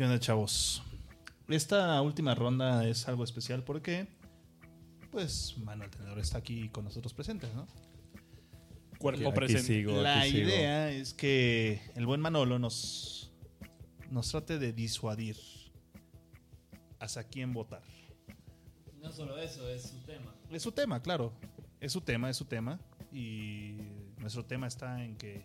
¿Qué 0.00 0.04
onda, 0.04 0.18
chavos? 0.18 0.82
Esta 1.46 2.00
última 2.00 2.34
ronda 2.34 2.88
es 2.88 3.06
algo 3.06 3.22
especial 3.22 3.62
porque, 3.62 4.08
pues, 5.10 5.58
Manuel 5.58 5.90
Tenedor 5.90 6.18
está 6.18 6.38
aquí 6.38 6.70
con 6.70 6.84
nosotros 6.84 7.12
presentes, 7.12 7.52
¿no? 7.52 7.68
Cuerpo 8.98 9.28
Aquí 9.28 9.36
presente. 9.36 9.62
sigo, 9.66 10.00
La 10.00 10.22
aquí 10.22 10.30
sigo. 10.30 10.48
idea 10.48 10.90
es 10.90 11.12
que 11.12 11.82
el 11.96 12.06
buen 12.06 12.22
Manolo 12.22 12.58
nos, 12.58 13.30
nos 14.10 14.30
trate 14.30 14.58
de 14.58 14.72
disuadir 14.72 15.36
hacia 16.98 17.24
quién 17.24 17.52
votar. 17.52 17.82
No 19.02 19.12
solo 19.12 19.36
eso, 19.36 19.68
es 19.68 19.82
su 19.82 19.98
tema. 20.06 20.34
Es 20.50 20.62
su 20.62 20.72
tema, 20.72 21.02
claro. 21.02 21.34
Es 21.78 21.92
su 21.92 22.00
tema, 22.00 22.30
es 22.30 22.38
su 22.38 22.46
tema. 22.46 22.80
Y 23.12 23.76
nuestro 24.16 24.46
tema 24.46 24.66
está 24.66 25.04
en 25.04 25.18
que 25.18 25.44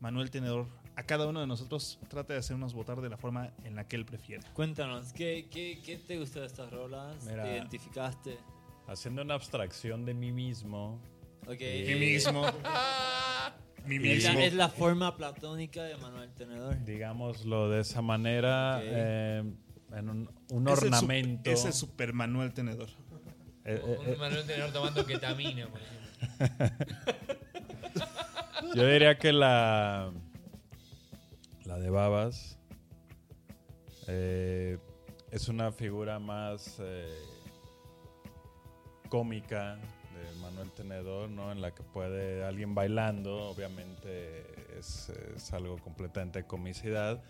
Manuel 0.00 0.30
Tenedor, 0.30 0.68
a 1.02 1.06
cada 1.06 1.26
uno 1.26 1.40
de 1.40 1.46
nosotros, 1.46 1.98
trate 2.08 2.32
de 2.32 2.38
hacernos 2.38 2.72
votar 2.74 3.00
de 3.00 3.08
la 3.08 3.16
forma 3.16 3.50
en 3.64 3.74
la 3.74 3.86
que 3.88 3.96
él 3.96 4.04
prefiere. 4.04 4.42
Cuéntanos, 4.54 5.12
¿qué, 5.12 5.48
qué, 5.50 5.80
qué 5.84 5.96
te 5.98 6.16
gustó 6.18 6.40
de 6.40 6.46
estas 6.46 6.70
rolas? 6.70 7.24
Mira. 7.24 7.42
¿Te 7.44 7.52
identificaste? 7.56 8.38
Haciendo 8.86 9.22
una 9.22 9.34
abstracción 9.34 10.04
de 10.04 10.14
mí 10.14 10.30
mismo. 10.32 11.00
Ok. 11.46 11.60
Mí 11.60 11.94
mismo. 11.96 12.44
Mí 13.84 13.96
Es 13.96 14.22
la, 14.22 14.30
mismo. 14.30 14.44
es 14.44 14.54
la 14.54 14.68
forma 14.68 15.16
platónica 15.16 15.82
de 15.82 15.96
Manuel 15.96 16.32
Tenedor. 16.34 16.84
Digámoslo 16.84 17.68
de 17.68 17.80
esa 17.80 18.00
manera. 18.00 18.80
Eh, 18.80 19.42
en 19.92 20.08
un, 20.08 20.30
un 20.50 20.68
Es 20.68 20.78
el 20.78 20.84
ornamento. 20.84 21.50
Es 21.50 21.64
el 21.64 21.72
super 21.72 22.12
Manuel 22.12 22.52
Tenedor. 22.52 22.88
Eh, 23.64 23.82
eh, 23.84 24.12
Un 24.12 24.18
Manuel 24.20 24.46
Tenedor 24.46 24.72
tomando 24.72 25.04
ketamina, 25.06 25.66
por 25.66 25.80
ejemplo. 25.80 26.66
Yo 28.74 28.86
diría 28.86 29.18
que 29.18 29.32
la. 29.32 30.12
La 31.72 31.78
de 31.78 31.88
Babas. 31.88 32.58
eh, 34.06 34.76
es 35.30 35.48
una 35.48 35.72
figura 35.72 36.18
más. 36.18 36.76
eh, 36.80 37.16
cómica 39.08 39.76
de 39.76 40.40
Manuel 40.42 40.70
Tenedor, 40.72 41.30
¿no? 41.30 41.50
En 41.50 41.62
la 41.62 41.70
que 41.70 41.82
puede 41.82 42.44
alguien 42.44 42.74
bailando, 42.74 43.48
obviamente 43.48 44.44
es, 44.78 45.10
es 45.34 45.50
algo 45.54 45.78
completamente 45.78 46.40
de 46.40 46.46
comicidad. 46.46 47.22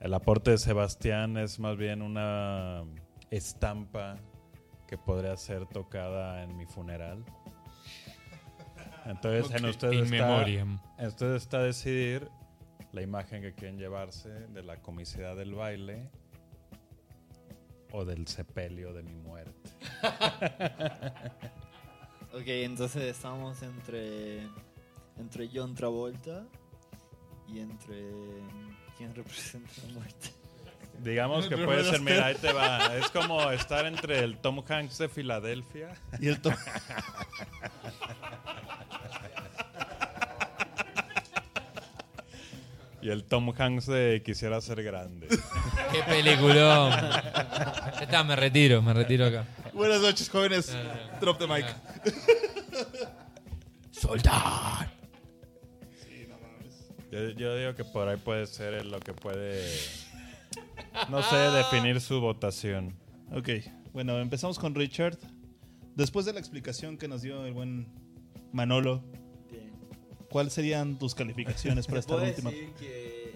El 0.00 0.12
aporte 0.12 0.50
de 0.50 0.58
Sebastián 0.58 1.38
es 1.38 1.58
más 1.58 1.78
bien 1.78 2.02
una 2.02 2.84
estampa 3.30 4.18
que 4.86 4.98
podría 4.98 5.34
ser 5.38 5.64
tocada 5.64 6.42
en 6.42 6.58
mi 6.58 6.66
funeral. 6.66 7.24
Entonces, 9.06 9.50
en 9.58 9.64
ustedes 9.64 10.12
está, 10.12 10.44
en 10.46 11.06
ustedes 11.06 11.42
está 11.42 11.62
decidir 11.62 12.28
la 12.92 13.02
imagen 13.02 13.42
que 13.42 13.52
quieren 13.54 13.78
llevarse 13.78 14.28
de 14.28 14.62
la 14.62 14.76
comicidad 14.82 15.36
del 15.36 15.54
baile 15.54 16.08
o 17.92 18.04
del 18.04 18.26
sepelio 18.26 18.92
de 18.92 19.02
mi 19.02 19.14
muerte. 19.14 19.70
Ok, 22.32 22.44
entonces 22.46 23.02
estamos 23.02 23.60
entre, 23.62 24.42
entre 25.18 25.50
John 25.52 25.74
Travolta 25.74 26.46
y 27.48 27.58
entre... 27.58 28.04
¿Quién 28.96 29.12
representa 29.16 29.68
la 29.88 29.94
muerte? 29.94 30.28
Digamos 31.02 31.48
que 31.48 31.56
puede 31.58 31.82
ser, 31.82 32.00
mira, 32.02 32.26
ahí 32.26 32.36
te 32.36 32.52
va. 32.52 32.94
Es 32.96 33.10
como 33.10 33.50
estar 33.50 33.84
entre 33.84 34.20
el 34.20 34.38
Tom 34.38 34.62
Hanks 34.68 34.98
de 34.98 35.08
Filadelfia 35.08 35.92
Y 36.20 36.28
el 36.28 36.40
to- 36.40 36.52
y 43.02 43.10
el 43.10 43.24
Tom 43.24 43.52
Hanks 43.56 43.86
de 43.86 44.22
Quisiera 44.24 44.60
ser 44.60 44.82
grande. 44.82 45.26
Qué 45.28 46.02
peliculón. 46.06 46.90
Ya 46.90 48.00
está, 48.00 48.24
me 48.24 48.36
retiro, 48.36 48.82
me 48.82 48.92
retiro 48.92 49.26
acá. 49.26 49.46
Buenas 49.72 50.00
noches, 50.00 50.28
jóvenes. 50.28 50.76
Drop 51.20 51.38
the 51.38 51.46
mic. 51.46 51.66
Soltar. 53.90 54.90
Yo, 57.10 57.30
yo 57.30 57.56
digo 57.56 57.74
que 57.74 57.84
por 57.84 58.08
ahí 58.08 58.16
puede 58.16 58.46
ser 58.46 58.86
lo 58.86 59.00
que 59.00 59.12
puede, 59.12 59.66
no 61.08 61.22
sé, 61.22 61.36
definir 61.36 62.00
su 62.00 62.20
votación. 62.20 62.94
Ok, 63.32 63.48
bueno, 63.92 64.18
empezamos 64.20 64.58
con 64.58 64.74
Richard. 64.74 65.18
Después 65.96 66.24
de 66.24 66.32
la 66.32 66.38
explicación 66.38 66.96
que 66.96 67.08
nos 67.08 67.22
dio 67.22 67.44
el 67.44 67.52
buen 67.52 67.88
Manolo. 68.52 69.02
¿Cuáles 70.30 70.52
serían 70.54 70.98
tus 70.98 71.14
calificaciones 71.14 71.86
para 71.86 71.96
¿Te 71.96 72.00
esta 72.00 72.16
última? 72.16 72.50
decir 72.50 72.70
que 72.78 73.34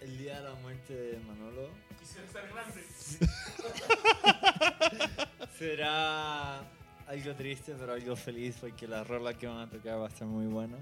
el 0.00 0.18
día 0.18 0.36
de 0.38 0.42
la 0.48 0.54
muerte 0.56 0.94
de 0.94 1.18
Manolo 1.20 1.68
será 5.58 6.60
algo 7.06 7.34
triste 7.36 7.74
pero 7.78 7.92
algo 7.92 8.16
feliz 8.16 8.56
porque 8.60 8.88
la 8.88 9.04
rola 9.04 9.34
que 9.34 9.46
van 9.46 9.58
a 9.58 9.70
tocar 9.70 9.98
va 9.98 10.06
a 10.06 10.08
estar 10.08 10.26
muy 10.26 10.46
buena. 10.46 10.76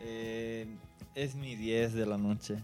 Eh, 0.00 0.66
es 1.14 1.34
mi 1.34 1.56
10 1.56 1.94
de 1.94 2.06
la 2.06 2.18
noche. 2.18 2.56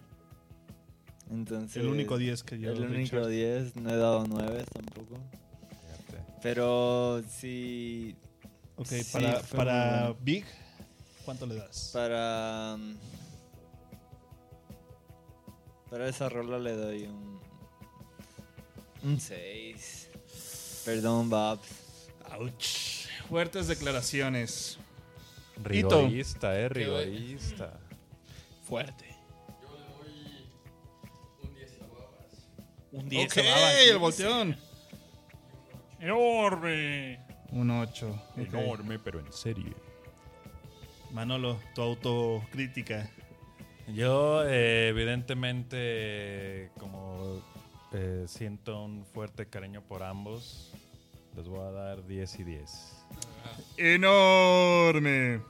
Entonces, 1.31 1.77
El 1.77 1.89
único 1.89 2.19
10 2.19 2.43
que 2.45 2.57
dio 2.57 2.73
El 2.73 2.83
único 2.83 3.17
Richard. 3.17 3.29
10, 3.29 3.77
no 3.77 3.91
he 3.91 3.97
dado 3.97 4.25
9 4.29 4.65
tampoco. 4.73 5.19
Pero 6.43 7.23
sí. 7.29 8.15
Ok, 8.77 8.87
sí, 8.87 9.03
para, 9.13 9.41
para. 9.43 10.15
Big, 10.21 10.45
¿cuánto 11.27 11.45
le 11.47 11.57
das? 11.57 11.91
Para. 11.93 12.77
mm, 12.79 12.97
Para 15.91 16.09
esa 16.09 16.29
rola 16.31 16.59
le 16.59 16.73
doy 16.73 17.03
un. 17.05 17.41
Un 19.03 19.21
6. 19.21 20.11
Perdón, 20.87 21.29
Babs. 21.29 21.69
Ouch. 22.39 23.09
Fuertes 23.29 23.67
declaraciones. 23.69 24.79
Rigorista, 25.63 26.59
eh, 26.59 26.69
rigorista. 26.69 27.79
Fuerte. 28.67 29.15
Un 31.43 31.55
10 31.55 31.73
a 31.83 31.87
babas. 31.87 32.49
Un 32.93 33.09
10 33.09 33.31
Ok, 33.31 33.39
a 33.39 33.43
Babas, 33.43 33.75
el 33.91 33.99
volteón. 33.99 34.57
Enorme. 36.01 37.21
Un 37.51 37.71
8. 37.71 38.23
Enorme, 38.37 38.99
pero 38.99 39.21
en 39.21 39.33
serio. 39.33 39.75
Manolo, 41.13 41.59
tu 41.75 41.83
autocrítica. 41.83 43.11
Yo, 43.95 44.45
eh, 44.47 44.89
evidentemente, 44.89 46.71
como 46.79 47.41
eh, 47.93 48.25
siento 48.27 48.85
un 48.85 49.05
fuerte 49.05 49.47
cariño 49.47 49.83
por 49.83 50.03
ambos, 50.03 50.73
les 51.37 51.47
voy 51.49 51.61
a 51.61 51.71
dar 51.71 52.07
10 52.07 52.41
y 52.41 52.45
10. 52.45 53.05
Enorme. 53.77 55.41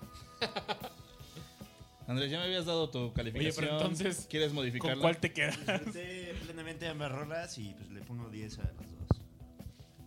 Andrés, 2.06 2.30
ya 2.30 2.38
me 2.38 2.44
habías 2.44 2.66
dado 2.66 2.88
tu 2.90 3.12
calificación. 3.12 3.64
Oye, 3.64 3.68
pero 3.68 3.80
entonces, 3.80 4.26
¿Quieres 4.30 4.52
modificarla? 4.52 4.94
¿Con 4.94 5.00
cuál 5.00 5.16
te 5.18 5.32
quedas? 5.32 5.58
Disfruté 5.58 6.34
plenamente 6.44 6.86
ambas 6.86 7.10
rolas 7.10 7.58
y 7.58 7.74
pues 7.74 7.90
le 7.90 8.00
pongo 8.02 8.28
10 8.28 8.58
a 8.58 8.62
las 8.62 8.76
dos. 8.76 9.20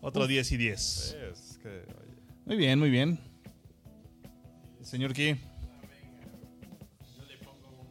Otro 0.01 0.27
10 0.27 0.51
y 0.53 0.57
10. 0.57 1.17
Es 1.34 1.59
que, 1.61 1.67
oye, 1.67 2.13
Muy 2.45 2.55
bien, 2.55 2.80
muy 2.80 2.89
bien. 2.89 3.19
Señor 4.90 5.14
Ki. 5.14 5.36
Yo 7.16 7.26
le 7.26 7.38
pongo 7.38 7.70
un, 7.70 7.88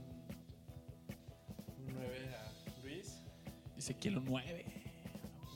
un 1.87 1.95
9 1.95 2.35
a 2.35 2.53
Luis. 2.85 3.21
Dice 3.77 3.95
quiero 3.99 4.19
un 4.21 4.27
9. 4.27 4.65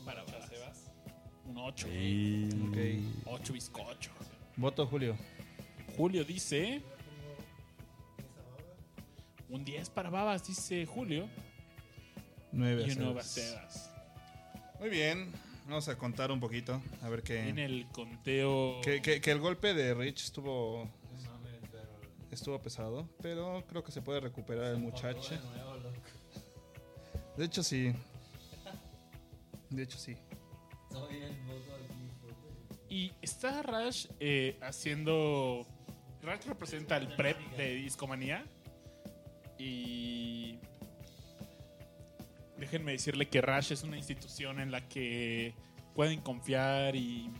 Para 0.04 0.24
Sebas. 0.46 0.90
Un 1.46 1.58
8. 1.58 1.88
y- 1.88 3.12
8 3.26 3.52
bizcocho. 3.52 4.10
Voto, 4.56 4.86
Julio. 4.86 5.16
Julio 5.96 6.24
dice. 6.24 6.82
Un 9.48 9.64
10 9.64 9.90
para 9.90 10.10
Babas, 10.10 10.46
dice 10.46 10.86
Julio. 10.86 11.28
9 12.52 12.84
Y 12.86 12.90
a 12.90 12.92
un 12.94 12.98
9 13.04 13.20
a 13.20 13.22
Sebas. 13.22 13.72
Sebas. 13.72 13.90
Muy 14.80 14.90
bien. 14.90 15.30
Vamos 15.66 15.88
a 15.88 15.96
contar 15.96 16.30
un 16.30 16.38
poquito. 16.40 16.80
A 17.02 17.08
ver 17.08 17.22
qué. 17.22 17.48
En 17.48 17.58
el 17.58 17.86
conteo. 17.88 18.80
Que, 18.82 19.00
que- 19.02 19.20
que 19.20 19.30
el 19.32 19.40
golpe 19.40 19.74
de 19.74 19.94
Rich 19.94 20.24
estuvo. 20.24 20.88
Estuvo 22.32 22.58
pesado. 22.60 23.06
Pero 23.20 23.62
creo 23.68 23.84
que 23.84 23.92
se 23.92 24.00
puede 24.00 24.18
recuperar 24.18 24.72
el 24.72 24.78
muchacho. 24.78 25.34
De 27.36 27.44
hecho, 27.44 27.62
sí. 27.62 27.92
De 29.68 29.82
hecho, 29.82 29.98
sí. 29.98 30.16
Y 32.88 33.12
está 33.20 33.62
Rash 33.62 34.06
eh, 34.18 34.58
haciendo. 34.62 35.66
Rash 36.22 36.46
representa 36.46 36.96
el 36.96 37.08
prep 37.14 37.38
de 37.56 37.74
Discomanía. 37.74 38.44
Y. 39.58 40.58
Déjenme 42.58 42.92
decirle 42.92 43.28
que 43.28 43.42
Rash 43.42 43.72
es 43.72 43.82
una 43.82 43.98
institución 43.98 44.58
en 44.58 44.70
la 44.70 44.88
que 44.88 45.54
pueden 45.94 46.22
confiar 46.22 46.96
y. 46.96 47.30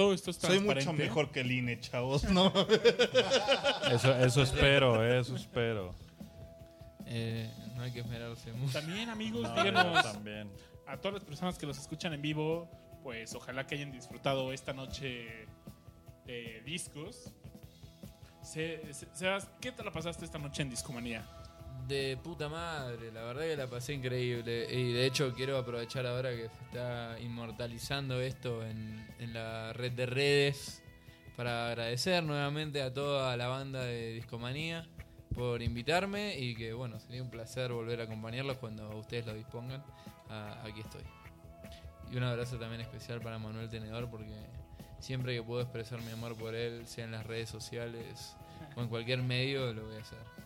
Todo 0.00 0.14
esto 0.14 0.30
es 0.30 0.36
Soy 0.38 0.48
transparente. 0.56 0.90
mucho 0.92 0.98
mejor 1.04 1.30
que 1.30 1.40
el 1.40 1.52
INE, 1.52 1.78
chavos. 1.78 2.24
No. 2.24 2.50
Eso, 3.92 4.14
eso 4.16 4.42
espero, 4.42 5.04
eh, 5.04 5.20
eso 5.20 5.36
espero. 5.36 5.94
Eh, 7.04 7.50
no 7.76 7.82
hay 7.82 7.92
que 7.92 8.00
esmerarse 8.00 8.50
mucho. 8.54 8.72
También, 8.80 9.10
amigos, 9.10 9.42
No, 9.42 9.62
díganos 9.62 10.02
también. 10.12 10.48
a 10.86 10.96
todas 10.96 11.14
las 11.16 11.24
personas 11.24 11.58
que 11.58 11.66
los 11.66 11.76
escuchan 11.78 12.14
en 12.14 12.22
vivo, 12.22 12.70
pues 13.02 13.34
ojalá 13.34 13.66
que 13.66 13.74
hayan 13.74 13.92
disfrutado 13.92 14.52
esta 14.54 14.72
noche 14.72 15.46
de 16.24 16.62
discos. 16.64 17.30
Se- 18.42 18.80
se- 18.94 19.06
Sebas, 19.14 19.48
¿qué 19.60 19.70
te 19.70 19.84
la 19.84 19.90
pasaste 19.90 20.24
esta 20.24 20.38
noche 20.38 20.62
en 20.62 20.70
Discomanía? 20.70 21.26
De 21.86 22.16
puta 22.22 22.48
madre, 22.48 23.10
la 23.12 23.22
verdad 23.22 23.42
que 23.42 23.56
la 23.56 23.66
pasé 23.66 23.94
increíble. 23.94 24.66
Y 24.70 24.92
de 24.92 25.06
hecho 25.06 25.32
quiero 25.34 25.58
aprovechar 25.58 26.06
ahora 26.06 26.30
que 26.30 26.48
se 26.48 26.64
está 26.64 27.18
inmortalizando 27.20 28.20
esto 28.20 28.64
en, 28.64 29.06
en 29.18 29.32
la 29.32 29.72
red 29.72 29.92
de 29.92 30.06
redes 30.06 30.82
para 31.36 31.68
agradecer 31.68 32.22
nuevamente 32.22 32.82
a 32.82 32.92
toda 32.92 33.36
la 33.36 33.48
banda 33.48 33.82
de 33.82 34.12
Discomanía 34.12 34.86
por 35.34 35.62
invitarme 35.62 36.38
y 36.38 36.54
que 36.54 36.72
bueno, 36.72 37.00
sería 37.00 37.22
un 37.22 37.30
placer 37.30 37.72
volver 37.72 38.00
a 38.00 38.04
acompañarlos 38.04 38.58
cuando 38.58 38.96
ustedes 38.98 39.26
lo 39.26 39.34
dispongan. 39.34 39.82
Aquí 40.28 40.80
estoy. 40.80 41.02
Y 42.12 42.16
un 42.16 42.24
abrazo 42.24 42.56
también 42.56 42.80
especial 42.80 43.20
para 43.20 43.38
Manuel 43.38 43.68
Tenedor 43.68 44.10
porque 44.10 44.34
siempre 44.98 45.34
que 45.34 45.42
puedo 45.42 45.62
expresar 45.62 46.00
mi 46.02 46.10
amor 46.12 46.36
por 46.36 46.54
él, 46.54 46.86
sea 46.86 47.04
en 47.04 47.12
las 47.12 47.26
redes 47.26 47.48
sociales 47.48 48.36
o 48.76 48.82
en 48.82 48.88
cualquier 48.88 49.22
medio, 49.22 49.72
lo 49.72 49.86
voy 49.86 49.96
a 49.96 50.00
hacer. 50.00 50.39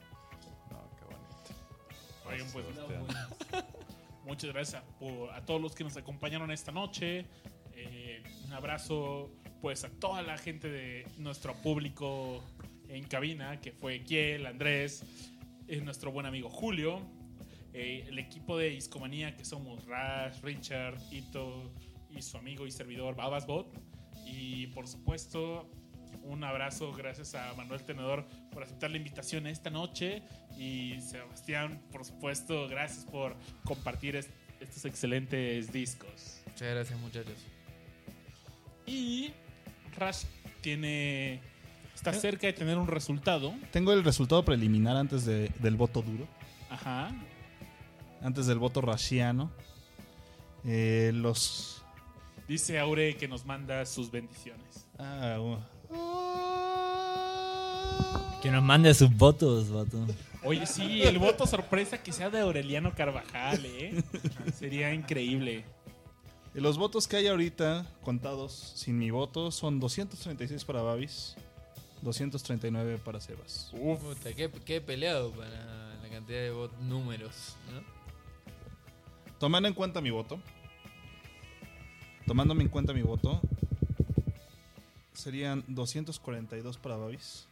Qué 2.25 2.43
bonito. 2.63 2.87
Oigan, 2.89 3.07
pues, 3.51 3.65
muchas 4.25 4.53
gracias 4.53 4.83
por- 4.99 5.31
a 5.31 5.45
todos 5.45 5.61
los 5.61 5.75
que 5.75 5.85
nos 5.85 5.97
acompañaron 5.97 6.51
esta 6.51 6.73
noche. 6.73 7.27
Eh, 7.75 8.23
un 8.47 8.53
abrazo 8.53 9.31
pues 9.61 9.83
a 9.85 9.89
toda 9.91 10.21
la 10.23 10.37
gente 10.37 10.69
de 10.69 11.07
nuestro 11.19 11.55
público 11.55 12.45
en 12.89 13.05
cabina, 13.05 13.61
que 13.61 13.73
fue 13.73 14.03
Kiel, 14.05 14.47
Andrés, 14.47 15.03
eh, 15.69 15.81
nuestro 15.81 16.13
buen 16.13 16.27
amigo 16.27 16.51
Julio, 16.51 17.01
eh, 17.73 18.05
el 18.07 18.19
equipo 18.19 18.59
de 18.59 18.69
Discomanía, 18.71 19.35
que 19.37 19.45
somos 19.45 19.85
Rash, 19.87 20.41
Richard, 20.43 20.99
Ito 21.11 21.73
y 22.11 22.21
su 22.23 22.37
amigo 22.37 22.67
y 22.67 22.71
servidor 22.71 23.17
Babasbot. 23.17 23.75
Y 24.27 24.67
por 24.69 24.87
supuesto, 24.87 25.71
un 26.25 26.43
abrazo 26.45 26.93
gracias 26.93 27.35
a 27.35 27.53
Manuel 27.55 27.83
Tenedor 27.83 28.25
por 28.53 28.63
aceptar 28.63 28.91
la 28.91 28.97
invitación 28.97 29.47
esta 29.47 29.71
noche. 29.71 30.23
Y 30.59 31.01
Sebastián, 31.01 31.83
por 31.93 32.05
supuesto, 32.05 32.69
gracias 32.69 33.05
por 33.05 33.37
compartir 33.65 34.17
est- 34.17 34.31
estos 34.61 34.85
excelentes 34.85 35.73
discos. 35.73 36.43
Muchas 36.47 36.69
gracias 36.75 36.99
muchachos. 37.01 37.39
Y 38.87 39.33
Rash 39.97 40.25
tiene. 40.61 41.41
Está 41.95 42.13
cerca 42.13 42.47
de 42.47 42.53
tener 42.53 42.77
un 42.77 42.89
resultado. 42.89 43.55
Tengo 43.71 43.93
el 43.93 44.05
resultado 44.05 44.45
preliminar 44.45 44.97
antes 44.97 45.25
de- 45.25 45.49
del 45.61 45.77
voto 45.77 46.03
duro. 46.03 46.27
Ajá. 46.71 47.11
Antes 48.23 48.47
del 48.47 48.59
voto 48.59 48.81
raciano. 48.81 49.51
Eh, 50.65 51.13
los. 51.15 51.83
Dice 52.49 52.79
Aure 52.79 53.17
que 53.17 53.27
nos 53.29 53.45
manda 53.47 53.85
sus 53.87 54.11
bendiciones. 54.11 54.87
Ah, 54.99 55.39
uh, 55.41 55.59
Que 58.43 58.51
nos 58.51 58.62
mande 58.62 58.93
sus 58.95 59.15
votos, 59.16 59.71
vato. 59.71 59.99
Oye, 60.43 60.66
sí, 60.66 61.03
el 61.03 61.19
voto 61.19 61.47
sorpresa 61.47 62.03
que 62.03 62.12
sea 62.12 62.29
de 62.29 62.41
Aureliano 62.41 62.95
Carvajal, 62.95 63.65
¿eh? 63.65 64.03
Sería 64.59 64.93
increíble. 64.93 65.65
los 66.53 66.77
votos 66.77 67.09
que 67.09 67.16
hay 67.16 67.27
ahorita 67.29 67.87
contados 68.03 68.53
sin 68.77 68.99
mi 68.99 69.11
voto 69.11 69.51
son 69.51 69.81
236 69.81 70.62
para 70.66 70.83
Babis, 70.83 71.37
239 72.03 72.99
para 73.03 73.19
Sebas. 73.21 73.73
Puta, 73.73 74.35
qué, 74.35 74.51
qué 74.66 74.83
peleado 74.83 75.31
para 75.31 75.95
la 76.03 76.09
cantidad 76.11 76.41
de 76.41 76.53
vot- 76.53 76.77
números, 76.81 77.57
¿no? 77.73 77.81
Tomando 79.39 79.69
en 79.69 79.75
cuenta 79.75 80.03
mi 80.03 80.11
voto, 80.11 80.39
tomándome 82.27 82.62
en 82.62 82.69
cuenta 82.69 82.93
mi 82.93 83.03
voto, 83.03 83.41
serían 85.15 85.65
242 85.69 86.78
para 86.78 86.97
Babis 86.97 87.49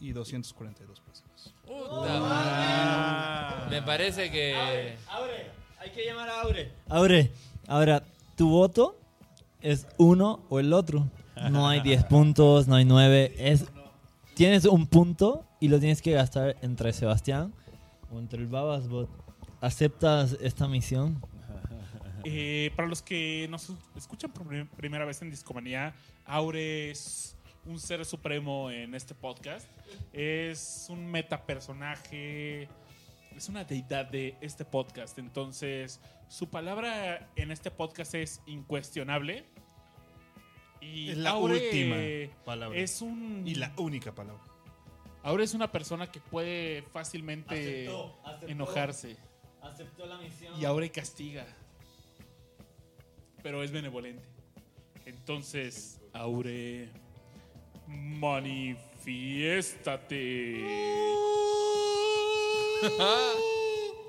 y 0.00 0.12
242 0.12 1.00
para 1.00 1.14
Sebas. 1.14 1.54
Puta 1.66 2.20
madre. 2.20 3.70
Me 3.70 3.82
parece 3.82 4.30
que. 4.30 4.96
Aure, 5.08 5.50
hay 5.78 5.90
que 5.90 6.04
llamar 6.04 6.28
a 6.28 6.42
Aure. 6.42 6.72
Aure, 6.88 7.32
ahora, 7.66 8.04
tu 8.36 8.50
voto 8.50 8.98
es 9.60 9.86
uno 9.96 10.40
o 10.50 10.60
el 10.60 10.72
otro. 10.72 11.08
No 11.50 11.68
hay 11.68 11.80
10 11.80 12.04
puntos, 12.10 12.68
no 12.68 12.76
hay 12.76 12.84
9. 12.84 13.34
Es, 13.38 13.64
tienes 14.34 14.66
un 14.66 14.86
punto 14.86 15.44
y 15.60 15.68
lo 15.68 15.80
tienes 15.80 16.02
que 16.02 16.12
gastar 16.12 16.56
entre 16.60 16.92
Sebastián 16.92 17.54
o 18.12 18.18
entre 18.18 18.40
el 18.40 18.46
Babasbot. 18.46 19.08
¿Aceptas 19.60 20.36
esta 20.40 20.68
misión? 20.68 21.22
Eh, 22.24 22.70
para 22.74 22.88
los 22.88 23.02
que 23.02 23.46
nos 23.50 23.70
escuchan 23.96 24.32
por 24.32 24.46
prim- 24.46 24.68
primera 24.68 25.04
vez 25.04 25.20
en 25.22 25.30
Discomanía, 25.30 25.94
Aure 26.24 26.90
es 26.90 27.36
un 27.66 27.78
ser 27.78 28.04
supremo 28.04 28.70
en 28.70 28.94
este 28.94 29.14
podcast. 29.14 29.68
Es 30.12 30.86
un 30.88 31.06
metapersonaje, 31.06 32.68
es 33.36 33.48
una 33.48 33.64
deidad 33.64 34.06
de 34.06 34.36
este 34.40 34.64
podcast. 34.64 35.18
Entonces, 35.18 36.00
su 36.28 36.48
palabra 36.48 37.28
en 37.36 37.50
este 37.50 37.70
podcast 37.70 38.14
es 38.14 38.40
incuestionable. 38.46 39.44
Y 40.80 41.10
Es 41.10 41.18
la 41.18 41.30
Aure 41.30 41.54
última 41.54 41.96
palabra. 42.44 42.78
Es 42.78 43.00
un. 43.02 43.42
Y 43.46 43.54
la 43.54 43.72
única 43.78 44.14
palabra. 44.14 44.42
Aure 45.22 45.44
es 45.44 45.54
una 45.54 45.72
persona 45.72 46.10
que 46.12 46.20
puede 46.20 46.82
fácilmente 46.92 47.54
Aceptó, 47.86 48.20
aceptó. 48.24 48.48
enojarse. 48.48 49.16
Aceptó 49.62 50.04
la 50.06 50.18
misión. 50.18 50.60
Y 50.60 50.64
Aure 50.66 50.90
castiga. 50.90 51.46
Pero 53.44 53.62
es 53.62 53.70
benevolente. 53.70 54.26
Entonces, 55.04 56.00
Aure, 56.14 56.88
manifiéstate. 57.86 60.62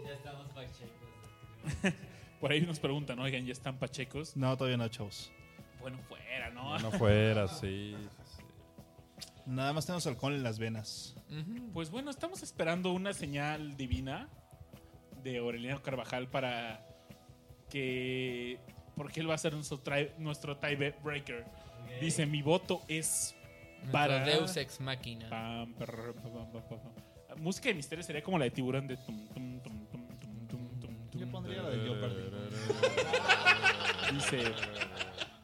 Ya 0.06 0.14
estamos 0.14 0.48
pachecos. 0.54 1.94
Por 2.40 2.54
ahí 2.54 2.62
nos 2.62 2.80
preguntan, 2.80 3.20
oigan, 3.20 3.46
¿ya 3.46 3.52
están 3.52 3.78
pachecos? 3.78 4.38
No, 4.38 4.56
todavía 4.56 4.78
no, 4.78 4.88
chavos. 4.88 5.30
Bueno, 5.82 5.98
fuera, 6.08 6.50
¿no? 6.52 6.80
No 6.80 6.92
fuera, 6.92 7.46
sí. 7.50 7.94
Nada 9.46 9.74
más 9.74 9.86
tenemos 9.86 10.08
alcohol 10.08 10.34
en 10.34 10.44
las 10.44 10.60
venas. 10.60 11.18
Pues 11.74 11.92
bueno, 11.92 12.10
estamos 12.10 12.42
esperando 12.42 12.94
una 12.94 13.12
señal 13.12 13.76
divina 13.76 14.30
de 15.24 15.40
Aureliano 15.40 15.82
Carvajal 15.82 16.30
para 16.30 16.88
que 17.70 18.62
porque 18.96 19.20
él 19.20 19.30
va 19.30 19.36
a 19.36 19.38
ser 19.38 19.54
nuestro, 19.54 19.80
nuestro 20.18 20.58
Dice, 22.02 22.26
mi 22.26 22.42
voto 22.42 22.82
es 22.88 23.36
para... 23.92 24.20
Nuestro 24.20 24.40
Deus 24.40 24.58
Ex 24.58 24.80
Máquina. 24.80 25.68
Música 27.38 27.70
de 27.70 27.76
misterio 27.76 28.04
sería 28.04 28.24
como 28.24 28.38
la 28.38 28.46
de 28.46 28.52
tiburón 28.52 28.88
de... 28.88 28.98
Tum, 28.98 29.28
tum, 29.30 29.60
tum, 29.62 29.88
tum, 30.48 30.80
tum, 30.80 31.20
Yo 31.20 31.32
pondría 31.32 31.62
la 31.62 31.70
de 31.70 31.88
Joe 31.88 31.98
Dice, 34.14 34.54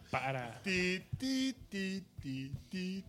para... 0.10 0.62
Ti, 0.62 1.02
ti. 1.18 3.06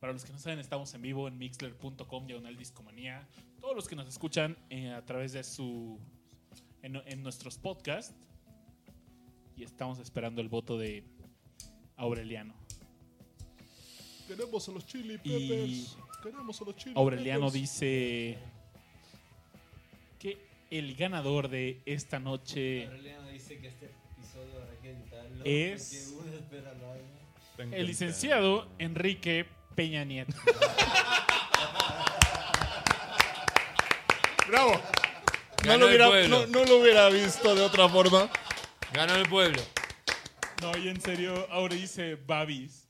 Para 0.00 0.12
los 0.12 0.24
que 0.24 0.32
no 0.32 0.38
saben, 0.38 0.60
estamos 0.60 0.94
en 0.94 1.02
vivo 1.02 1.26
en 1.26 1.36
mixler.com, 1.38 2.26
diagonal 2.26 2.56
discomanía. 2.56 3.26
Todos 3.60 3.74
los 3.74 3.88
que 3.88 3.96
nos 3.96 4.06
escuchan 4.06 4.56
eh, 4.70 4.92
a 4.92 5.04
través 5.04 5.32
de 5.32 5.42
su 5.42 5.98
en, 6.82 6.96
en 7.06 7.22
nuestros 7.22 7.58
podcasts. 7.58 8.14
Y 9.56 9.64
estamos 9.64 9.98
esperando 9.98 10.40
el 10.40 10.48
voto 10.48 10.78
de 10.78 11.04
Aureliano. 11.96 12.54
Queremos 14.28 14.68
a 14.68 14.72
los 14.72 14.86
chili 14.86 15.18
Y- 15.24 15.48
peppers. 15.48 15.96
Queremos 16.22 16.60
a 16.60 16.64
los 16.64 16.76
chili 16.76 16.94
Aureliano 16.96 17.46
peppers. 17.46 17.62
dice 17.62 18.38
que 20.18 20.38
el 20.70 20.94
ganador 20.96 21.48
de 21.48 21.80
esta 21.86 22.18
noche 22.20 22.86
Aureliano 22.86 23.28
dice 23.30 23.58
que 23.58 23.68
este 23.68 23.86
episodio 24.16 24.60
habrá 24.62 24.76
que 24.80 24.90
editarlo. 24.90 25.44
Es- 25.44 26.12
porque 26.14 26.28
uno 26.28 26.36
espera 26.38 26.74
lo 26.74 26.92
haga. 26.92 27.76
el 27.76 27.86
licenciado 27.86 28.68
Enrique 28.78 29.46
Peña 29.74 30.04
Nieto. 30.04 30.34
¡Bravo! 34.48 34.80
No 35.66 35.76
lo, 35.76 35.86
hubiera, 35.88 36.28
no, 36.28 36.46
no 36.46 36.64
lo 36.64 36.78
hubiera 36.78 37.08
visto 37.10 37.54
de 37.54 37.62
otra 37.62 37.88
forma. 37.88 38.30
Ganó 38.92 39.14
el 39.16 39.28
pueblo. 39.28 39.60
No, 40.62 40.76
y 40.78 40.88
en 40.88 41.00
serio, 41.00 41.46
ahora 41.50 41.74
dice 41.74 42.16
Babis. 42.16 42.88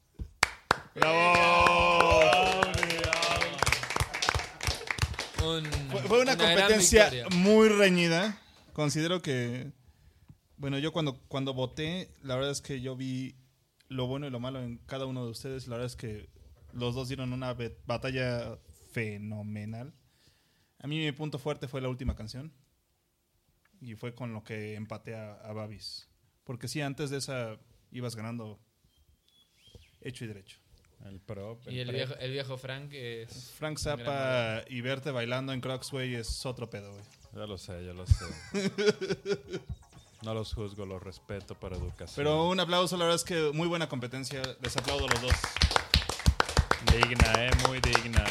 ¡Bravo! 0.95 2.61
Un- 5.45 5.65
Fue, 5.90 6.03
fue 6.03 6.20
una, 6.23 6.36
competencia 6.36 7.11
muy 7.32 7.69
reñida. 7.69 8.39
Considero 8.73 9.23
que. 9.23 9.73
Bueno, 10.57 10.78
yo 10.78 10.93
cuando, 10.93 11.20
cuando 11.28 11.55
voté, 11.55 12.11
la 12.23 12.35
verdad 12.35 12.51
es 12.51 12.61
que 12.61 12.81
yo 12.81 12.97
vi 12.97 13.36
lo 13.89 14.07
bueno 14.07 14.27
y 14.27 14.31
lo 14.31 14.40
malo 14.40 14.61
en 14.61 14.78
cada 14.86 15.07
uno 15.07 15.24
de 15.24 15.31
ustedes. 15.31 15.66
La 15.69 15.77
verdad 15.77 15.86
es 15.86 15.97
que 15.97 16.28
Los 16.73 16.95
dos 16.95 17.09
dieron 17.09 17.32
una 17.32 17.57
batalla 17.86 18.59
fenomenal. 18.93 19.95
A 20.81 20.86
mí 20.86 20.99
mi 20.99 21.11
punto 21.12 21.39
fuerte 21.39 21.66
fue 21.69 21.81
la 21.81 21.89
última 21.89 22.15
canción. 22.15 22.53
Y 23.81 23.95
fue 23.95 24.15
con 24.15 24.33
lo 24.33 24.43
que 24.43 24.75
empaté 24.75 25.15
a, 25.15 25.35
a 25.35 25.53
Babis. 25.53 26.09
Porque 26.45 26.69
sí, 26.69 26.81
antes 26.81 27.11
de 27.11 27.19
esa 27.19 27.59
ibas 27.91 28.17
ganando 28.17 28.59
hecho 30.01 30.25
y 30.25 30.29
derecho. 30.29 30.59
El 31.05 31.21
prop. 31.21 31.61
Y 31.69 31.79
el 31.79 31.93
viejo, 31.93 32.15
el 32.17 32.33
viejo 32.33 32.57
Frank 32.57 32.91
es. 32.93 33.53
Frank 33.57 33.79
Zappa 33.79 34.65
y 34.69 34.81
verte 34.81 35.11
bailando 35.11 35.53
en 35.53 35.61
Crocs, 35.61 35.91
güey, 35.93 36.15
es 36.15 36.45
otro 36.45 36.69
pedo, 36.69 36.93
güey. 36.93 37.05
Ya 37.35 37.47
lo 37.47 37.57
sé, 37.57 37.85
ya 37.85 37.93
lo 37.93 38.07
sé. 38.07 38.25
no 40.23 40.35
los 40.35 40.53
juzgo, 40.53 40.87
los 40.87 41.03
respeto 41.03 41.55
para 41.55 41.77
educación. 41.77 42.17
Pero 42.17 42.49
un 42.49 42.59
aplauso, 42.59 42.97
la 42.97 43.05
verdad 43.05 43.17
es 43.17 43.25
que 43.25 43.53
muy 43.53 43.69
buena 43.69 43.89
competencia. 43.89 44.43
Les 44.61 44.77
aplaudo 44.77 45.07
a 45.07 45.11
los 45.11 45.23
dos. 45.23 45.35
Digna, 46.93 47.47
eh, 47.47 47.51
muy 47.69 47.81
digna. 47.81 48.25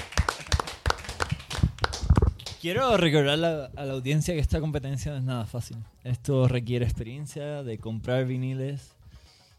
Quiero 2.61 2.97
recordar 2.97 3.33
a 3.33 3.37
la, 3.37 3.65
a 3.75 3.85
la 3.85 3.93
audiencia 3.93 4.33
que 4.33 4.39
esta 4.39 4.59
competencia 4.59 5.11
no 5.11 5.17
es 5.17 5.23
nada 5.23 5.45
fácil. 5.45 5.77
Esto 6.03 6.47
requiere 6.47 6.85
experiencia 6.85 7.63
de 7.63 7.77
comprar 7.77 8.25
viniles, 8.25 8.95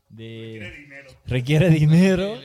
de 0.09 0.73
requiere 1.27 1.71
dinero. 1.71 2.37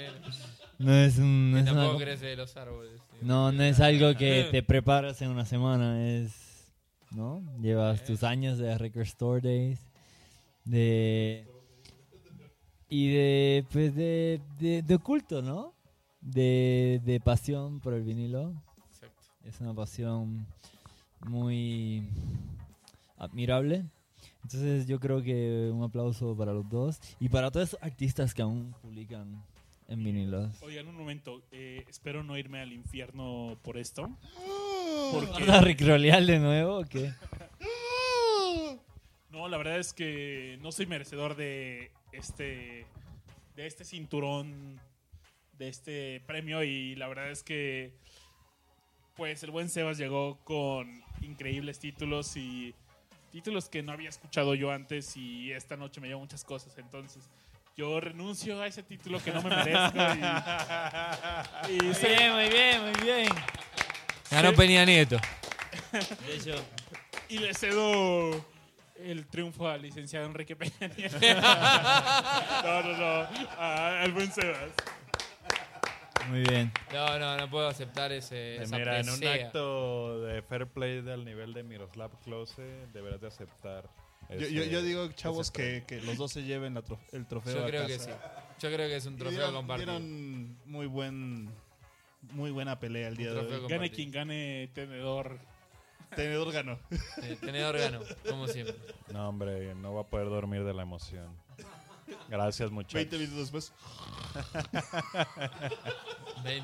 No 0.80 0.94
es 0.94 1.18
un 1.18 1.52
no 1.52 1.58
Que 1.58 1.64
es 1.64 1.72
una 1.72 1.82
tampoco 1.82 1.98
co- 2.00 2.04
crece 2.04 2.26
de 2.28 2.36
los 2.36 2.56
árboles. 2.58 3.02
no, 3.22 3.52
no 3.52 3.64
es 3.64 3.80
algo 3.80 4.16
que 4.16 4.48
te 4.52 4.64
preparas 4.64 5.22
en 5.22 5.30
una 5.30 5.46
semana, 5.46 6.06
es 6.08 6.32
¿no? 7.12 7.42
Llevas 7.62 8.04
tus 8.04 8.24
años 8.24 8.58
de 8.58 8.78
Record 8.78 9.04
Store 9.04 9.42
Days 9.42 9.80
de 10.66 11.46
y 12.90 13.08
de 13.12 13.66
pues 13.72 13.96
de, 13.96 14.40
de, 14.60 14.82
de 14.84 14.98
culto, 15.00 15.42
¿no? 15.42 15.74
De, 16.22 17.02
de 17.06 17.20
pasión 17.20 17.80
por 17.80 17.94
el 17.94 18.04
vinilo. 18.04 18.54
Es 19.44 19.60
una 19.60 19.74
pasión 19.74 20.46
muy 21.26 22.08
admirable. 23.18 23.86
Entonces 24.44 24.88
yo 24.88 25.00
creo 25.00 25.22
que 25.22 25.70
un 25.74 25.84
aplauso 25.84 26.36
para 26.36 26.54
los 26.54 26.70
dos 26.70 27.00
y 27.20 27.30
para 27.30 27.52
todos 27.52 27.70
esos 27.70 27.84
artistas 27.84 28.34
que 28.34 28.42
aún 28.42 28.74
publican 28.82 29.44
en 29.88 30.04
vinilos. 30.04 30.62
Oigan, 30.62 30.88
un 30.88 30.96
momento. 30.96 31.42
eh, 31.52 31.84
espero 31.90 32.24
no 32.24 32.38
irme 32.38 32.62
al 32.62 32.72
infierno 32.74 33.58
por 33.64 33.78
esto. 33.78 34.10
Porque. 35.12 35.46
¿Vas 35.46 35.58
a 35.58 35.62
recrolear 35.62 36.26
de 36.26 36.40
nuevo 36.40 36.80
o 36.80 36.86
qué? 36.86 37.14
No, 39.30 39.48
la 39.48 39.58
verdad 39.58 39.80
es 39.80 39.94
que 39.94 40.60
no 40.62 40.72
soy 40.72 40.86
merecedor 40.86 41.36
de 41.36 41.90
este 42.12 42.86
de 43.56 43.66
este 43.66 43.84
cinturón 43.84 44.80
de 45.58 45.70
este 45.70 46.22
premio 46.28 46.64
y 46.64 46.94
la 46.96 47.08
verdad 47.08 47.32
es 47.32 47.42
que 47.42 47.96
pues 49.16 49.44
el 49.44 49.52
buen 49.52 49.70
Sebas 49.70 49.98
llegó 49.98 50.38
con 50.44 51.04
increíbles 51.22 51.80
títulos 51.80 52.36
y 52.36 52.74
títulos 53.32 53.70
que 53.70 53.82
no 53.84 53.92
había 53.92 54.10
escuchado 54.10 54.56
yo 54.56 54.72
antes 54.72 55.16
y 55.18 55.52
esta 55.52 55.76
noche 55.78 56.02
me 56.02 56.08
llevo 56.08 56.22
muchas 56.22 56.44
cosas, 56.44 56.78
entonces 56.78 57.30
yo 57.76 58.00
renuncio 58.00 58.62
a 58.62 58.68
ese 58.68 58.84
título 58.84 59.20
que 59.24 59.32
no 59.32 59.42
me 59.42 59.50
merezco 59.50 59.98
y, 61.70 61.74
y 61.74 61.82
Muy 61.82 61.94
se- 61.96 62.08
bien, 62.10 62.34
muy 62.34 62.50
bien, 62.50 62.82
muy 62.82 62.94
bien. 63.04 63.30
Ganó. 64.30 64.54
Peña 64.54 64.86
Nieto. 64.86 65.18
De 65.92 66.36
hecho, 66.36 66.56
y 67.30 67.38
le 67.40 67.54
cedo 67.54 68.46
el 68.98 69.26
triunfo 69.28 69.68
al 69.68 69.82
licenciado 69.82 70.26
Enrique 70.26 70.56
Peña 70.56 70.88
Nieto. 70.96 71.18
no, 72.64 72.82
no, 72.84 72.98
no, 72.98 73.28
al 73.60 74.12
buen 74.12 74.32
Sebas. 74.32 74.72
Muy 76.30 76.42
bien. 76.42 76.72
No, 76.94 77.20
no, 77.20 77.38
no 77.38 77.50
puedo 77.50 77.68
aceptar 77.68 78.12
ese. 78.12 78.56
Eh, 78.58 78.64
esa 78.64 78.78
mira, 78.78 79.00
en 79.00 79.10
un 79.10 79.26
acto 79.28 80.22
de 80.22 80.42
fair 80.42 80.68
play 80.68 81.02
del 81.02 81.26
nivel 81.26 81.54
de 81.54 81.64
Miroslav 81.64 82.12
Klose, 82.22 82.88
deberás 82.94 83.22
de 83.22 83.28
aceptar. 83.28 83.90
Yo, 84.30 84.36
ese- 84.38 84.54
yo, 84.54 84.64
yo 84.64 84.82
digo, 84.82 85.12
chavos, 85.12 85.52
que, 85.52 85.84
que 85.86 86.02
los 86.02 86.18
dos 86.18 86.32
se 86.32 86.44
lleven 86.44 86.74
la 86.74 86.82
tro- 86.82 87.00
el 87.12 87.26
trofeo. 87.28 87.56
Yo 87.56 87.64
a 87.64 87.68
creo 87.68 87.88
que 87.88 88.00
sí. 88.00 88.10
Yo 88.60 88.70
creo 88.72 88.88
que 88.88 88.96
es 88.96 89.06
un 89.06 89.18
trofeo 89.18 89.38
dieron- 89.40 89.54
compartido. 89.56 90.00
dieron 90.00 90.58
muy 90.66 90.86
buen 90.88 91.50
muy 92.32 92.52
buena 92.52 92.80
pelea 92.80 93.10
el 93.10 93.18
día 93.18 93.28
de 93.28 93.34
trofeo 93.34 93.50
hoy. 93.56 93.60
compartido. 93.62 93.80
Gane 93.80 93.92
quien 93.92 94.12
gane 94.12 94.70
tenedor. 94.74 95.40
Tenedor 96.16 96.52
ganó. 96.54 96.80
Sí, 97.22 97.36
tenedor 97.38 97.78
ganó, 97.78 98.00
como 98.30 98.48
siempre. 98.48 98.76
No, 99.12 99.28
hombre, 99.30 99.74
no 99.76 99.94
va 99.96 100.02
a 100.02 100.08
poder 100.08 100.30
dormir 100.30 100.64
de 100.64 100.74
la 100.74 100.84
emoción. 100.84 101.36
Gracias, 102.30 102.72
muchachos. 102.72 102.96
20 102.96 103.18
minutos 103.18 103.38
después. 103.52 103.74
Ven. 106.44 106.64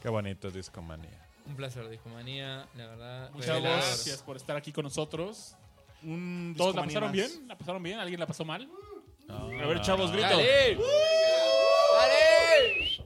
Qué 0.00 0.08
bonito 0.08 0.48
es 0.48 0.54
Discomanía. 0.54 1.26
Un 1.46 1.56
placer, 1.56 1.88
Discomanía, 1.88 2.66
la 2.76 2.86
verdad. 2.86 3.30
Muchas 3.32 3.48
revelador. 3.48 3.78
gracias 3.78 4.22
por 4.22 4.36
estar 4.36 4.56
aquí 4.56 4.72
con 4.72 4.84
nosotros. 4.84 5.54
Un 6.02 6.54
¿Todos 6.56 6.74
la 6.76 6.84
pasaron 6.84 7.08
más. 7.08 7.12
bien? 7.12 7.48
¿La 7.48 7.58
pasaron 7.58 7.82
bien? 7.82 7.98
¿Alguien 7.98 8.20
la 8.20 8.26
pasó 8.26 8.44
mal? 8.44 8.68
No, 9.26 9.36
A 9.36 9.66
ver, 9.66 9.80
chavos, 9.80 10.12
grito. 10.12 10.28
¡Dale! 10.28 10.76
¡Dale! 11.98 13.04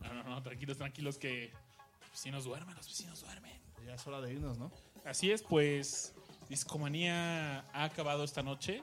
No, 0.00 0.14
no, 0.14 0.22
no, 0.24 0.42
tranquilos, 0.42 0.76
tranquilos 0.78 1.18
que 1.18 1.52
los 2.00 2.10
vecinos 2.12 2.44
duermen, 2.44 2.76
los 2.76 2.86
vecinos 2.86 3.20
duermen. 3.20 3.52
Ya 3.84 3.94
es 3.94 4.06
hora 4.06 4.20
de 4.20 4.32
irnos, 4.32 4.58
¿no? 4.58 4.70
Así 5.04 5.32
es, 5.32 5.42
pues 5.42 6.14
Discomanía 6.52 7.60
ha 7.72 7.84
acabado 7.84 8.24
esta 8.24 8.42
noche 8.42 8.82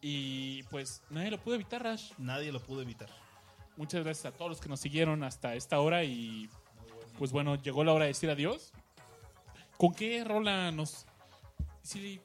y 0.00 0.62
pues 0.64 1.02
nadie 1.10 1.30
lo 1.30 1.38
pudo 1.38 1.56
evitar, 1.56 1.82
Rash. 1.82 2.12
Nadie 2.16 2.50
lo 2.50 2.58
pudo 2.58 2.80
evitar. 2.80 3.10
Muchas 3.76 4.02
gracias 4.02 4.32
a 4.32 4.34
todos 4.34 4.50
los 4.50 4.60
que 4.62 4.70
nos 4.70 4.80
siguieron 4.80 5.22
hasta 5.22 5.54
esta 5.54 5.78
hora 5.78 6.04
y 6.04 6.48
pues 7.18 7.32
bueno, 7.32 7.56
llegó 7.56 7.84
la 7.84 7.92
hora 7.92 8.04
de 8.06 8.12
decir 8.12 8.30
adiós. 8.30 8.72
¿Con 9.76 9.92
qué 9.92 10.24
rola 10.24 10.72
nos... 10.72 11.04
Sí, 11.82 12.18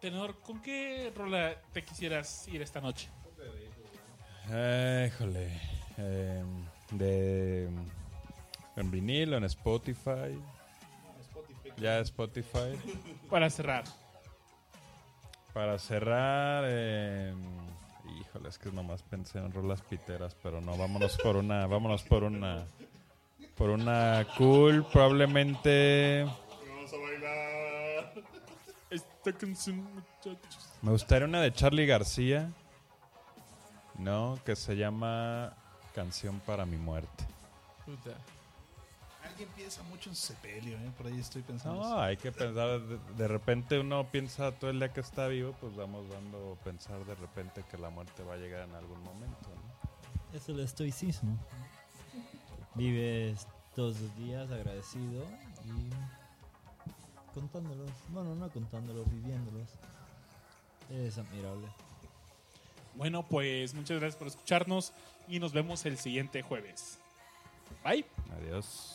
tenor, 0.00 0.40
¿con 0.40 0.60
qué 0.60 1.12
rola 1.14 1.54
te 1.72 1.84
quisieras 1.84 2.48
ir 2.48 2.62
esta 2.62 2.80
noche? 2.80 3.08
Eh, 4.50 5.08
híjole. 5.08 5.60
eh, 5.98 6.44
de. 6.90 7.68
En 8.74 8.90
vinilo, 8.90 9.36
en 9.36 9.44
Spotify. 9.44 10.36
Ya 11.76 11.98
Spotify. 12.00 12.78
Para 13.28 13.50
cerrar. 13.50 13.84
Para 15.52 15.78
cerrar. 15.78 16.64
eh, 16.66 17.34
híjole, 18.20 18.48
es 18.48 18.58
que 18.58 18.70
nomás 18.70 19.02
pensé 19.02 19.38
en 19.38 19.52
rolas 19.52 19.82
piteras, 19.82 20.36
pero 20.42 20.60
no, 20.60 20.76
vámonos 20.76 21.16
por 21.18 21.36
una. 21.36 21.66
Vámonos 21.66 22.02
por 22.02 22.24
una. 22.24 22.64
Por 23.56 23.70
una 23.70 24.26
cool, 24.36 24.84
probablemente. 24.92 26.24
Vamos 26.68 26.92
a 26.92 26.96
bailar. 26.96 28.14
Esta 28.90 29.32
canción, 29.32 29.84
muchachos. 29.94 30.70
Me 30.82 30.90
gustaría 30.90 31.26
una 31.26 31.40
de 31.40 31.52
Charlie 31.52 31.86
García. 31.86 32.50
No, 33.98 34.38
que 34.44 34.56
se 34.56 34.76
llama 34.76 35.54
Canción 35.94 36.40
para 36.40 36.66
mi 36.66 36.76
muerte. 36.76 37.24
Puta. 37.86 38.16
Alguien 39.34 39.48
piensa 39.56 39.82
mucho 39.82 40.10
en 40.10 40.14
sepelio, 40.14 40.78
¿eh? 40.78 40.92
Por 40.96 41.08
ahí 41.08 41.18
estoy 41.18 41.42
pensando. 41.42 41.82
No, 41.82 42.00
hay 42.00 42.16
que 42.16 42.30
pensar, 42.30 42.80
de, 42.80 42.98
de 43.16 43.26
repente 43.26 43.80
uno 43.80 44.08
piensa 44.08 44.52
todo 44.52 44.70
el 44.70 44.78
día 44.78 44.92
que 44.92 45.00
está 45.00 45.26
vivo, 45.26 45.56
pues 45.60 45.74
vamos 45.74 46.08
dando 46.08 46.52
a 46.52 46.64
pensar 46.64 47.04
de 47.04 47.16
repente 47.16 47.64
que 47.68 47.76
la 47.76 47.90
muerte 47.90 48.22
va 48.22 48.34
a 48.34 48.36
llegar 48.36 48.68
en 48.68 48.76
algún 48.76 49.02
momento. 49.02 49.48
¿no? 49.48 50.36
Es 50.38 50.48
el 50.48 50.60
estoicismo. 50.60 51.36
Vives 52.76 53.48
todos 53.74 53.98
los 53.98 54.16
días 54.18 54.48
agradecido 54.52 55.24
y 55.64 57.34
contándolos. 57.34 57.90
Bueno, 58.10 58.36
no 58.36 58.48
contándolos, 58.50 59.10
viviéndolos. 59.10 59.68
Es 60.90 61.18
admirable. 61.18 61.66
Bueno, 62.94 63.24
pues 63.24 63.74
muchas 63.74 63.98
gracias 63.98 64.16
por 64.16 64.28
escucharnos 64.28 64.92
y 65.26 65.40
nos 65.40 65.52
vemos 65.52 65.84
el 65.86 65.98
siguiente 65.98 66.40
jueves. 66.42 67.00
Bye. 67.82 68.04
Adiós. 68.38 68.93